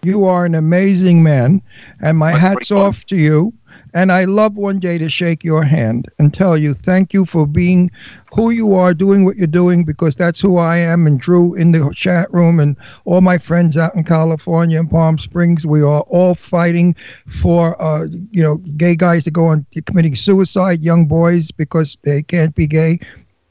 you 0.05 0.25
are 0.25 0.45
an 0.45 0.55
amazing 0.55 1.23
man, 1.23 1.61
and 2.01 2.17
my 2.17 2.31
hats 2.31 2.71
off 2.71 3.05
to 3.07 3.15
you. 3.15 3.53
And 3.93 4.11
I 4.11 4.25
love 4.25 4.57
one 4.57 4.79
day 4.79 4.97
to 4.97 5.09
shake 5.09 5.43
your 5.43 5.63
hand 5.63 6.09
and 6.19 6.33
tell 6.33 6.57
you 6.57 6.73
thank 6.73 7.13
you 7.13 7.25
for 7.25 7.47
being 7.47 7.89
who 8.33 8.49
you 8.49 8.73
are, 8.73 8.93
doing 8.93 9.23
what 9.23 9.37
you're 9.37 9.47
doing, 9.47 9.85
because 9.85 10.15
that's 10.15 10.39
who 10.39 10.57
I 10.57 10.77
am. 10.77 11.07
And 11.07 11.19
Drew 11.19 11.53
in 11.55 11.71
the 11.71 11.91
chat 11.95 12.31
room, 12.33 12.59
and 12.59 12.75
all 13.05 13.21
my 13.21 13.37
friends 13.37 13.77
out 13.77 13.95
in 13.95 14.03
California 14.03 14.79
and 14.79 14.89
Palm 14.89 15.17
Springs, 15.17 15.65
we 15.65 15.81
are 15.81 16.01
all 16.01 16.35
fighting 16.35 16.95
for 17.41 17.81
uh, 17.81 18.07
you 18.31 18.43
know 18.43 18.57
gay 18.77 18.95
guys 18.95 19.23
to 19.25 19.31
go 19.31 19.45
on 19.47 19.65
committing 19.85 20.15
suicide, 20.15 20.81
young 20.81 21.05
boys 21.05 21.51
because 21.51 21.97
they 22.03 22.21
can't 22.21 22.55
be 22.55 22.67
gay, 22.67 22.99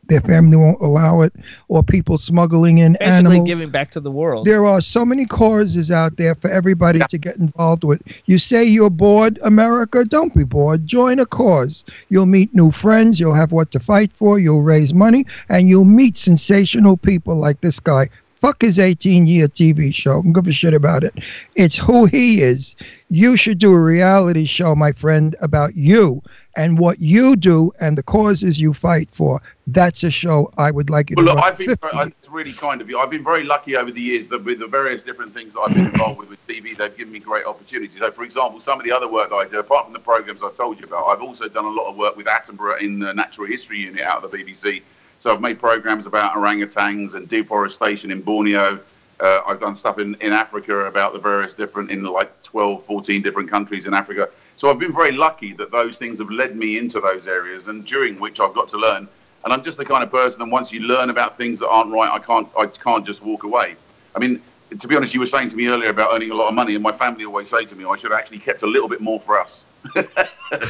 their 0.09 0.21
family 0.21 0.57
won't 0.57 0.81
allow 0.81 1.23
it, 1.23 1.33
or 1.69 1.83
people 1.83 2.19
smuggling 2.19 2.79
in 2.79 2.93
Basically 2.93 3.07
animals. 3.07 3.49
giving 3.49 3.71
back 3.71 3.91
to 3.93 4.01
the 4.01 4.11
world. 4.11 4.47
There 4.47 4.67
are 4.67 4.81
so 4.81 5.05
many 5.05 5.27
causes 5.27 5.91
out 5.91 6.17
there 6.17 6.35
for 6.35 6.51
everybody 6.51 7.01
to 7.09 7.19
get 7.19 7.37
involved 7.37 7.85
with. 7.85 8.03
You 8.27 8.39
say 8.39 8.65
you're 8.65 8.91
bored, 8.91 9.39
America? 9.43 10.05
Don't 10.05 10.35
be 10.35 10.45
bored. 10.45 10.87
Join 10.87 11.19
a 11.19 11.27
cause. 11.27 11.85
You'll 12.09 12.27
meet 12.27 12.55
new 12.55 12.71
friends. 12.71 13.19
You'll 13.19 13.35
have 13.35 13.53
what 13.53 13.71
to 13.73 13.81
fight 13.81 14.13
for. 14.13 14.39
You'll 14.39 14.63
raise 14.63 14.93
money, 14.95 15.27
and 15.49 15.69
you'll 15.69 15.85
meet 15.85 16.17
sensational 16.17 16.97
people 16.97 17.37
like 17.37 17.61
this 17.61 17.81
guy. 17.81 18.09
Fuck 18.45 18.61
his 18.61 18.79
18 18.79 19.27
year 19.27 19.49
TV 19.49 19.95
show. 19.95 20.19
I 20.19 20.21
don't 20.21 20.35
give 20.35 20.47
a 20.47 20.53
shit 20.53 20.75
about 20.75 21.03
it. 21.03 21.15
It's 21.55 21.79
who 21.79 22.05
he 22.05 22.43
is. 22.43 22.77
You 23.09 23.39
should 23.39 23.57
do 23.57 23.73
a 23.73 23.81
reality 23.81 24.45
show, 24.45 24.75
my 24.75 24.93
friend, 24.93 25.35
about 25.41 25.77
you 25.77 26.21
and 26.55 26.79
what 26.79 27.01
you 27.01 27.37
do 27.37 27.73
and 27.81 27.97
the 27.97 28.03
causes 28.03 28.61
you 28.61 28.75
fight 28.75 29.09
for. 29.11 29.41
That's 29.67 30.05
a 30.05 30.11
show 30.11 30.53
I 30.59 30.73
would 30.73 30.91
like 30.91 31.09
you 31.09 31.17
Well, 31.17 31.25
to 31.25 31.33
look, 31.33 31.43
I've 31.43 31.57
been. 31.57 31.75
Very, 31.77 32.09
it's 32.09 32.29
really 32.29 32.53
kind 32.53 32.83
of 32.83 32.91
you. 32.91 32.99
I've 32.99 33.09
been 33.09 33.25
very 33.25 33.45
lucky 33.45 33.79
over 33.79 33.91
the 33.91 34.03
years 34.03 34.29
that 34.29 34.45
with 34.45 34.59
the 34.59 34.67
various 34.67 35.03
different 35.03 35.33
things 35.33 35.55
that 35.55 35.61
I've 35.61 35.75
been 35.75 35.87
involved 35.87 36.19
with 36.19 36.29
with 36.29 36.47
TV, 36.47 36.77
they've 36.77 36.95
given 36.95 37.15
me 37.15 37.21
great 37.21 37.47
opportunities. 37.47 37.99
So, 37.99 38.11
for 38.11 38.25
example, 38.25 38.61
some 38.61 38.79
of 38.79 38.85
the 38.85 38.93
other 38.93 39.09
work 39.09 39.31
that 39.31 39.37
I 39.37 39.49
do, 39.49 39.59
apart 39.59 39.87
from 39.87 39.95
the 39.95 40.01
programs 40.01 40.43
I 40.43 40.51
told 40.51 40.79
you 40.81 40.87
about, 40.87 41.07
I've 41.07 41.23
also 41.23 41.49
done 41.49 41.65
a 41.65 41.71
lot 41.71 41.89
of 41.89 41.97
work 41.97 42.15
with 42.15 42.27
Attenborough 42.27 42.83
in 42.83 42.99
the 42.99 43.15
Natural 43.15 43.47
History 43.47 43.79
Unit 43.79 44.03
out 44.03 44.23
of 44.23 44.31
the 44.31 44.37
BBC. 44.37 44.83
So 45.19 45.33
I've 45.33 45.41
made 45.41 45.59
programs 45.59 46.07
about 46.07 46.35
orangutans 46.35 47.15
and 47.15 47.29
deforestation 47.29 48.11
in 48.11 48.21
Borneo. 48.21 48.79
Uh, 49.21 49.41
I've 49.47 49.61
done 49.61 49.75
stuff 49.75 49.99
in, 49.99 50.17
in 50.21 50.33
Africa 50.33 50.87
about 50.87 51.13
the 51.13 51.19
various 51.19 51.55
different, 51.55 51.91
in 51.91 52.03
like 52.03 52.43
12, 52.43 52.85
14 52.85 53.23
different 53.23 53.51
countries 53.51 53.87
in 53.87 53.95
Africa. 53.95 54.29
So 54.57 54.71
I've 54.71 54.79
been 54.79 54.93
very 54.93 55.13
lucky 55.13 55.53
that 55.55 55.71
those 55.71 55.99
things 55.99 56.19
have 56.19 56.31
led 56.31 56.57
me 56.57 56.79
into 56.79 57.01
those 57.01 57.27
areas 57.27 57.69
and 57.69 57.85
during 57.85 58.19
which 58.21 58.41
I've 58.41 58.55
got 58.55 58.69
to 58.69 58.77
learn. 58.77 59.09
And 59.45 59.53
I'm 59.53 59.63
just 59.63 59.79
the 59.79 59.85
kind 59.85 60.03
of 60.03 60.11
person 60.11 60.41
that 60.41 60.51
once 60.51 60.73
you 60.73 60.81
learn 60.81 61.11
about 61.11 61.37
things 61.37 61.61
that 61.61 61.69
aren't 61.69 61.93
right, 61.93 62.11
I 62.11 62.19
can't, 62.19 62.49
I 62.59 62.67
can't 62.67 63.05
just 63.05 63.23
walk 63.23 63.45
away. 63.45 63.77
I 64.15 64.19
mean, 64.19 64.41
to 64.79 64.89
be 64.89 64.97
honest, 64.97 65.15
you 65.15 65.21
were 65.21 65.27
saying 65.27 65.51
to 65.51 65.57
me 65.57 65.67
earlier 65.69 65.91
about 65.91 66.15
earning 66.15 66.31
a 66.31 66.35
lot 66.35 66.49
of 66.49 66.55
money, 66.55 66.75
and 66.75 66.83
my 66.83 66.93
family 66.93 67.25
always 67.25 67.49
say 67.49 67.65
to 67.65 67.77
me, 67.77 67.85
I 67.85 67.97
should 67.97 68.11
have 68.11 68.19
actually 68.19 68.39
kept 68.39 68.63
a 68.63 68.67
little 68.67 68.89
bit 68.89 69.01
more 69.01 69.21
for 69.21 69.39
us. 69.39 69.65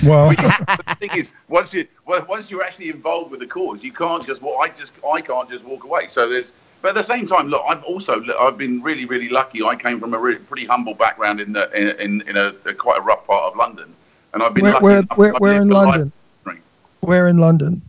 Well, 0.04 0.30
the 0.30 0.96
thing 0.98 1.10
is, 1.16 1.32
once 1.48 1.74
you 1.74 1.86
well, 2.06 2.24
once 2.28 2.50
you're 2.50 2.62
actually 2.64 2.88
involved 2.88 3.30
with 3.30 3.40
the 3.40 3.46
cause, 3.46 3.84
you 3.84 3.92
can't 3.92 4.24
just 4.26 4.40
well, 4.42 4.58
I 4.60 4.68
just 4.68 4.92
I 5.06 5.20
can't 5.20 5.48
just 5.50 5.64
walk 5.64 5.84
away. 5.84 6.08
So 6.08 6.28
there's, 6.28 6.52
but 6.82 6.88
at 6.88 6.94
the 6.94 7.02
same 7.02 7.26
time, 7.26 7.48
look, 7.48 7.62
I've 7.68 7.84
also 7.84 8.22
I've 8.40 8.56
been 8.58 8.82
really 8.82 9.04
really 9.04 9.28
lucky. 9.28 9.62
I 9.62 9.76
came 9.76 10.00
from 10.00 10.14
a 10.14 10.18
really, 10.18 10.38
pretty 10.38 10.64
humble 10.66 10.94
background 10.94 11.40
in 11.40 11.52
the 11.52 11.70
in 11.78 12.00
in, 12.00 12.28
in 12.28 12.36
a, 12.36 12.54
a 12.64 12.74
quite 12.74 12.98
a 12.98 13.02
rough 13.02 13.26
part 13.26 13.44
of 13.44 13.56
London, 13.56 13.94
and 14.32 14.42
I've 14.42 14.54
been 14.54 14.64
Where, 14.64 14.72
lucky 14.72 14.84
where, 14.84 14.98
enough- 14.98 15.18
where, 15.18 15.32
where 15.34 15.56
in 15.60 15.68
life- 15.68 15.86
London? 15.86 16.12
Where 17.00 17.28
in 17.28 17.38
London? 17.38 17.82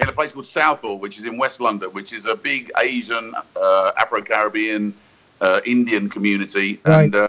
in 0.00 0.08
a 0.08 0.12
place 0.12 0.32
called 0.32 0.44
Southall, 0.46 0.98
which 0.98 1.18
is 1.18 1.24
in 1.24 1.36
West 1.38 1.60
London, 1.60 1.88
which 1.90 2.12
is 2.12 2.26
a 2.26 2.34
big 2.34 2.70
Asian, 2.78 3.32
uh, 3.56 3.92
Afro-Caribbean, 3.96 4.92
uh, 5.40 5.60
Indian 5.64 6.10
community, 6.10 6.78
Right. 6.84 7.04
and 7.04 7.14
uh, 7.14 7.28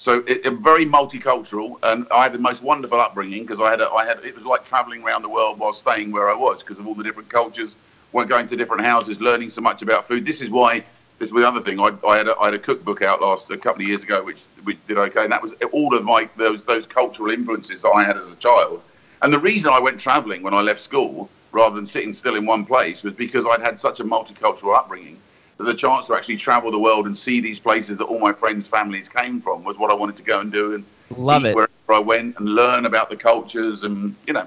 so 0.00 0.24
it, 0.26 0.46
it 0.46 0.52
very 0.54 0.86
multicultural. 0.86 1.78
And 1.82 2.06
I 2.10 2.22
had 2.22 2.32
the 2.32 2.38
most 2.38 2.62
wonderful 2.62 2.98
upbringing 2.98 3.42
because 3.42 3.60
I 3.60 3.70
had 3.70 3.82
a, 3.82 3.90
I 3.90 4.06
had 4.06 4.24
it 4.24 4.34
was 4.34 4.46
like 4.46 4.64
traveling 4.64 5.04
around 5.04 5.22
the 5.22 5.28
world 5.28 5.58
while 5.58 5.74
staying 5.74 6.10
where 6.10 6.30
I 6.30 6.34
was 6.34 6.62
because 6.62 6.80
of 6.80 6.86
all 6.86 6.94
the 6.94 7.04
different 7.04 7.28
cultures, 7.28 7.76
went 8.12 8.30
going 8.30 8.46
to 8.46 8.56
different 8.56 8.82
houses, 8.82 9.20
learning 9.20 9.50
so 9.50 9.60
much 9.60 9.82
about 9.82 10.08
food. 10.08 10.24
This 10.24 10.40
is 10.40 10.50
why. 10.50 10.82
This 11.18 11.28
is 11.28 11.34
the 11.34 11.46
other 11.46 11.60
thing. 11.60 11.78
I, 11.78 11.92
I 12.08 12.16
had 12.16 12.28
a, 12.28 12.38
I 12.38 12.46
had 12.46 12.54
a 12.54 12.58
cookbook 12.58 13.02
out 13.02 13.20
last 13.20 13.50
a 13.50 13.58
couple 13.58 13.82
of 13.82 13.88
years 13.88 14.02
ago, 14.02 14.24
which 14.24 14.46
which 14.64 14.78
did 14.88 14.96
okay, 14.96 15.22
and 15.24 15.32
that 15.32 15.42
was 15.42 15.52
all 15.70 15.94
of 15.94 16.02
my 16.02 16.30
those 16.38 16.64
those 16.64 16.86
cultural 16.86 17.30
influences 17.30 17.82
that 17.82 17.90
I 17.90 18.02
had 18.02 18.16
as 18.16 18.32
a 18.32 18.36
child. 18.36 18.82
And 19.20 19.30
the 19.30 19.38
reason 19.38 19.70
I 19.70 19.80
went 19.80 20.00
traveling 20.00 20.42
when 20.42 20.54
I 20.54 20.62
left 20.62 20.80
school, 20.80 21.28
rather 21.52 21.76
than 21.76 21.84
sitting 21.84 22.14
still 22.14 22.36
in 22.36 22.46
one 22.46 22.64
place, 22.64 23.02
was 23.02 23.12
because 23.12 23.44
I'd 23.44 23.60
had 23.60 23.78
such 23.78 24.00
a 24.00 24.04
multicultural 24.04 24.74
upbringing 24.74 25.18
the 25.64 25.74
chance 25.74 26.06
to 26.06 26.14
actually 26.14 26.36
travel 26.36 26.70
the 26.70 26.78
world 26.78 27.06
and 27.06 27.16
see 27.16 27.40
these 27.40 27.58
places 27.58 27.98
that 27.98 28.04
all 28.04 28.18
my 28.18 28.32
friends' 28.32 28.66
families 28.66 29.08
came 29.08 29.40
from 29.40 29.62
was 29.64 29.76
what 29.78 29.90
I 29.90 29.94
wanted 29.94 30.16
to 30.16 30.22
go 30.22 30.40
and 30.40 30.50
do 30.50 30.74
and 30.74 30.84
Love 31.16 31.44
it. 31.44 31.54
wherever 31.54 31.70
I 31.88 31.98
went 31.98 32.38
and 32.38 32.48
learn 32.48 32.86
about 32.86 33.10
the 33.10 33.16
cultures 33.16 33.82
and 33.84 34.14
you 34.26 34.32
know. 34.32 34.46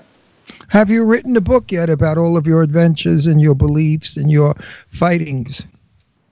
Have 0.69 0.89
you 0.89 1.05
written 1.05 1.35
a 1.37 1.41
book 1.41 1.71
yet 1.71 1.89
about 1.89 2.17
all 2.17 2.35
of 2.37 2.47
your 2.47 2.63
adventures 2.63 3.27
and 3.27 3.39
your 3.39 3.55
beliefs 3.55 4.17
and 4.17 4.31
your 4.31 4.55
fightings? 4.89 5.65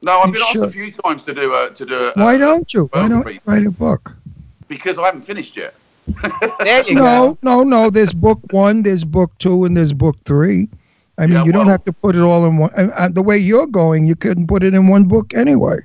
No, 0.02 0.20
I've 0.20 0.28
You 0.28 0.34
been 0.34 0.42
asked 0.42 0.52
should. 0.54 0.64
a 0.64 0.72
few 0.72 0.92
times 0.92 1.24
to 1.26 1.34
do 1.34 1.54
a 1.54 1.70
to 1.70 1.86
do 1.86 1.96
a, 2.08 2.12
Why 2.16 2.38
don't 2.38 2.74
you? 2.74 2.90
Why 2.92 3.02
don't 3.02 3.10
biography 3.24 3.34
you 3.36 3.42
write 3.46 3.66
a 3.66 3.72
book? 3.72 4.16
because 4.68 4.98
I 4.98 5.06
haven't 5.06 5.24
finished 5.24 5.58
yet. 5.58 5.76
There 6.60 6.88
you 6.88 6.96
No, 6.96 7.34
go. 7.34 7.38
no, 7.44 7.64
no. 7.64 7.90
There's 7.90 8.14
book 8.14 8.40
one, 8.52 8.84
there's 8.84 9.04
book 9.04 9.32
two, 9.38 9.66
and 9.66 9.76
there's 9.78 9.94
book 9.94 10.16
three. 10.26 10.70
I 11.18 11.28
mean, 11.28 11.38
Yeah, 11.38 11.46
you 11.46 11.52
don't 11.52 11.68
have 11.68 11.84
to 11.86 11.94
put 11.94 12.16
it 12.16 12.22
all 12.22 12.46
in 12.46 12.58
one. 12.58 12.72
And, 12.76 12.92
and 12.98 13.16
the 13.16 13.22
way 13.22 13.38
you're 13.38 13.68
going, 13.68 14.06
you 14.06 14.16
couldn't 14.16 14.48
put 14.48 14.64
it 14.64 14.74
in 14.74 14.88
one 14.88 15.06
book 15.06 15.34
anyway. 15.34 15.80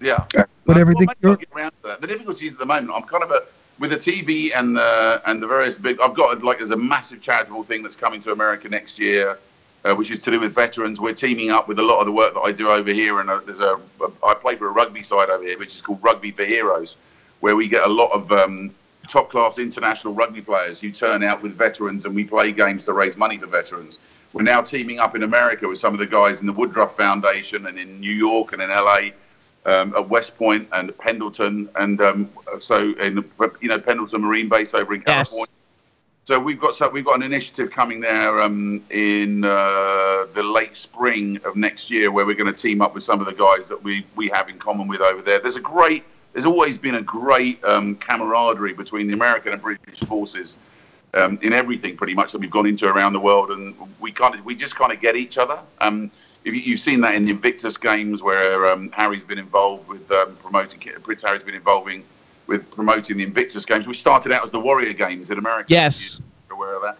Yeah. 0.00 0.24
But 0.64 0.76
No, 0.76 0.80
everything 0.80 1.06
well, 1.06 1.16
you're 1.20 1.30
I'll 1.32 1.58
around 1.58 1.72
to. 1.82 1.98
The 2.00 2.06
difficulty 2.06 2.46
is 2.46 2.54
at 2.54 2.60
the 2.60 2.66
moment, 2.66 2.92
I'm 2.94 3.02
kind 3.02 3.22
of 3.22 3.30
a 3.30 3.42
with 3.80 3.90
the 3.90 3.96
TV 3.96 4.52
and 4.54 4.76
the 4.76 5.20
and 5.26 5.42
the 5.42 5.46
various 5.46 5.78
big. 5.78 6.00
I've 6.00 6.14
got 6.14 6.44
like 6.44 6.58
there's 6.58 6.70
a 6.70 6.76
massive 6.76 7.20
charitable 7.20 7.64
thing 7.64 7.82
that's 7.82 7.96
coming 7.96 8.20
to 8.20 8.32
America 8.32 8.68
next 8.68 8.98
year, 8.98 9.38
uh, 9.84 9.94
which 9.94 10.10
is 10.10 10.22
to 10.24 10.30
do 10.30 10.38
with 10.38 10.54
veterans. 10.54 11.00
We're 11.00 11.14
teaming 11.14 11.50
up 11.50 11.66
with 11.66 11.78
a 11.78 11.82
lot 11.82 11.98
of 11.98 12.06
the 12.06 12.12
work 12.12 12.34
that 12.34 12.40
I 12.40 12.52
do 12.52 12.68
over 12.68 12.92
here, 12.92 13.20
and 13.20 13.30
uh, 13.30 13.40
there's 13.44 13.60
a 13.60 13.80
I 14.24 14.34
play 14.34 14.54
for 14.54 14.68
a 14.68 14.72
rugby 14.72 15.02
side 15.02 15.30
over 15.30 15.42
here, 15.42 15.58
which 15.58 15.74
is 15.74 15.82
called 15.82 16.02
Rugby 16.02 16.30
for 16.30 16.44
Heroes, 16.44 16.96
where 17.40 17.56
we 17.56 17.68
get 17.68 17.82
a 17.82 17.88
lot 17.88 18.12
of 18.12 18.30
um, 18.30 18.72
top 19.08 19.30
class 19.30 19.58
international 19.58 20.14
rugby 20.14 20.42
players 20.42 20.78
who 20.78 20.92
turn 20.92 21.22
out 21.24 21.42
with 21.42 21.54
veterans, 21.54 22.04
and 22.04 22.14
we 22.14 22.24
play 22.24 22.52
games 22.52 22.84
to 22.84 22.92
raise 22.92 23.16
money 23.16 23.38
for 23.38 23.46
veterans. 23.46 23.98
We're 24.32 24.42
now 24.42 24.62
teaming 24.62 25.00
up 25.00 25.16
in 25.16 25.24
America 25.24 25.66
with 25.66 25.78
some 25.78 25.92
of 25.92 25.98
the 25.98 26.06
guys 26.06 26.40
in 26.40 26.46
the 26.46 26.52
Woodruff 26.52 26.96
Foundation 26.96 27.66
and 27.66 27.78
in 27.78 28.00
New 28.00 28.12
York 28.12 28.52
and 28.52 28.62
in 28.62 28.70
LA 28.70 29.10
um, 29.66 29.94
at 29.94 30.08
West 30.08 30.36
Point 30.38 30.68
and 30.72 30.96
Pendleton, 30.98 31.68
and 31.76 32.00
um, 32.00 32.28
so 32.60 32.92
in 32.94 33.24
you 33.60 33.68
know 33.68 33.78
Pendleton 33.78 34.22
Marine 34.22 34.48
Base 34.48 34.74
over 34.74 34.94
in 34.94 35.02
California. 35.02 35.46
Yes. 35.48 35.56
So 36.24 36.38
we've 36.38 36.60
got 36.60 36.74
so 36.74 36.88
we've 36.88 37.04
got 37.04 37.16
an 37.16 37.22
initiative 37.22 37.72
coming 37.72 37.98
there 38.00 38.40
um, 38.40 38.82
in 38.90 39.44
uh, 39.44 40.26
the 40.32 40.42
late 40.42 40.76
spring 40.76 41.40
of 41.44 41.56
next 41.56 41.90
year 41.90 42.12
where 42.12 42.24
we're 42.24 42.36
going 42.36 42.52
to 42.52 42.58
team 42.58 42.80
up 42.80 42.94
with 42.94 43.02
some 43.02 43.20
of 43.20 43.26
the 43.26 43.32
guys 43.32 43.68
that 43.68 43.82
we 43.82 44.06
we 44.14 44.28
have 44.28 44.48
in 44.48 44.58
common 44.58 44.86
with 44.86 45.00
over 45.00 45.22
there. 45.22 45.40
There's 45.40 45.56
a 45.56 45.60
great 45.60 46.04
there's 46.32 46.46
always 46.46 46.78
been 46.78 46.94
a 46.94 47.02
great 47.02 47.62
um, 47.64 47.96
camaraderie 47.96 48.74
between 48.74 49.08
the 49.08 49.14
American 49.14 49.52
and 49.52 49.60
British 49.60 49.98
forces 50.00 50.56
um, 51.14 51.38
in 51.42 51.52
everything 51.52 51.96
pretty 51.96 52.14
much 52.14 52.32
that 52.32 52.38
we've 52.38 52.50
gone 52.50 52.66
into 52.66 52.86
around 52.88 53.12
the 53.12 53.20
world, 53.20 53.50
and 53.50 53.74
we 53.98 54.12
kind 54.12 54.34
of 54.34 54.44
we 54.44 54.54
just 54.54 54.76
kind 54.76 54.92
of 54.92 55.00
get 55.00 55.16
each 55.16 55.38
other. 55.38 55.58
Um, 55.80 56.10
if 56.44 56.54
you- 56.54 56.60
you've 56.60 56.80
seen 56.80 57.00
that 57.02 57.14
in 57.14 57.24
the 57.26 57.32
Invictus 57.32 57.76
games 57.76 58.22
where 58.22 58.66
um, 58.66 58.90
Harry's 58.92 59.24
been 59.24 59.38
involved 59.38 59.88
with 59.88 60.10
um, 60.10 60.34
promoting 60.36 60.80
Prince 61.02 61.22
Harry's 61.22 61.42
been 61.42 61.54
involving 61.54 62.02
with 62.46 62.70
promoting 62.70 63.18
the 63.18 63.24
Invictus 63.24 63.64
games. 63.64 63.86
We 63.86 63.94
started 63.94 64.32
out 64.32 64.42
as 64.42 64.50
the 64.50 64.58
Warrior 64.60 64.92
Games 64.92 65.30
in 65.30 65.38
America. 65.38 65.66
Yes. 65.68 66.20
You're 66.48 66.56
aware 66.56 66.76
of 66.76 66.82
that? 66.82 66.98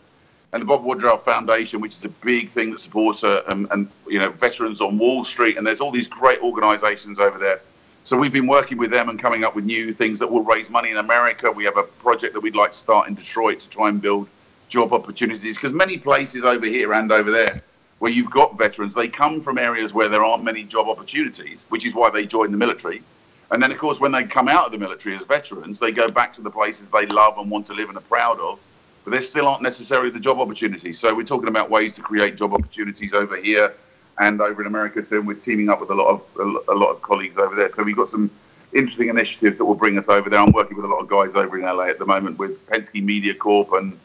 and 0.52 0.60
the 0.60 0.66
Bob 0.66 0.82
Woodruff 0.82 1.24
Foundation, 1.24 1.80
which 1.80 1.92
is 1.92 2.04
a 2.04 2.08
big 2.08 2.48
thing 2.50 2.72
that 2.72 2.80
supports 2.80 3.22
uh, 3.22 3.40
um, 3.46 3.68
and 3.70 3.88
you 4.08 4.18
know 4.18 4.30
veterans 4.30 4.80
on 4.80 4.98
Wall 4.98 5.24
Street, 5.24 5.56
and 5.56 5.64
there's 5.64 5.80
all 5.80 5.92
these 5.92 6.08
great 6.08 6.40
organisations 6.42 7.20
over 7.20 7.38
there. 7.38 7.60
So 8.04 8.16
we've 8.16 8.32
been 8.32 8.46
working 8.46 8.78
with 8.78 8.90
them 8.90 9.08
and 9.08 9.18
coming 9.18 9.44
up 9.44 9.54
with 9.54 9.64
new 9.64 9.92
things 9.92 10.18
that 10.18 10.30
will 10.30 10.42
raise 10.42 10.70
money 10.70 10.90
in 10.90 10.96
America. 10.96 11.50
We 11.50 11.64
have 11.64 11.76
a 11.76 11.82
project 11.82 12.32
that 12.34 12.40
we'd 12.40 12.56
like 12.56 12.72
to 12.72 12.76
start 12.76 13.08
in 13.08 13.14
Detroit 13.14 13.60
to 13.60 13.68
try 13.68 13.88
and 13.88 14.00
build 14.00 14.26
job 14.68 14.92
opportunities 14.92 15.56
because 15.56 15.72
many 15.72 15.98
places 15.98 16.44
over 16.44 16.64
here 16.64 16.92
and 16.94 17.12
over 17.12 17.30
there 17.30 17.62
where 17.98 18.10
you've 18.10 18.30
got 18.30 18.56
veterans, 18.56 18.94
they 18.94 19.08
come 19.08 19.40
from 19.40 19.58
areas 19.58 19.92
where 19.92 20.08
there 20.08 20.24
aren't 20.24 20.42
many 20.42 20.64
job 20.64 20.88
opportunities, 20.88 21.66
which 21.68 21.84
is 21.84 21.94
why 21.94 22.08
they 22.08 22.24
join 22.24 22.50
the 22.50 22.56
military. 22.56 23.02
And 23.50 23.62
then, 23.62 23.70
of 23.70 23.76
course, 23.76 24.00
when 24.00 24.10
they 24.10 24.24
come 24.24 24.48
out 24.48 24.66
of 24.66 24.72
the 24.72 24.78
military 24.78 25.14
as 25.14 25.26
veterans, 25.26 25.78
they 25.78 25.92
go 25.92 26.08
back 26.08 26.32
to 26.34 26.40
the 26.40 26.50
places 26.50 26.88
they 26.88 27.04
love 27.06 27.36
and 27.36 27.50
want 27.50 27.66
to 27.66 27.74
live 27.74 27.90
and 27.90 27.98
are 27.98 28.02
proud 28.02 28.40
of, 28.40 28.58
but 29.04 29.10
there 29.10 29.22
still 29.22 29.46
aren't 29.46 29.62
necessarily 29.62 30.08
the 30.08 30.20
job 30.20 30.38
opportunities. 30.38 30.98
So 30.98 31.14
we're 31.14 31.24
talking 31.24 31.48
about 31.48 31.68
ways 31.68 31.94
to 31.96 32.02
create 32.02 32.36
job 32.36 32.54
opportunities 32.54 33.12
over 33.12 33.36
here 33.36 33.74
and 34.20 34.40
over 34.40 34.60
in 34.60 34.68
America 34.68 35.02
too. 35.02 35.18
And 35.18 35.26
we're 35.26 35.34
teaming 35.34 35.68
up 35.68 35.80
with 35.80 35.90
a 35.90 35.94
lot 35.94 36.08
of 36.08 36.22
a 36.38 36.72
a 36.72 36.76
lot 36.76 36.90
of 36.90 37.02
colleagues 37.02 37.36
over 37.36 37.54
there. 37.56 37.70
So 37.74 37.82
we've 37.82 37.96
got 37.96 38.08
some 38.08 38.30
interesting 38.72 39.08
initiatives 39.08 39.58
that 39.58 39.64
will 39.64 39.74
bring 39.74 39.98
us 39.98 40.08
over 40.08 40.30
there. 40.30 40.38
I'm 40.38 40.52
working 40.52 40.76
with 40.76 40.84
a 40.84 40.88
lot 40.88 41.00
of 41.00 41.08
guys 41.08 41.34
over 41.34 41.58
in 41.58 41.64
LA 41.64 41.84
at 41.84 41.98
the 41.98 42.06
moment 42.06 42.38
with 42.38 42.64
Penske 42.68 43.02
Media 43.02 43.34
Corp 43.34 43.72
and 43.72 43.98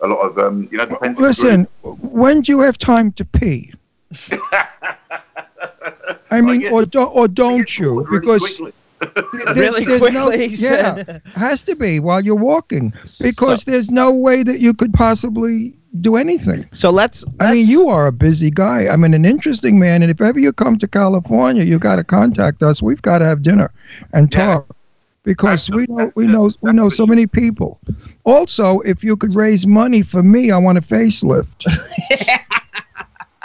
a 0.00 0.06
lot 0.06 0.20
of 0.20 0.38
um, 0.38 0.68
you 0.70 0.78
know 0.78 0.86
Listen, 1.18 1.66
Group. 1.82 1.98
when 2.00 2.42
do 2.42 2.52
you 2.52 2.60
have 2.60 2.78
time 2.78 3.12
to 3.12 3.24
pee? 3.24 3.72
I 6.30 6.40
mean, 6.40 6.68
or 6.72 6.84
do, 6.86 7.02
or 7.02 7.28
don't 7.28 7.78
you? 7.78 8.06
Because 8.10 8.40
quickly. 8.40 8.72
There's, 9.54 9.58
Really 9.58 9.84
there's 9.84 10.00
quickly, 10.00 10.48
he 10.48 10.54
yeah, 10.56 10.94
said. 10.94 11.22
has 11.34 11.62
to 11.64 11.76
be 11.76 12.00
while 12.00 12.20
you're 12.24 12.34
walking 12.36 12.92
because 13.20 13.64
there's 13.64 13.90
no 13.90 14.10
way 14.12 14.42
that 14.42 14.60
you 14.60 14.74
could 14.74 14.92
possibly 14.92 15.76
do 16.00 16.16
anything. 16.16 16.66
So 16.72 16.90
let's. 16.90 17.24
I 17.40 17.52
mean, 17.52 17.66
you 17.66 17.88
are 17.88 18.06
a 18.06 18.12
busy 18.12 18.50
guy. 18.50 18.88
I 18.88 18.96
mean, 18.96 19.14
an 19.14 19.24
interesting 19.24 19.78
man. 19.78 20.02
And 20.02 20.10
if 20.10 20.20
ever 20.20 20.38
you 20.38 20.52
come 20.52 20.78
to 20.78 20.88
California, 20.88 21.64
you 21.64 21.78
got 21.78 21.96
to 21.96 22.04
contact 22.04 22.62
us. 22.62 22.82
We've 22.82 23.02
got 23.02 23.18
to 23.18 23.24
have 23.26 23.42
dinner 23.42 23.70
and 24.12 24.32
Yeah. 24.32 24.46
talk 24.46 24.76
because 25.24 25.70
we 25.70 25.86
know 25.88 26.10
we 26.14 26.26
know 26.26 26.50
we 26.60 26.72
know 26.72 26.88
so 26.88 27.06
many 27.06 27.26
people. 27.26 27.78
Also, 28.24 28.80
if 28.80 29.02
you 29.04 29.16
could 29.16 29.34
raise 29.34 29.66
money 29.66 30.02
for 30.02 30.22
me, 30.22 30.50
I 30.50 30.58
want 30.58 30.78
a 30.78 30.82
facelift. 30.82 31.64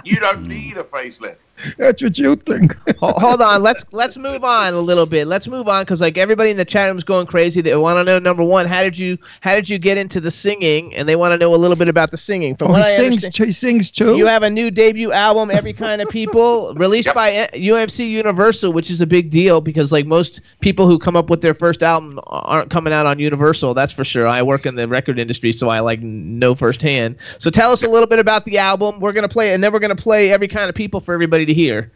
You 0.03 0.19
don't 0.19 0.47
need 0.47 0.77
a 0.77 0.83
facelift. 0.83 1.37
That's 1.77 2.01
what 2.03 2.17
you 2.17 2.35
think. 2.35 2.75
Hold 2.99 3.41
on 3.41 3.61
let's 3.63 3.83
let's 3.91 4.17
move 4.17 4.43
on 4.43 4.73
a 4.73 4.79
little 4.79 5.05
bit 5.05 5.27
let's 5.27 5.47
move 5.47 5.67
on 5.67 5.83
because 5.83 6.01
like 6.01 6.17
everybody 6.17 6.49
in 6.51 6.57
the 6.57 6.65
chat 6.65 6.87
room 6.87 6.97
is 6.97 7.03
going 7.03 7.25
crazy 7.27 7.61
they 7.61 7.75
want 7.75 7.97
to 7.97 8.03
know 8.03 8.19
number 8.19 8.43
one 8.43 8.65
how 8.65 8.81
did 8.83 8.97
you 8.97 9.17
how 9.41 9.53
did 9.55 9.67
you 9.69 9.77
get 9.79 9.97
into 9.97 10.19
the 10.19 10.31
singing 10.31 10.93
and 10.95 11.07
they 11.09 11.15
want 11.15 11.31
to 11.31 11.37
know 11.37 11.53
a 11.53 11.57
little 11.57 11.75
bit 11.75 11.87
about 11.89 12.11
the 12.11 12.17
singing 12.17 12.55
from 12.55 12.71
Oh, 12.71 12.75
he 12.75 12.81
I 12.81 12.83
sings. 12.83 13.23
understand- 13.25 13.47
He 13.47 13.51
sings 13.53 13.91
too. 13.91 14.17
you 14.17 14.25
have 14.27 14.43
a 14.43 14.49
new 14.49 14.69
debut 14.71 15.11
album 15.11 15.49
every 15.51 15.73
kind 15.73 16.01
of 16.01 16.09
people 16.11 16.73
released 16.75 17.07
Yep. 17.07 17.15
by 17.15 17.35
uh, 17.37 17.47
umc 17.51 18.07
universal 18.07 18.71
which 18.73 18.89
is 18.91 19.01
a 19.01 19.07
big 19.07 19.29
deal 19.29 19.61
because 19.61 19.91
like 19.91 20.05
most 20.05 20.41
people 20.61 20.87
who 20.87 20.97
come 20.99 21.15
up 21.15 21.29
with 21.29 21.41
their 21.41 21.53
first 21.53 21.81
album 21.83 22.19
aren't 22.27 22.69
coming 22.69 22.93
out 22.93 23.05
on 23.05 23.19
universal 23.19 23.73
that's 23.73 23.93
for 23.93 24.03
sure 24.03 24.27
i 24.27 24.41
work 24.41 24.65
in 24.65 24.75
the 24.75 24.87
record 24.87 25.17
industry 25.19 25.51
so 25.53 25.69
i 25.69 25.79
like 25.79 26.01
know 26.01 26.53
firsthand 26.55 27.15
so 27.39 27.49
tell 27.49 27.71
us 27.71 27.83
a 27.83 27.87
little 27.87 28.07
bit 28.07 28.19
about 28.19 28.45
the 28.45 28.57
album 28.57 28.99
we're 28.99 29.13
going 29.13 29.27
to 29.27 29.33
play 29.33 29.51
it 29.51 29.53
and 29.55 29.63
then 29.63 29.71
we're 29.73 29.79
going 29.79 29.95
to 29.95 30.01
play 30.01 30.31
every 30.31 30.47
kind 30.47 30.69
of 30.69 30.75
people 30.75 30.99
for 30.99 31.13
everybody 31.13 31.46
to 31.47 31.53
hear 31.53 31.89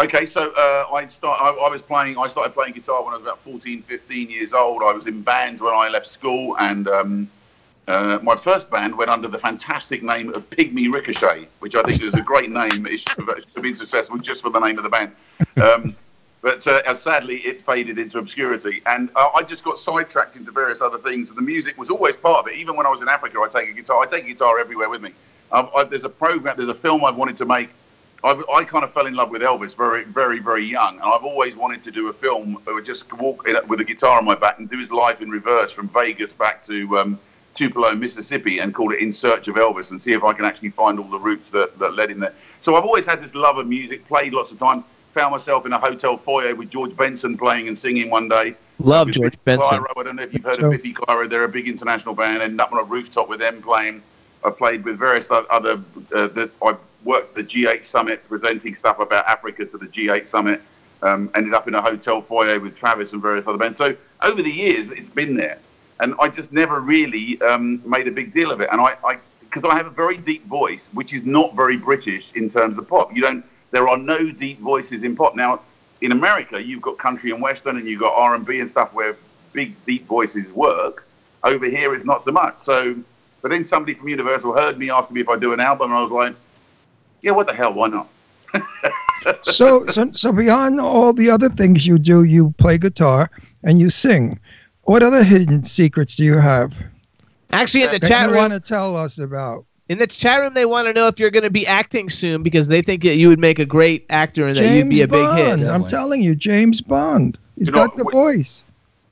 Okay, 0.00 0.24
so 0.24 0.50
uh, 0.52 0.94
I 0.94 1.06
start. 1.08 1.38
I, 1.42 1.50
I 1.50 1.68
was 1.68 1.82
playing. 1.82 2.16
I 2.16 2.26
started 2.26 2.54
playing 2.54 2.72
guitar 2.72 3.04
when 3.04 3.12
I 3.12 3.18
was 3.18 3.22
about 3.22 3.38
14, 3.40 3.82
15 3.82 4.30
years 4.30 4.54
old. 4.54 4.82
I 4.82 4.92
was 4.92 5.06
in 5.06 5.20
bands 5.20 5.60
when 5.60 5.74
I 5.74 5.88
left 5.88 6.06
school, 6.06 6.56
and 6.58 6.88
um, 6.88 7.30
uh, 7.86 8.18
my 8.22 8.34
first 8.34 8.70
band 8.70 8.96
went 8.96 9.10
under 9.10 9.28
the 9.28 9.38
fantastic 9.38 10.02
name 10.02 10.32
of 10.32 10.48
Pygmy 10.48 10.90
Ricochet, 10.90 11.48
which 11.58 11.74
I 11.74 11.82
think 11.82 12.02
is 12.02 12.14
a 12.14 12.22
great 12.22 12.50
name. 12.50 12.86
It 12.86 13.00
should 13.00 13.18
have, 13.18 13.28
should 13.40 13.54
have 13.54 13.62
been 13.62 13.74
successful 13.74 14.16
just 14.16 14.40
for 14.40 14.48
the 14.48 14.58
name 14.58 14.78
of 14.78 14.84
the 14.84 14.88
band. 14.88 15.12
Um, 15.60 15.94
but 16.40 16.66
uh, 16.66 16.94
sadly, 16.94 17.36
it 17.38 17.60
faded 17.60 17.98
into 17.98 18.18
obscurity, 18.18 18.80
and 18.86 19.10
uh, 19.16 19.28
I 19.34 19.42
just 19.42 19.64
got 19.64 19.78
sidetracked 19.78 20.34
into 20.34 20.50
various 20.50 20.80
other 20.80 20.96
things. 20.96 21.28
And 21.28 21.36
the 21.36 21.42
music 21.42 21.76
was 21.76 21.90
always 21.90 22.16
part 22.16 22.38
of 22.38 22.48
it. 22.50 22.56
Even 22.56 22.74
when 22.74 22.86
I 22.86 22.88
was 22.88 23.02
in 23.02 23.08
Africa, 23.10 23.38
I 23.40 23.48
take 23.50 23.68
a 23.68 23.74
guitar. 23.74 24.02
I 24.02 24.06
take 24.06 24.24
a 24.24 24.28
guitar 24.28 24.58
everywhere 24.58 24.88
with 24.88 25.02
me. 25.02 25.12
I, 25.52 25.84
there's 25.84 26.04
a 26.04 26.08
program. 26.08 26.56
There's 26.56 26.70
a 26.70 26.74
film 26.74 27.04
I've 27.04 27.16
wanted 27.16 27.36
to 27.36 27.44
make 27.44 27.68
I, 28.22 28.42
I 28.52 28.64
kind 28.64 28.84
of 28.84 28.92
fell 28.92 29.06
in 29.06 29.14
love 29.14 29.30
with 29.30 29.40
Elvis 29.40 29.74
very, 29.74 30.04
very, 30.04 30.40
very 30.40 30.64
young, 30.64 30.94
and 30.94 31.04
I've 31.04 31.24
always 31.24 31.56
wanted 31.56 31.82
to 31.84 31.90
do 31.90 32.08
a 32.08 32.12
film 32.12 32.58
that 32.66 32.74
would 32.74 32.84
just 32.84 33.10
walk 33.14 33.48
in, 33.48 33.56
with 33.66 33.80
a 33.80 33.84
guitar 33.84 34.18
on 34.18 34.24
my 34.24 34.34
back 34.34 34.58
and 34.58 34.68
do 34.68 34.78
his 34.78 34.90
life 34.90 35.22
in 35.22 35.30
reverse 35.30 35.72
from 35.72 35.88
Vegas 35.88 36.32
back 36.32 36.62
to 36.64 36.98
um, 36.98 37.18
Tupelo, 37.54 37.94
Mississippi, 37.94 38.58
and 38.58 38.74
call 38.74 38.92
it 38.92 38.98
In 38.98 39.12
Search 39.12 39.48
of 39.48 39.56
Elvis, 39.56 39.90
and 39.90 40.00
see 40.00 40.12
if 40.12 40.22
I 40.22 40.34
can 40.34 40.44
actually 40.44 40.70
find 40.70 40.98
all 40.98 41.08
the 41.08 41.18
routes 41.18 41.50
that, 41.52 41.78
that 41.78 41.94
led 41.94 42.10
him 42.10 42.20
there. 42.20 42.34
So 42.60 42.76
I've 42.76 42.84
always 42.84 43.06
had 43.06 43.22
this 43.22 43.34
love 43.34 43.56
of 43.56 43.66
music, 43.66 44.06
played 44.06 44.34
lots 44.34 44.52
of 44.52 44.58
times, 44.58 44.84
found 45.14 45.32
myself 45.32 45.64
in 45.64 45.72
a 45.72 45.78
hotel 45.78 46.18
foyer 46.18 46.54
with 46.54 46.70
George 46.70 46.94
Benson 46.94 47.38
playing 47.38 47.68
and 47.68 47.78
singing 47.78 48.10
one 48.10 48.28
day. 48.28 48.54
love 48.78 49.06
With 49.06 49.16
george 49.16 49.44
benson 49.44 49.78
Clyro. 49.78 49.86
I 49.96 50.02
don't 50.02 50.16
know 50.16 50.22
if 50.22 50.34
you've 50.34 50.44
heard 50.44 50.56
So- 50.56 50.66
of 50.66 50.72
Biffy 50.72 50.92
Clyro. 50.92 51.28
They're 51.28 51.44
a 51.44 51.48
big 51.48 51.68
international 51.68 52.14
band. 52.14 52.42
Ended 52.42 52.60
up 52.60 52.70
on 52.72 52.80
a 52.80 52.84
rooftop 52.84 53.30
with 53.30 53.40
them 53.40 53.62
playing. 53.62 54.02
I 54.44 54.50
played 54.50 54.84
with 54.84 54.98
various 54.98 55.30
other. 55.30 55.80
Uh, 56.14 56.28
that 56.28 56.50
I 56.62 56.76
worked 57.04 57.34
the 57.34 57.42
G8 57.42 57.86
Summit, 57.86 58.26
presenting 58.28 58.76
stuff 58.76 58.98
about 58.98 59.26
Africa 59.26 59.64
to 59.66 59.78
the 59.78 59.86
G8 59.86 60.26
Summit. 60.26 60.60
Um, 61.02 61.30
ended 61.34 61.54
up 61.54 61.66
in 61.66 61.74
a 61.74 61.80
hotel 61.80 62.20
foyer 62.20 62.60
with 62.60 62.76
Travis 62.76 63.14
and 63.14 63.22
various 63.22 63.46
other 63.46 63.56
men. 63.56 63.72
So 63.72 63.96
over 64.20 64.42
the 64.42 64.50
years, 64.50 64.90
it's 64.90 65.08
been 65.08 65.34
there, 65.34 65.58
and 66.00 66.14
I 66.20 66.28
just 66.28 66.52
never 66.52 66.80
really 66.80 67.40
um, 67.40 67.80
made 67.88 68.06
a 68.06 68.10
big 68.10 68.34
deal 68.34 68.50
of 68.50 68.60
it. 68.60 68.68
And 68.70 68.82
I, 68.82 68.96
I, 69.02 69.18
because 69.40 69.64
I 69.64 69.74
have 69.76 69.86
a 69.86 69.90
very 69.90 70.18
deep 70.18 70.44
voice, 70.46 70.90
which 70.92 71.14
is 71.14 71.24
not 71.24 71.56
very 71.56 71.78
British 71.78 72.26
in 72.34 72.50
terms 72.50 72.76
of 72.76 72.86
pop. 72.86 73.14
You 73.14 73.22
don't. 73.22 73.44
There 73.70 73.88
are 73.88 73.96
no 73.96 74.30
deep 74.30 74.58
voices 74.58 75.04
in 75.04 75.16
pop 75.16 75.34
now 75.36 75.60
in 76.00 76.12
America, 76.12 76.62
you've 76.62 76.82
got 76.82 76.98
country 76.98 77.30
and 77.30 77.42
western, 77.42 77.76
and 77.76 77.86
you've 77.86 78.00
got 78.00 78.14
R 78.14 78.34
and 78.34 78.44
B 78.44 78.60
and 78.60 78.70
stuff 78.70 78.92
where 78.92 79.16
big 79.52 79.74
deep 79.84 80.06
voices 80.06 80.50
work. 80.52 81.06
Over 81.42 81.66
here, 81.66 81.94
it's 81.94 82.04
not 82.04 82.24
so 82.24 82.32
much. 82.32 82.60
So, 82.60 82.96
but 83.42 83.50
then 83.50 83.64
somebody 83.64 83.94
from 83.94 84.08
Universal 84.08 84.52
heard 84.52 84.78
me 84.78 84.90
asking 84.90 85.14
me 85.14 85.20
if 85.20 85.28
I 85.28 85.38
do 85.38 85.52
an 85.52 85.60
album, 85.60 85.90
and 85.90 85.98
I 85.98 86.02
was 86.02 86.10
like, 86.10 86.34
"Yeah, 87.22 87.32
what 87.32 87.46
the 87.46 87.54
hell? 87.54 87.72
Why 87.72 87.88
not?" 87.88 88.08
so, 89.42 89.86
so, 89.86 90.10
so 90.12 90.32
beyond 90.32 90.80
all 90.80 91.12
the 91.12 91.30
other 91.30 91.48
things 91.48 91.86
you 91.86 91.98
do, 91.98 92.24
you 92.24 92.52
play 92.58 92.78
guitar 92.78 93.30
and 93.62 93.78
you 93.78 93.90
sing. 93.90 94.38
What 94.84 95.02
other 95.02 95.22
hidden 95.22 95.62
secrets 95.64 96.16
do 96.16 96.24
you 96.24 96.38
have 96.38 96.72
actually 97.52 97.84
in 97.84 97.90
the 97.92 98.00
chat 98.00 98.26
you 98.26 98.34
room 98.34 98.38
want 98.38 98.52
to 98.52 98.60
tell 98.60 98.96
us 98.96 99.18
about? 99.18 99.64
In 99.88 99.98
the 99.98 100.06
chat 100.06 100.40
room, 100.40 100.54
they 100.54 100.66
want 100.66 100.86
to 100.86 100.92
know 100.92 101.08
if 101.08 101.18
you're 101.18 101.30
going 101.30 101.42
to 101.42 101.50
be 101.50 101.66
acting 101.66 102.08
soon 102.08 102.42
because 102.42 102.68
they 102.68 102.80
think 102.80 103.02
that 103.02 103.16
you 103.16 103.28
would 103.28 103.40
make 103.40 103.58
a 103.58 103.66
great 103.66 104.06
actor 104.08 104.46
and 104.46 104.56
that 104.56 104.76
you'd 104.76 104.88
be 104.88 105.02
a 105.02 105.08
big 105.08 105.28
hit. 105.32 105.48
I'm 105.48 105.58
Definitely. 105.58 105.90
telling 105.90 106.22
you, 106.22 106.34
James 106.36 106.80
Bond. 106.80 107.38
He's 107.56 107.68
You 107.68 107.72
know, 107.74 107.86
got 107.86 107.96
the 107.96 108.04
wh- 108.04 108.12
voice. 108.12 108.62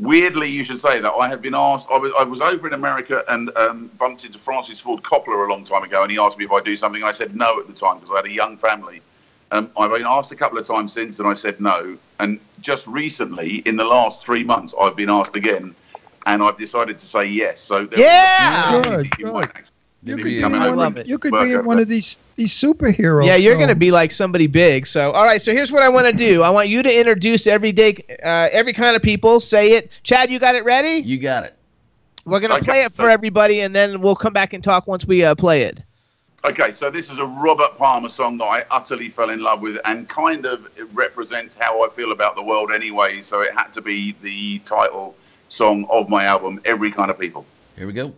Weirdly, 0.00 0.48
you 0.48 0.62
should 0.62 0.78
say 0.78 1.00
that. 1.00 1.12
I 1.12 1.28
have 1.28 1.42
been 1.42 1.54
asked. 1.54 1.88
I 1.90 1.98
was, 1.98 2.12
I 2.16 2.22
was 2.22 2.40
over 2.40 2.68
in 2.68 2.74
America 2.74 3.24
and 3.28 3.50
um, 3.56 3.90
bumped 3.98 4.24
into 4.24 4.38
Francis 4.38 4.80
Ford 4.80 5.02
Coppola 5.02 5.46
a 5.46 5.50
long 5.50 5.64
time 5.64 5.82
ago, 5.82 6.02
and 6.02 6.10
he 6.10 6.18
asked 6.18 6.38
me 6.38 6.44
if 6.44 6.52
I 6.52 6.60
do 6.60 6.76
something. 6.76 7.02
I 7.02 7.10
said 7.10 7.34
no 7.34 7.58
at 7.58 7.66
the 7.66 7.72
time 7.72 7.96
because 7.96 8.12
I 8.12 8.16
had 8.16 8.26
a 8.26 8.30
young 8.30 8.56
family. 8.56 9.02
Um, 9.50 9.70
I've 9.76 9.90
been 9.90 10.06
asked 10.06 10.30
a 10.30 10.36
couple 10.36 10.58
of 10.58 10.66
times 10.66 10.92
since, 10.92 11.18
and 11.18 11.26
I 11.26 11.34
said 11.34 11.60
no. 11.60 11.96
And 12.20 12.38
just 12.60 12.86
recently, 12.86 13.56
in 13.66 13.76
the 13.76 13.84
last 13.84 14.24
three 14.24 14.44
months, 14.44 14.72
I've 14.80 14.94
been 14.94 15.10
asked 15.10 15.34
again, 15.34 15.74
and 16.26 16.42
I've 16.42 16.58
decided 16.58 16.98
to 16.98 17.06
say 17.06 17.24
yes. 17.24 17.60
So 17.60 17.84
there 17.84 17.98
Yeah! 17.98 19.02
You 20.08 20.16
Good, 20.16 20.22
might 20.22 20.24
good. 20.24 20.32
actually 20.32 20.40
You 20.40 20.40
be 20.40 20.40
could 20.40 20.52
be, 20.52 20.56
coming 20.56 20.60
one 20.60 20.68
over 20.68 20.76
love 20.76 20.96
it. 20.96 21.06
you 21.06 21.18
could 21.18 21.32
work 21.32 21.44
be 21.44 21.52
in 21.52 21.64
one 21.64 21.78
of 21.78 21.88
these 21.88 22.20
these 22.36 22.52
superheroes. 22.52 23.26
Yeah, 23.26 23.36
you're 23.36 23.56
going 23.56 23.68
to 23.68 23.74
be 23.74 23.90
like 23.90 24.12
somebody 24.12 24.46
big. 24.46 24.86
So, 24.86 25.12
all 25.12 25.24
right. 25.24 25.40
So 25.40 25.52
here's 25.52 25.72
what 25.72 25.82
I 25.82 25.88
want 25.88 26.06
to 26.06 26.12
do. 26.12 26.42
I 26.42 26.50
want 26.50 26.68
you 26.68 26.82
to 26.82 26.98
introduce 27.00 27.46
everyday, 27.46 27.96
uh, 28.24 28.48
every 28.52 28.72
kind 28.72 28.96
of 28.96 29.02
people. 29.02 29.40
Say 29.40 29.72
it, 29.72 29.90
Chad. 30.04 30.30
You 30.30 30.38
got 30.38 30.54
it 30.54 30.64
ready? 30.64 31.00
You 31.06 31.18
got 31.18 31.44
it. 31.44 31.54
We're 32.24 32.40
gonna 32.40 32.54
Okay, 32.56 32.64
play 32.64 32.82
it 32.82 32.92
for 32.92 33.08
everybody, 33.08 33.60
and 33.60 33.74
then 33.74 34.00
we'll 34.00 34.16
come 34.16 34.32
back 34.32 34.52
and 34.52 34.62
talk 34.62 34.86
once 34.86 35.06
we 35.06 35.24
uh, 35.24 35.34
play 35.34 35.62
it. 35.62 35.82
Okay, 36.44 36.72
so 36.72 36.90
this 36.90 37.10
is 37.10 37.18
a 37.18 37.24
Robert 37.26 37.76
Palmer 37.78 38.08
song 38.10 38.38
that 38.38 38.44
I 38.44 38.64
utterly 38.70 39.08
fell 39.08 39.30
in 39.30 39.40
love 39.40 39.60
with, 39.60 39.78
and 39.84 40.08
kind 40.08 40.46
of 40.46 40.66
it 40.78 40.86
represents 40.92 41.56
how 41.56 41.84
I 41.84 41.88
feel 41.88 42.12
about 42.12 42.36
the 42.36 42.42
world 42.42 42.70
anyway. 42.70 43.22
So 43.22 43.40
it 43.40 43.52
had 43.54 43.72
to 43.72 43.80
be 43.80 44.14
the 44.22 44.58
title 44.60 45.16
song 45.48 45.86
of 45.90 46.08
my 46.08 46.24
album, 46.24 46.60
Every 46.64 46.92
Kind 46.92 47.10
of 47.10 47.18
People. 47.18 47.44
Here 47.76 47.86
we 47.86 47.92
go. 47.92 48.12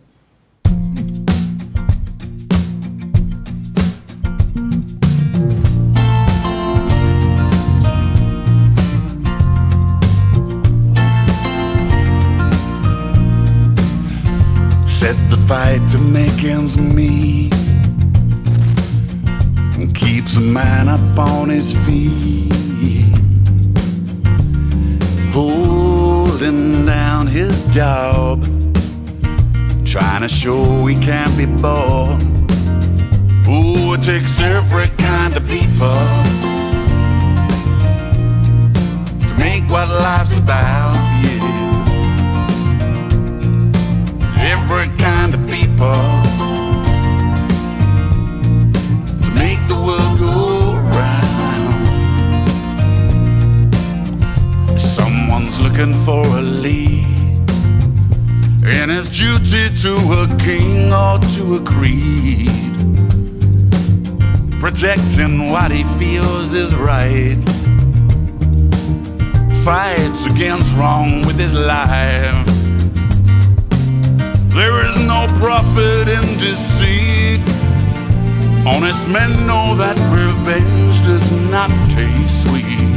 Set 15.01 15.17
the 15.31 15.37
fight 15.47 15.81
to 15.89 15.97
make 15.97 16.43
ends 16.43 16.77
meet. 16.77 17.51
And 19.73 19.95
keeps 19.95 20.35
a 20.35 20.39
man 20.39 20.87
up 20.87 21.17
on 21.17 21.49
his 21.49 21.73
feet. 21.73 22.53
Holding 25.33 26.85
down 26.85 27.25
his 27.25 27.65
job. 27.73 28.43
Trying 29.87 30.21
to 30.21 30.29
show 30.29 30.85
he 30.85 30.93
can't 30.93 31.35
be 31.35 31.47
bought. 31.47 32.21
it 33.47 34.03
takes 34.03 34.39
every 34.39 34.89
kind 34.99 35.35
of 35.35 35.43
people 35.47 35.97
to 39.27 39.35
make 39.39 39.67
what 39.67 39.89
life's 39.89 40.37
about. 40.37 41.10
Every 44.63 44.89
kind 44.97 45.33
of 45.33 45.41
people 45.49 46.01
to 49.23 49.31
make 49.33 49.59
the 49.67 49.75
world 49.75 50.19
go 50.19 50.75
round. 50.99 52.11
Someone's 54.79 55.59
looking 55.59 55.93
for 56.05 56.23
a 56.37 56.41
lead. 56.41 57.05
And 58.63 58.91
his 58.91 59.09
duty 59.09 59.69
to 59.83 59.93
a 60.21 60.27
king 60.37 60.93
or 60.93 61.17
to 61.35 61.55
a 61.55 61.61
creed. 61.63 62.49
Protecting 64.59 65.49
what 65.49 65.71
he 65.71 65.83
feels 65.99 66.53
is 66.53 66.73
right. 66.75 67.37
Fights 69.65 70.25
against 70.27 70.75
wrong 70.75 71.25
with 71.25 71.39
his 71.39 71.53
life. 71.53 72.50
There 74.53 74.85
is 74.85 75.07
no 75.07 75.27
profit 75.39 76.07
in 76.09 76.37
deceit. 76.37 77.41
Honest 78.67 79.07
men 79.07 79.31
know 79.47 79.75
that 79.75 79.97
revenge 80.11 81.01
does 81.03 81.31
not 81.49 81.71
taste 81.89 82.43
sweet. 82.43 82.91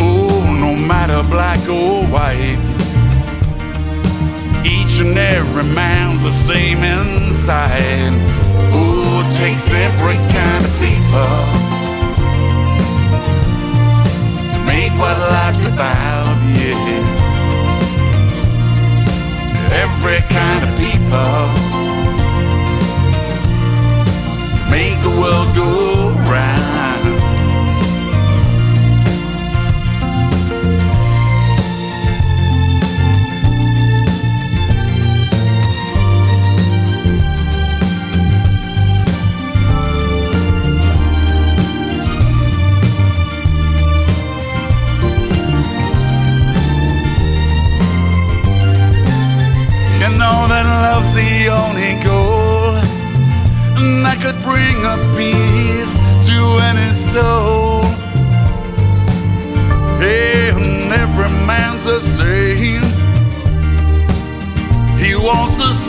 Oh, 0.00 0.56
no 0.58 0.74
matter 0.74 1.22
black 1.28 1.60
or 1.68 2.04
white. 2.06 2.58
Each 4.64 5.00
and 5.00 5.16
every 5.18 5.64
man's 5.74 6.22
the 6.22 6.32
same 6.32 6.82
inside. 6.82 8.14
It 8.72 9.32
takes 9.36 9.70
every 9.70 10.16
kind 10.16 10.64
of 10.64 10.72
people 10.80 11.74
to 14.52 14.58
make 14.64 14.92
what 14.98 15.18
life's 15.18 15.66
about, 15.66 16.36
yeah. 16.56 17.23
Every 19.82 20.20
kind 20.30 20.62
of 20.68 20.78
people. 20.78 21.34
To 24.58 24.64
make 24.70 25.00
the 25.00 25.10
world 25.20 25.54
go 25.56 26.03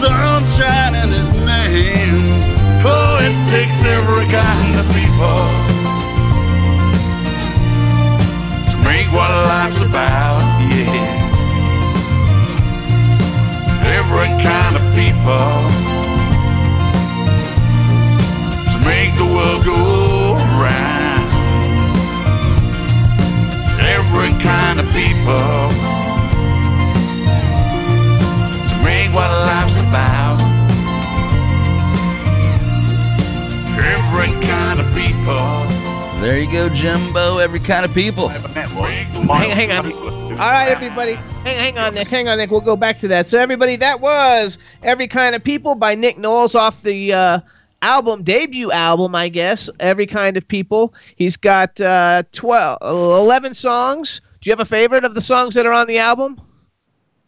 sunshine 0.01 0.95
in 1.03 1.09
his 1.09 1.29
name. 1.43 2.25
Oh, 2.87 3.17
it 3.27 3.35
takes 3.49 3.83
every 3.83 4.27
kind 4.31 4.73
of 4.81 4.85
people 4.99 5.41
to 8.71 8.75
make 8.83 9.07
what 9.11 9.29
life's 9.29 9.81
about. 9.81 10.41
Yeah 10.71 11.25
every 13.93 14.27
kind 14.43 14.75
of 14.75 14.81
people 14.95 15.51
to 18.71 18.77
make 18.83 19.13
the 19.15 19.25
world 19.25 19.63
go 19.63 20.35
round. 20.61 21.29
Every 23.79 24.31
kind 24.43 24.79
of 24.79 24.87
people 24.91 25.94
what 29.15 29.31
life's 29.31 29.79
about. 29.79 30.41
Every 33.79 34.27
kind 34.45 34.79
of 34.81 34.93
people. 34.93 36.21
There 36.21 36.37
you 36.37 36.51
go, 36.51 36.67
Jimbo. 36.67 37.37
Every 37.37 37.61
kind 37.61 37.85
of 37.85 37.93
people. 37.93 38.27
Hang, 38.27 39.51
hang 39.51 39.71
on. 39.71 39.93
All 39.93 40.51
right, 40.51 40.67
everybody. 40.67 41.13
Hang, 41.13 41.57
hang 41.57 41.77
on, 41.77 41.93
Nick. 41.95 42.09
Hang 42.09 42.27
on, 42.27 42.39
Nick. 42.39 42.51
We'll 42.51 42.59
go 42.59 42.75
back 42.75 42.99
to 42.99 43.07
that. 43.07 43.27
So, 43.27 43.37
everybody, 43.39 43.77
that 43.77 44.01
was 44.01 44.57
Every 44.83 45.07
Kind 45.07 45.33
of 45.33 45.41
People 45.41 45.75
by 45.75 45.95
Nick 45.95 46.17
Knowles 46.17 46.53
off 46.53 46.81
the 46.83 47.13
uh, 47.13 47.39
album, 47.81 48.21
debut 48.21 48.69
album, 48.71 49.15
I 49.15 49.29
guess. 49.29 49.69
Every 49.79 50.07
Kind 50.07 50.35
of 50.35 50.45
People. 50.45 50.93
He's 51.15 51.37
got 51.37 51.79
uh, 51.79 52.23
12, 52.33 52.79
11 52.81 53.53
songs. 53.53 54.19
Do 54.41 54.49
you 54.49 54.51
have 54.51 54.59
a 54.59 54.65
favorite 54.65 55.05
of 55.05 55.15
the 55.15 55.21
songs 55.21 55.55
that 55.55 55.65
are 55.65 55.71
on 55.71 55.87
the 55.87 55.99
album? 55.99 56.41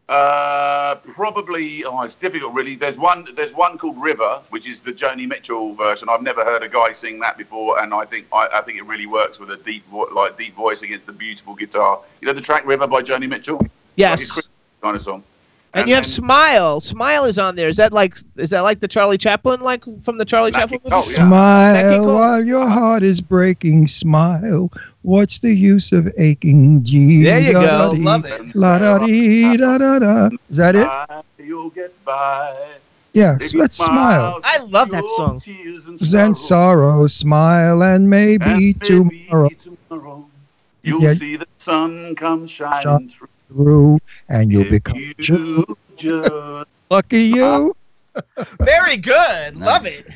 Uh, 0.09 0.95
probably. 0.95 1.84
Oh, 1.84 2.01
it's 2.01 2.15
difficult, 2.15 2.53
really. 2.53 2.75
There's 2.75 2.97
one. 2.97 3.27
There's 3.35 3.53
one 3.53 3.77
called 3.77 4.01
River, 4.01 4.39
which 4.51 4.65
is 4.65 4.79
the 4.79 4.93
Joni 4.93 5.27
Mitchell 5.27 5.73
version. 5.73 6.07
I've 6.09 6.21
never 6.21 6.45
heard 6.45 6.63
a 6.63 6.69
guy 6.69 6.93
sing 6.93 7.19
that 7.19 7.38
before, 7.38 7.81
and 7.81 7.93
I 7.93 8.05
think 8.05 8.25
I, 8.31 8.47
I 8.53 8.61
think 8.61 8.77
it 8.77 8.85
really 8.85 9.05
works 9.05 9.38
with 9.38 9.51
a 9.51 9.57
deep, 9.57 9.85
vo- 9.88 10.09
like 10.15 10.38
deep 10.38 10.55
voice 10.55 10.81
against 10.81 11.07
the 11.07 11.11
beautiful 11.11 11.55
guitar. 11.55 12.01
You 12.21 12.27
know 12.27 12.34
the 12.34 12.41
track 12.41 12.65
River 12.65 12.88
by 12.88 13.01
Joni 13.01 13.27
Mitchell. 13.27 13.65
Yes. 13.97 14.34
Like 14.34 14.45
a 14.45 14.81
kind 14.81 14.95
of 14.95 15.01
song. 15.01 15.23
And, 15.78 15.90
you 15.90 15.95
have 15.95 16.06
Smile. 16.06 16.82
Smile 16.82 17.26
is 17.26 17.38
on 17.38 17.56
there. 17.56 17.70
Is 17.70 17.78
that 17.78 17.94
like 17.94 18.18
is 18.38 18.49
that 18.49 18.62
like 18.62 18.80
the 18.80 18.88
Charlie 18.88 19.18
Chaplin 19.18 19.62
like 19.62 19.84
from 20.04 20.18
the 20.18 20.26
Charlie 20.26 20.52
Chaplin 20.52 20.80
movie? 20.84 20.95
Oh, 20.95 21.02
smile 21.02 22.06
while 22.14 22.45
your 22.45 22.68
heart 22.68 23.04
is 23.04 23.22
breaking. 23.22 23.88
Smile. 23.88 24.72
What's 25.04 25.40
the 25.40 25.54
use 25.54 25.91
of 25.91 26.12
aching? 26.18 26.84
Gee, 26.84 27.24
There 27.24 27.40
you 27.40 27.54
go. 27.54 27.94
Love 27.98 28.26
it. 28.26 28.56
La 28.56 28.80
da 28.80 28.98
dee 28.99 29.58
da 29.58 29.78
da 29.78 29.99
da. 29.99 30.30
Is 30.49 30.58
that 30.58 30.76
it? 30.76 30.88
You'll 31.38 31.70
get 31.70 31.94
by. 32.04 32.56
Yeah. 33.14 33.38
So 33.40 33.58
let's 33.58 33.76
smile. 33.76 34.40
I 34.44 34.60
love 34.64 34.90
that 34.91 35.08
song. 35.10 35.41
Then 36.12 36.34
sorrow, 36.34 37.08
smile, 37.08 37.84
and 37.84 38.10
maybe 38.10 38.74
tomorrow 38.74 39.49
You'll 40.84 41.02
Yeah. 41.02 41.14
see 41.14 41.36
the 41.36 41.48
sun 41.58 42.16
come 42.16 42.48
shining 42.48 42.82
Shine 42.82 43.10
through. 43.10 43.28
Through, 43.48 43.99
and 44.30 44.52
you'll 44.52 44.69
become 44.69 44.98
You 44.98 45.78
just 45.95 46.68
lucky 46.90 47.24
you. 47.24 47.76
Very 48.60 48.98
good. 48.98 49.56
Love 49.56 49.86
it. 49.86 50.07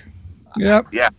Yep. 0.57 0.87
Yeah. 0.91 1.09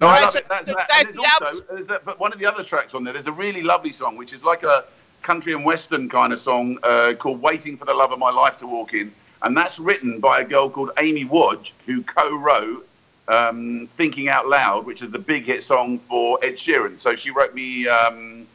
No, 0.00 0.08
I 0.08 0.22
love 0.22 0.34
it. 0.34 0.46
That's, 0.48 0.66
that's 0.66 0.88
that, 0.88 1.06
and 1.06 1.18
also, 1.18 1.84
that, 1.84 2.04
but 2.04 2.18
one 2.18 2.32
of 2.32 2.38
the 2.38 2.46
other 2.46 2.64
tracks 2.64 2.94
on 2.94 3.04
there, 3.04 3.12
there's 3.12 3.26
a 3.26 3.32
really 3.32 3.62
lovely 3.62 3.92
song, 3.92 4.16
which 4.16 4.32
is 4.32 4.42
like 4.42 4.62
a 4.62 4.84
country 5.22 5.52
and 5.52 5.64
western 5.64 6.08
kind 6.08 6.32
of 6.32 6.40
song 6.40 6.78
uh, 6.82 7.12
called 7.18 7.42
"Waiting 7.42 7.76
for 7.76 7.84
the 7.84 7.92
Love 7.92 8.10
of 8.10 8.18
My 8.18 8.30
Life 8.30 8.56
to 8.58 8.66
Walk 8.66 8.94
In," 8.94 9.12
and 9.42 9.54
that's 9.54 9.78
written 9.78 10.18
by 10.18 10.40
a 10.40 10.44
girl 10.44 10.70
called 10.70 10.90
Amy 10.98 11.24
Wadge, 11.26 11.74
who 11.84 12.02
co-wrote 12.02 12.88
um, 13.28 13.88
"Thinking 13.98 14.30
Out 14.30 14.48
Loud," 14.48 14.86
which 14.86 15.02
is 15.02 15.10
the 15.10 15.18
big 15.18 15.44
hit 15.44 15.64
song 15.64 15.98
for 15.98 16.42
Ed 16.42 16.54
Sheeran. 16.54 16.98
So 16.98 17.14
she 17.14 17.30
wrote 17.30 17.54
me 17.54 17.86
um, 17.86 18.46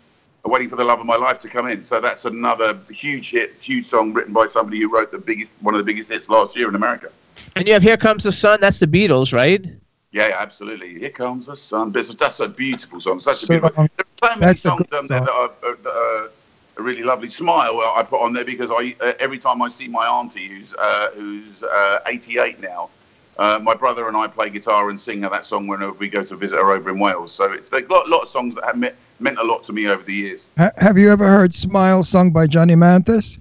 "Waiting 0.47 0.69
for 0.69 0.75
the 0.75 0.83
Love 0.83 0.99
of 0.99 1.05
My 1.05 1.15
Life 1.15 1.39
to 1.41 1.49
come 1.49 1.67
in." 1.67 1.83
So 1.83 1.99
that's 1.99 2.25
another 2.25 2.77
huge 2.89 3.31
hit, 3.31 3.53
huge 3.61 3.85
song 3.85 4.13
written 4.13 4.33
by 4.33 4.47
somebody 4.47 4.79
who 4.81 4.89
wrote 4.89 5.11
the 5.11 5.17
biggest, 5.17 5.51
one 5.61 5.73
of 5.73 5.79
the 5.79 5.83
biggest 5.83 6.09
hits 6.11 6.29
last 6.29 6.55
year 6.55 6.69
in 6.69 6.75
America. 6.75 7.09
And 7.55 7.67
you 7.67 7.73
have 7.73 7.83
Here 7.83 7.97
Comes 7.97 8.23
the 8.23 8.31
Sun. 8.31 8.61
That's 8.61 8.79
the 8.79 8.87
Beatles, 8.87 9.33
right? 9.33 9.63
Yeah, 10.11 10.29
yeah, 10.29 10.35
absolutely. 10.39 10.97
Here 10.99 11.09
comes 11.09 11.47
the 11.47 11.55
sun. 11.57 11.91
But 11.91 11.99
it's- 11.99 12.15
That's 12.15 12.39
a 12.39 12.47
beautiful 12.47 13.01
song. 13.01 13.19
Such 13.19 13.43
a 13.43 13.47
beautiful. 13.47 13.75
Song. 13.75 13.89
There 13.97 14.05
are 14.05 14.29
so 14.29 14.39
many 14.39 14.45
that's 14.51 14.59
a 14.65 14.69
songs 14.69 14.85
good 14.89 15.09
there 15.09 15.19
that 15.19 15.29
are, 15.29 15.51
are, 15.63 15.75
that 15.75 15.93
are 15.93 16.29
a 16.77 16.81
really 16.81 17.03
lovely. 17.03 17.29
Smile 17.29 17.81
I 17.95 18.03
put 18.03 18.21
on 18.21 18.31
there 18.31 18.45
because 18.45 18.71
I 18.71 18.95
uh, 19.01 19.13
every 19.19 19.37
time 19.37 19.61
I 19.61 19.67
see 19.67 19.87
my 19.89 20.05
auntie 20.07 20.47
who's 20.47 20.73
uh, 20.73 21.09
who's 21.15 21.63
uh, 21.63 21.99
88 22.05 22.61
now. 22.61 22.89
Uh, 23.37 23.59
my 23.61 23.73
brother 23.73 24.07
and 24.07 24.15
I 24.15 24.27
play 24.27 24.49
guitar 24.49 24.89
and 24.89 24.97
sing 24.97 25.19
that 25.19 25.45
song 25.45 25.67
when 25.67 25.97
we 25.97 26.07
go 26.07 26.23
to 26.23 26.35
visit 26.37 26.55
her 26.55 26.71
over 26.71 26.89
in 26.89 26.97
Wales. 26.99 27.33
So 27.33 27.51
it's 27.51 27.69
they've 27.69 27.85
got 27.87 28.07
a 28.07 28.09
lot 28.09 28.21
of 28.21 28.29
songs 28.29 28.55
that 28.55 28.63
have 28.63 28.77
meant, 28.77 28.95
meant 29.19 29.37
a 29.37 29.43
lot 29.43 29.63
to 29.63 29.73
me 29.73 29.87
over 29.87 30.03
the 30.03 30.13
years. 30.13 30.45
Have 30.57 30.97
you 30.97 31.11
ever 31.11 31.27
heard 31.27 31.53
"Smile" 31.53 32.03
sung 32.03 32.31
by 32.31 32.47
Johnny 32.47 32.75
Mathis? 32.75 33.39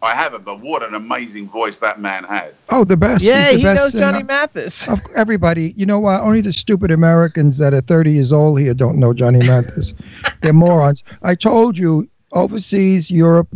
I 0.00 0.14
haven't, 0.14 0.44
but 0.44 0.60
what 0.60 0.84
an 0.84 0.94
amazing 0.94 1.48
voice 1.48 1.78
that 1.78 2.00
man 2.00 2.22
had. 2.22 2.54
Oh, 2.68 2.84
the 2.84 2.96
best. 2.96 3.24
Yeah, 3.24 3.50
the 3.50 3.58
he 3.58 3.62
best 3.64 3.82
knows 3.82 3.92
singer. 3.92 4.12
Johnny 4.12 4.22
Mathis. 4.22 4.86
Of 4.86 5.00
everybody, 5.16 5.72
you 5.76 5.86
know 5.86 5.98
what? 5.98 6.20
Only 6.20 6.40
the 6.40 6.52
stupid 6.52 6.92
Americans 6.92 7.58
that 7.58 7.74
are 7.74 7.80
30 7.80 8.12
years 8.12 8.32
old 8.32 8.60
here 8.60 8.74
don't 8.74 8.98
know 8.98 9.12
Johnny 9.12 9.44
Mathis. 9.44 9.94
They're 10.42 10.52
morons. 10.52 11.02
I 11.22 11.34
told 11.34 11.76
you, 11.76 12.08
overseas, 12.30 13.10
Europe, 13.10 13.48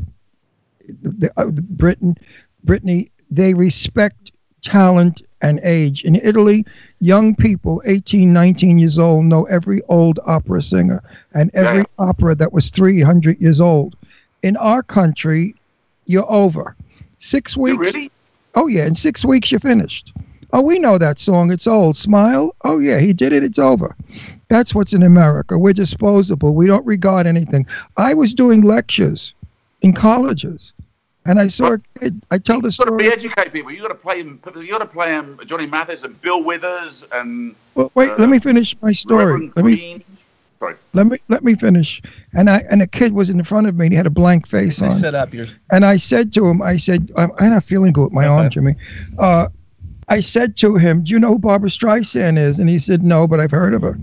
the, 1.02 1.30
uh, 1.36 1.46
Britain, 1.46 2.16
Brittany, 2.64 3.10
they 3.30 3.54
respect 3.54 4.32
talent 4.62 5.22
and 5.42 5.60
age. 5.62 6.04
In 6.04 6.16
Italy, 6.16 6.64
young 7.00 7.34
people, 7.34 7.82
18, 7.84 8.32
19 8.32 8.78
years 8.78 8.98
old, 8.98 9.26
know 9.26 9.44
every 9.44 9.82
old 9.88 10.18
opera 10.24 10.62
singer 10.62 11.02
and 11.34 11.50
every 11.52 11.84
opera 11.98 12.34
that 12.36 12.52
was 12.52 12.70
300 12.70 13.40
years 13.40 13.60
old. 13.60 13.96
In 14.42 14.56
our 14.56 14.82
country, 14.82 15.54
you're 16.06 16.30
over. 16.30 16.74
Six 17.18 17.56
weeks. 17.56 17.94
really? 17.94 18.10
Oh, 18.54 18.66
yeah, 18.66 18.86
in 18.86 18.94
six 18.94 19.24
weeks, 19.24 19.50
you're 19.50 19.60
finished. 19.60 20.12
Oh, 20.52 20.60
we 20.60 20.78
know 20.78 20.98
that 20.98 21.18
song. 21.18 21.50
It's 21.50 21.66
old. 21.66 21.96
Smile. 21.96 22.54
Oh, 22.64 22.78
yeah, 22.78 22.98
he 22.98 23.12
did 23.12 23.32
it. 23.32 23.42
It's 23.42 23.58
over. 23.58 23.96
That's 24.48 24.74
what's 24.74 24.92
in 24.92 25.02
America. 25.02 25.58
We're 25.58 25.72
disposable. 25.72 26.54
We 26.54 26.66
don't 26.66 26.84
regard 26.84 27.26
anything. 27.26 27.66
I 27.96 28.12
was 28.12 28.34
doing 28.34 28.60
lectures 28.60 29.32
in 29.80 29.94
colleges, 29.94 30.72
and 31.26 31.38
I 31.40 31.48
saw 31.48 31.72
a 31.74 31.78
kid. 32.00 32.20
I 32.30 32.38
tell 32.38 32.60
the 32.60 32.68
You've 32.68 32.76
got 32.78 32.84
to 32.84 32.90
story. 32.90 33.04
re-educate 33.08 33.52
people. 33.52 33.70
You 33.72 33.80
got 33.82 33.88
to 33.88 33.94
play 33.94 34.20
him. 34.20 34.40
You 34.56 34.68
got 34.70 34.78
to 34.78 34.86
play 34.86 35.10
him. 35.10 35.38
Johnny 35.46 35.66
Mathis 35.66 36.04
and 36.04 36.20
Bill 36.20 36.42
Withers 36.42 37.04
and 37.12 37.54
Well, 37.74 37.90
wait, 37.94 38.10
uh, 38.10 38.16
let 38.18 38.28
me 38.28 38.38
finish 38.38 38.76
my 38.82 38.92
story. 38.92 39.24
Reverend 39.24 39.52
Let 39.56 39.64
me 39.64 40.04
Sorry. 40.58 40.74
let 40.92 41.06
me 41.08 41.18
let 41.28 41.42
me 41.44 41.54
finish. 41.56 42.00
And 42.34 42.48
I 42.48 42.58
and 42.70 42.82
a 42.82 42.86
kid 42.86 43.12
was 43.12 43.30
in 43.30 43.42
front 43.44 43.66
of 43.66 43.76
me. 43.76 43.86
and 43.86 43.92
He 43.92 43.96
had 43.96 44.06
a 44.06 44.10
blank 44.10 44.46
face 44.46 44.78
They 44.78 44.86
on. 44.86 44.92
set 44.92 45.14
up 45.14 45.32
your. 45.34 45.46
And 45.72 45.84
I 45.84 45.96
said 45.96 46.32
to 46.34 46.46
him, 46.46 46.62
I 46.62 46.76
said, 46.76 47.10
I'm, 47.16 47.32
I'm 47.38 47.50
not 47.50 47.64
feeling 47.64 47.92
good 47.92 48.04
with 48.04 48.12
my 48.12 48.26
arm, 48.26 48.48
Jimmy. 48.50 48.76
Uh, 49.18 49.48
I 50.08 50.20
said 50.20 50.56
to 50.58 50.76
him, 50.76 51.02
Do 51.04 51.12
you 51.12 51.18
know 51.18 51.28
who 51.28 51.38
Barbra 51.38 51.68
Streisand 51.68 52.38
is? 52.38 52.58
And 52.60 52.68
he 52.68 52.78
said, 52.78 53.02
No, 53.02 53.26
but 53.26 53.40
I've 53.40 53.50
heard 53.50 53.74
of 53.74 53.82
her. 53.82 53.98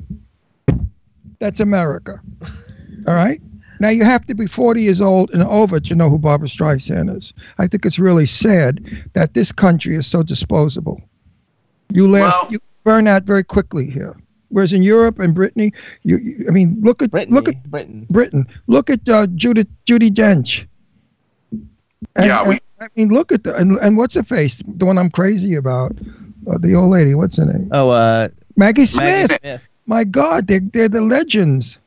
That's 1.40 1.60
America. 1.62 2.20
All 3.08 3.14
right? 3.14 3.42
Now 3.80 3.90
you 3.90 4.04
have 4.04 4.26
to 4.28 4.36
be 4.36 4.46
40 4.46 4.82
years 4.82 5.02
old 5.02 5.32
and 5.32 5.44
over 5.44 5.80
to 5.80 5.96
know 5.96 6.10
who 6.10 6.18
Barbra 6.20 6.48
Streisand 6.48 7.16
is. 7.16 7.34
I 7.58 7.68
think 7.68 7.86
it's 7.86 7.98
really 8.00 8.26
sad 8.26 8.86
that 9.14 9.34
this 9.34 9.52
country 9.52 9.96
is 9.96 10.06
so 10.08 10.22
disposable. 10.24 11.02
You 11.92 12.08
last, 12.08 12.42
Well- 12.44 12.52
you 12.52 12.60
burn 12.84 13.08
out 13.08 13.24
very 13.24 13.44
quickly 13.44 13.90
here. 13.90 14.16
Whereas 14.52 14.74
in 14.74 14.82
Europe 14.82 15.20
and 15.20 15.36
Brittany, 15.36 15.72
you, 16.04 16.18
you 16.18 16.46
I 16.48 16.52
mean, 16.52 16.78
look 16.82 17.04
at 17.04 17.12
Brittany, 17.12 17.36
look 17.36 17.48
at 17.48 17.64
Britain. 17.70 18.08
Britain. 18.10 18.48
Look 18.66 18.90
at 18.90 19.08
uh, 19.08 19.28
Judith 19.36 19.68
Judy 19.86 20.10
Dench. 20.10 20.66
And, 21.52 22.26
Yeah, 22.26 22.44
we- 22.44 22.52
and- 22.54 22.62
I 22.82 22.88
mean, 22.96 23.10
look 23.10 23.32
at 23.32 23.44
the 23.44 23.54
and, 23.58 23.78
and 23.78 23.98
what's 23.98 24.16
her 24.16 24.24
face? 24.24 24.64
The 24.66 24.86
one 24.86 24.98
I'm 24.98 25.12
crazy 25.12 25.56
about, 25.56 25.92
uh, 26.50 26.58
the 26.58 26.74
old 26.74 26.90
lady. 26.92 27.14
What's 27.14 27.36
her 27.38 27.46
name? 27.46 27.70
Oh, 27.74 27.90
uh, 27.90 28.30
Maggie 28.56 28.82
Maggie 28.82 28.86
Smith. 28.86 29.32
Smith. 29.42 29.62
My 29.86 30.04
God, 30.06 30.48
they're 30.48 30.62
they're 30.62 30.88
the 30.88 31.02
legends. 31.02 31.78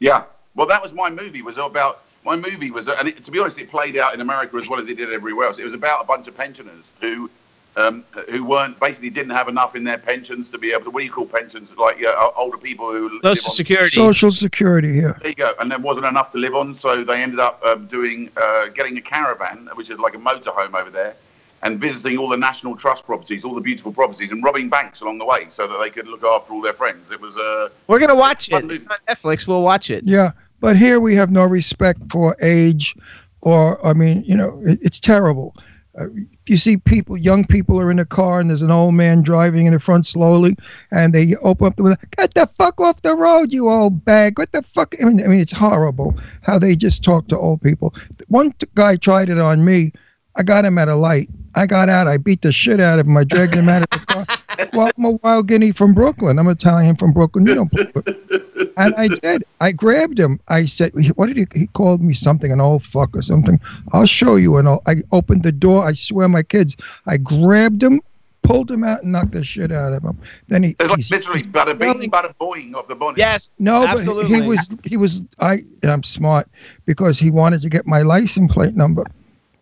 Yeah. 0.00 0.24
Well, 0.54 0.66
that 0.66 0.82
was 0.82 0.92
my 0.92 1.10
movie. 1.10 1.42
Was 1.42 1.58
about 1.58 2.02
my 2.24 2.36
movie 2.36 2.70
was, 2.70 2.88
and 2.88 3.08
it, 3.08 3.24
to 3.24 3.30
be 3.30 3.38
honest, 3.38 3.58
it 3.58 3.70
played 3.70 3.96
out 3.96 4.14
in 4.14 4.20
America 4.20 4.56
as 4.56 4.68
well 4.68 4.78
as 4.78 4.88
it 4.88 4.96
did 4.96 5.12
everywhere 5.12 5.46
else. 5.46 5.58
It 5.58 5.64
was 5.64 5.74
about 5.74 6.02
a 6.02 6.06
bunch 6.06 6.28
of 6.28 6.36
pensioners 6.36 6.94
who, 7.00 7.30
um, 7.76 8.04
who 8.30 8.44
weren't 8.44 8.78
basically 8.78 9.10
didn't 9.10 9.32
have 9.32 9.48
enough 9.48 9.74
in 9.74 9.82
their 9.82 9.98
pensions 9.98 10.50
to 10.50 10.58
be 10.58 10.72
able 10.72 10.84
to. 10.84 10.90
What 10.90 11.00
do 11.00 11.04
you 11.06 11.10
call 11.10 11.26
pensions? 11.26 11.76
Like 11.76 12.02
uh, 12.04 12.30
older 12.36 12.58
people 12.58 12.92
who 12.92 13.20
live 13.22 13.38
Social 13.38 13.50
on 13.50 13.56
Security. 13.56 13.96
Social 13.96 14.30
Security 14.30 14.92
here. 14.92 15.18
There 15.20 15.30
you 15.30 15.34
go. 15.34 15.52
And 15.58 15.70
there 15.70 15.78
wasn't 15.78 16.06
enough 16.06 16.30
to 16.32 16.38
live 16.38 16.54
on, 16.54 16.74
so 16.74 17.02
they 17.02 17.22
ended 17.22 17.40
up 17.40 17.62
um, 17.64 17.86
doing 17.86 18.30
uh, 18.36 18.66
getting 18.68 18.96
a 18.98 19.02
caravan, 19.02 19.68
which 19.74 19.90
is 19.90 19.98
like 19.98 20.14
a 20.14 20.18
motorhome 20.18 20.74
over 20.74 20.90
there, 20.90 21.16
and 21.62 21.78
visiting 21.78 22.18
all 22.18 22.28
the 22.28 22.36
National 22.36 22.76
Trust 22.76 23.04
properties, 23.04 23.44
all 23.44 23.54
the 23.54 23.60
beautiful 23.60 23.92
properties, 23.92 24.32
and 24.32 24.42
robbing 24.42 24.68
banks 24.68 25.00
along 25.00 25.18
the 25.18 25.24
way, 25.24 25.46
so 25.48 25.66
that 25.68 25.78
they 25.78 25.90
could 25.90 26.06
look 26.06 26.24
after 26.24 26.52
all 26.52 26.60
their 26.60 26.72
friends. 26.72 27.10
It 27.10 27.20
was 27.20 27.36
uh, 27.36 27.68
We're 27.86 28.00
gonna 28.00 28.14
watch 28.14 28.48
it 28.48 28.52
Fun 28.52 28.70
on 28.70 28.98
Netflix. 29.08 29.46
We'll 29.46 29.62
watch 29.62 29.90
it. 29.90 30.04
Yeah, 30.04 30.32
but 30.60 30.76
here 30.76 31.00
we 31.00 31.14
have 31.14 31.30
no 31.30 31.44
respect 31.44 32.00
for 32.10 32.36
age, 32.42 32.94
or 33.40 33.84
I 33.86 33.92
mean, 33.92 34.24
you 34.24 34.36
know, 34.36 34.60
it, 34.64 34.78
it's 34.82 34.98
terrible. 34.98 35.54
Uh, 35.98 36.06
you 36.46 36.56
see 36.56 36.78
people, 36.78 37.18
young 37.18 37.44
people 37.44 37.78
are 37.78 37.90
in 37.90 37.98
a 37.98 38.06
car, 38.06 38.40
and 38.40 38.48
there's 38.48 38.62
an 38.62 38.70
old 38.70 38.94
man 38.94 39.20
driving 39.20 39.66
in 39.66 39.74
the 39.74 39.78
front 39.78 40.06
slowly, 40.06 40.56
and 40.90 41.14
they 41.14 41.36
open 41.36 41.66
up 41.66 41.76
the 41.76 41.82
window, 41.84 42.00
"Get 42.16 42.34
the 42.34 42.46
fuck 42.46 42.80
off 42.80 43.02
the 43.02 43.14
road, 43.14 43.52
you 43.52 43.68
old 43.68 44.04
bag! 44.04 44.38
What 44.38 44.50
the 44.52 44.62
fuck?" 44.62 44.96
I 45.00 45.04
mean, 45.04 45.22
I 45.22 45.28
mean, 45.28 45.38
it's 45.38 45.52
horrible 45.52 46.14
how 46.40 46.58
they 46.58 46.74
just 46.74 47.04
talk 47.04 47.28
to 47.28 47.38
old 47.38 47.62
people. 47.62 47.94
One 48.26 48.52
t- 48.52 48.66
guy 48.74 48.96
tried 48.96 49.28
it 49.28 49.38
on 49.38 49.64
me. 49.64 49.92
I 50.34 50.42
got 50.42 50.64
him 50.64 50.78
at 50.78 50.88
a 50.88 50.96
light. 50.96 51.28
I 51.54 51.66
got 51.66 51.88
out. 51.88 52.08
I 52.08 52.16
beat 52.16 52.42
the 52.42 52.52
shit 52.52 52.80
out 52.80 52.98
of 52.98 53.06
him. 53.06 53.16
I 53.16 53.24
dragged 53.24 53.54
him 53.54 53.68
out 53.68 53.82
of 53.82 53.90
the 53.90 54.06
car. 54.06 54.26
Well, 54.74 54.90
I'm 54.96 55.04
a 55.04 55.10
wild 55.12 55.48
guinea 55.48 55.72
from 55.72 55.92
Brooklyn. 55.92 56.38
I'm 56.38 56.46
Italian 56.46 56.94
from 56.96 57.12
Brooklyn. 57.12 57.46
You 57.46 57.54
don't. 57.56 57.72
And 58.76 58.94
I 58.96 59.08
did. 59.08 59.44
I 59.60 59.72
grabbed 59.72 60.18
him. 60.18 60.40
I 60.48 60.64
said, 60.64 60.92
"What 61.16 61.26
did 61.26 61.36
he?" 61.36 61.46
He 61.58 61.66
called 61.68 62.00
me 62.00 62.14
something, 62.14 62.50
an 62.52 62.60
old 62.60 62.82
fuck 62.82 63.14
or 63.14 63.20
something. 63.20 63.60
I'll 63.92 64.06
show 64.06 64.36
you. 64.36 64.56
And 64.56 64.66
I'll- 64.66 64.82
I 64.86 65.02
opened 65.12 65.42
the 65.42 65.52
door. 65.52 65.84
I 65.84 65.92
swear, 65.92 66.26
my 66.28 66.42
kids. 66.42 66.76
I 67.06 67.18
grabbed 67.18 67.82
him, 67.82 68.00
pulled 68.42 68.70
him 68.70 68.82
out, 68.82 69.02
and 69.02 69.12
knocked 69.12 69.32
the 69.32 69.44
shit 69.44 69.72
out 69.72 69.92
of 69.92 70.02
him. 70.02 70.16
Then 70.48 70.62
he. 70.62 70.70
it's 70.80 70.88
like 70.88 70.96
he's- 70.96 71.10
literally 71.10 71.42
bada 71.42 71.78
yelling- 71.78 71.98
bing, 72.00 72.10
bada 72.10 72.32
boing 72.40 72.74
off 72.74 72.88
the 72.88 72.94
bonnet. 72.94 73.18
Yes. 73.18 73.52
no, 73.58 73.84
absolutely. 73.84 74.22
but 74.38 74.42
he 74.42 74.48
was. 74.48 74.70
He 74.84 74.96
was. 74.96 75.22
I. 75.40 75.64
And 75.82 75.90
I'm 75.92 76.02
smart 76.02 76.48
because 76.86 77.18
he 77.18 77.30
wanted 77.30 77.60
to 77.62 77.68
get 77.68 77.86
my 77.86 78.00
license 78.02 78.52
plate 78.52 78.74
number. 78.74 79.06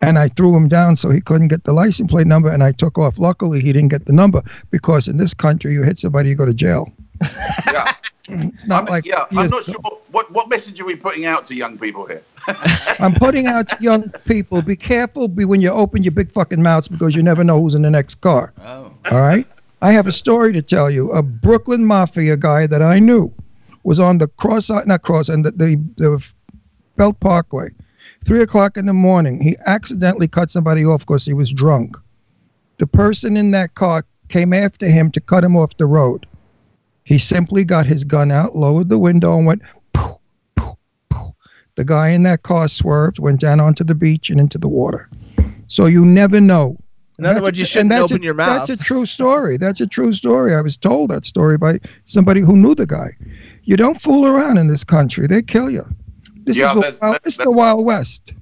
And 0.01 0.17
I 0.17 0.29
threw 0.29 0.55
him 0.55 0.67
down 0.67 0.95
so 0.95 1.09
he 1.09 1.21
couldn't 1.21 1.49
get 1.49 1.63
the 1.63 1.73
license 1.73 2.09
plate 2.09 2.27
number, 2.27 2.49
and 2.49 2.63
I 2.63 2.71
took 2.71 2.97
off. 2.97 3.19
Luckily, 3.19 3.61
he 3.61 3.71
didn't 3.71 3.89
get 3.89 4.05
the 4.05 4.13
number 4.13 4.41
because 4.71 5.07
in 5.07 5.17
this 5.17 5.33
country, 5.33 5.73
you 5.73 5.83
hit 5.83 5.99
somebody, 5.99 6.29
you 6.29 6.35
go 6.35 6.45
to 6.45 6.53
jail. 6.53 6.91
Yeah. 7.71 7.93
It's 8.27 8.65
not 8.65 8.83
I'm, 8.83 8.89
like 8.89 9.05
yeah, 9.05 9.25
I'm 9.31 9.49
not 9.49 9.65
sure 9.65 9.75
what 10.11 10.31
what 10.31 10.47
message 10.47 10.79
are 10.79 10.85
we 10.85 10.95
putting 10.95 11.25
out 11.25 11.45
to 11.47 11.55
young 11.55 11.77
people 11.77 12.05
here. 12.05 12.21
I'm 12.99 13.13
putting 13.13 13.47
out 13.47 13.67
to 13.69 13.77
young 13.79 14.09
people: 14.25 14.61
be 14.61 14.75
careful 14.75 15.27
be 15.27 15.43
when 15.43 15.59
you 15.59 15.69
open 15.69 16.03
your 16.03 16.11
big 16.11 16.31
fucking 16.31 16.61
mouths 16.61 16.87
because 16.87 17.15
you 17.15 17.23
never 17.23 17.43
know 17.43 17.59
who's 17.59 17.73
in 17.73 17.81
the 17.81 17.89
next 17.89 18.15
car. 18.15 18.53
Oh. 18.61 18.93
All 19.11 19.19
right. 19.19 19.47
I 19.81 19.91
have 19.91 20.07
a 20.07 20.11
story 20.11 20.53
to 20.53 20.61
tell 20.61 20.89
you. 20.89 21.11
A 21.11 21.23
Brooklyn 21.23 21.85
mafia 21.85 22.37
guy 22.37 22.67
that 22.67 22.81
I 22.81 22.99
knew 22.99 23.33
was 23.83 23.99
on 23.99 24.19
the 24.19 24.27
cross, 24.27 24.69
not 24.69 25.01
cross, 25.01 25.27
and 25.27 25.45
the, 25.45 25.51
the 25.51 25.75
the 25.97 26.31
Belt 26.95 27.19
Parkway. 27.19 27.69
Three 28.25 28.41
o'clock 28.41 28.77
in 28.77 28.85
the 28.85 28.93
morning, 28.93 29.41
he 29.41 29.57
accidentally 29.65 30.27
cut 30.27 30.49
somebody 30.49 30.85
off 30.85 31.01
because 31.01 31.25
he 31.25 31.33
was 31.33 31.51
drunk. 31.51 31.97
The 32.77 32.87
person 32.87 33.35
in 33.35 33.51
that 33.51 33.75
car 33.75 34.05
came 34.29 34.53
after 34.53 34.87
him 34.87 35.11
to 35.11 35.19
cut 35.19 35.43
him 35.43 35.55
off 35.57 35.77
the 35.77 35.85
road. 35.85 36.25
He 37.03 37.17
simply 37.17 37.63
got 37.63 37.85
his 37.85 38.03
gun 38.03 38.31
out, 38.31 38.55
lowered 38.55 38.89
the 38.89 38.99
window, 38.99 39.37
and 39.37 39.45
went. 39.45 39.61
Poof, 39.93 40.17
poof, 40.55 40.75
poof. 41.09 41.33
The 41.75 41.83
guy 41.83 42.09
in 42.09 42.23
that 42.23 42.43
car 42.43 42.67
swerved, 42.67 43.19
went 43.19 43.39
down 43.41 43.59
onto 43.59 43.83
the 43.83 43.95
beach 43.95 44.29
and 44.29 44.39
into 44.39 44.57
the 44.57 44.67
water. 44.67 45.09
So 45.67 45.85
you 45.87 46.05
never 46.05 46.39
know. 46.39 46.77
In 47.17 47.25
other 47.25 47.41
words, 47.41 47.59
you 47.59 47.65
shouldn't 47.65 47.93
open 47.93 48.21
a- 48.21 48.25
your 48.25 48.33
mouth. 48.33 48.67
That's 48.67 48.81
a 48.81 48.83
true 48.83 49.05
story. 49.05 49.57
That's 49.57 49.81
a 49.81 49.87
true 49.87 50.13
story. 50.13 50.55
I 50.55 50.61
was 50.61 50.77
told 50.77 51.09
that 51.09 51.25
story 51.25 51.57
by 51.57 51.79
somebody 52.05 52.41
who 52.41 52.55
knew 52.55 52.75
the 52.75 52.87
guy. 52.87 53.15
You 53.63 53.77
don't 53.77 54.01
fool 54.01 54.25
around 54.25 54.57
in 54.57 54.67
this 54.67 54.83
country; 54.83 55.27
they 55.27 55.41
kill 55.41 55.69
you. 55.69 55.85
This 56.43 56.57
Yeah, 56.57 56.69
is 56.69 56.75
the 56.75 56.81
there's- 56.81 57.01
wild, 57.01 57.13
there's- 57.13 57.21
this 57.23 57.37
the 57.37 57.51
Wild 57.51 57.85
West. 57.85 58.33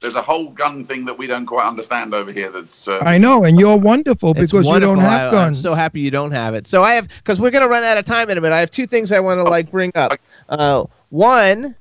There's 0.00 0.14
a 0.14 0.22
whole 0.22 0.50
gun 0.50 0.84
thing 0.84 1.04
that 1.06 1.18
we 1.18 1.26
don't 1.26 1.44
quite 1.44 1.66
understand 1.66 2.14
over 2.14 2.30
here. 2.30 2.52
That's 2.52 2.86
uh, 2.86 2.98
I 3.00 3.18
know, 3.18 3.42
and 3.42 3.58
you're 3.58 3.76
wonderful 3.76 4.30
It's 4.30 4.52
because 4.52 4.66
you 4.68 4.78
don't 4.78 4.98
have 5.00 5.22
I- 5.22 5.26
I'm 5.26 5.32
guns. 5.32 5.60
so 5.60 5.74
happy 5.74 5.98
you 6.00 6.12
don't 6.12 6.30
have 6.30 6.54
it. 6.54 6.68
So 6.68 6.84
I 6.84 6.92
have 6.94 7.08
because 7.18 7.40
we're 7.40 7.50
gonna 7.50 7.66
run 7.66 7.82
out 7.82 7.98
of 7.98 8.04
time 8.04 8.30
in 8.30 8.38
a 8.38 8.40
minute. 8.40 8.54
I 8.54 8.60
have 8.60 8.70
two 8.70 8.86
things 8.86 9.10
I 9.10 9.18
want 9.18 9.38
to 9.38 9.42
like 9.42 9.72
bring 9.72 9.90
up. 9.96 10.12
Uh, 10.48 10.84
one, 11.10 11.74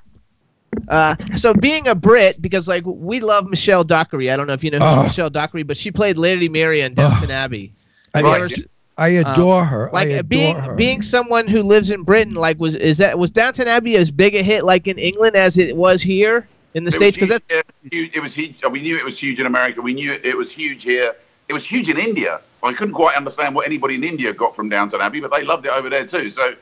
uh, 0.90 1.16
so 1.36 1.54
being 1.54 1.88
a 1.88 1.94
Brit 1.94 2.42
because 2.42 2.68
like 2.68 2.84
we 2.88 3.20
love 3.20 3.48
Michelle 3.50 3.84
Dockery. 3.84 4.32
I 4.32 4.36
don't 4.36 4.48
know 4.48 4.54
if 4.54 4.64
you 4.64 4.72
know 4.72 4.80
who 4.80 5.02
Oh. 5.02 5.04
Michelle 5.04 5.30
Dockery, 5.30 5.62
but 5.62 5.78
she 5.78 5.92
played 5.92 6.18
Lady 6.18 6.50
Mary 6.50 6.82
in 6.82 6.96
Downton 6.96 7.30
Abbey. 7.30 7.72
Have 8.16 8.24
Right. 8.24 8.40
you 8.40 8.46
ever? 8.46 8.56
S- 8.98 9.26
I 9.26 9.32
adore 9.32 9.66
her. 9.66 9.90
Like 9.94 10.10
I 10.10 10.16
uh, 10.16 10.20
adore 10.20 10.24
being 10.24 10.56
her. 10.56 10.76
being 10.76 11.02
someone 11.02 11.48
who 11.48 11.64
lives 11.64 11.90
in 11.90 12.04
Britain, 12.04 12.36
like 12.36 12.60
was 12.60 12.76
is 12.76 12.98
that 12.98 13.18
was 13.18 13.32
Downton 13.32 13.68
Abbey 13.68 13.96
as 13.96 14.12
big 14.12 14.36
a 14.36 14.44
hit 14.44 14.64
like 14.64 14.88
in 14.88 14.98
England 14.98 15.36
as 15.36 15.58
it 15.58 15.76
was 15.76 16.02
here 16.02 16.48
in 16.74 16.84
the 16.84 16.90
It 16.90 16.94
states? 16.94 17.18
Because 17.18 17.30
huge, 17.30 17.44
yeah, 17.50 17.62
huge- 17.92 18.12
it 18.16 18.20
was 18.20 18.34
huge. 18.34 18.56
We 18.70 18.82
knew 18.82 18.98
it 18.98 19.06
was 19.06 19.20
huge 19.20 19.40
in 19.40 19.46
America. 19.46 19.82
We 19.82 19.94
knew 19.94 20.14
it 20.24 20.36
was 20.38 20.52
huge 20.52 20.84
here. 20.84 21.16
It 21.48 21.54
was 21.54 21.66
huge 21.66 21.90
in 21.90 21.98
India. 21.98 22.42
I 22.64 22.74
couldn't 22.74 22.96
quite 22.96 23.16
understand 23.16 23.56
what 23.56 23.66
anybody 23.66 23.96
in 23.96 24.04
India 24.04 24.34
got 24.34 24.56
from 24.56 24.68
Downton 24.68 25.00
Abbey, 25.00 25.20
but 25.22 25.32
they 25.32 25.44
loved 25.44 25.66
it 25.66 25.72
over 25.72 25.90
there 25.90 26.06
too. 26.06 26.30
So, 26.30 26.56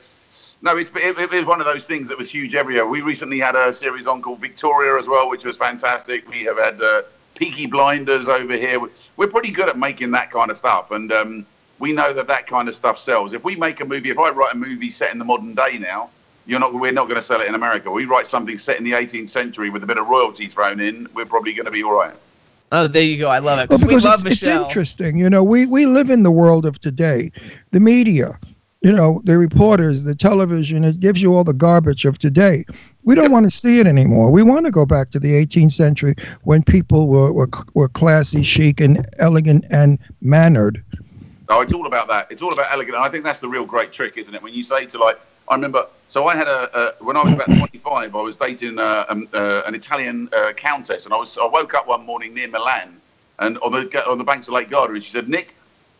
no, 0.62 0.78
it's 0.78 0.91
it, 0.95 1.18
it 1.18 1.32
was 1.32 1.45
one 1.45 1.60
of 1.60 1.66
those 1.66 1.86
things 1.86 2.10
that 2.10 2.18
was 2.18 2.30
huge 2.30 2.53
everywhere. 2.53 2.86
We 2.86 3.02
recently 3.02 3.40
had 3.40 3.56
a 3.56 3.72
series 3.74 4.06
on 4.06 4.22
called 4.22 4.40
Victoria 4.41 4.99
as 4.99 5.07
well, 5.07 5.30
which 5.30 5.45
was 5.45 5.57
fantastic. 5.57 6.30
We 6.30 6.44
have 6.44 6.57
had 6.57 6.82
uh, 6.82 7.02
Peaky 7.36 7.66
Blinders 7.66 8.28
over 8.28 8.53
here. 8.53 8.80
We're 9.18 9.28
pretty 9.28 9.52
good 9.52 9.70
at 9.70 9.78
making 9.78 10.12
that 10.12 10.32
kind 10.32 10.52
of 10.52 10.57
stuff, 10.57 10.91
and 10.91 11.12
um, 11.12 11.45
we 11.80 11.93
know 11.93 12.14
that 12.14 12.27
that 12.27 12.47
kind 12.47 12.69
of 12.69 12.76
stuff 12.76 12.97
sells. 12.99 13.34
If 13.34 13.43
we 13.43 13.56
make 13.56 13.81
a 13.81 13.85
movie, 13.85 14.10
if 14.10 14.19
I 14.19 14.30
write 14.30 14.53
a 14.53 14.57
movie 14.57 14.91
set 14.91 15.11
in 15.11 15.19
the 15.19 15.26
modern 15.26 15.53
day 15.53 15.77
now, 15.77 16.10
you're 16.45 16.60
not. 16.60 16.73
We're 16.73 16.91
not 16.91 17.06
going 17.06 17.15
to 17.15 17.22
sell 17.22 17.41
it 17.41 17.47
in 17.47 17.56
America. 17.56 17.89
We 17.89 18.06
write 18.06 18.27
something 18.27 18.57
set 18.57 18.77
in 18.77 18.84
the 18.84 18.91
18th 18.91 19.30
century 19.30 19.69
with 19.69 19.84
a 19.84 19.88
bit 19.88 19.97
of 19.97 20.07
royalty 20.07 20.47
thrown 20.47 20.80
in. 20.80 21.07
We're 21.14 21.26
probably 21.26 21.53
going 21.53 21.65
to 21.65 21.72
be 21.72 21.84
all 21.84 21.93
right. 21.93 22.14
oh, 22.72 22.88
there 22.88 23.03
you 23.03 23.18
go. 23.18 23.30
I 23.30 23.39
love 23.39 23.60
it 23.60 23.69
Well, 23.69 23.80
because 23.80 24.03
we 24.03 24.10
love 24.10 24.26
it's, 24.26 24.35
it's 24.35 24.45
interesting. 24.45 25.18
You 25.18 25.30
know, 25.30 25.43
we, 25.43 25.65
we 25.65 25.88
live 25.88 26.10
in 26.10 26.23
the 26.23 26.31
world 26.31 26.65
of 26.65 26.80
today. 26.80 27.31
The 27.72 27.80
media, 27.80 28.38
you 28.81 28.91
know, 28.91 29.22
the 29.23 29.38
reporters, 29.39 30.03
the 30.03 30.14
television, 30.14 30.84
it 30.84 30.99
gives 30.99 31.19
you 31.19 31.34
all 31.34 31.43
the 31.43 31.53
garbage 31.53 32.06
of 32.06 32.19
today. 32.19 32.65
We 33.03 33.15
don't 33.15 33.31
want 33.31 33.49
to 33.49 33.56
see 33.56 33.80
it 33.80 33.88
anymore. 33.88 34.30
We 34.30 34.43
want 34.43 34.65
to 34.65 34.72
go 34.72 34.85
back 34.85 35.10
to 35.11 35.19
the 35.19 35.34
18th 35.34 35.72
century 35.72 36.15
when 36.43 36.64
people 36.64 37.07
were, 37.07 37.31
were, 37.31 37.49
were 37.73 37.88
classy, 37.88 38.43
chic, 38.43 38.80
and 38.80 39.03
elegant 39.18 39.65
and 39.72 39.97
mannered. 40.22 40.84
Oh, 41.50 41.62
it's 41.62 41.74
all 41.74 41.86
about 41.86 42.08
that. 42.08 42.28
It's 42.30 42.42
all 42.42 42.54
about 42.54 42.72
elegant. 42.72 42.96
And 42.96 43.06
I 43.06 43.10
think 43.10 43.24
that's 43.24 43.40
the 43.40 43.48
real 43.48 43.66
great 43.66 43.92
trick, 43.92 44.18
isn't 44.18 44.34
it? 44.34 44.42
When 44.42 44.54
you 44.54 44.64
say 44.64 44.86
to 44.88 44.98
like, 44.98 45.20
I 45.48 45.56
remember. 45.56 45.88
So 46.10 46.28
I 46.28 46.36
had 46.36 46.48
a, 46.48 46.96
when 47.00 47.18
I 47.18 47.24
was 47.24 47.34
about 47.34 47.48
25, 47.48 48.16
I 48.16 48.22
was 48.22 48.38
dating 48.38 48.80
uh, 48.80 49.06
um, 49.10 49.28
uh, 49.34 49.62
an 49.66 49.76
Italian 49.76 50.30
uh, 50.36 50.54
countess, 50.54 51.06
and 51.06 51.14
I 51.14 51.18
was 51.18 51.38
I 51.38 51.46
woke 51.46 51.74
up 51.74 51.88
one 51.88 52.06
morning 52.06 52.34
near 52.34 52.48
Milan, 52.48 53.00
and 53.40 53.58
on 53.60 53.72
the 53.72 54.10
on 54.10 54.18
the 54.18 54.24
banks 54.24 54.48
of 54.48 54.54
Lake 54.54 54.70
Garda, 54.70 54.94
and 54.94 55.04
she 55.04 55.12
said, 55.12 55.30
Nick. 55.30 55.50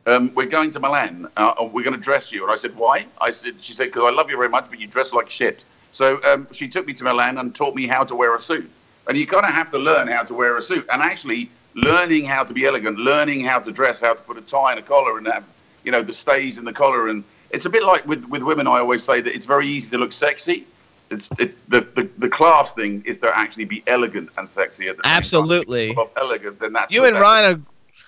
Um, 0.08 0.32
we're 0.36 0.46
going 0.46 0.70
to 0.70 0.80
Milan. 0.80 1.28
Uh, 1.36 1.68
we're 1.74 1.84
going 1.84 1.96
to 1.96 2.00
dress 2.00 2.32
you. 2.32 2.44
And 2.44 2.52
I 2.52 2.56
said, 2.58 2.76
why? 2.76 3.08
I 3.20 3.32
said, 3.32 3.56
she 3.60 3.74
said, 3.74 3.86
because 3.86 4.04
I 4.04 4.12
love 4.12 4.30
you 4.30 4.38
very 4.38 4.50
much, 4.50 4.70
but 4.70 4.80
you 4.80 4.86
dress 4.86 5.12
like 5.12 5.32
shit. 5.32 5.66
So 5.92 6.24
um, 6.24 6.48
she 6.52 6.68
took 6.68 6.86
me 6.86 6.94
to 6.94 7.04
Milan 7.04 7.40
and 7.40 7.56
taught 7.56 7.74
me 7.74 7.88
how 7.88 8.04
to 8.04 8.14
wear 8.14 8.36
a 8.36 8.40
suit. 8.40 8.70
And 9.08 9.18
you 9.18 9.26
kind 9.26 9.46
of 9.46 9.52
have 9.52 9.72
to 9.72 9.80
learn 9.80 10.08
how 10.08 10.22
to 10.22 10.36
wear 10.36 10.58
a 10.58 10.62
suit. 10.62 10.86
And 10.92 11.02
actually, 11.02 11.50
learning 11.76 12.26
how 12.26 12.44
to 12.44 12.54
be 12.54 12.66
elegant, 12.66 12.98
learning 12.98 13.44
how 13.46 13.60
to 13.60 13.72
dress, 13.72 14.00
how 14.00 14.14
to 14.14 14.24
put 14.24 14.38
a 14.38 14.42
tie 14.42 14.72
and 14.72 14.80
a 14.80 14.84
collar 14.84 15.18
and 15.18 15.28
have, 15.28 15.44
you 15.84 15.92
know, 15.92 16.02
the 16.02 16.14
stays 16.14 16.58
in 16.58 16.66
the 16.66 16.74
collar. 16.74 17.10
And 17.10 17.24
it's 17.52 17.66
a 17.66 17.70
bit 17.70 17.84
like 17.84 18.06
with, 18.08 18.26
with 18.26 18.42
women, 18.44 18.66
I 18.68 18.80
always 18.80 19.04
say 19.04 19.22
that 19.22 19.34
it's 19.36 19.46
very 19.46 19.68
easy 19.68 19.90
to 19.92 19.98
look 19.98 20.14
sexy. 20.14 20.66
It's 21.12 21.30
it, 21.38 21.54
the, 21.70 21.82
the 21.82 22.10
the 22.18 22.30
class 22.30 22.74
thing 22.74 23.04
is 23.06 23.20
to 23.20 23.38
actually 23.38 23.66
be 23.66 23.84
elegant 23.86 24.30
and 24.40 24.50
sexy 24.50 24.88
at 24.88 24.98
the 24.98 25.04
same 25.04 25.12
time. 25.12 25.18
Absolutely. 25.18 25.92
If 25.92 25.98
elegant, 26.18 26.60
then 26.60 26.74
that's 26.74 26.92
You 26.92 27.06
and 27.06 27.16
that 27.16 27.22
Ryan 27.22 27.46
is. 27.52 27.58
ag- 27.58 27.64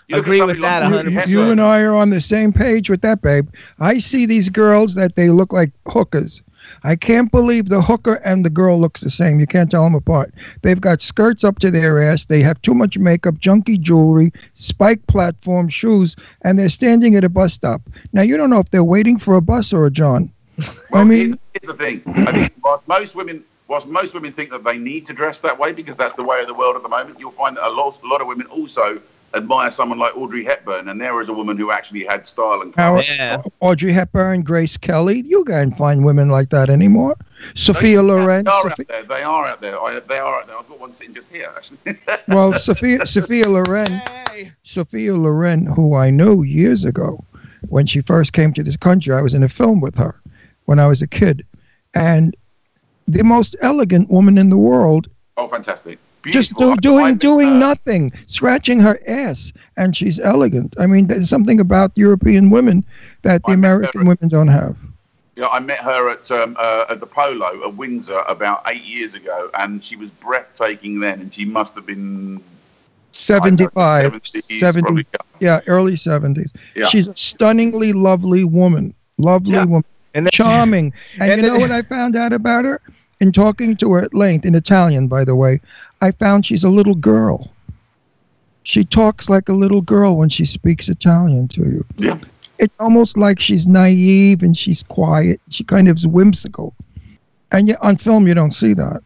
You 0.07 0.17
agree 0.17 0.41
with 0.41 0.59
that 0.61 0.91
like- 0.91 1.05
100%. 1.05 1.27
You 1.27 1.41
and 1.51 1.61
I 1.61 1.81
are 1.81 1.95
on 1.95 2.09
the 2.09 2.21
same 2.21 2.51
page 2.51 2.89
with 2.89 3.01
that, 3.01 3.21
babe. 3.21 3.47
I 3.79 3.99
see 3.99 4.25
these 4.25 4.49
girls 4.49 4.95
that 4.95 5.15
they 5.15 5.29
look 5.29 5.53
like 5.53 5.69
hookers. 5.87 6.41
I 6.83 6.95
can't 6.95 7.31
believe 7.31 7.69
the 7.69 7.81
hooker 7.81 8.15
and 8.25 8.45
the 8.45 8.49
girl 8.49 8.79
looks 8.79 9.01
the 9.01 9.09
same. 9.09 9.39
You 9.39 9.47
can't 9.47 9.69
tell 9.69 9.83
them 9.83 9.95
apart. 9.95 10.33
They've 10.61 10.79
got 10.79 11.01
skirts 11.01 11.43
up 11.43 11.59
to 11.59 11.71
their 11.71 12.01
ass. 12.01 12.25
They 12.25 12.41
have 12.41 12.61
too 12.61 12.73
much 12.73 12.97
makeup, 12.97 13.35
junky 13.35 13.79
jewelry, 13.79 14.31
spike 14.53 15.05
platform 15.07 15.69
shoes, 15.69 16.15
and 16.41 16.57
they're 16.57 16.69
standing 16.69 17.15
at 17.15 17.23
a 17.23 17.29
bus 17.29 17.53
stop. 17.53 17.81
Now 18.13 18.21
you 18.21 18.37
don't 18.37 18.49
know 18.49 18.59
if 18.59 18.69
they're 18.71 18.83
waiting 18.83 19.19
for 19.19 19.35
a 19.35 19.41
bus 19.41 19.73
or 19.73 19.85
a 19.85 19.91
John. 19.91 20.31
Well, 20.89 21.01
I 21.01 21.03
mean, 21.03 21.37
here's, 21.53 21.67
the 21.67 21.73
thing. 21.73 22.01
I 22.07 22.31
think 22.31 22.53
whilst 22.63 22.87
most 22.87 23.13
women, 23.13 23.43
whilst 23.67 23.87
most 23.87 24.13
women 24.13 24.31
think 24.31 24.49
that 24.51 24.63
they 24.63 24.77
need 24.77 25.05
to 25.07 25.13
dress 25.13 25.41
that 25.41 25.59
way 25.59 25.73
because 25.73 25.97
that's 25.97 26.15
the 26.15 26.23
way 26.23 26.39
of 26.39 26.47
the 26.47 26.53
world 26.53 26.77
at 26.77 26.81
the 26.81 26.89
moment, 26.89 27.19
you'll 27.19 27.31
find 27.31 27.57
that 27.57 27.67
a 27.67 27.69
lot, 27.69 28.01
a 28.01 28.07
lot 28.07 28.21
of 28.21 28.27
women 28.27 28.47
also 28.47 29.01
admire 29.33 29.71
someone 29.71 29.99
like 29.99 30.15
Audrey 30.15 30.43
Hepburn, 30.43 30.89
and 30.89 30.99
there 30.99 31.19
is 31.21 31.29
a 31.29 31.33
woman 31.33 31.57
who 31.57 31.71
actually 31.71 32.05
had 32.05 32.25
style 32.25 32.61
and 32.61 32.73
How, 32.75 33.01
class. 33.01 33.45
Audrey 33.59 33.91
Hepburn, 33.91 34.41
Grace 34.43 34.77
Kelly. 34.77 35.21
You 35.25 35.43
can't 35.45 35.77
find 35.77 36.05
women 36.05 36.29
like 36.29 36.49
that 36.49 36.69
anymore. 36.69 37.15
Sophia 37.55 38.01
Loren. 38.01 38.45
They 38.45 38.51
are 38.51 38.69
Sophia, 38.69 38.71
out 38.81 38.87
there. 38.87 39.03
They 39.03 39.23
are 39.23 39.47
out 39.47 39.61
there. 39.61 39.79
I, 39.79 39.99
they 39.99 40.17
are 40.17 40.39
out 40.39 40.47
there. 40.47 40.57
I've 40.57 40.67
got 40.67 40.79
one 40.79 40.93
sitting 40.93 41.13
just 41.13 41.29
here, 41.29 41.51
actually. 41.55 41.97
well, 42.27 42.53
Sophia 42.53 43.05
Sophia 43.05 43.47
Loren. 43.47 44.01
Sophia 44.63 45.13
Loren, 45.13 45.65
who 45.65 45.95
I 45.95 46.09
knew 46.09 46.43
years 46.43 46.85
ago, 46.85 47.23
when 47.69 47.85
she 47.85 48.01
first 48.01 48.33
came 48.33 48.53
to 48.53 48.63
this 48.63 48.77
country, 48.77 49.13
I 49.13 49.21
was 49.21 49.33
in 49.33 49.43
a 49.43 49.49
film 49.49 49.81
with 49.81 49.95
her 49.95 50.19
when 50.65 50.79
I 50.79 50.87
was 50.87 51.01
a 51.01 51.07
kid, 51.07 51.45
and 51.93 52.35
the 53.07 53.23
most 53.23 53.55
elegant 53.61 54.09
woman 54.09 54.37
in 54.37 54.49
the 54.49 54.57
world, 54.57 55.07
oh, 55.37 55.47
fantastic! 55.47 55.97
Just 56.25 56.53
do, 56.55 56.75
doing 56.77 57.05
I- 57.05 57.09
I- 57.09 57.13
doing 57.13 57.49
uh, 57.49 57.57
nothing, 57.59 58.11
scratching 58.27 58.79
her 58.79 58.99
ass, 59.07 59.53
and 59.77 59.95
she's 59.95 60.19
elegant. 60.19 60.75
I 60.79 60.87
mean, 60.87 61.07
there's 61.07 61.29
something 61.29 61.59
about 61.59 61.91
European 61.95 62.49
women 62.49 62.83
that 63.21 63.43
the 63.43 63.51
I 63.51 63.55
American 63.55 64.01
at- 64.01 64.07
women 64.07 64.27
don't 64.29 64.47
have. 64.49 64.75
Yeah, 65.35 65.47
I 65.49 65.59
met 65.59 65.79
her 65.79 66.09
at 66.09 66.31
um, 66.31 66.57
uh, 66.59 66.85
at 66.89 66.99
the 66.99 67.05
Polo 67.05 67.63
at 67.63 67.75
Windsor 67.75 68.21
about 68.27 68.63
eight 68.65 68.83
years 68.83 69.13
ago, 69.13 69.51
and 69.53 69.83
she 69.83 69.95
was 69.95 70.09
breathtaking 70.09 70.99
then, 70.99 71.21
and 71.21 71.31
she 71.33 71.45
must 71.45 71.75
have 71.75 71.85
been 71.85 72.41
75, 73.11 74.13
70s, 74.13 74.59
70, 74.59 74.81
probably. 74.81 75.05
yeah, 75.39 75.59
early 75.67 75.93
70s. 75.93 76.51
Yeah. 76.75 76.85
She's 76.87 77.07
a 77.07 77.15
stunningly 77.15 77.93
lovely 77.93 78.43
woman. 78.43 78.93
Lovely 79.17 79.53
Yeah. 79.53 79.65
woman. 79.65 79.83
And 80.13 80.29
Charming. 80.31 80.93
And, 81.19 81.31
and 81.31 81.41
you 81.41 81.47
know 81.47 81.59
what 81.59 81.71
I 81.71 81.81
found 81.83 82.15
out 82.15 82.33
about 82.33 82.65
her? 82.65 82.81
In 83.19 83.31
talking 83.31 83.75
to 83.77 83.91
her 83.93 84.03
at 84.03 84.13
length, 84.13 84.45
in 84.45 84.53
Italian, 84.53 85.07
by 85.07 85.25
the 85.25 85.35
way, 85.35 85.59
I 86.01 86.11
found 86.11 86.45
she's 86.45 86.63
a 86.63 86.69
little 86.69 86.95
girl. 86.95 87.51
She 88.63 88.83
talks 88.83 89.29
like 89.29 89.49
a 89.49 89.53
little 89.53 89.81
girl 89.81 90.17
when 90.17 90.29
she 90.29 90.45
speaks 90.45 90.89
Italian 90.89 91.47
to 91.49 91.61
you. 91.61 91.85
Yeah. 91.97 92.19
It's 92.59 92.75
almost 92.79 93.17
like 93.17 93.39
she's 93.39 93.67
naive 93.67 94.43
and 94.43 94.57
she's 94.57 94.83
quiet. 94.83 95.39
She 95.49 95.63
kind 95.63 95.87
of 95.87 95.97
is 95.97 96.05
whimsical. 96.05 96.75
And 97.51 97.67
yet 97.67 97.77
on 97.81 97.97
film, 97.97 98.27
you 98.27 98.33
don't 98.33 98.51
see 98.51 98.73
that. 98.73 99.01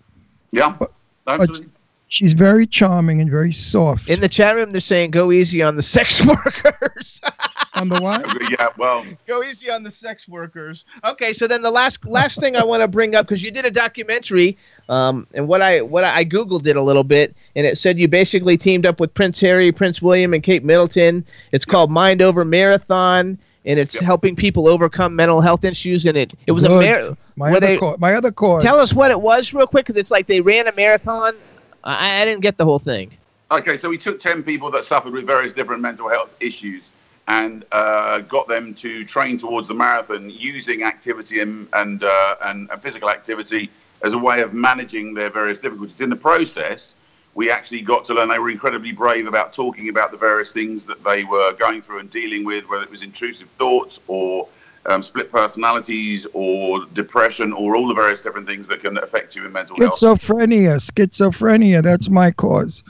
Yeah, 0.52 0.76
absolutely. 1.28 1.68
She's 2.08 2.34
very 2.34 2.66
charming 2.66 3.22
and 3.22 3.30
very 3.30 3.54
soft. 3.54 4.10
In 4.10 4.20
the 4.20 4.28
chat 4.28 4.56
room, 4.56 4.72
they're 4.72 4.82
saying 4.82 5.12
go 5.12 5.32
easy 5.32 5.62
on 5.62 5.76
the 5.76 5.82
sex 5.82 6.22
workers. 6.26 7.22
on 7.74 7.90
the 7.90 8.02
what? 8.02 8.26
yeah, 8.52 8.70
well, 8.78 9.06
go 9.28 9.44
easy 9.44 9.70
on 9.70 9.84
the 9.84 9.92
sex 9.92 10.28
workers. 10.28 10.86
Okay, 11.04 11.34
so 11.34 11.48
then 11.48 11.62
the 11.62 11.72
last 11.72 12.06
last 12.06 12.40
thing 12.40 12.56
I 12.56 12.64
want 12.64 12.82
to 12.82 12.88
bring 12.88 13.16
up 13.16 13.26
because 13.26 13.42
you 13.44 13.52
did 13.52 13.66
a 13.66 13.72
documentary, 13.72 14.58
um, 14.90 15.28
and 15.34 15.48
what 15.48 15.62
I 15.62 15.82
what 15.82 16.04
I, 16.04 16.18
I 16.18 16.26
googled 16.26 16.66
it 16.68 16.76
a 16.76 16.82
little 16.82 17.04
bit, 17.04 17.36
and 17.56 17.66
it 17.66 17.78
said 17.78 17.98
you 17.98 18.08
basically 18.08 18.58
teamed 18.58 18.86
up 18.86 19.00
with 19.00 19.14
Prince 19.14 19.40
Harry, 19.42 19.72
Prince 19.72 20.02
William, 20.02 20.34
and 20.34 20.44
Kate 20.44 20.64
Middleton. 20.64 21.26
It's 21.52 21.66
called 21.66 21.92
Mind 21.92 22.22
Over 22.22 22.44
Marathon, 22.44 23.38
and 23.66 23.80
it's 23.80 24.00
helping 24.00 24.36
people 24.36 24.68
overcome 24.68 25.16
mental 25.16 25.42
health 25.42 25.64
issues. 25.64 26.06
And 26.06 26.18
it 26.18 26.34
it 26.48 26.52
was 26.52 26.64
a 26.64 26.68
Good. 26.68 27.08
mar- 27.08 27.18
my 27.38 27.52
other 27.52 27.60
they- 27.60 27.78
cause, 27.78 28.00
my 28.00 28.14
other 28.14 28.32
cause. 28.32 28.64
Tell 28.64 28.80
us 28.80 28.94
what 28.94 29.12
it 29.12 29.22
was 29.22 29.54
real 29.54 29.68
quick, 29.68 29.86
because 29.86 30.00
it's 30.00 30.12
like 30.12 30.28
they 30.28 30.42
ran 30.42 30.68
a 30.68 30.74
marathon. 30.74 31.36
I, 31.84 32.22
I 32.22 32.26
didn't 32.26 32.42
get 32.42 32.58
the 32.58 32.66
whole 32.66 32.80
thing. 32.80 33.18
Okay, 33.50 33.76
so 33.76 33.90
we 33.90 33.98
took 33.98 34.18
10 34.18 34.44
people 34.44 34.72
that 34.72 34.86
suffered 34.86 35.12
with 35.12 35.26
various 35.26 35.52
different 35.52 35.82
mental 35.82 36.08
health 36.08 36.34
issues 36.40 36.92
and 37.28 37.66
uh, 37.72 38.20
got 38.20 38.48
them 38.48 38.74
to 38.74 39.06
train 39.06 39.38
towards 39.38 39.68
the 39.68 39.74
marathon 39.74 40.30
using 40.30 40.84
activity 40.84 41.40
and, 41.40 41.68
and, 41.74 42.04
uh, 42.04 42.36
and, 42.46 42.70
and 42.72 42.82
physical 42.82 43.10
activity 43.10 43.70
as 44.04 44.14
a 44.14 44.18
way 44.18 44.42
of 44.42 44.54
managing 44.54 45.14
their 45.14 45.30
various 45.30 45.60
difficulties. 45.60 46.02
In 46.02 46.10
the 46.10 46.16
process, 46.16 46.96
we 47.34 47.50
actually 47.50 47.82
got 47.82 48.04
to 48.06 48.14
learn 48.14 48.28
they 48.28 48.40
were 48.40 48.50
incredibly 48.50 48.92
brave 48.92 49.28
about 49.28 49.54
talking 49.54 49.90
about 49.90 50.12
the 50.12 50.18
various 50.18 50.52
things 50.52 50.86
that 50.86 51.04
they 51.04 51.24
were 51.24 51.54
going 51.54 51.82
through 51.82 52.00
and 52.00 52.10
dealing 52.10 52.44
with, 52.44 52.68
whether 52.68 52.84
it 52.84 52.92
was 52.92 53.04
intrusive 53.04 53.48
thoughts 53.52 54.00
or 54.08 54.48
um, 54.86 55.02
split 55.02 55.32
personalities 55.32 56.26
or 56.34 56.86
depression 56.94 57.54
or 57.54 57.76
all 57.76 57.88
the 57.88 57.94
various 57.94 58.22
different 58.22 58.48
things 58.48 58.68
that 58.68 58.82
can 58.82 58.98
affect 58.98 59.36
you 59.36 59.46
in 59.46 59.52
mental 59.52 59.78
health. 59.78 59.92
Schizophrenia, 59.92 60.78
schizophrenia. 60.80 61.84
That's 61.84 62.10
my 62.10 62.32
cause. 62.32 62.84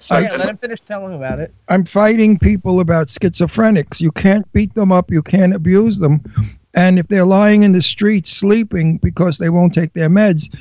So, 0.00 0.18
yeah, 0.18 0.36
let 0.36 0.48
him 0.48 0.58
finish 0.58 0.80
telling 0.86 1.14
about 1.14 1.40
it. 1.40 1.52
I'm 1.68 1.84
fighting 1.84 2.38
people 2.38 2.80
about 2.80 3.06
schizophrenics. 3.08 4.00
You 4.00 4.12
can't 4.12 4.50
beat 4.52 4.74
them 4.74 4.92
up. 4.92 5.10
You 5.10 5.22
can't 5.22 5.54
abuse 5.54 5.98
them. 5.98 6.22
And 6.74 6.98
if 6.98 7.08
they're 7.08 7.24
lying 7.24 7.62
in 7.62 7.72
the 7.72 7.82
streets 7.82 8.30
sleeping 8.30 8.98
because 8.98 9.38
they 9.38 9.48
won't 9.48 9.72
take 9.72 9.94
their 9.94 10.10
meds, 10.10 10.54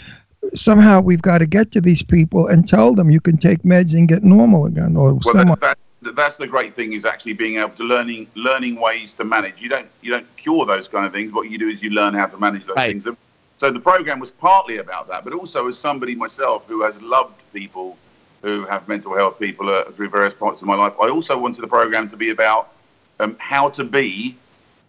somehow 0.56 1.02
we've 1.02 1.22
got 1.22 1.40
to 1.40 1.46
get 1.46 1.72
to 1.74 1.82
these 1.82 2.02
people 2.02 2.48
and 2.48 2.68
tell 2.68 2.96
them 2.96 3.12
you 3.12 3.20
can 3.20 3.38
take 3.38 3.64
meds 3.64 3.94
and 3.94 4.08
get 4.08 4.24
normal 4.24 4.66
again. 4.66 4.96
Or 4.96 5.14
Well, 5.14 5.22
someone. 5.22 5.60
that, 5.60 5.78
that, 5.78 5.78
that's 6.16 6.38
the 6.38 6.48
great 6.48 6.76
thing 6.76 6.94
is 6.94 7.06
actually 7.06 7.34
being 7.34 7.58
able 7.58 7.70
to 7.72 7.84
learning 7.84 8.28
learning 8.36 8.80
ways 8.80 9.14
to 9.16 9.24
manage. 9.24 9.62
You 9.62 9.70
don't 9.70 9.88
you 10.02 10.12
don't 10.12 10.28
cure 10.38 10.66
those 10.66 10.88
kind 10.88 11.06
of 11.06 11.12
things. 11.14 11.32
What 11.34 11.50
you 11.50 11.58
do 11.58 11.68
is 11.68 11.82
you 11.82 11.90
learn 11.92 12.14
how 12.14 12.28
to 12.28 12.38
manage 12.38 12.66
those 12.66 12.76
Right. 12.78 12.92
things. 12.92 13.06
And 13.08 13.18
So 13.58 13.72
the 13.72 13.80
program 13.80 14.20
was 14.20 14.32
partly 14.32 14.78
about 14.78 15.08
that, 15.10 15.24
but 15.24 15.34
also 15.34 15.68
as 15.68 15.78
somebody 15.78 16.16
myself 16.16 16.66
who 16.68 16.84
has 16.84 17.02
loved 17.02 17.42
people 17.54 17.98
who 18.44 18.66
have 18.66 18.88
mental 18.88 19.16
health 19.16 19.40
people 19.40 19.68
uh, 19.70 19.86
through 19.92 20.10
various 20.10 20.34
parts 20.36 20.62
of 20.62 20.68
my 20.68 20.76
life, 20.76 20.94
I 21.02 21.10
also 21.10 21.38
wanted 21.38 21.62
the 21.62 21.68
program 21.68 22.08
to 22.10 22.18
be 22.18 22.30
about 22.30 22.70
um, 23.20 23.36
how 23.40 23.70
to 23.70 23.84
be 23.84 24.38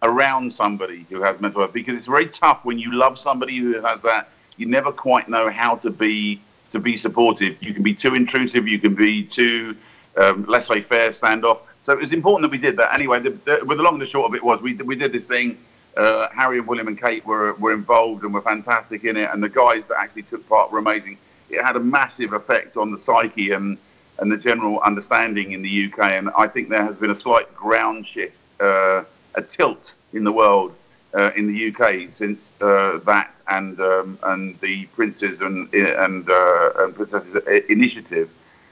around 0.03 0.53
somebody 0.53 1.05
who 1.09 1.21
has 1.21 1.39
mental 1.41 1.61
health 1.61 1.73
because 1.73 1.97
it's 1.97 2.07
very 2.07 2.27
tough 2.27 2.63
when 2.63 2.77
you 2.77 2.93
love 2.93 3.19
somebody 3.19 3.57
who 3.57 3.81
has 3.81 4.01
that. 4.01 4.29
You 4.57 4.65
never 4.65 4.91
quite 4.91 5.27
know 5.29 5.49
how 5.49 5.75
to 5.77 5.89
be 5.89 6.39
to 6.71 6.79
be 6.79 6.97
supportive. 6.97 7.57
You 7.61 7.73
can 7.73 7.83
be 7.83 7.95
too 7.95 8.13
intrusive. 8.15 8.67
You 8.67 8.79
can 8.79 8.93
be 8.93 9.23
too 9.23 9.75
um, 10.19 10.45
laissez-faire, 10.45 11.09
standoff. 11.11 11.59
So 11.83 11.93
it 11.93 11.99
was 11.99 12.13
important 12.13 12.43
that 12.43 12.51
we 12.51 12.61
did 12.61 12.77
that. 12.77 12.93
Anyway, 12.93 13.19
the, 13.19 13.31
the, 13.31 13.65
the 13.65 13.75
long 13.75 13.93
and 13.93 14.01
the 14.01 14.07
short 14.07 14.29
of 14.29 14.35
it 14.35 14.43
was 14.43 14.61
we 14.61 14.73
we 14.75 14.95
did 14.95 15.11
this 15.11 15.25
thing. 15.25 15.57
Uh, 15.97 16.29
Harry 16.29 16.59
and 16.59 16.67
William 16.67 16.87
and 16.87 16.99
Kate 16.99 17.25
were 17.25 17.53
were 17.53 17.73
involved 17.73 18.23
and 18.23 18.33
were 18.33 18.41
fantastic 18.41 19.03
in 19.05 19.17
it, 19.17 19.29
and 19.31 19.41
the 19.41 19.49
guys 19.49 19.85
that 19.87 19.97
actually 19.97 20.23
took 20.23 20.47
part 20.47 20.71
were 20.71 20.79
amazing. 20.79 21.17
It 21.49 21.63
had 21.63 21.75
a 21.75 21.79
massive 21.79 22.33
effect 22.33 22.77
on 22.77 22.91
the 22.91 22.99
psyche 22.99 23.51
and 23.51 23.77
and 24.19 24.31
the 24.31 24.37
general 24.37 24.79
understanding 24.81 25.53
in 25.53 25.61
the 25.61 25.85
UK. 25.85 25.99
And 25.99 26.29
I 26.37 26.47
think 26.47 26.69
there 26.69 26.83
has 26.83 26.97
been 26.97 27.11
a 27.11 27.15
slight 27.15 27.53
ground 27.55 28.05
shift, 28.05 28.35
uh, 28.59 29.03
a 29.35 29.41
tilt 29.41 29.93
in 30.13 30.23
the 30.23 30.31
world 30.31 30.75
uh, 31.13 31.31
in 31.35 31.47
the 31.47 31.69
UK 31.69 32.09
since 32.13 32.53
uh, 32.61 32.99
that 33.05 33.35
and 33.47 33.79
um, 33.79 34.19
and 34.23 34.59
the 34.59 34.85
princes 34.87 35.41
and 35.41 35.73
and, 35.73 36.29
uh, 36.29 36.71
and 36.77 36.95
princesses 36.95 37.35
initiative. 37.69 38.29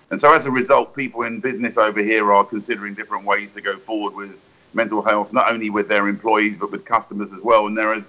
And 0.09 0.19
so 0.21 0.33
as 0.33 0.45
a 0.45 0.51
result, 0.51 0.95
people 0.95 1.23
in 1.23 1.39
business 1.39 1.77
over 1.77 2.01
here 2.01 2.31
are 2.31 2.45
considering 2.45 2.93
different 2.93 3.25
ways 3.25 3.51
to 3.53 3.61
go 3.61 3.77
forward 3.77 4.15
with 4.15 4.39
mental 4.73 5.01
health, 5.01 5.33
not 5.33 5.51
only 5.51 5.69
with 5.69 5.87
their 5.87 6.07
employees 6.07 6.57
but 6.59 6.71
with 6.71 6.85
customers 6.85 7.31
as 7.33 7.41
well. 7.41 7.67
And 7.67 7.77
there 7.77 7.93
has 7.93 8.05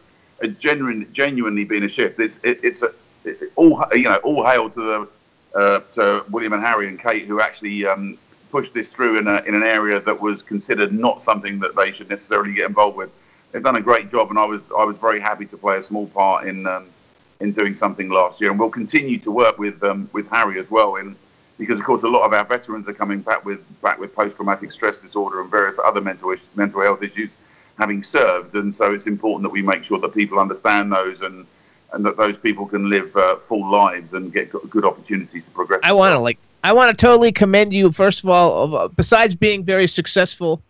genuine, 0.59 1.09
genuinely 1.13 1.65
been 1.65 1.85
a 1.85 1.89
shift. 1.89 2.21
It's 2.21 2.39
it, 2.43 2.61
it's 2.63 2.83
a 2.83 2.93
it, 3.25 3.53
all 3.57 3.85
you 3.93 4.05
know 4.05 4.17
all 4.17 4.45
hail 4.45 4.71
to 4.71 4.81
the 5.55 5.59
uh, 5.59 5.81
to 5.95 6.25
William 6.31 6.53
and 6.53 6.63
Harry 6.63 6.89
and 6.89 7.01
Kate 7.01 7.25
who 7.27 7.41
actually 7.41 7.85
um, 7.87 8.17
push 8.51 8.71
this 8.71 8.93
through 8.93 9.19
in, 9.19 9.27
a, 9.27 9.43
in 9.43 9.55
an 9.55 9.63
area 9.63 10.01
that 10.01 10.21
was 10.21 10.43
considered 10.43 10.93
not 10.93 11.23
something 11.23 11.59
that 11.61 11.75
they 11.75 11.93
should 11.93 12.09
necessarily 12.09 12.53
get 12.53 12.67
involved 12.67 12.97
with. 12.97 13.11
They've 13.51 13.63
done 13.63 13.77
a 13.77 13.81
great 13.81 14.11
job, 14.11 14.31
and 14.31 14.39
I 14.39 14.45
was 14.45 14.63
I 14.77 14.85
was 14.85 14.97
very 14.97 15.21
happy 15.21 15.47
to 15.47 15.57
play 15.57 15.79
a 15.79 15.83
small 15.83 16.07
part 16.07 16.47
in 16.47 16.67
um, 16.67 16.87
in 17.41 17.53
doing 17.53 17.75
something 17.75 18.09
last 18.09 18.41
year, 18.41 18.51
and 18.51 18.59
we'll 18.59 18.71
continue 18.71 19.19
to 19.21 19.31
work 19.31 19.59
with 19.59 19.83
um, 19.83 20.09
with 20.13 20.29
Harry 20.29 20.61
as 20.61 20.71
well. 20.71 20.97
In 20.97 21.17
because 21.59 21.79
of 21.79 21.85
course 21.85 22.03
a 22.03 22.09
lot 22.09 22.23
of 22.23 22.33
our 22.33 22.45
veterans 22.45 22.89
are 22.89 22.95
coming 22.95 23.21
back 23.21 23.45
with 23.45 23.61
back 23.83 23.99
with 23.99 24.15
post 24.15 24.37
traumatic 24.37 24.73
stress 24.73 24.97
disorder 24.99 25.41
and 25.41 25.51
various 25.51 25.79
other 25.85 26.01
mental 26.01 26.31
is- 26.31 26.41
mental 26.55 26.81
health 26.81 27.03
issues, 27.03 27.37
having 27.79 28.03
served, 28.03 28.55
and 28.55 28.75
so 28.75 28.95
it's 28.95 29.07
important 29.07 29.43
that 29.43 29.53
we 29.53 29.63
make 29.63 29.85
sure 29.85 29.99
that 29.99 30.15
people 30.15 30.39
understand 30.39 30.93
those 30.93 31.21
and 31.21 31.47
and 31.93 32.05
that 32.05 32.17
those 32.17 32.39
people 32.39 32.67
can 32.67 32.89
live 32.89 33.15
uh, 33.17 33.37
full 33.37 33.69
lives 33.71 34.13
and 34.13 34.33
get 34.33 34.51
good 34.71 34.85
opportunities 34.85 35.45
to 35.45 35.51
progress. 35.51 35.81
I 35.83 35.93
want 35.93 36.13
to 36.13 36.19
like 36.19 36.39
I 36.65 36.73
want 36.73 36.97
to 36.97 37.07
totally 37.07 37.33
commend 37.33 37.73
you 37.73 37.93
first 37.93 38.23
of 38.23 38.31
all. 38.31 38.65
Of, 38.65 38.75
uh, 38.75 38.89
besides 38.89 39.35
being 39.35 39.65
very 39.65 39.89
successful, 39.89 40.63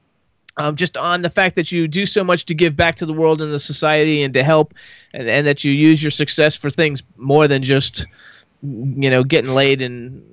um, 0.56 0.74
just 0.74 0.96
on 0.96 1.22
the 1.22 1.30
fact 1.30 1.56
that 1.56 1.70
you 1.70 1.86
do 1.86 2.06
so 2.06 2.24
much 2.24 2.46
to 2.46 2.54
give 2.54 2.76
back 2.76 2.96
to 2.96 3.06
the 3.06 3.12
world 3.12 3.42
and 3.42 3.52
the 3.52 3.60
society 3.60 4.22
and 4.22 4.32
to 4.34 4.42
help, 4.42 4.74
and, 5.12 5.28
and 5.28 5.46
that 5.46 5.64
you 5.64 5.72
use 5.72 6.02
your 6.02 6.10
success 6.10 6.56
for 6.56 6.70
things 6.70 7.02
more 7.16 7.46
than 7.46 7.62
just 7.62 8.06
you 8.62 9.10
know 9.10 9.22
getting 9.22 9.52
laid 9.52 9.82
and 9.82 10.24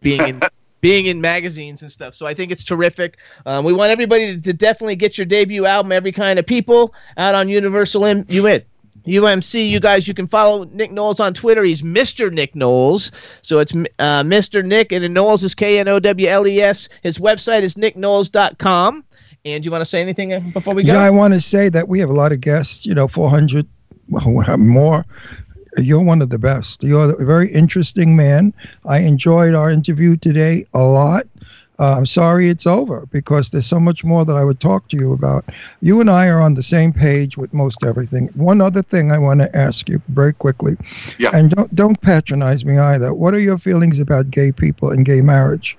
being 0.00 0.20
in 0.20 0.40
being 0.80 1.06
in 1.06 1.20
magazines 1.20 1.82
and 1.82 1.92
stuff. 1.92 2.14
So 2.14 2.26
I 2.26 2.34
think 2.34 2.50
it's 2.50 2.64
terrific. 2.64 3.18
Um, 3.46 3.64
we 3.64 3.72
want 3.72 3.90
everybody 3.90 4.36
to, 4.36 4.42
to 4.42 4.52
definitely 4.52 4.96
get 4.96 5.18
your 5.18 5.26
debut 5.26 5.66
album, 5.66 5.92
Every 5.92 6.12
Kind 6.12 6.38
of 6.38 6.46
People, 6.46 6.94
out 7.18 7.34
on 7.34 7.48
Universal 7.48 8.06
M- 8.06 8.24
UN. 8.28 8.62
UMC, 9.06 9.68
you 9.68 9.80
guys, 9.80 10.06
you 10.06 10.14
can 10.14 10.26
follow 10.26 10.64
Nick 10.64 10.90
Knowles 10.90 11.20
on 11.20 11.32
Twitter. 11.32 11.64
He's 11.64 11.82
Mr. 11.82 12.30
Nick 12.32 12.54
Knowles. 12.54 13.12
So 13.42 13.58
it's 13.58 13.72
uh, 13.72 14.22
Mr. 14.22 14.64
Nick, 14.64 14.92
and 14.92 15.02
then 15.02 15.12
Knowles 15.12 15.42
is 15.42 15.54
K 15.54 15.78
N 15.78 15.88
O 15.88 15.98
W 15.98 16.28
L 16.28 16.46
E 16.46 16.60
S. 16.60 16.88
His 17.02 17.18
website 17.18 17.62
is 17.62 17.76
nickknowles.com. 17.76 19.04
And 19.46 19.64
you 19.64 19.70
want 19.70 19.80
to 19.80 19.86
say 19.86 20.02
anything 20.02 20.34
uh, 20.34 20.40
before 20.52 20.74
we 20.74 20.82
go? 20.82 20.92
Yeah, 20.92 21.00
I 21.00 21.10
want 21.10 21.32
to 21.32 21.40
say 21.40 21.70
that 21.70 21.88
we 21.88 21.98
have 22.00 22.10
a 22.10 22.14
lot 22.14 22.30
of 22.30 22.42
guests, 22.42 22.84
you 22.84 22.94
know, 22.94 23.08
400 23.08 23.66
well, 24.10 24.58
more. 24.58 25.04
You're 25.76 26.02
one 26.02 26.22
of 26.22 26.30
the 26.30 26.38
best. 26.38 26.82
You're 26.82 27.10
a 27.12 27.24
very 27.24 27.50
interesting 27.52 28.16
man. 28.16 28.52
I 28.84 28.98
enjoyed 28.98 29.54
our 29.54 29.70
interview 29.70 30.16
today 30.16 30.66
a 30.74 30.82
lot. 30.82 31.26
Uh, 31.78 31.94
I'm 31.96 32.04
sorry 32.04 32.50
it's 32.50 32.66
over 32.66 33.06
because 33.06 33.48
there's 33.48 33.66
so 33.66 33.80
much 33.80 34.04
more 34.04 34.26
that 34.26 34.36
I 34.36 34.44
would 34.44 34.60
talk 34.60 34.88
to 34.88 34.96
you 34.98 35.14
about. 35.14 35.46
You 35.80 36.02
and 36.02 36.10
I 36.10 36.26
are 36.28 36.42
on 36.42 36.52
the 36.52 36.62
same 36.62 36.92
page 36.92 37.38
with 37.38 37.54
most 37.54 37.82
everything. 37.82 38.26
One 38.34 38.60
other 38.60 38.82
thing 38.82 39.12
I 39.12 39.18
want 39.18 39.40
to 39.40 39.56
ask 39.56 39.88
you 39.88 40.02
very 40.08 40.34
quickly, 40.34 40.76
Yeah. 41.18 41.30
and 41.32 41.50
don't 41.50 41.74
don't 41.74 41.98
patronize 42.02 42.66
me 42.66 42.76
either. 42.76 43.14
What 43.14 43.32
are 43.32 43.38
your 43.38 43.56
feelings 43.56 43.98
about 43.98 44.30
gay 44.30 44.52
people 44.52 44.90
and 44.90 45.06
gay 45.06 45.22
marriage? 45.22 45.78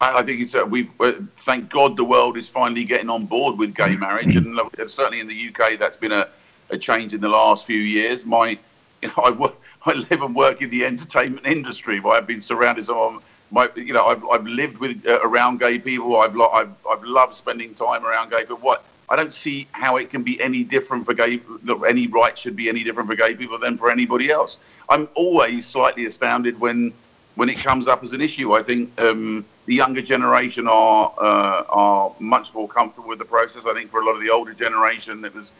I, 0.00 0.18
I 0.20 0.22
think 0.22 0.40
it's 0.40 0.54
uh, 0.54 0.64
we 0.64 0.88
uh, 1.00 1.12
thank 1.38 1.70
God 1.70 1.96
the 1.96 2.04
world 2.04 2.36
is 2.36 2.48
finally 2.48 2.84
getting 2.84 3.10
on 3.10 3.26
board 3.26 3.58
with 3.58 3.74
gay 3.74 3.96
marriage, 3.96 4.36
and 4.36 4.56
uh, 4.56 4.64
certainly 4.86 5.18
in 5.18 5.26
the 5.26 5.48
UK 5.48 5.76
that's 5.76 5.96
been 5.96 6.12
a, 6.12 6.28
a 6.70 6.78
change 6.78 7.14
in 7.14 7.20
the 7.20 7.28
last 7.28 7.66
few 7.66 7.80
years. 7.80 8.24
My, 8.24 8.56
you 9.04 9.10
know, 9.10 9.22
I, 9.22 9.30
wo- 9.30 9.54
I 9.84 9.92
live 9.92 10.22
and 10.22 10.34
work 10.34 10.62
in 10.62 10.70
the 10.70 10.84
entertainment 10.84 11.46
industry. 11.46 12.00
I've 12.04 12.26
been 12.26 12.40
surrounded 12.40 12.86
some. 12.86 13.22
My, 13.50 13.68
you 13.76 13.92
know, 13.92 14.06
I've, 14.06 14.24
I've 14.24 14.46
lived 14.46 14.78
with 14.78 15.06
uh, 15.06 15.20
around 15.22 15.60
gay 15.60 15.78
people. 15.78 16.16
I've, 16.16 16.34
lo- 16.34 16.48
I've 16.48 16.72
I've 16.90 17.04
loved 17.04 17.36
spending 17.36 17.74
time 17.74 18.04
around 18.04 18.30
gay 18.30 18.40
people. 18.40 18.56
What 18.56 18.82
I 19.10 19.16
don't 19.16 19.34
see 19.34 19.68
how 19.72 19.96
it 19.96 20.08
can 20.08 20.22
be 20.22 20.40
any 20.40 20.64
different 20.64 21.04
for 21.04 21.12
gay. 21.12 21.40
Any 21.86 22.06
right 22.06 22.36
should 22.36 22.56
be 22.56 22.70
any 22.70 22.82
different 22.82 23.08
for 23.10 23.14
gay 23.14 23.34
people 23.34 23.58
than 23.58 23.76
for 23.76 23.90
anybody 23.90 24.30
else. 24.30 24.58
I'm 24.88 25.08
always 25.14 25.66
slightly 25.66 26.06
astounded 26.06 26.58
when 26.58 26.94
when 27.34 27.50
it 27.50 27.58
comes 27.58 27.86
up 27.86 28.02
as 28.02 28.12
an 28.14 28.22
issue. 28.22 28.54
I 28.54 28.62
think 28.62 28.98
um, 28.98 29.44
the 29.66 29.74
younger 29.74 30.00
generation 30.00 30.66
are 30.66 31.12
uh, 31.18 31.64
are 31.68 32.12
much 32.20 32.54
more 32.54 32.66
comfortable 32.66 33.10
with 33.10 33.18
the 33.18 33.26
process. 33.26 33.64
I 33.66 33.74
think 33.74 33.90
for 33.90 34.00
a 34.00 34.06
lot 34.06 34.14
of 34.14 34.22
the 34.22 34.30
older 34.30 34.54
generation, 34.54 35.22
it 35.26 35.34
was 35.34 35.52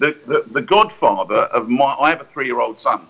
the 0.00 0.16
the, 0.26 0.44
the 0.50 0.62
godfather 0.62 1.42
of 1.58 1.68
my. 1.68 1.94
I 1.94 2.10
have 2.10 2.20
a 2.20 2.24
three 2.24 2.46
year 2.46 2.60
old 2.60 2.76
son. 2.76 3.06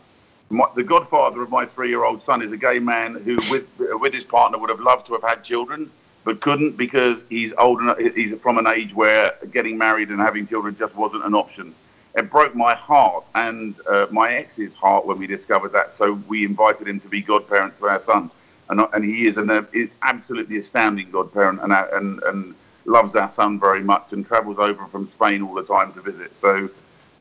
My, 0.50 0.66
the 0.74 0.82
godfather 0.82 1.40
of 1.40 1.48
my 1.48 1.64
three 1.64 1.88
year 1.88 2.04
old 2.04 2.20
son 2.22 2.42
is 2.42 2.52
a 2.52 2.56
gay 2.56 2.78
man 2.78 3.14
who, 3.14 3.36
with 3.50 3.66
with 3.78 4.12
his 4.12 4.24
partner, 4.24 4.58
would 4.58 4.68
have 4.68 4.80
loved 4.80 5.06
to 5.06 5.14
have 5.14 5.22
had 5.22 5.42
children, 5.42 5.90
but 6.24 6.40
couldn't 6.40 6.76
because 6.76 7.24
he's 7.30 7.52
old 7.56 7.80
enough. 7.80 7.98
He's 7.98 8.38
from 8.40 8.58
an 8.58 8.66
age 8.66 8.92
where 8.92 9.34
getting 9.52 9.78
married 9.78 10.10
and 10.10 10.20
having 10.20 10.46
children 10.46 10.76
just 10.76 10.94
wasn't 10.94 11.24
an 11.24 11.34
option. 11.34 11.74
It 12.16 12.28
broke 12.28 12.56
my 12.56 12.74
heart 12.74 13.24
and 13.36 13.76
uh, 13.88 14.08
my 14.10 14.34
ex's 14.34 14.74
heart 14.74 15.06
when 15.06 15.18
we 15.18 15.28
discovered 15.28 15.70
that. 15.72 15.96
So 15.96 16.14
we 16.26 16.44
invited 16.44 16.88
him 16.88 16.98
to 17.00 17.08
be 17.08 17.22
godparent 17.22 17.78
to 17.78 17.88
our 17.88 18.00
son, 18.00 18.32
and 18.68 18.80
and 18.92 19.04
he 19.04 19.28
is 19.28 19.36
an 19.36 19.48
is 19.72 19.90
absolutely 20.02 20.58
astounding 20.58 21.12
godparent 21.12 21.60
and 21.62 21.72
and 21.72 22.20
and 22.24 22.54
loves 22.84 23.14
our 23.16 23.30
son 23.30 23.58
very 23.60 23.82
much 23.82 24.12
and 24.12 24.26
travels 24.26 24.58
over 24.58 24.86
from 24.86 25.08
Spain 25.10 25.42
all 25.42 25.54
the 25.54 25.64
time 25.64 25.92
to 25.92 26.00
visit. 26.00 26.36
So. 26.38 26.68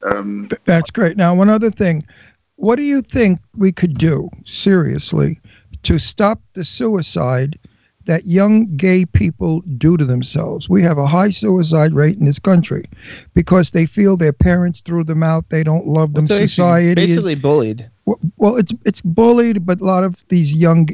Um, 0.03 0.49
That's 0.65 0.91
great. 0.91 1.18
Now, 1.18 1.36
one 1.36 1.49
other 1.49 1.69
thing. 1.69 2.03
What 2.56 2.76
do 2.76 2.84
you 2.84 3.02
think 3.02 3.40
we 3.57 3.72
could 3.72 3.98
do, 3.98 4.30
seriously, 4.45 5.40
to 5.84 5.98
stop 5.98 6.41
the 6.53 6.65
suicide 6.65 7.57
that 8.06 8.26
young 8.26 8.76
gay 8.76 9.06
people 9.06 9.61
do 9.77 9.98
to 9.98 10.06
themselves? 10.06 10.69
We 10.69 10.81
have 10.84 10.98
a 10.98 11.07
high 11.07 11.30
suicide 11.30 11.94
rate 11.94 12.18
in 12.18 12.26
this 12.26 12.40
country 12.40 12.86
because 13.34 13.72
they 13.72 13.86
feel 13.86 14.18
their 14.18 14.34
parents 14.34 14.81
threw 14.81 15.03
them 15.03 15.23
out, 15.23 15.45
they 15.49 15.64
don't 15.64 15.88
love 15.88 16.14
them, 16.14 16.26
So 16.26 16.36
basically- 16.36 16.48
society 16.48 17.03
is 17.03 17.10
basically 17.10 17.36
bullied. 17.36 17.90
Well 18.38 18.56
it's 18.56 18.73
it's 18.86 19.02
bullied 19.02 19.65
but 19.65 19.81
a 19.81 19.86
lot 19.86 20.03
of 20.03 20.23
these 20.30 20.56
young 20.56 20.86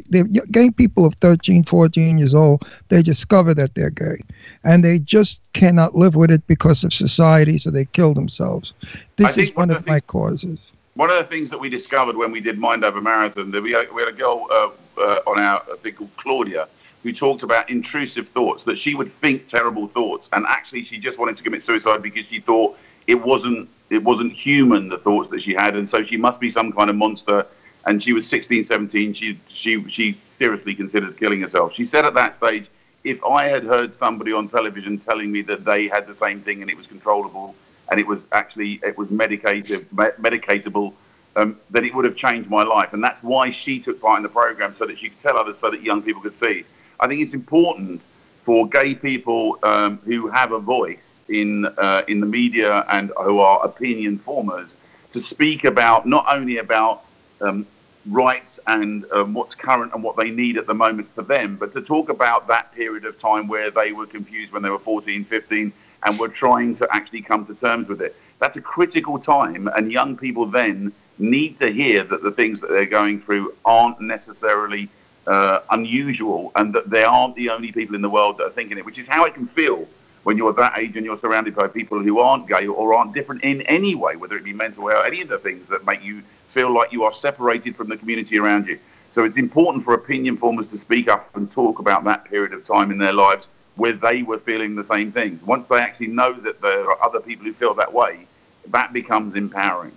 gay 0.50 0.70
people 0.70 1.04
of 1.04 1.14
13 1.16 1.64
14 1.64 2.18
years 2.18 2.34
old 2.34 2.66
they 2.88 3.02
discover 3.02 3.54
that 3.54 3.74
they're 3.74 3.90
gay. 3.90 4.22
And 4.64 4.84
they 4.84 4.98
just 4.98 5.40
cannot 5.52 5.94
live 5.94 6.16
with 6.16 6.30
it 6.30 6.46
because 6.46 6.84
of 6.84 6.92
society 6.92 7.58
so 7.58 7.70
they 7.70 7.84
kill 7.84 8.14
themselves. 8.14 8.72
This 9.16 9.36
is 9.38 9.48
one 9.54 9.68
one 9.68 9.70
of 9.70 9.82
of 9.82 9.86
my 9.86 10.00
causes. 10.00 10.58
one 10.94 11.10
of 11.10 11.16
the 11.16 11.24
things 11.24 11.50
that 11.50 11.58
we 11.58 11.68
discovered 11.68 12.16
when 12.16 12.32
we 12.32 12.40
did 12.40 12.58
Mind 12.58 12.84
Over 12.84 13.00
Marathon, 13.00 13.50
that 13.50 13.62
we 13.62 13.72
had, 13.72 13.92
we 13.92 14.02
had 14.02 14.08
a 14.08 14.16
girl 14.16 14.46
uh, 14.50 15.00
uh, 15.00 15.20
on 15.26 15.38
our 15.38 15.60
thing 15.76 15.94
called 15.94 16.10
Claudia 16.16 16.68
who 17.02 17.12
talked 17.12 17.42
about 17.44 17.70
intrusive 17.70 18.28
thoughts, 18.28 18.64
that 18.64 18.78
she 18.78 18.94
would 18.94 19.12
think 19.20 19.46
terrible 19.46 19.86
thoughts, 19.88 20.28
and 20.32 20.44
actually 20.46 20.84
she 20.84 20.98
just 20.98 21.18
wanted 21.18 21.36
to 21.36 21.42
commit 21.42 21.62
suicide 21.62 22.02
because 22.02 22.26
she 22.26 22.40
thought 22.40 22.76
it 23.06 23.14
wasn't 23.14 23.68
it 23.90 24.02
wasn't 24.02 24.32
human 24.32 24.88
the 24.88 24.98
thoughts 24.98 25.30
that 25.30 25.42
she 25.42 25.54
had, 25.54 25.76
and 25.76 25.88
so 25.88 26.04
she 26.04 26.16
must 26.16 26.40
be 26.40 26.50
some 26.50 26.72
kind 26.72 26.90
of 26.90 26.96
monster. 26.96 27.46
And 27.86 28.02
she 28.02 28.12
was 28.12 28.28
16, 28.28 28.64
17. 28.64 29.14
She 29.14 29.38
she 29.48 29.88
she 29.88 30.18
seriously 30.32 30.74
considered 30.74 31.16
killing 31.16 31.40
herself. 31.40 31.72
She 31.74 31.86
said 31.86 32.04
at 32.04 32.14
that 32.14 32.34
stage, 32.34 32.66
if 33.04 33.22
I 33.22 33.44
had 33.44 33.62
heard 33.62 33.94
somebody 33.94 34.32
on 34.32 34.48
television 34.48 34.98
telling 34.98 35.30
me 35.30 35.42
that 35.42 35.64
they 35.64 35.86
had 35.86 36.08
the 36.08 36.16
same 36.16 36.40
thing 36.40 36.60
and 36.62 36.70
it 36.70 36.76
was 36.76 36.88
controllable 36.88 37.54
and 37.88 38.00
it 38.00 38.06
was 38.06 38.20
actually 38.32 38.80
it 38.82 38.98
was 38.98 39.10
medicated 39.10 39.86
me- 39.92 40.16
medicatable 40.20 40.92
um, 41.36 41.56
then 41.70 41.84
it 41.84 41.94
would 41.94 42.04
have 42.04 42.16
changed 42.16 42.50
my 42.50 42.64
life 42.64 42.92
and 42.92 43.04
that's 43.04 43.22
why 43.22 43.50
she 43.50 43.78
took 43.78 44.00
part 44.00 44.16
in 44.18 44.22
the 44.22 44.28
program 44.28 44.74
so 44.74 44.86
that 44.86 44.98
she 44.98 45.08
could 45.10 45.20
tell 45.20 45.36
others 45.36 45.58
so 45.58 45.70
that 45.70 45.82
young 45.82 46.02
people 46.02 46.20
could 46.20 46.34
see 46.34 46.64
i 46.98 47.06
think 47.06 47.20
it's 47.20 47.34
important 47.34 48.00
for 48.44 48.68
gay 48.68 48.94
people 48.94 49.58
um, 49.62 49.98
who 50.04 50.28
have 50.28 50.52
a 50.52 50.58
voice 50.58 51.15
in 51.28 51.66
uh, 51.66 52.02
in 52.08 52.20
the 52.20 52.26
media 52.26 52.84
and 52.88 53.10
who 53.16 53.40
are 53.40 53.64
opinion 53.64 54.18
formers 54.18 54.74
to 55.12 55.20
speak 55.20 55.64
about 55.64 56.06
not 56.06 56.26
only 56.28 56.58
about 56.58 57.04
um, 57.40 57.66
rights 58.10 58.60
and 58.66 59.04
um, 59.12 59.34
what's 59.34 59.54
current 59.54 59.92
and 59.94 60.02
what 60.02 60.16
they 60.16 60.30
need 60.30 60.56
at 60.56 60.66
the 60.66 60.74
moment 60.74 61.08
for 61.14 61.22
them, 61.22 61.56
but 61.56 61.72
to 61.72 61.80
talk 61.80 62.08
about 62.08 62.46
that 62.48 62.72
period 62.74 63.04
of 63.04 63.18
time 63.18 63.48
where 63.48 63.70
they 63.70 63.92
were 63.92 64.06
confused 64.06 64.52
when 64.52 64.62
they 64.62 64.70
were 64.70 64.78
14, 64.78 65.24
15, 65.24 65.72
and 66.04 66.18
were 66.18 66.28
trying 66.28 66.74
to 66.76 66.86
actually 66.90 67.22
come 67.22 67.44
to 67.46 67.54
terms 67.54 67.88
with 67.88 68.00
it. 68.00 68.16
That's 68.38 68.56
a 68.56 68.60
critical 68.60 69.18
time, 69.18 69.68
and 69.68 69.90
young 69.90 70.16
people 70.16 70.46
then 70.46 70.92
need 71.18 71.58
to 71.58 71.72
hear 71.72 72.04
that 72.04 72.22
the 72.22 72.30
things 72.30 72.60
that 72.60 72.68
they're 72.68 72.86
going 72.86 73.20
through 73.20 73.54
aren't 73.64 74.00
necessarily 74.00 74.88
uh, 75.26 75.60
unusual 75.70 76.52
and 76.54 76.74
that 76.74 76.90
they 76.90 77.02
aren't 77.02 77.34
the 77.34 77.48
only 77.50 77.72
people 77.72 77.96
in 77.96 78.02
the 78.02 78.10
world 78.10 78.38
that 78.38 78.44
are 78.44 78.50
thinking 78.50 78.78
it, 78.78 78.84
which 78.84 78.98
is 78.98 79.08
how 79.08 79.24
it 79.24 79.34
can 79.34 79.46
feel 79.48 79.88
when 80.26 80.36
you're 80.36 80.52
that 80.52 80.76
age 80.76 80.96
and 80.96 81.06
you're 81.06 81.16
surrounded 81.16 81.54
by 81.54 81.68
people 81.68 82.02
who 82.02 82.18
aren't 82.18 82.48
gay 82.48 82.66
or 82.66 82.92
aren't 82.92 83.14
different 83.14 83.44
in 83.44 83.62
any 83.62 83.94
way, 83.94 84.16
whether 84.16 84.36
it 84.36 84.42
be 84.42 84.52
mental 84.52 84.88
health, 84.88 85.04
any 85.06 85.20
of 85.20 85.28
the 85.28 85.38
things 85.38 85.68
that 85.68 85.86
make 85.86 86.02
you 86.02 86.20
feel 86.48 86.74
like 86.74 86.90
you 86.90 87.04
are 87.04 87.14
separated 87.14 87.76
from 87.76 87.88
the 87.88 87.96
community 87.96 88.36
around 88.36 88.66
you. 88.66 88.76
So 89.12 89.22
it's 89.22 89.36
important 89.36 89.84
for 89.84 89.94
opinion 89.94 90.36
formers 90.36 90.66
to 90.68 90.78
speak 90.78 91.06
up 91.06 91.30
and 91.36 91.48
talk 91.48 91.78
about 91.78 92.02
that 92.04 92.24
period 92.24 92.52
of 92.54 92.64
time 92.64 92.90
in 92.90 92.98
their 92.98 93.12
lives 93.12 93.46
where 93.76 93.92
they 93.92 94.24
were 94.24 94.40
feeling 94.40 94.74
the 94.74 94.84
same 94.84 95.12
things. 95.12 95.40
Once 95.44 95.68
they 95.68 95.78
actually 95.78 96.08
know 96.08 96.32
that 96.32 96.60
there 96.60 96.90
are 96.90 97.00
other 97.04 97.20
people 97.20 97.44
who 97.44 97.52
feel 97.52 97.74
that 97.74 97.92
way, 97.92 98.26
that 98.70 98.92
becomes 98.92 99.36
empowering. 99.36 99.92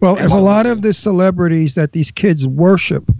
Well, 0.00 0.16
if 0.18 0.30
a 0.30 0.36
lot 0.36 0.66
of 0.66 0.82
the 0.82 0.92
celebrities 0.92 1.74
that 1.74 1.92
these 1.92 2.10
kids 2.10 2.46
worship 2.46 3.10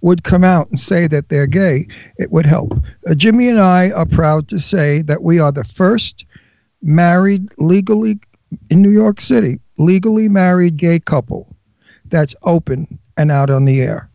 would 0.00 0.22
come 0.24 0.44
out 0.44 0.68
and 0.70 0.78
say 0.78 1.06
that 1.08 1.28
they're 1.28 1.46
gay, 1.46 1.86
it 2.18 2.30
would 2.30 2.46
help. 2.46 2.72
Uh, 3.08 3.14
Jimmy 3.14 3.48
and 3.48 3.60
I 3.60 3.90
are 3.90 4.06
proud 4.06 4.48
to 4.48 4.58
say 4.60 5.02
that 5.02 5.22
we 5.22 5.38
are 5.38 5.52
the 5.52 5.64
first 5.64 6.24
married, 6.82 7.48
legally 7.58 8.18
in 8.70 8.80
New 8.82 8.90
York 8.90 9.20
City, 9.20 9.58
legally 9.78 10.28
married 10.28 10.76
gay 10.76 10.98
couple 10.98 11.46
that's 12.10 12.34
open 12.42 12.98
and 13.16 13.30
out 13.30 13.50
on 13.50 13.64
the 13.64 13.80
air. 13.82 14.08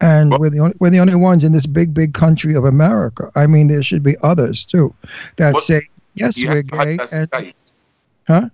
and 0.00 0.38
we're 0.38 0.50
the 0.50 0.60
only 0.60 0.74
we're 0.80 0.90
the 0.90 1.00
only 1.00 1.14
ones 1.14 1.44
in 1.44 1.52
this 1.52 1.66
big 1.66 1.92
big 1.92 2.14
country 2.14 2.54
of 2.54 2.64
America. 2.64 3.30
I 3.34 3.46
mean, 3.46 3.68
there 3.68 3.82
should 3.82 4.02
be 4.02 4.16
others 4.22 4.64
too 4.64 4.94
that 5.36 5.54
Well, 5.54 5.62
say 5.62 5.80
yes, 6.14 6.42
we're 6.42 6.56
have 6.56 6.66
gay, 6.66 6.98
and 7.12 7.28
huh? 8.26 8.48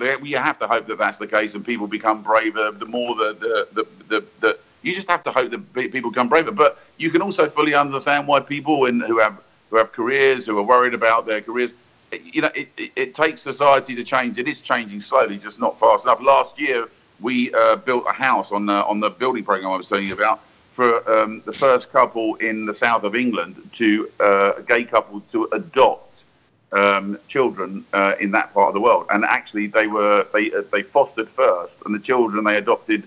You 0.00 0.36
have 0.36 0.58
to 0.60 0.68
hope 0.68 0.86
that 0.86 0.98
that's 0.98 1.18
the 1.18 1.26
case, 1.26 1.54
and 1.54 1.64
people 1.64 1.88
become 1.88 2.22
braver. 2.22 2.70
The 2.70 2.86
more 2.86 3.16
the 3.16 3.66
the, 3.72 3.86
the, 4.08 4.24
the 4.40 4.58
you 4.82 4.94
just 4.94 5.10
have 5.10 5.24
to 5.24 5.32
hope 5.32 5.50
that 5.50 5.74
people 5.74 6.10
become 6.10 6.28
braver. 6.28 6.52
But 6.52 6.78
you 6.98 7.10
can 7.10 7.20
also 7.20 7.50
fully 7.50 7.74
understand 7.74 8.28
why 8.28 8.40
people 8.40 8.86
in, 8.86 9.00
who 9.00 9.18
have 9.18 9.40
who 9.70 9.76
have 9.76 9.90
careers 9.92 10.46
who 10.46 10.56
are 10.58 10.62
worried 10.62 10.94
about 10.94 11.26
their 11.26 11.40
careers. 11.40 11.74
You 12.12 12.42
know, 12.42 12.50
it, 12.54 12.68
it, 12.76 12.92
it 12.94 13.14
takes 13.14 13.42
society 13.42 13.94
to 13.96 14.04
change. 14.04 14.38
It 14.38 14.48
is 14.48 14.60
changing 14.60 15.00
slowly, 15.00 15.36
just 15.36 15.60
not 15.60 15.78
fast 15.78 16.06
enough. 16.06 16.22
Last 16.22 16.58
year, 16.58 16.88
we 17.20 17.52
uh, 17.52 17.76
built 17.76 18.04
a 18.08 18.12
house 18.12 18.52
on 18.52 18.66
the 18.66 18.84
on 18.84 19.00
the 19.00 19.10
building 19.10 19.44
program 19.44 19.72
I 19.72 19.76
was 19.76 19.88
telling 19.88 20.06
you 20.06 20.14
about 20.14 20.40
for 20.74 21.10
um, 21.10 21.42
the 21.44 21.52
first 21.52 21.90
couple 21.90 22.36
in 22.36 22.64
the 22.64 22.72
south 22.72 23.02
of 23.02 23.16
England 23.16 23.56
to 23.74 24.08
uh, 24.20 24.52
a 24.58 24.62
gay 24.62 24.84
couple 24.84 25.20
to 25.32 25.48
adopt 25.50 26.07
um, 26.72 27.18
children 27.28 27.84
uh, 27.92 28.14
in 28.20 28.30
that 28.32 28.52
part 28.52 28.68
of 28.68 28.74
the 28.74 28.80
world. 28.80 29.06
And 29.10 29.24
actually, 29.24 29.66
they 29.66 29.86
were 29.86 30.26
they 30.32 30.52
uh, 30.52 30.62
they 30.72 30.82
fostered 30.82 31.28
first, 31.28 31.72
and 31.84 31.94
the 31.94 31.98
children 31.98 32.44
they 32.44 32.56
adopted 32.56 33.04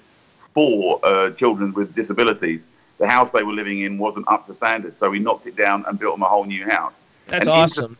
four 0.54 1.00
uh, 1.04 1.32
children 1.32 1.74
with 1.74 1.96
disabilities. 1.96 2.62
The 2.98 3.08
house 3.08 3.32
they 3.32 3.44
were 3.44 3.54
living 3.54 3.82
in 3.82 3.98
wasn't 3.98 4.28
up 4.28 4.46
to 4.48 4.54
standard, 4.54 4.96
so 4.98 5.10
we 5.10 5.20
knocked 5.20 5.48
it 5.48 5.56
down 5.56 5.86
and 5.88 5.98
built 5.98 6.16
them 6.16 6.24
a 6.24 6.28
whole 6.28 6.46
new 6.46 6.70
house. 6.70 6.94
That's 7.28 7.48
And 7.48 7.50
awesome. 7.50 7.98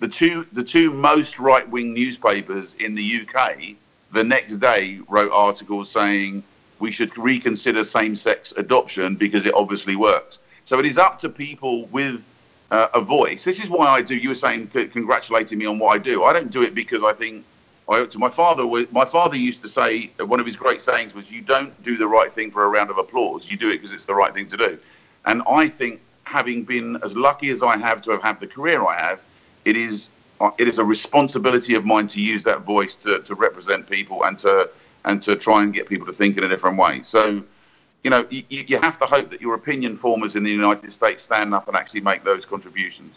The 0.00 0.08
two 0.08 0.46
the 0.52 0.64
two 0.64 0.90
most 0.90 1.38
right 1.38 1.68
wing 1.68 1.94
newspapers 1.94 2.74
in 2.74 2.94
the 2.94 3.22
UK 3.22 3.76
the 4.12 4.22
next 4.22 4.58
day 4.58 5.00
wrote 5.08 5.32
articles 5.32 5.90
saying 5.90 6.42
we 6.78 6.92
should 6.92 7.16
reconsider 7.16 7.82
same 7.84 8.14
sex 8.14 8.52
adoption 8.56 9.16
because 9.16 9.46
it 9.46 9.54
obviously 9.54 9.96
works. 9.96 10.38
So 10.64 10.78
it 10.78 10.86
is 10.86 10.98
up 10.98 11.18
to 11.20 11.28
people 11.28 11.86
with 11.86 12.22
uh, 12.72 12.88
a 12.94 13.00
voice. 13.00 13.44
This 13.44 13.62
is 13.62 13.70
why 13.70 13.86
I 13.86 14.02
do. 14.02 14.16
You 14.16 14.30
were 14.30 14.34
saying 14.34 14.70
c- 14.72 14.86
congratulating 14.88 15.58
me 15.58 15.66
on 15.66 15.78
what 15.78 15.94
I 15.94 15.98
do. 15.98 16.24
I 16.24 16.32
don't 16.32 16.50
do 16.50 16.62
it 16.62 16.74
because 16.74 17.02
I 17.04 17.12
think 17.12 17.44
I 17.88 18.00
ought 18.00 18.10
to. 18.12 18.18
My 18.18 18.30
father, 18.30 18.64
my 18.90 19.04
father 19.04 19.36
used 19.36 19.60
to 19.62 19.68
say 19.68 20.10
uh, 20.18 20.26
one 20.26 20.40
of 20.40 20.46
his 20.46 20.56
great 20.56 20.80
sayings 20.80 21.14
was, 21.14 21.30
"You 21.30 21.42
don't 21.42 21.80
do 21.82 21.98
the 21.98 22.08
right 22.08 22.32
thing 22.32 22.50
for 22.50 22.64
a 22.64 22.68
round 22.68 22.90
of 22.90 22.96
applause. 22.98 23.50
You 23.50 23.58
do 23.58 23.68
it 23.68 23.74
because 23.74 23.92
it's 23.92 24.06
the 24.06 24.14
right 24.14 24.34
thing 24.34 24.48
to 24.48 24.56
do." 24.56 24.78
And 25.26 25.42
I 25.48 25.68
think, 25.68 26.00
having 26.24 26.64
been 26.64 26.96
as 27.04 27.14
lucky 27.14 27.50
as 27.50 27.62
I 27.62 27.76
have 27.76 28.00
to 28.02 28.10
have 28.12 28.22
had 28.22 28.40
the 28.40 28.46
career 28.46 28.84
I 28.86 28.98
have, 28.98 29.20
it 29.66 29.76
is 29.76 30.08
uh, 30.40 30.50
it 30.56 30.66
is 30.66 30.78
a 30.78 30.84
responsibility 30.84 31.74
of 31.74 31.84
mine 31.84 32.06
to 32.08 32.22
use 32.22 32.42
that 32.44 32.62
voice 32.62 32.96
to, 32.98 33.20
to 33.20 33.34
represent 33.34 33.88
people 33.88 34.24
and 34.24 34.38
to 34.38 34.70
and 35.04 35.20
to 35.22 35.36
try 35.36 35.62
and 35.62 35.74
get 35.74 35.88
people 35.90 36.06
to 36.06 36.12
think 36.12 36.38
in 36.38 36.44
a 36.44 36.48
different 36.48 36.78
way. 36.78 37.02
So, 37.02 37.42
you 38.02 38.10
know, 38.10 38.26
you, 38.30 38.44
you 38.48 38.78
have 38.78 38.98
to 38.98 39.06
hope 39.06 39.30
that 39.30 39.40
your 39.40 39.54
opinion 39.54 39.96
formers 39.96 40.34
in 40.34 40.42
the 40.42 40.50
United 40.50 40.92
States 40.92 41.22
stand 41.24 41.54
up 41.54 41.68
and 41.68 41.76
actually 41.76 42.00
make 42.00 42.24
those 42.24 42.44
contributions. 42.44 43.14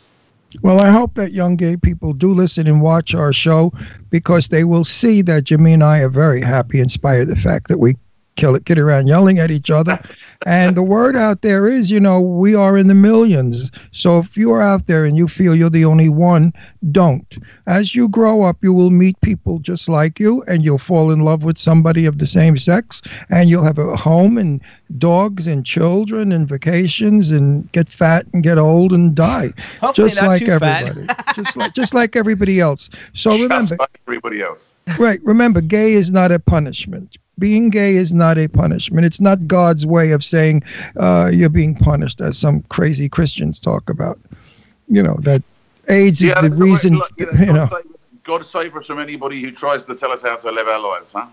Well, 0.61 0.79
I 0.79 0.89
hope 0.89 1.15
that 1.15 1.31
young 1.31 1.55
gay 1.55 1.75
people 1.75 2.13
do 2.13 2.33
listen 2.33 2.67
and 2.67 2.81
watch 2.81 3.13
our 3.13 3.33
show 3.33 3.73
because 4.09 4.47
they 4.49 4.63
will 4.63 4.83
see 4.83 5.21
that 5.23 5.43
Jimmy 5.43 5.73
and 5.73 5.83
I 5.83 5.99
are 5.99 6.09
very 6.09 6.41
happy 6.41 6.79
in 6.79 6.87
spite 6.87 7.21
of 7.21 7.27
the 7.27 7.35
fact 7.35 7.67
that 7.67 7.79
we 7.79 7.95
kill 8.35 8.55
it, 8.55 8.65
kid 8.65 8.77
around 8.77 9.07
yelling 9.07 9.39
at 9.39 9.51
each 9.51 9.69
other. 9.69 9.99
and 10.45 10.75
the 10.75 10.83
word 10.83 11.15
out 11.15 11.41
there 11.41 11.67
is, 11.67 11.89
you 11.89 11.99
know, 11.99 12.19
we 12.19 12.53
are 12.55 12.77
in 12.77 12.87
the 12.87 12.93
millions. 12.95 13.71
So 13.91 14.19
if 14.19 14.37
you 14.37 14.51
are 14.51 14.61
out 14.61 14.87
there 14.87 15.05
and 15.05 15.17
you 15.17 15.27
feel 15.27 15.55
you're 15.55 15.69
the 15.69 15.85
only 15.85 16.09
one, 16.09 16.53
don't. 16.91 17.37
As 17.67 17.95
you 17.95 18.07
grow 18.09 18.43
up, 18.43 18.57
you 18.61 18.73
will 18.73 18.91
meet 18.91 19.19
people 19.21 19.59
just 19.59 19.89
like 19.89 20.19
you 20.19 20.43
and 20.47 20.63
you'll 20.63 20.77
fall 20.77 21.11
in 21.11 21.21
love 21.21 21.43
with 21.43 21.57
somebody 21.57 22.05
of 22.05 22.19
the 22.19 22.25
same 22.27 22.57
sex 22.57 23.01
and 23.29 23.49
you'll 23.49 23.63
have 23.63 23.77
a 23.79 23.95
home 23.95 24.37
and 24.37 24.61
dogs 24.97 25.47
and 25.47 25.65
children 25.65 26.31
and 26.31 26.47
vacations 26.47 27.31
and 27.31 27.71
get 27.71 27.89
fat 27.89 28.25
and 28.33 28.43
get 28.43 28.57
old 28.57 28.91
and 28.91 29.15
die. 29.15 29.53
Hopefully 29.81 30.09
just 30.09 30.21
not 30.21 30.27
like 30.27 30.39
too 30.39 30.59
fat. 30.59 30.87
everybody. 30.87 31.13
just 31.35 31.57
like 31.57 31.73
just 31.73 31.93
like 31.93 32.15
everybody 32.15 32.59
else. 32.59 32.89
So 33.13 33.31
Just 33.31 33.43
remember, 33.43 33.75
like 33.79 33.99
everybody 34.07 34.41
else. 34.41 34.73
right, 34.99 35.19
remember 35.23 35.61
gay 35.61 35.93
is 35.93 36.11
not 36.11 36.31
a 36.31 36.39
punishment. 36.39 37.17
Being 37.37 37.69
gay 37.69 37.95
is 37.95 38.13
not 38.13 38.37
a 38.37 38.47
punishment. 38.47 39.05
It's 39.05 39.19
not 39.19 39.45
God's 39.47 39.85
way 39.85 40.11
of 40.11 40.23
saying 40.23 40.63
uh, 40.97 41.29
you're 41.33 41.49
being 41.49 41.75
punished, 41.75 42.21
as 42.21 42.37
some 42.37 42.61
crazy 42.69 43.09
Christians 43.09 43.59
talk 43.59 43.89
about. 43.89 44.19
You 44.87 45.03
know 45.03 45.17
that 45.21 45.43
AIDS 45.89 46.21
is 46.21 46.29
Yeah, 46.29 46.41
the 46.41 46.49
the 46.49 46.55
way- 46.63 46.71
reason. 46.71 46.97
look, 46.97 47.11
you 47.17 47.27
You 47.37 47.45
know 47.53 47.67
God, 47.67 47.83
save 47.83 47.91
us, 47.93 48.07
God 48.23 48.45
save 48.45 48.75
us 48.77 48.85
from 48.87 48.99
anybody 48.99 49.41
who 49.41 49.51
tries 49.51 49.83
to 49.85 49.95
tell 49.95 50.11
us 50.11 50.21
how 50.21 50.35
to 50.37 50.51
live 50.51 50.67
our 50.67 50.79
lives, 50.79 51.11
huh? 51.11 51.25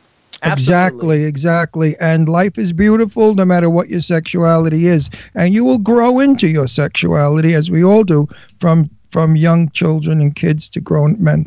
Exactly, 0.44 1.22
exactly. 1.24 1.96
And 2.00 2.28
life 2.28 2.58
is 2.58 2.72
beautiful 2.72 3.34
no 3.34 3.44
matter 3.44 3.70
what 3.70 3.88
your 3.88 4.00
sexuality 4.00 4.86
is. 4.88 5.08
And 5.36 5.54
you 5.54 5.64
will 5.64 5.78
grow 5.78 6.18
into 6.18 6.48
your 6.48 6.66
sexuality 6.66 7.54
as 7.54 7.70
we 7.70 7.84
all 7.84 8.02
do 8.02 8.26
from 8.58 8.90
from 9.12 9.36
young 9.36 9.68
children 9.70 10.20
and 10.22 10.34
kids 10.34 10.68
to 10.70 10.80
grown 10.80 11.16
men. 11.22 11.46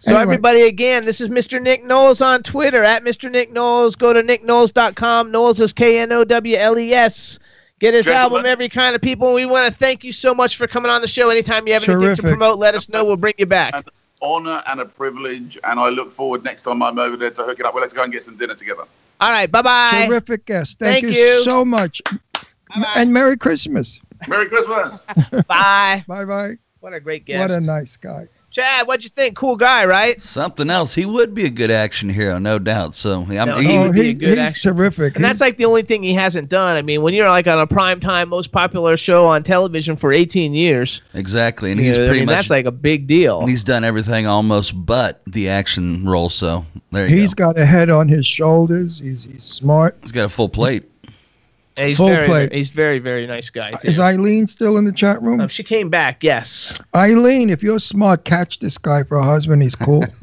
So 0.00 0.10
Anyway. 0.10 0.22
everybody, 0.22 0.62
again, 0.62 1.04
this 1.04 1.20
is 1.20 1.28
Mr. 1.28 1.60
Nick 1.60 1.84
Knowles 1.84 2.20
on 2.20 2.42
Twitter 2.42 2.82
at 2.84 3.02
Mr. 3.04 3.30
Nick 3.30 3.52
Knowles. 3.52 3.96
Go 3.96 4.12
to 4.12 4.22
nickknowles.com. 4.22 5.30
Knowles 5.30 5.60
is 5.60 5.72
K 5.72 5.98
N 6.00 6.12
O 6.12 6.24
W 6.24 6.56
L 6.56 6.78
E 6.78 6.92
S. 6.92 7.38
Get 7.78 7.92
his 7.92 8.06
Gentlemen. 8.06 8.38
album, 8.38 8.46
Every 8.50 8.68
Kind 8.70 8.94
of 8.96 9.02
People. 9.02 9.34
We 9.34 9.44
want 9.44 9.66
to 9.70 9.78
thank 9.78 10.02
you 10.02 10.10
so 10.12 10.34
much 10.34 10.56
for 10.56 10.66
coming 10.66 10.90
on 10.90 11.02
the 11.02 11.08
show. 11.08 11.28
Anytime 11.28 11.66
you 11.66 11.74
have 11.74 11.86
anything 11.88 12.16
to 12.16 12.22
promote, 12.22 12.58
let 12.58 12.74
us 12.74 12.88
know. 12.88 13.04
We'll 13.04 13.16
bring 13.16 13.34
you 13.36 13.44
back. 13.46 13.84
Honor 14.22 14.62
and 14.66 14.80
a 14.80 14.86
privilege, 14.86 15.58
and 15.62 15.78
I 15.78 15.90
look 15.90 16.10
forward 16.10 16.42
next 16.42 16.62
time 16.62 16.82
I'm 16.82 16.98
over 16.98 17.18
there 17.18 17.30
to 17.30 17.42
hook 17.44 17.60
it 17.60 17.66
up. 17.66 17.74
Well, 17.74 17.82
let's 17.82 17.92
go 17.92 18.02
and 18.02 18.10
get 18.10 18.22
some 18.22 18.36
dinner 18.38 18.54
together. 18.54 18.84
All 19.20 19.30
right, 19.30 19.50
bye 19.50 19.60
bye. 19.60 20.06
Terrific 20.06 20.46
guest. 20.46 20.78
Thank, 20.78 21.04
Thank 21.04 21.16
you, 21.16 21.22
you. 21.22 21.42
so 21.44 21.64
much. 21.66 22.00
And 22.94 23.12
Merry 23.12 23.36
Christmas. 23.36 24.00
Merry 24.26 24.46
Christmas. 24.48 25.00
Bye. 25.46 26.04
Bye 26.08 26.24
bye. 26.24 26.56
What 26.80 26.94
a 26.94 27.00
great 27.00 27.26
guest. 27.26 27.50
What 27.52 27.62
a 27.62 27.64
nice 27.64 27.96
guy. 27.96 28.26
Chad, 28.50 28.86
what'd 28.86 29.04
you 29.04 29.10
think? 29.10 29.36
Cool 29.36 29.56
guy, 29.56 29.84
right? 29.84 30.20
Something 30.22 30.70
else. 30.70 30.94
He 30.94 31.04
would 31.04 31.34
be 31.34 31.44
a 31.44 31.50
good 31.50 31.70
action 31.70 32.08
hero, 32.08 32.38
no 32.38 32.58
doubt. 32.58 32.94
So 32.94 33.20
I'm, 33.28 33.48
No, 33.48 33.58
he, 33.58 33.66
he 33.68 33.76
oh, 33.76 33.82
would 33.82 33.92
be 33.92 34.00
a 34.00 34.04
he, 34.04 34.12
good 34.14 34.28
he's 34.38 34.38
action. 34.38 34.74
terrific. 34.74 35.16
And 35.16 35.24
that's 35.24 35.42
like 35.42 35.58
the 35.58 35.66
only 35.66 35.82
thing 35.82 36.02
he 36.02 36.14
hasn't 36.14 36.48
done. 36.48 36.76
I 36.76 36.80
mean, 36.80 37.02
when 37.02 37.12
you're 37.12 37.28
like 37.28 37.46
on 37.46 37.58
a 37.58 37.66
prime 37.66 38.00
time, 38.00 38.30
most 38.30 38.52
popular 38.52 38.96
show 38.96 39.26
on 39.26 39.42
television 39.42 39.94
for 39.96 40.10
18 40.10 40.54
years, 40.54 41.02
exactly, 41.12 41.70
and 41.70 41.78
he's 41.78 41.98
know, 41.98 42.04
I 42.04 42.06
pretty 42.06 42.20
mean, 42.20 42.26
much 42.26 42.36
that's 42.36 42.50
like 42.50 42.64
a 42.64 42.70
big 42.72 43.06
deal. 43.06 43.40
and 43.40 43.50
he's 43.50 43.64
done 43.64 43.84
everything 43.84 44.26
almost 44.26 44.72
but 44.86 45.20
the 45.26 45.48
action 45.50 46.06
role. 46.06 46.30
So 46.30 46.64
there 46.92 47.06
you 47.06 47.14
He's 47.16 47.34
go. 47.34 47.48
He's 47.50 47.54
got 47.54 47.58
a 47.58 47.66
head 47.66 47.90
on 47.90 48.08
his 48.08 48.26
shoulders. 48.26 49.00
He's 49.00 49.24
he's 49.24 49.44
smart. 49.44 49.98
He's 50.02 50.12
got 50.12 50.24
a 50.24 50.28
full 50.30 50.48
plate. 50.48 50.84
And 51.78 51.88
he's 51.88 51.98
Full 51.98 52.08
very, 52.08 52.26
plate. 52.26 52.52
he's 52.54 52.70
very, 52.70 52.98
very 52.98 53.26
nice 53.26 53.50
guy. 53.50 53.72
Too. 53.72 53.88
Is 53.88 53.98
Eileen 53.98 54.46
still 54.46 54.78
in 54.78 54.84
the 54.84 54.92
chat 54.92 55.20
room? 55.22 55.40
Um, 55.40 55.48
she 55.48 55.62
came 55.62 55.90
back. 55.90 56.24
Yes. 56.24 56.78
Eileen, 56.94 57.50
if 57.50 57.62
you're 57.62 57.78
smart, 57.80 58.24
catch 58.24 58.60
this 58.60 58.78
guy 58.78 59.02
for 59.02 59.16
a 59.18 59.22
husband. 59.22 59.62
He's 59.62 59.74
cool. 59.74 60.04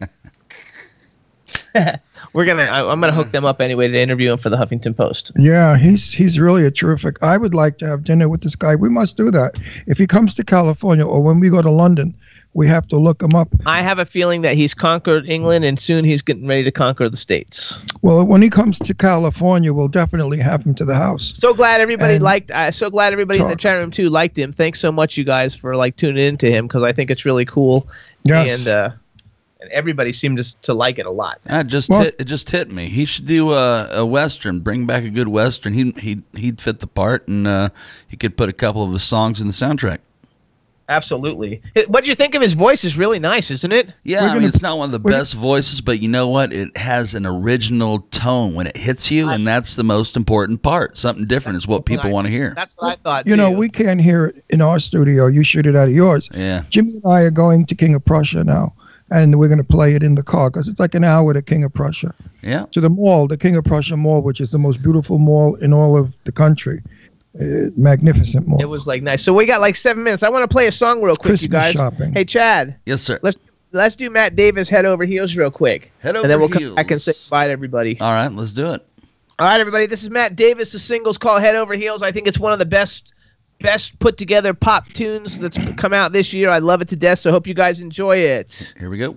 We're 2.33 2.45
gonna. 2.45 2.63
I, 2.63 2.91
I'm 2.91 2.99
gonna 2.99 3.13
hook 3.13 3.31
them 3.31 3.45
up 3.45 3.61
anyway 3.61 3.87
to 3.87 3.99
interview 3.99 4.31
him 4.31 4.39
for 4.39 4.49
the 4.49 4.57
Huffington 4.57 4.95
Post. 4.95 5.31
yeah, 5.35 5.77
he's 5.77 6.11
he's 6.11 6.39
really 6.39 6.65
a 6.65 6.71
terrific. 6.71 7.21
I 7.21 7.37
would 7.37 7.53
like 7.53 7.77
to 7.79 7.87
have 7.87 8.03
dinner 8.03 8.27
with 8.29 8.41
this 8.41 8.55
guy. 8.55 8.75
We 8.75 8.89
must 8.89 9.17
do 9.17 9.29
that. 9.31 9.55
If 9.85 9.97
he 9.97 10.07
comes 10.07 10.33
to 10.35 10.43
California 10.43 11.05
or 11.05 11.21
when 11.21 11.39
we 11.39 11.49
go 11.49 11.61
to 11.61 11.69
London, 11.69 12.15
we 12.55 12.67
have 12.67 12.87
to 12.89 12.97
look 12.97 13.21
him 13.21 13.33
up. 13.33 13.47
I 13.65 13.81
have 13.81 13.97
a 13.99 14.05
feeling 14.05 14.41
that 14.43 14.55
he's 14.55 14.73
conquered 14.73 15.27
England, 15.27 15.65
and 15.65 15.79
soon 15.79 16.05
he's 16.05 16.21
getting 16.21 16.45
ready 16.47 16.63
to 16.63 16.71
conquer 16.71 17.09
the 17.09 17.17
states. 17.17 17.81
Well, 18.01 18.23
when 18.25 18.41
he 18.41 18.49
comes 18.49 18.77
to 18.79 18.93
California, 18.93 19.73
we'll 19.73 19.87
definitely 19.87 20.39
have 20.39 20.63
him 20.65 20.75
to 20.75 20.85
the 20.85 20.95
house. 20.95 21.33
So 21.37 21.53
glad 21.53 21.81
everybody 21.81 22.15
And- 22.15 22.23
liked. 22.23 22.51
Uh, 22.51 22.69
so 22.71 22.89
glad 22.89 23.11
everybody 23.13 23.39
in 23.39 23.47
the 23.47 23.53
Talk. 23.55 23.59
chat 23.59 23.77
room 23.77 23.89
too 23.91 24.09
liked 24.09 24.37
him. 24.37 24.53
Thanks 24.53 24.79
so 24.79 24.91
much, 24.91 25.17
you 25.17 25.23
guys, 25.23 25.55
for 25.55 25.75
like 25.75 25.95
tuning 25.95 26.23
into 26.23 26.47
him 26.51 26.67
because 26.67 26.83
I 26.83 26.93
think 26.93 27.09
it's 27.09 27.25
really 27.25 27.45
cool. 27.45 27.87
Yes. 28.23 28.59
And 28.59 28.67
uh, 28.67 28.89
and 29.61 29.71
everybody 29.71 30.11
seemed 30.11 30.37
to, 30.37 30.61
to 30.63 30.73
like 30.73 30.99
it 30.99 31.05
a 31.05 31.11
lot. 31.11 31.39
I 31.47 31.63
just 31.63 31.89
Well- 31.89 32.01
hit, 32.03 32.15
it 32.19 32.25
just 32.25 32.49
hit 32.51 32.69
me. 32.69 32.89
He 32.89 33.05
should 33.05 33.25
do 33.25 33.51
a, 33.53 33.87
a 33.93 34.05
western. 34.05 34.59
Bring 34.59 34.85
back 34.85 35.03
a 35.03 35.09
good 35.09 35.29
western. 35.29 35.73
He 35.73 35.91
he 35.97 36.21
he'd 36.35 36.61
fit 36.61 36.79
the 36.79 36.87
part, 36.87 37.27
and 37.27 37.47
uh, 37.47 37.69
he 38.07 38.15
could 38.17 38.37
put 38.37 38.49
a 38.49 38.53
couple 38.53 38.83
of 38.83 38.91
his 38.91 39.03
songs 39.03 39.41
in 39.41 39.47
the 39.47 39.53
soundtrack. 39.53 39.99
Absolutely. 40.89 41.61
What 41.87 42.03
do 42.03 42.09
you 42.09 42.15
think 42.15 42.35
of 42.35 42.41
his 42.41 42.53
voice? 42.53 42.83
Is 42.83 42.97
really 42.97 43.19
nice, 43.19 43.49
isn't 43.51 43.71
it? 43.71 43.93
Yeah, 44.03 44.23
We're 44.23 44.29
I 44.29 44.33
mean 44.35 44.43
it's 44.43 44.61
not 44.61 44.77
one 44.77 44.87
of 44.87 44.91
the 44.91 44.99
we're- 44.99 45.17
best 45.17 45.33
voices, 45.35 45.79
but 45.81 46.01
you 46.01 46.09
know 46.09 46.27
what? 46.27 46.51
It 46.51 46.75
has 46.77 47.13
an 47.13 47.25
original 47.25 47.99
tone 48.11 48.53
when 48.53 48.67
it 48.67 48.75
hits 48.75 49.09
you, 49.09 49.29
and 49.29 49.47
that's 49.47 49.75
the 49.75 49.83
most 49.83 50.15
important 50.17 50.61
part. 50.61 50.97
Something 50.97 51.25
different 51.25 51.57
is 51.57 51.67
what 51.67 51.85
people 51.85 52.11
want 52.11 52.27
to 52.27 52.31
hear. 52.31 52.53
That's 52.55 52.75
what 52.77 52.93
I 52.93 52.95
thought. 53.01 53.27
You 53.27 53.35
know, 53.35 53.49
we 53.49 53.69
can't 53.69 54.01
hear 54.01 54.25
it 54.27 54.43
in 54.49 54.61
our 54.61 54.79
studio. 54.79 55.27
You 55.27 55.43
shoot 55.43 55.65
it 55.65 55.75
out 55.75 55.87
of 55.87 55.93
yours. 55.93 56.29
Yeah, 56.33 56.63
Jimmy 56.69 56.93
and 56.93 57.11
I 57.11 57.21
are 57.21 57.31
going 57.31 57.65
to 57.67 57.75
King 57.75 57.95
of 57.95 58.03
Prussia 58.03 58.43
now, 58.43 58.73
and 59.09 59.39
we're 59.39 59.47
going 59.47 59.57
to 59.59 59.63
play 59.63 59.95
it 59.95 60.03
in 60.03 60.15
the 60.15 60.23
car 60.23 60.49
because 60.49 60.67
it's 60.67 60.79
like 60.79 60.95
an 60.95 61.03
hour 61.05 61.33
to 61.33 61.41
King 61.41 61.63
of 61.63 61.73
Prussia. 61.73 62.13
yeah. 62.41 62.65
To 62.71 62.81
the 62.81 62.89
mall, 62.89 63.27
the 63.27 63.37
King 63.37 63.55
of 63.55 63.63
Prussia 63.63 63.95
Mall, 63.95 64.21
which 64.21 64.41
is 64.41 64.51
the 64.51 64.59
most 64.59 64.81
beautiful 64.83 65.17
mall 65.17 65.55
in 65.55 65.71
all 65.73 65.97
of 65.97 66.13
the 66.25 66.31
country. 66.33 66.81
Uh, 67.39 67.71
magnificent 67.75 68.47
mall. 68.47 68.61
It 68.61 68.65
was 68.65 68.85
like 68.85 69.01
nice. 69.01 69.23
So 69.23 69.33
we 69.33 69.45
got 69.47 69.59
like 69.59 69.75
seven 69.75 70.03
minutes. 70.03 70.21
I 70.21 70.29
want 70.29 70.43
to 70.43 70.47
play 70.47 70.67
a 70.67 70.71
song 70.71 71.01
real 71.01 71.15
quick, 71.15 71.41
you 71.41 71.49
Christmas 71.49 71.49
guys. 71.49 71.73
shopping. 71.73 72.13
Hey, 72.13 72.25
Chad, 72.25 72.75
Yes, 72.85 73.01
sir. 73.01 73.19
let's 73.23 73.37
let's 73.71 73.95
do 73.95 74.09
Matt 74.11 74.35
Davis 74.35 74.69
head 74.69 74.85
over 74.85 75.03
heels 75.03 75.35
real 75.35 75.49
quick, 75.49 75.91
Head 75.99 76.15
over 76.15 76.25
and 76.25 76.31
then 76.31 76.39
we'll 76.39 76.49
heels. 76.49 76.69
come 76.69 76.75
back 76.75 76.91
and 76.91 77.01
say 77.01 77.13
bye 77.31 77.47
to 77.47 77.51
everybody. 77.51 77.99
All 77.99 78.13
right, 78.13 78.31
let's 78.31 78.51
do 78.51 78.71
it. 78.73 78.85
All 79.39 79.47
right, 79.47 79.59
everybody. 79.59 79.87
This 79.87 80.03
is 80.03 80.11
Matt 80.11 80.35
Davis. 80.35 80.71
The 80.73 80.79
singles 80.79 81.17
called 81.17 81.41
"Head 81.41 81.55
Over 81.55 81.73
Heels." 81.73 82.03
I 82.03 82.11
think 82.11 82.27
it's 82.27 82.37
one 82.37 82.53
of 82.53 82.59
the 82.59 82.67
best, 82.67 83.13
best 83.61 83.97
put 83.97 84.15
together 84.17 84.53
pop 84.53 84.87
tunes 84.89 85.39
that's 85.39 85.57
come 85.75 85.91
out 85.91 86.13
this 86.13 86.33
year. 86.33 86.49
I 86.51 86.59
love 86.59 86.81
it 86.83 86.87
to 86.89 86.95
death. 86.95 87.17
So 87.17 87.31
hope 87.31 87.47
you 87.47 87.55
guys 87.55 87.79
enjoy 87.79 88.17
it. 88.17 88.75
Here 88.79 88.91
we 88.91 88.99
go. 88.99 89.15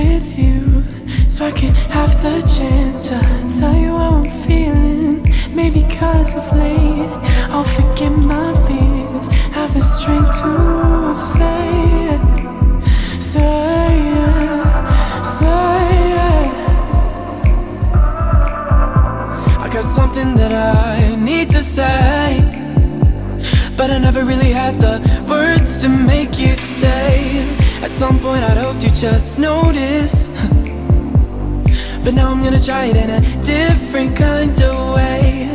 With 0.00 0.38
you, 0.38 0.82
so 1.28 1.46
I 1.46 1.52
can 1.52 1.74
have 1.96 2.12
the 2.22 2.36
chance 2.56 3.08
to 3.08 3.18
tell 3.58 3.76
you 3.84 3.92
how 4.00 4.22
I'm 4.22 4.30
feeling. 4.46 5.16
Maybe 5.60 5.82
cause 5.98 6.28
it's 6.38 6.52
late, 6.52 7.14
I'll 7.54 7.70
forget 7.78 8.12
my 8.12 8.50
fears, 8.66 9.26
have 9.56 9.72
the 9.74 9.82
strength 9.94 10.34
to 10.42 10.52
say 11.32 11.70
it, 12.14 12.22
say 13.32 13.94
it, 14.24 15.24
say 15.38 15.92
it. 16.28 16.52
I 19.64 19.66
got 19.76 19.86
something 19.98 20.30
that 20.40 20.52
I 20.52 21.16
need 21.28 21.50
to 21.50 21.62
say. 21.62 22.46
But 23.76 23.90
I 23.90 23.98
never 23.98 24.22
really 24.24 24.52
had 24.62 24.74
the 24.84 24.94
words 25.28 25.80
to 25.82 25.88
make 25.88 26.38
you 26.38 26.54
stay. 26.54 27.59
At 27.90 27.96
some 27.96 28.20
point, 28.20 28.44
I'd 28.44 28.56
hoped 28.56 28.84
you 28.84 28.90
just 28.90 29.36
notice. 29.36 30.28
But 32.04 32.14
now 32.14 32.30
I'm 32.30 32.40
gonna 32.40 32.62
try 32.62 32.84
it 32.84 32.96
in 32.96 33.10
a 33.10 33.20
different 33.42 34.16
kind 34.16 34.58
of 34.62 34.94
way. 34.94 35.50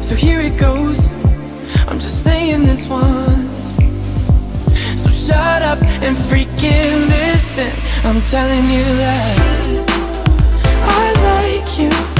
So 0.00 0.14
here 0.14 0.40
it 0.40 0.56
goes. 0.56 1.08
I'm 1.88 1.98
just 1.98 2.22
saying 2.22 2.62
this 2.62 2.86
once. 2.88 3.72
So 5.02 5.10
shut 5.10 5.62
up 5.62 5.82
and 6.00 6.16
freaking 6.16 7.08
listen. 7.08 7.72
I'm 8.04 8.22
telling 8.22 8.70
you 8.70 8.84
that 9.02 9.90
I 10.82 11.06
like 11.28 11.78
you. 11.78 12.19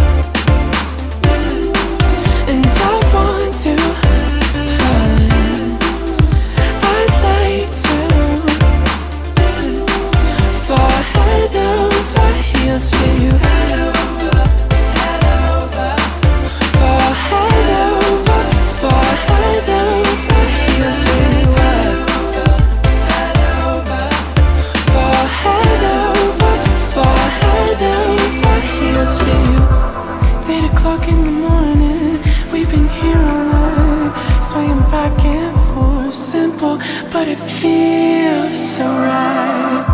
It 37.31 37.39
feels 37.39 38.59
so 38.59 38.85
right. 38.85 39.85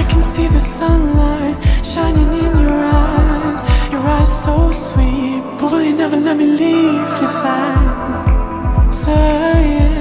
I 0.00 0.04
can 0.10 0.22
see 0.22 0.48
the 0.48 0.60
sunlight 0.60 1.71
shining 1.94 2.32
in 2.44 2.58
your 2.58 2.80
eyes. 3.04 3.62
Your 3.92 4.00
eyes 4.00 4.32
so 4.44 4.72
sweet, 4.72 5.42
but 5.58 5.70
will 5.72 5.82
you 5.82 5.94
never 5.94 6.16
let 6.16 6.36
me 6.38 6.46
leave 6.46 7.12
if 7.28 7.36
I 7.44 8.88
say 8.90 9.92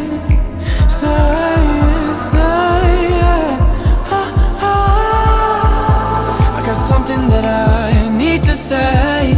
say 0.87 2.13
say. 2.13 3.11
I 6.57 6.61
got 6.65 6.79
something 6.91 7.23
that 7.33 7.45
I 7.45 8.17
need 8.17 8.41
to 8.43 8.55
say. 8.55 9.35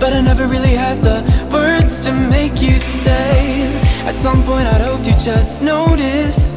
But 0.00 0.14
I 0.14 0.22
never 0.22 0.46
really 0.46 0.74
had 0.84 0.98
the 1.02 1.18
words 1.52 2.02
to 2.06 2.12
make 2.12 2.62
you 2.62 2.78
stay. 2.78 3.68
At 4.08 4.14
some 4.14 4.42
point, 4.44 4.66
I'd 4.66 4.80
hoped 4.80 5.06
you 5.06 5.12
just 5.12 5.60
notice. 5.60 6.54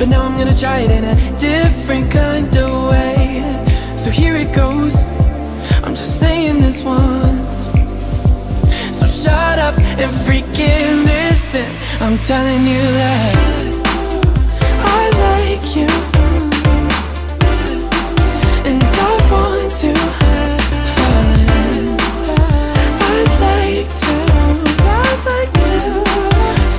But 0.00 0.08
now 0.08 0.22
I'm 0.22 0.34
gonna 0.34 0.56
try 0.56 0.78
it 0.78 0.90
in 0.90 1.04
a 1.04 1.14
different 1.38 2.10
kind 2.10 2.48
of 2.56 2.88
way. 2.88 3.44
So 3.98 4.08
here 4.08 4.34
it 4.34 4.50
goes. 4.50 4.96
I'm 5.84 5.94
just 5.94 6.18
saying 6.18 6.58
this 6.58 6.82
once. 6.82 7.66
So 8.96 9.04
shut 9.04 9.58
up 9.58 9.76
and 9.76 10.10
freaking 10.24 11.04
listen. 11.04 11.66
I'm 12.00 12.16
telling 12.16 12.66
you 12.66 12.80
that 12.80 13.34
I 14.96 15.02
like 15.26 15.76
you. 15.76 15.90
And 18.64 18.82
I 18.82 19.10
want 19.30 19.70
to 19.82 19.92
fall 20.96 21.28
in. 21.44 21.84
I'd 23.12 23.32
like 23.44 23.90
to. 24.00 24.14
I'd 24.96 25.20
like 25.26 25.52
to 25.60 25.92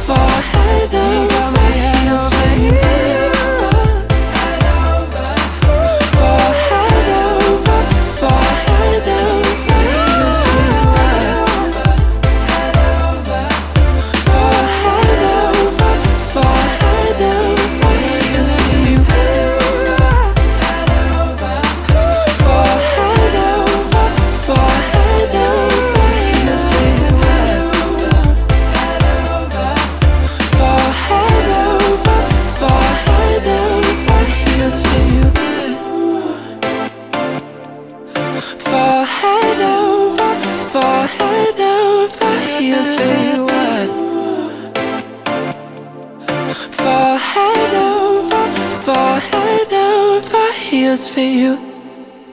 fall 0.08 0.42
head 0.42 1.31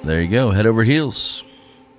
There 0.09 0.22
you 0.22 0.28
go. 0.28 0.51
Head 0.51 0.64
over 0.64 0.85
heels. 0.85 1.44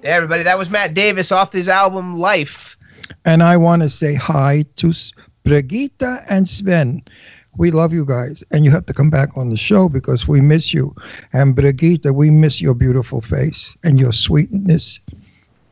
Yeah, 0.01 0.15
everybody. 0.15 0.41
That 0.41 0.57
was 0.57 0.71
Matt 0.71 0.95
Davis 0.95 1.31
off 1.31 1.53
his 1.53 1.69
album 1.69 2.15
Life. 2.15 2.75
And 3.23 3.43
I 3.43 3.55
want 3.55 3.83
to 3.83 3.89
say 3.89 4.15
hi 4.15 4.65
to 4.77 4.89
S- 4.89 5.11
Brigitte 5.43 6.01
and 6.27 6.49
Sven. 6.49 7.03
We 7.57 7.69
love 7.69 7.93
you 7.93 8.07
guys, 8.07 8.43
and 8.49 8.65
you 8.65 8.71
have 8.71 8.87
to 8.87 8.95
come 8.95 9.11
back 9.11 9.29
on 9.37 9.49
the 9.49 9.57
show 9.57 9.89
because 9.89 10.27
we 10.27 10.41
miss 10.41 10.73
you. 10.73 10.95
And 11.33 11.55
Brigitte, 11.55 12.11
we 12.15 12.31
miss 12.31 12.59
your 12.59 12.73
beautiful 12.73 13.21
face 13.21 13.77
and 13.83 13.99
your 13.99 14.11
sweetness. 14.11 14.99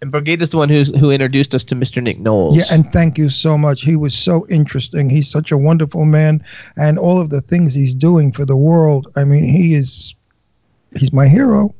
And 0.03 0.11
Brigitte 0.11 0.43
is 0.43 0.51
the 0.51 0.57
one 0.57 0.69
who's 0.69 0.95
who 0.95 1.09
introduced 1.09 1.55
us 1.55 1.63
to 1.63 1.75
Mr. 1.75 2.03
Nick 2.03 2.19
Knowles. 2.19 2.55
Yeah, 2.55 2.65
and 2.69 2.93
thank 2.93 3.17
you 3.17 3.29
so 3.29 3.57
much. 3.57 3.81
He 3.81 3.95
was 3.95 4.13
so 4.13 4.45
interesting. 4.47 5.09
He's 5.09 5.27
such 5.27 5.51
a 5.51 5.57
wonderful 5.57 6.05
man, 6.05 6.45
and 6.75 6.99
all 6.99 7.19
of 7.19 7.31
the 7.31 7.41
things 7.41 7.73
he's 7.73 7.95
doing 7.95 8.31
for 8.31 8.45
the 8.45 8.57
world. 8.57 9.11
I 9.15 9.23
mean, 9.23 9.43
he 9.43 9.73
is, 9.73 10.13
he's 10.95 11.11
my 11.11 11.27
hero. 11.27 11.73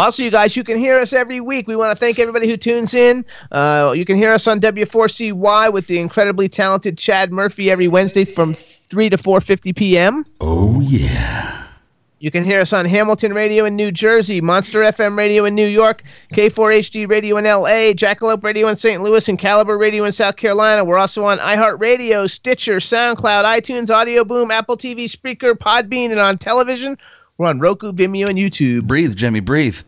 Also, 0.00 0.22
you 0.22 0.30
guys, 0.30 0.56
you 0.56 0.64
can 0.64 0.78
hear 0.78 0.98
us 0.98 1.12
every 1.12 1.40
week. 1.40 1.68
We 1.68 1.76
want 1.76 1.92
to 1.92 1.94
thank 1.94 2.18
everybody 2.18 2.48
who 2.48 2.56
tunes 2.56 2.94
in. 2.94 3.22
Uh, 3.52 3.92
you 3.94 4.06
can 4.06 4.16
hear 4.16 4.32
us 4.32 4.46
on 4.46 4.58
W4CY 4.58 5.70
with 5.74 5.88
the 5.88 5.98
incredibly 5.98 6.48
talented 6.48 6.96
Chad 6.96 7.34
Murphy 7.34 7.70
every 7.70 7.86
Wednesday 7.86 8.24
from 8.24 8.54
3 8.54 9.10
to 9.10 9.18
4.50 9.18 9.76
p.m. 9.76 10.24
Oh, 10.40 10.80
yeah. 10.80 11.66
You 12.18 12.30
can 12.30 12.44
hear 12.44 12.62
us 12.62 12.72
on 12.72 12.86
Hamilton 12.86 13.34
Radio 13.34 13.66
in 13.66 13.76
New 13.76 13.92
Jersey, 13.92 14.40
Monster 14.40 14.80
FM 14.80 15.18
Radio 15.18 15.44
in 15.44 15.54
New 15.54 15.66
York, 15.66 16.02
K4HD 16.32 17.06
Radio 17.06 17.36
in 17.36 17.44
LA, 17.44 17.92
Jackalope 17.92 18.42
Radio 18.42 18.68
in 18.68 18.78
St. 18.78 19.02
Louis, 19.02 19.28
and 19.28 19.38
Caliber 19.38 19.76
Radio 19.76 20.04
in 20.04 20.12
South 20.12 20.36
Carolina. 20.36 20.82
We're 20.82 20.96
also 20.96 21.24
on 21.24 21.36
iHeartRadio, 21.38 22.30
Stitcher, 22.30 22.76
SoundCloud, 22.76 23.44
iTunes, 23.44 23.90
Audio 23.90 24.24
Boom, 24.24 24.50
Apple 24.50 24.78
TV, 24.78 25.04
Spreaker, 25.04 25.52
Podbean, 25.52 26.10
and 26.10 26.20
on 26.20 26.38
television. 26.38 26.96
We're 27.36 27.48
on 27.48 27.58
Roku, 27.58 27.92
Vimeo, 27.92 28.30
and 28.30 28.38
YouTube. 28.38 28.86
Breathe, 28.86 29.14
Jimmy, 29.14 29.40
breathe. 29.40 29.82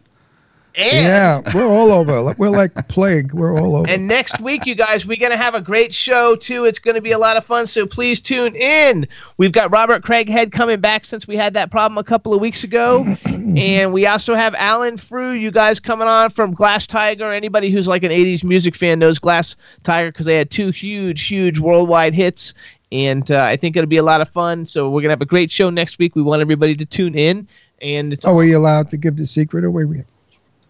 And 0.74 1.06
yeah, 1.06 1.42
we're 1.54 1.66
all 1.66 1.92
over. 1.92 2.34
We're 2.38 2.48
like 2.48 2.72
plague. 2.88 3.32
We're 3.34 3.54
all 3.54 3.76
over. 3.76 3.88
And 3.88 4.06
next 4.06 4.40
week, 4.40 4.64
you 4.64 4.74
guys, 4.74 5.04
we're 5.04 5.18
going 5.18 5.32
to 5.32 5.36
have 5.38 5.54
a 5.54 5.60
great 5.60 5.92
show, 5.92 6.34
too. 6.34 6.64
It's 6.64 6.78
going 6.78 6.94
to 6.94 7.00
be 7.00 7.12
a 7.12 7.18
lot 7.18 7.36
of 7.36 7.44
fun, 7.44 7.66
so 7.66 7.86
please 7.86 8.20
tune 8.20 8.56
in. 8.56 9.06
We've 9.36 9.52
got 9.52 9.70
Robert 9.70 10.02
Craighead 10.02 10.50
coming 10.50 10.80
back 10.80 11.04
since 11.04 11.26
we 11.28 11.36
had 11.36 11.52
that 11.54 11.70
problem 11.70 11.98
a 11.98 12.04
couple 12.04 12.32
of 12.32 12.40
weeks 12.40 12.64
ago. 12.64 13.04
and 13.26 13.92
we 13.92 14.06
also 14.06 14.34
have 14.34 14.54
Alan 14.56 14.96
Frew, 14.96 15.32
you 15.32 15.50
guys 15.50 15.78
coming 15.78 16.08
on 16.08 16.30
from 16.30 16.54
Glass 16.54 16.86
Tiger. 16.86 17.32
Anybody 17.32 17.70
who's 17.70 17.86
like 17.86 18.02
an 18.02 18.10
80s 18.10 18.42
music 18.42 18.74
fan 18.74 18.98
knows 18.98 19.18
Glass 19.18 19.56
Tiger 19.82 20.10
because 20.10 20.26
they 20.26 20.36
had 20.36 20.50
two 20.50 20.70
huge, 20.70 21.26
huge 21.26 21.58
worldwide 21.58 22.14
hits. 22.14 22.54
And 22.90 23.30
uh, 23.30 23.42
I 23.44 23.56
think 23.56 23.76
it'll 23.76 23.88
be 23.88 23.96
a 23.96 24.02
lot 24.02 24.20
of 24.20 24.28
fun. 24.30 24.66
So 24.66 24.86
we're 24.88 25.00
going 25.00 25.08
to 25.08 25.12
have 25.12 25.22
a 25.22 25.26
great 25.26 25.50
show 25.50 25.70
next 25.70 25.98
week. 25.98 26.14
We 26.14 26.22
want 26.22 26.40
everybody 26.42 26.74
to 26.76 26.84
tune 26.84 27.14
in. 27.14 27.46
And 27.80 28.12
it's 28.12 28.24
Oh, 28.24 28.38
are 28.38 28.44
you 28.44 28.56
allowed 28.56 28.90
to 28.90 28.96
give 28.96 29.16
the 29.16 29.26
secret 29.26 29.64
away? 29.64 30.04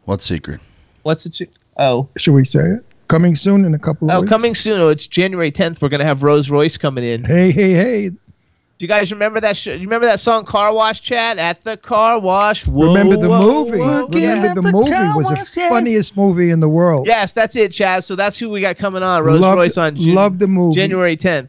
We- 0.05 0.11
What 0.11 0.21
secret? 0.21 0.61
what's 1.03 1.27
it? 1.27 1.51
Oh. 1.79 2.09
Should 2.17 2.35
we 2.35 2.45
say 2.45 2.65
it? 2.67 2.85
Coming 3.09 3.37
soon 3.37 3.65
in 3.65 3.75
a 3.75 3.79
couple 3.79 4.11
of 4.11 4.17
Oh, 4.17 4.21
weeks. 4.21 4.31
coming 4.31 4.55
soon. 4.55 4.81
Oh, 4.81 4.89
it's 4.89 5.07
January 5.07 5.51
10th. 5.53 5.81
We're 5.83 5.89
gonna 5.89 6.05
have 6.05 6.23
Rose 6.23 6.49
Royce 6.51 6.77
coming 6.77 7.05
in. 7.05 7.25
Hey, 7.25 7.51
hey, 7.51 7.73
hey! 7.73 8.09
Do 8.09 8.17
you 8.87 8.89
guys 8.89 9.13
remember 9.13 9.39
that? 9.41 9.57
Sh- 9.57 9.67
you 9.69 9.79
remember 9.81 10.07
that 10.07 10.19
song 10.19 10.45
"Car 10.45 10.73
Wash"? 10.75 11.01
Chat 11.03 11.39
at 11.39 11.63
the 11.63 11.77
car 11.77 12.19
wash. 12.19 12.67
Whoa, 12.67 12.89
Remember 12.89 13.17
the 13.17 13.29
whoa, 13.29 13.65
movie? 13.65 13.79
whoa, 13.79 14.07
Remember 14.07 14.19
yeah. 14.19 14.55
the 14.55 14.63
movie 14.63 14.91
was 14.91 15.29
the 15.29 15.47
funniest 15.69 16.17
movie 16.17 16.51
in 16.51 16.59
the 16.61 16.69
world. 16.69 17.07
Yes, 17.07 17.33
that's 17.33 17.55
it, 17.55 17.71
Chaz. 17.71 18.05
So 18.05 18.17
that's 18.17 18.39
who 18.39 18.51
we 18.51 18.61
got 18.61 18.79
coming 18.79 19.03
on. 19.05 19.23
Rose 19.23 19.41
Loved- 19.41 19.57
Royce 19.59 19.79
on 19.79 19.95
June, 19.97 20.15
loved 20.17 20.39
the 20.41 20.49
movie. 20.49 20.75
January 20.75 21.17
10th. 21.17 21.49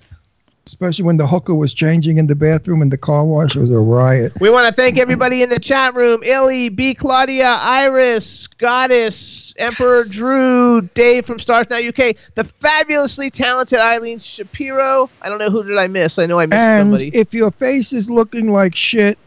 Especially 0.65 1.03
when 1.03 1.17
the 1.17 1.27
hooker 1.27 1.53
was 1.53 1.73
changing 1.73 2.17
in 2.17 2.27
the 2.27 2.35
bathroom 2.35 2.81
in 2.81 2.87
the 2.87 2.97
car 2.97 3.25
wash. 3.25 3.53
It 3.53 3.59
was 3.59 3.71
a 3.71 3.79
riot. 3.79 4.31
We 4.39 4.49
want 4.49 4.65
to 4.65 4.73
thank 4.73 4.97
everybody 4.97 5.41
in 5.43 5.49
the 5.49 5.59
chat 5.59 5.93
room: 5.93 6.23
Illy, 6.23 6.69
B. 6.69 6.93
Claudia, 6.93 7.45
Iris, 7.61 8.47
Goddess, 8.47 9.53
Emperor 9.57 10.05
Drew, 10.05 10.81
Dave 10.93 11.25
from 11.25 11.37
Stars 11.39 11.67
Now 11.69 11.79
UK, 11.79 12.15
the 12.35 12.45
fabulously 12.61 13.29
talented 13.29 13.79
Eileen 13.79 14.19
Shapiro. 14.19 15.09
I 15.21 15.27
don't 15.27 15.37
know 15.39 15.49
who 15.49 15.63
did 15.63 15.77
I 15.77 15.87
miss. 15.87 16.17
I 16.17 16.27
know 16.27 16.39
I 16.39 16.45
missed 16.45 16.61
And 16.61 16.81
somebody. 16.83 17.09
if 17.13 17.33
your 17.33 17.51
face 17.51 17.91
is 17.91 18.09
looking 18.09 18.49
like 18.49 18.73
shit, 18.73 19.17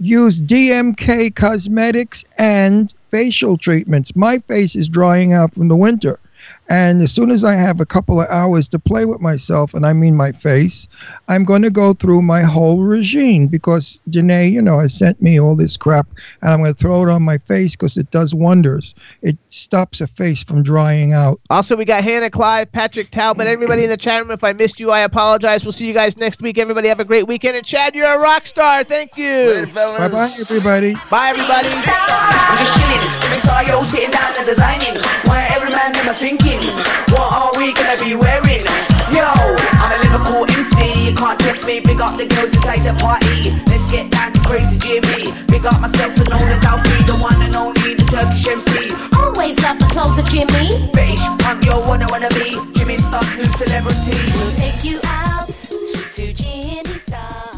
use 0.00 0.40
DMK 0.40 1.34
Cosmetics 1.34 2.24
and 2.38 2.94
facial 3.10 3.58
treatments. 3.58 4.16
My 4.16 4.38
face 4.38 4.74
is 4.74 4.88
drying 4.88 5.34
out 5.34 5.52
from 5.52 5.68
the 5.68 5.76
winter. 5.76 6.18
And 6.68 7.00
as 7.00 7.12
soon 7.12 7.30
as 7.30 7.44
I 7.44 7.54
have 7.54 7.80
a 7.80 7.86
couple 7.86 8.20
of 8.20 8.28
hours 8.28 8.68
to 8.70 8.78
play 8.78 9.04
with 9.04 9.20
myself, 9.20 9.74
and 9.74 9.86
I 9.86 9.92
mean 9.92 10.16
my 10.16 10.32
face, 10.32 10.88
I'm 11.28 11.44
going 11.44 11.62
to 11.62 11.70
go 11.70 11.92
through 11.92 12.22
my 12.22 12.42
whole 12.42 12.82
regime 12.82 13.46
because 13.46 14.00
Danné, 14.10 14.50
you 14.50 14.60
know, 14.60 14.80
has 14.80 14.92
sent 14.92 15.22
me 15.22 15.38
all 15.38 15.54
this 15.54 15.76
crap, 15.76 16.08
and 16.42 16.52
I'm 16.52 16.60
going 16.60 16.74
to 16.74 16.78
throw 16.78 17.02
it 17.02 17.08
on 17.08 17.22
my 17.22 17.38
face 17.38 17.76
because 17.76 17.96
it 17.96 18.10
does 18.10 18.34
wonders. 18.34 18.94
It 19.22 19.38
stops 19.48 20.00
a 20.00 20.06
face 20.06 20.42
from 20.42 20.62
drying 20.62 21.12
out. 21.12 21.40
Also, 21.50 21.76
we 21.76 21.84
got 21.84 22.02
Hannah 22.02 22.30
Clive, 22.30 22.70
Patrick 22.72 23.10
Talbot, 23.10 23.46
everybody 23.46 23.84
in 23.84 23.90
the 23.90 23.96
chat 23.96 24.20
room. 24.20 24.30
If 24.30 24.42
I 24.42 24.52
missed 24.52 24.80
you, 24.80 24.90
I 24.90 25.00
apologize. 25.00 25.64
We'll 25.64 25.72
see 25.72 25.86
you 25.86 25.94
guys 25.94 26.16
next 26.16 26.42
week. 26.42 26.58
Everybody 26.58 26.88
have 26.88 27.00
a 27.00 27.04
great 27.04 27.26
weekend. 27.26 27.56
And 27.56 27.64
Chad, 27.64 27.94
you're 27.94 28.12
a 28.12 28.18
rock 28.18 28.46
star. 28.46 28.82
Thank 28.82 29.16
you. 29.16 29.66
Bye 29.72 30.08
bye, 30.08 30.30
everybody. 30.40 30.94
Bye, 31.10 31.30
everybody. 31.30 31.68
I'm 31.68 32.58
just 32.58 32.78
chilling. 32.78 33.08
Let 33.20 33.30
me 33.30 33.38
start 33.38 33.66
yo 33.66 33.82
sitting 33.84 34.10
down 34.10 34.34
and 34.36 34.46
designing. 34.46 35.00
Why 35.24 35.48
every 35.54 35.70
man 35.70 35.92
them 35.92 36.08
a 36.08 36.14
wearing? 36.60 36.76
What 37.10 37.32
are 37.32 37.52
we 37.58 37.72
gonna 37.72 37.98
be 38.02 38.14
wearing? 38.14 38.64
Yo, 39.12 39.24
I'm 39.24 39.92
a 39.92 39.98
Liverpool 40.02 40.44
MC, 40.50 41.08
you 41.08 41.14
can't 41.14 41.38
test 41.38 41.66
me. 41.66 41.80
Big 41.80 42.00
up 42.00 42.16
the 42.16 42.26
girls 42.26 42.54
inside 42.54 42.82
the 42.82 42.94
party. 42.98 43.50
Let's 43.66 43.90
get 43.90 44.10
down 44.10 44.32
to 44.32 44.40
crazy 44.40 44.78
Jimmy. 44.78 45.32
Big 45.46 45.64
up 45.64 45.80
myself 45.80 46.16
and 46.16 46.28
known 46.28 46.48
as 46.50 46.64
Alfie, 46.64 47.04
the 47.04 47.16
one 47.16 47.40
and 47.42 47.54
only, 47.54 47.94
the 47.94 48.04
Turkish 48.04 48.46
MC. 48.46 48.92
Always 49.16 49.58
love 49.62 49.78
the 49.78 49.86
clothes 49.86 50.18
of 50.18 50.26
Jimmy. 50.28 50.90
Bitch, 50.92 51.22
I'm 51.46 51.62
your 51.62 51.80
one 51.86 52.02
I 52.02 52.10
wanna 52.10 52.30
be. 52.30 52.56
Jimmy 52.74 52.98
Star, 52.98 53.22
new 53.36 53.44
celebrity. 53.56 54.16
We'll 54.36 54.54
take 54.54 54.84
you 54.84 55.00
out 55.04 55.48
to 55.48 56.32
Jimmy 56.32 56.98
Star. 56.98 57.55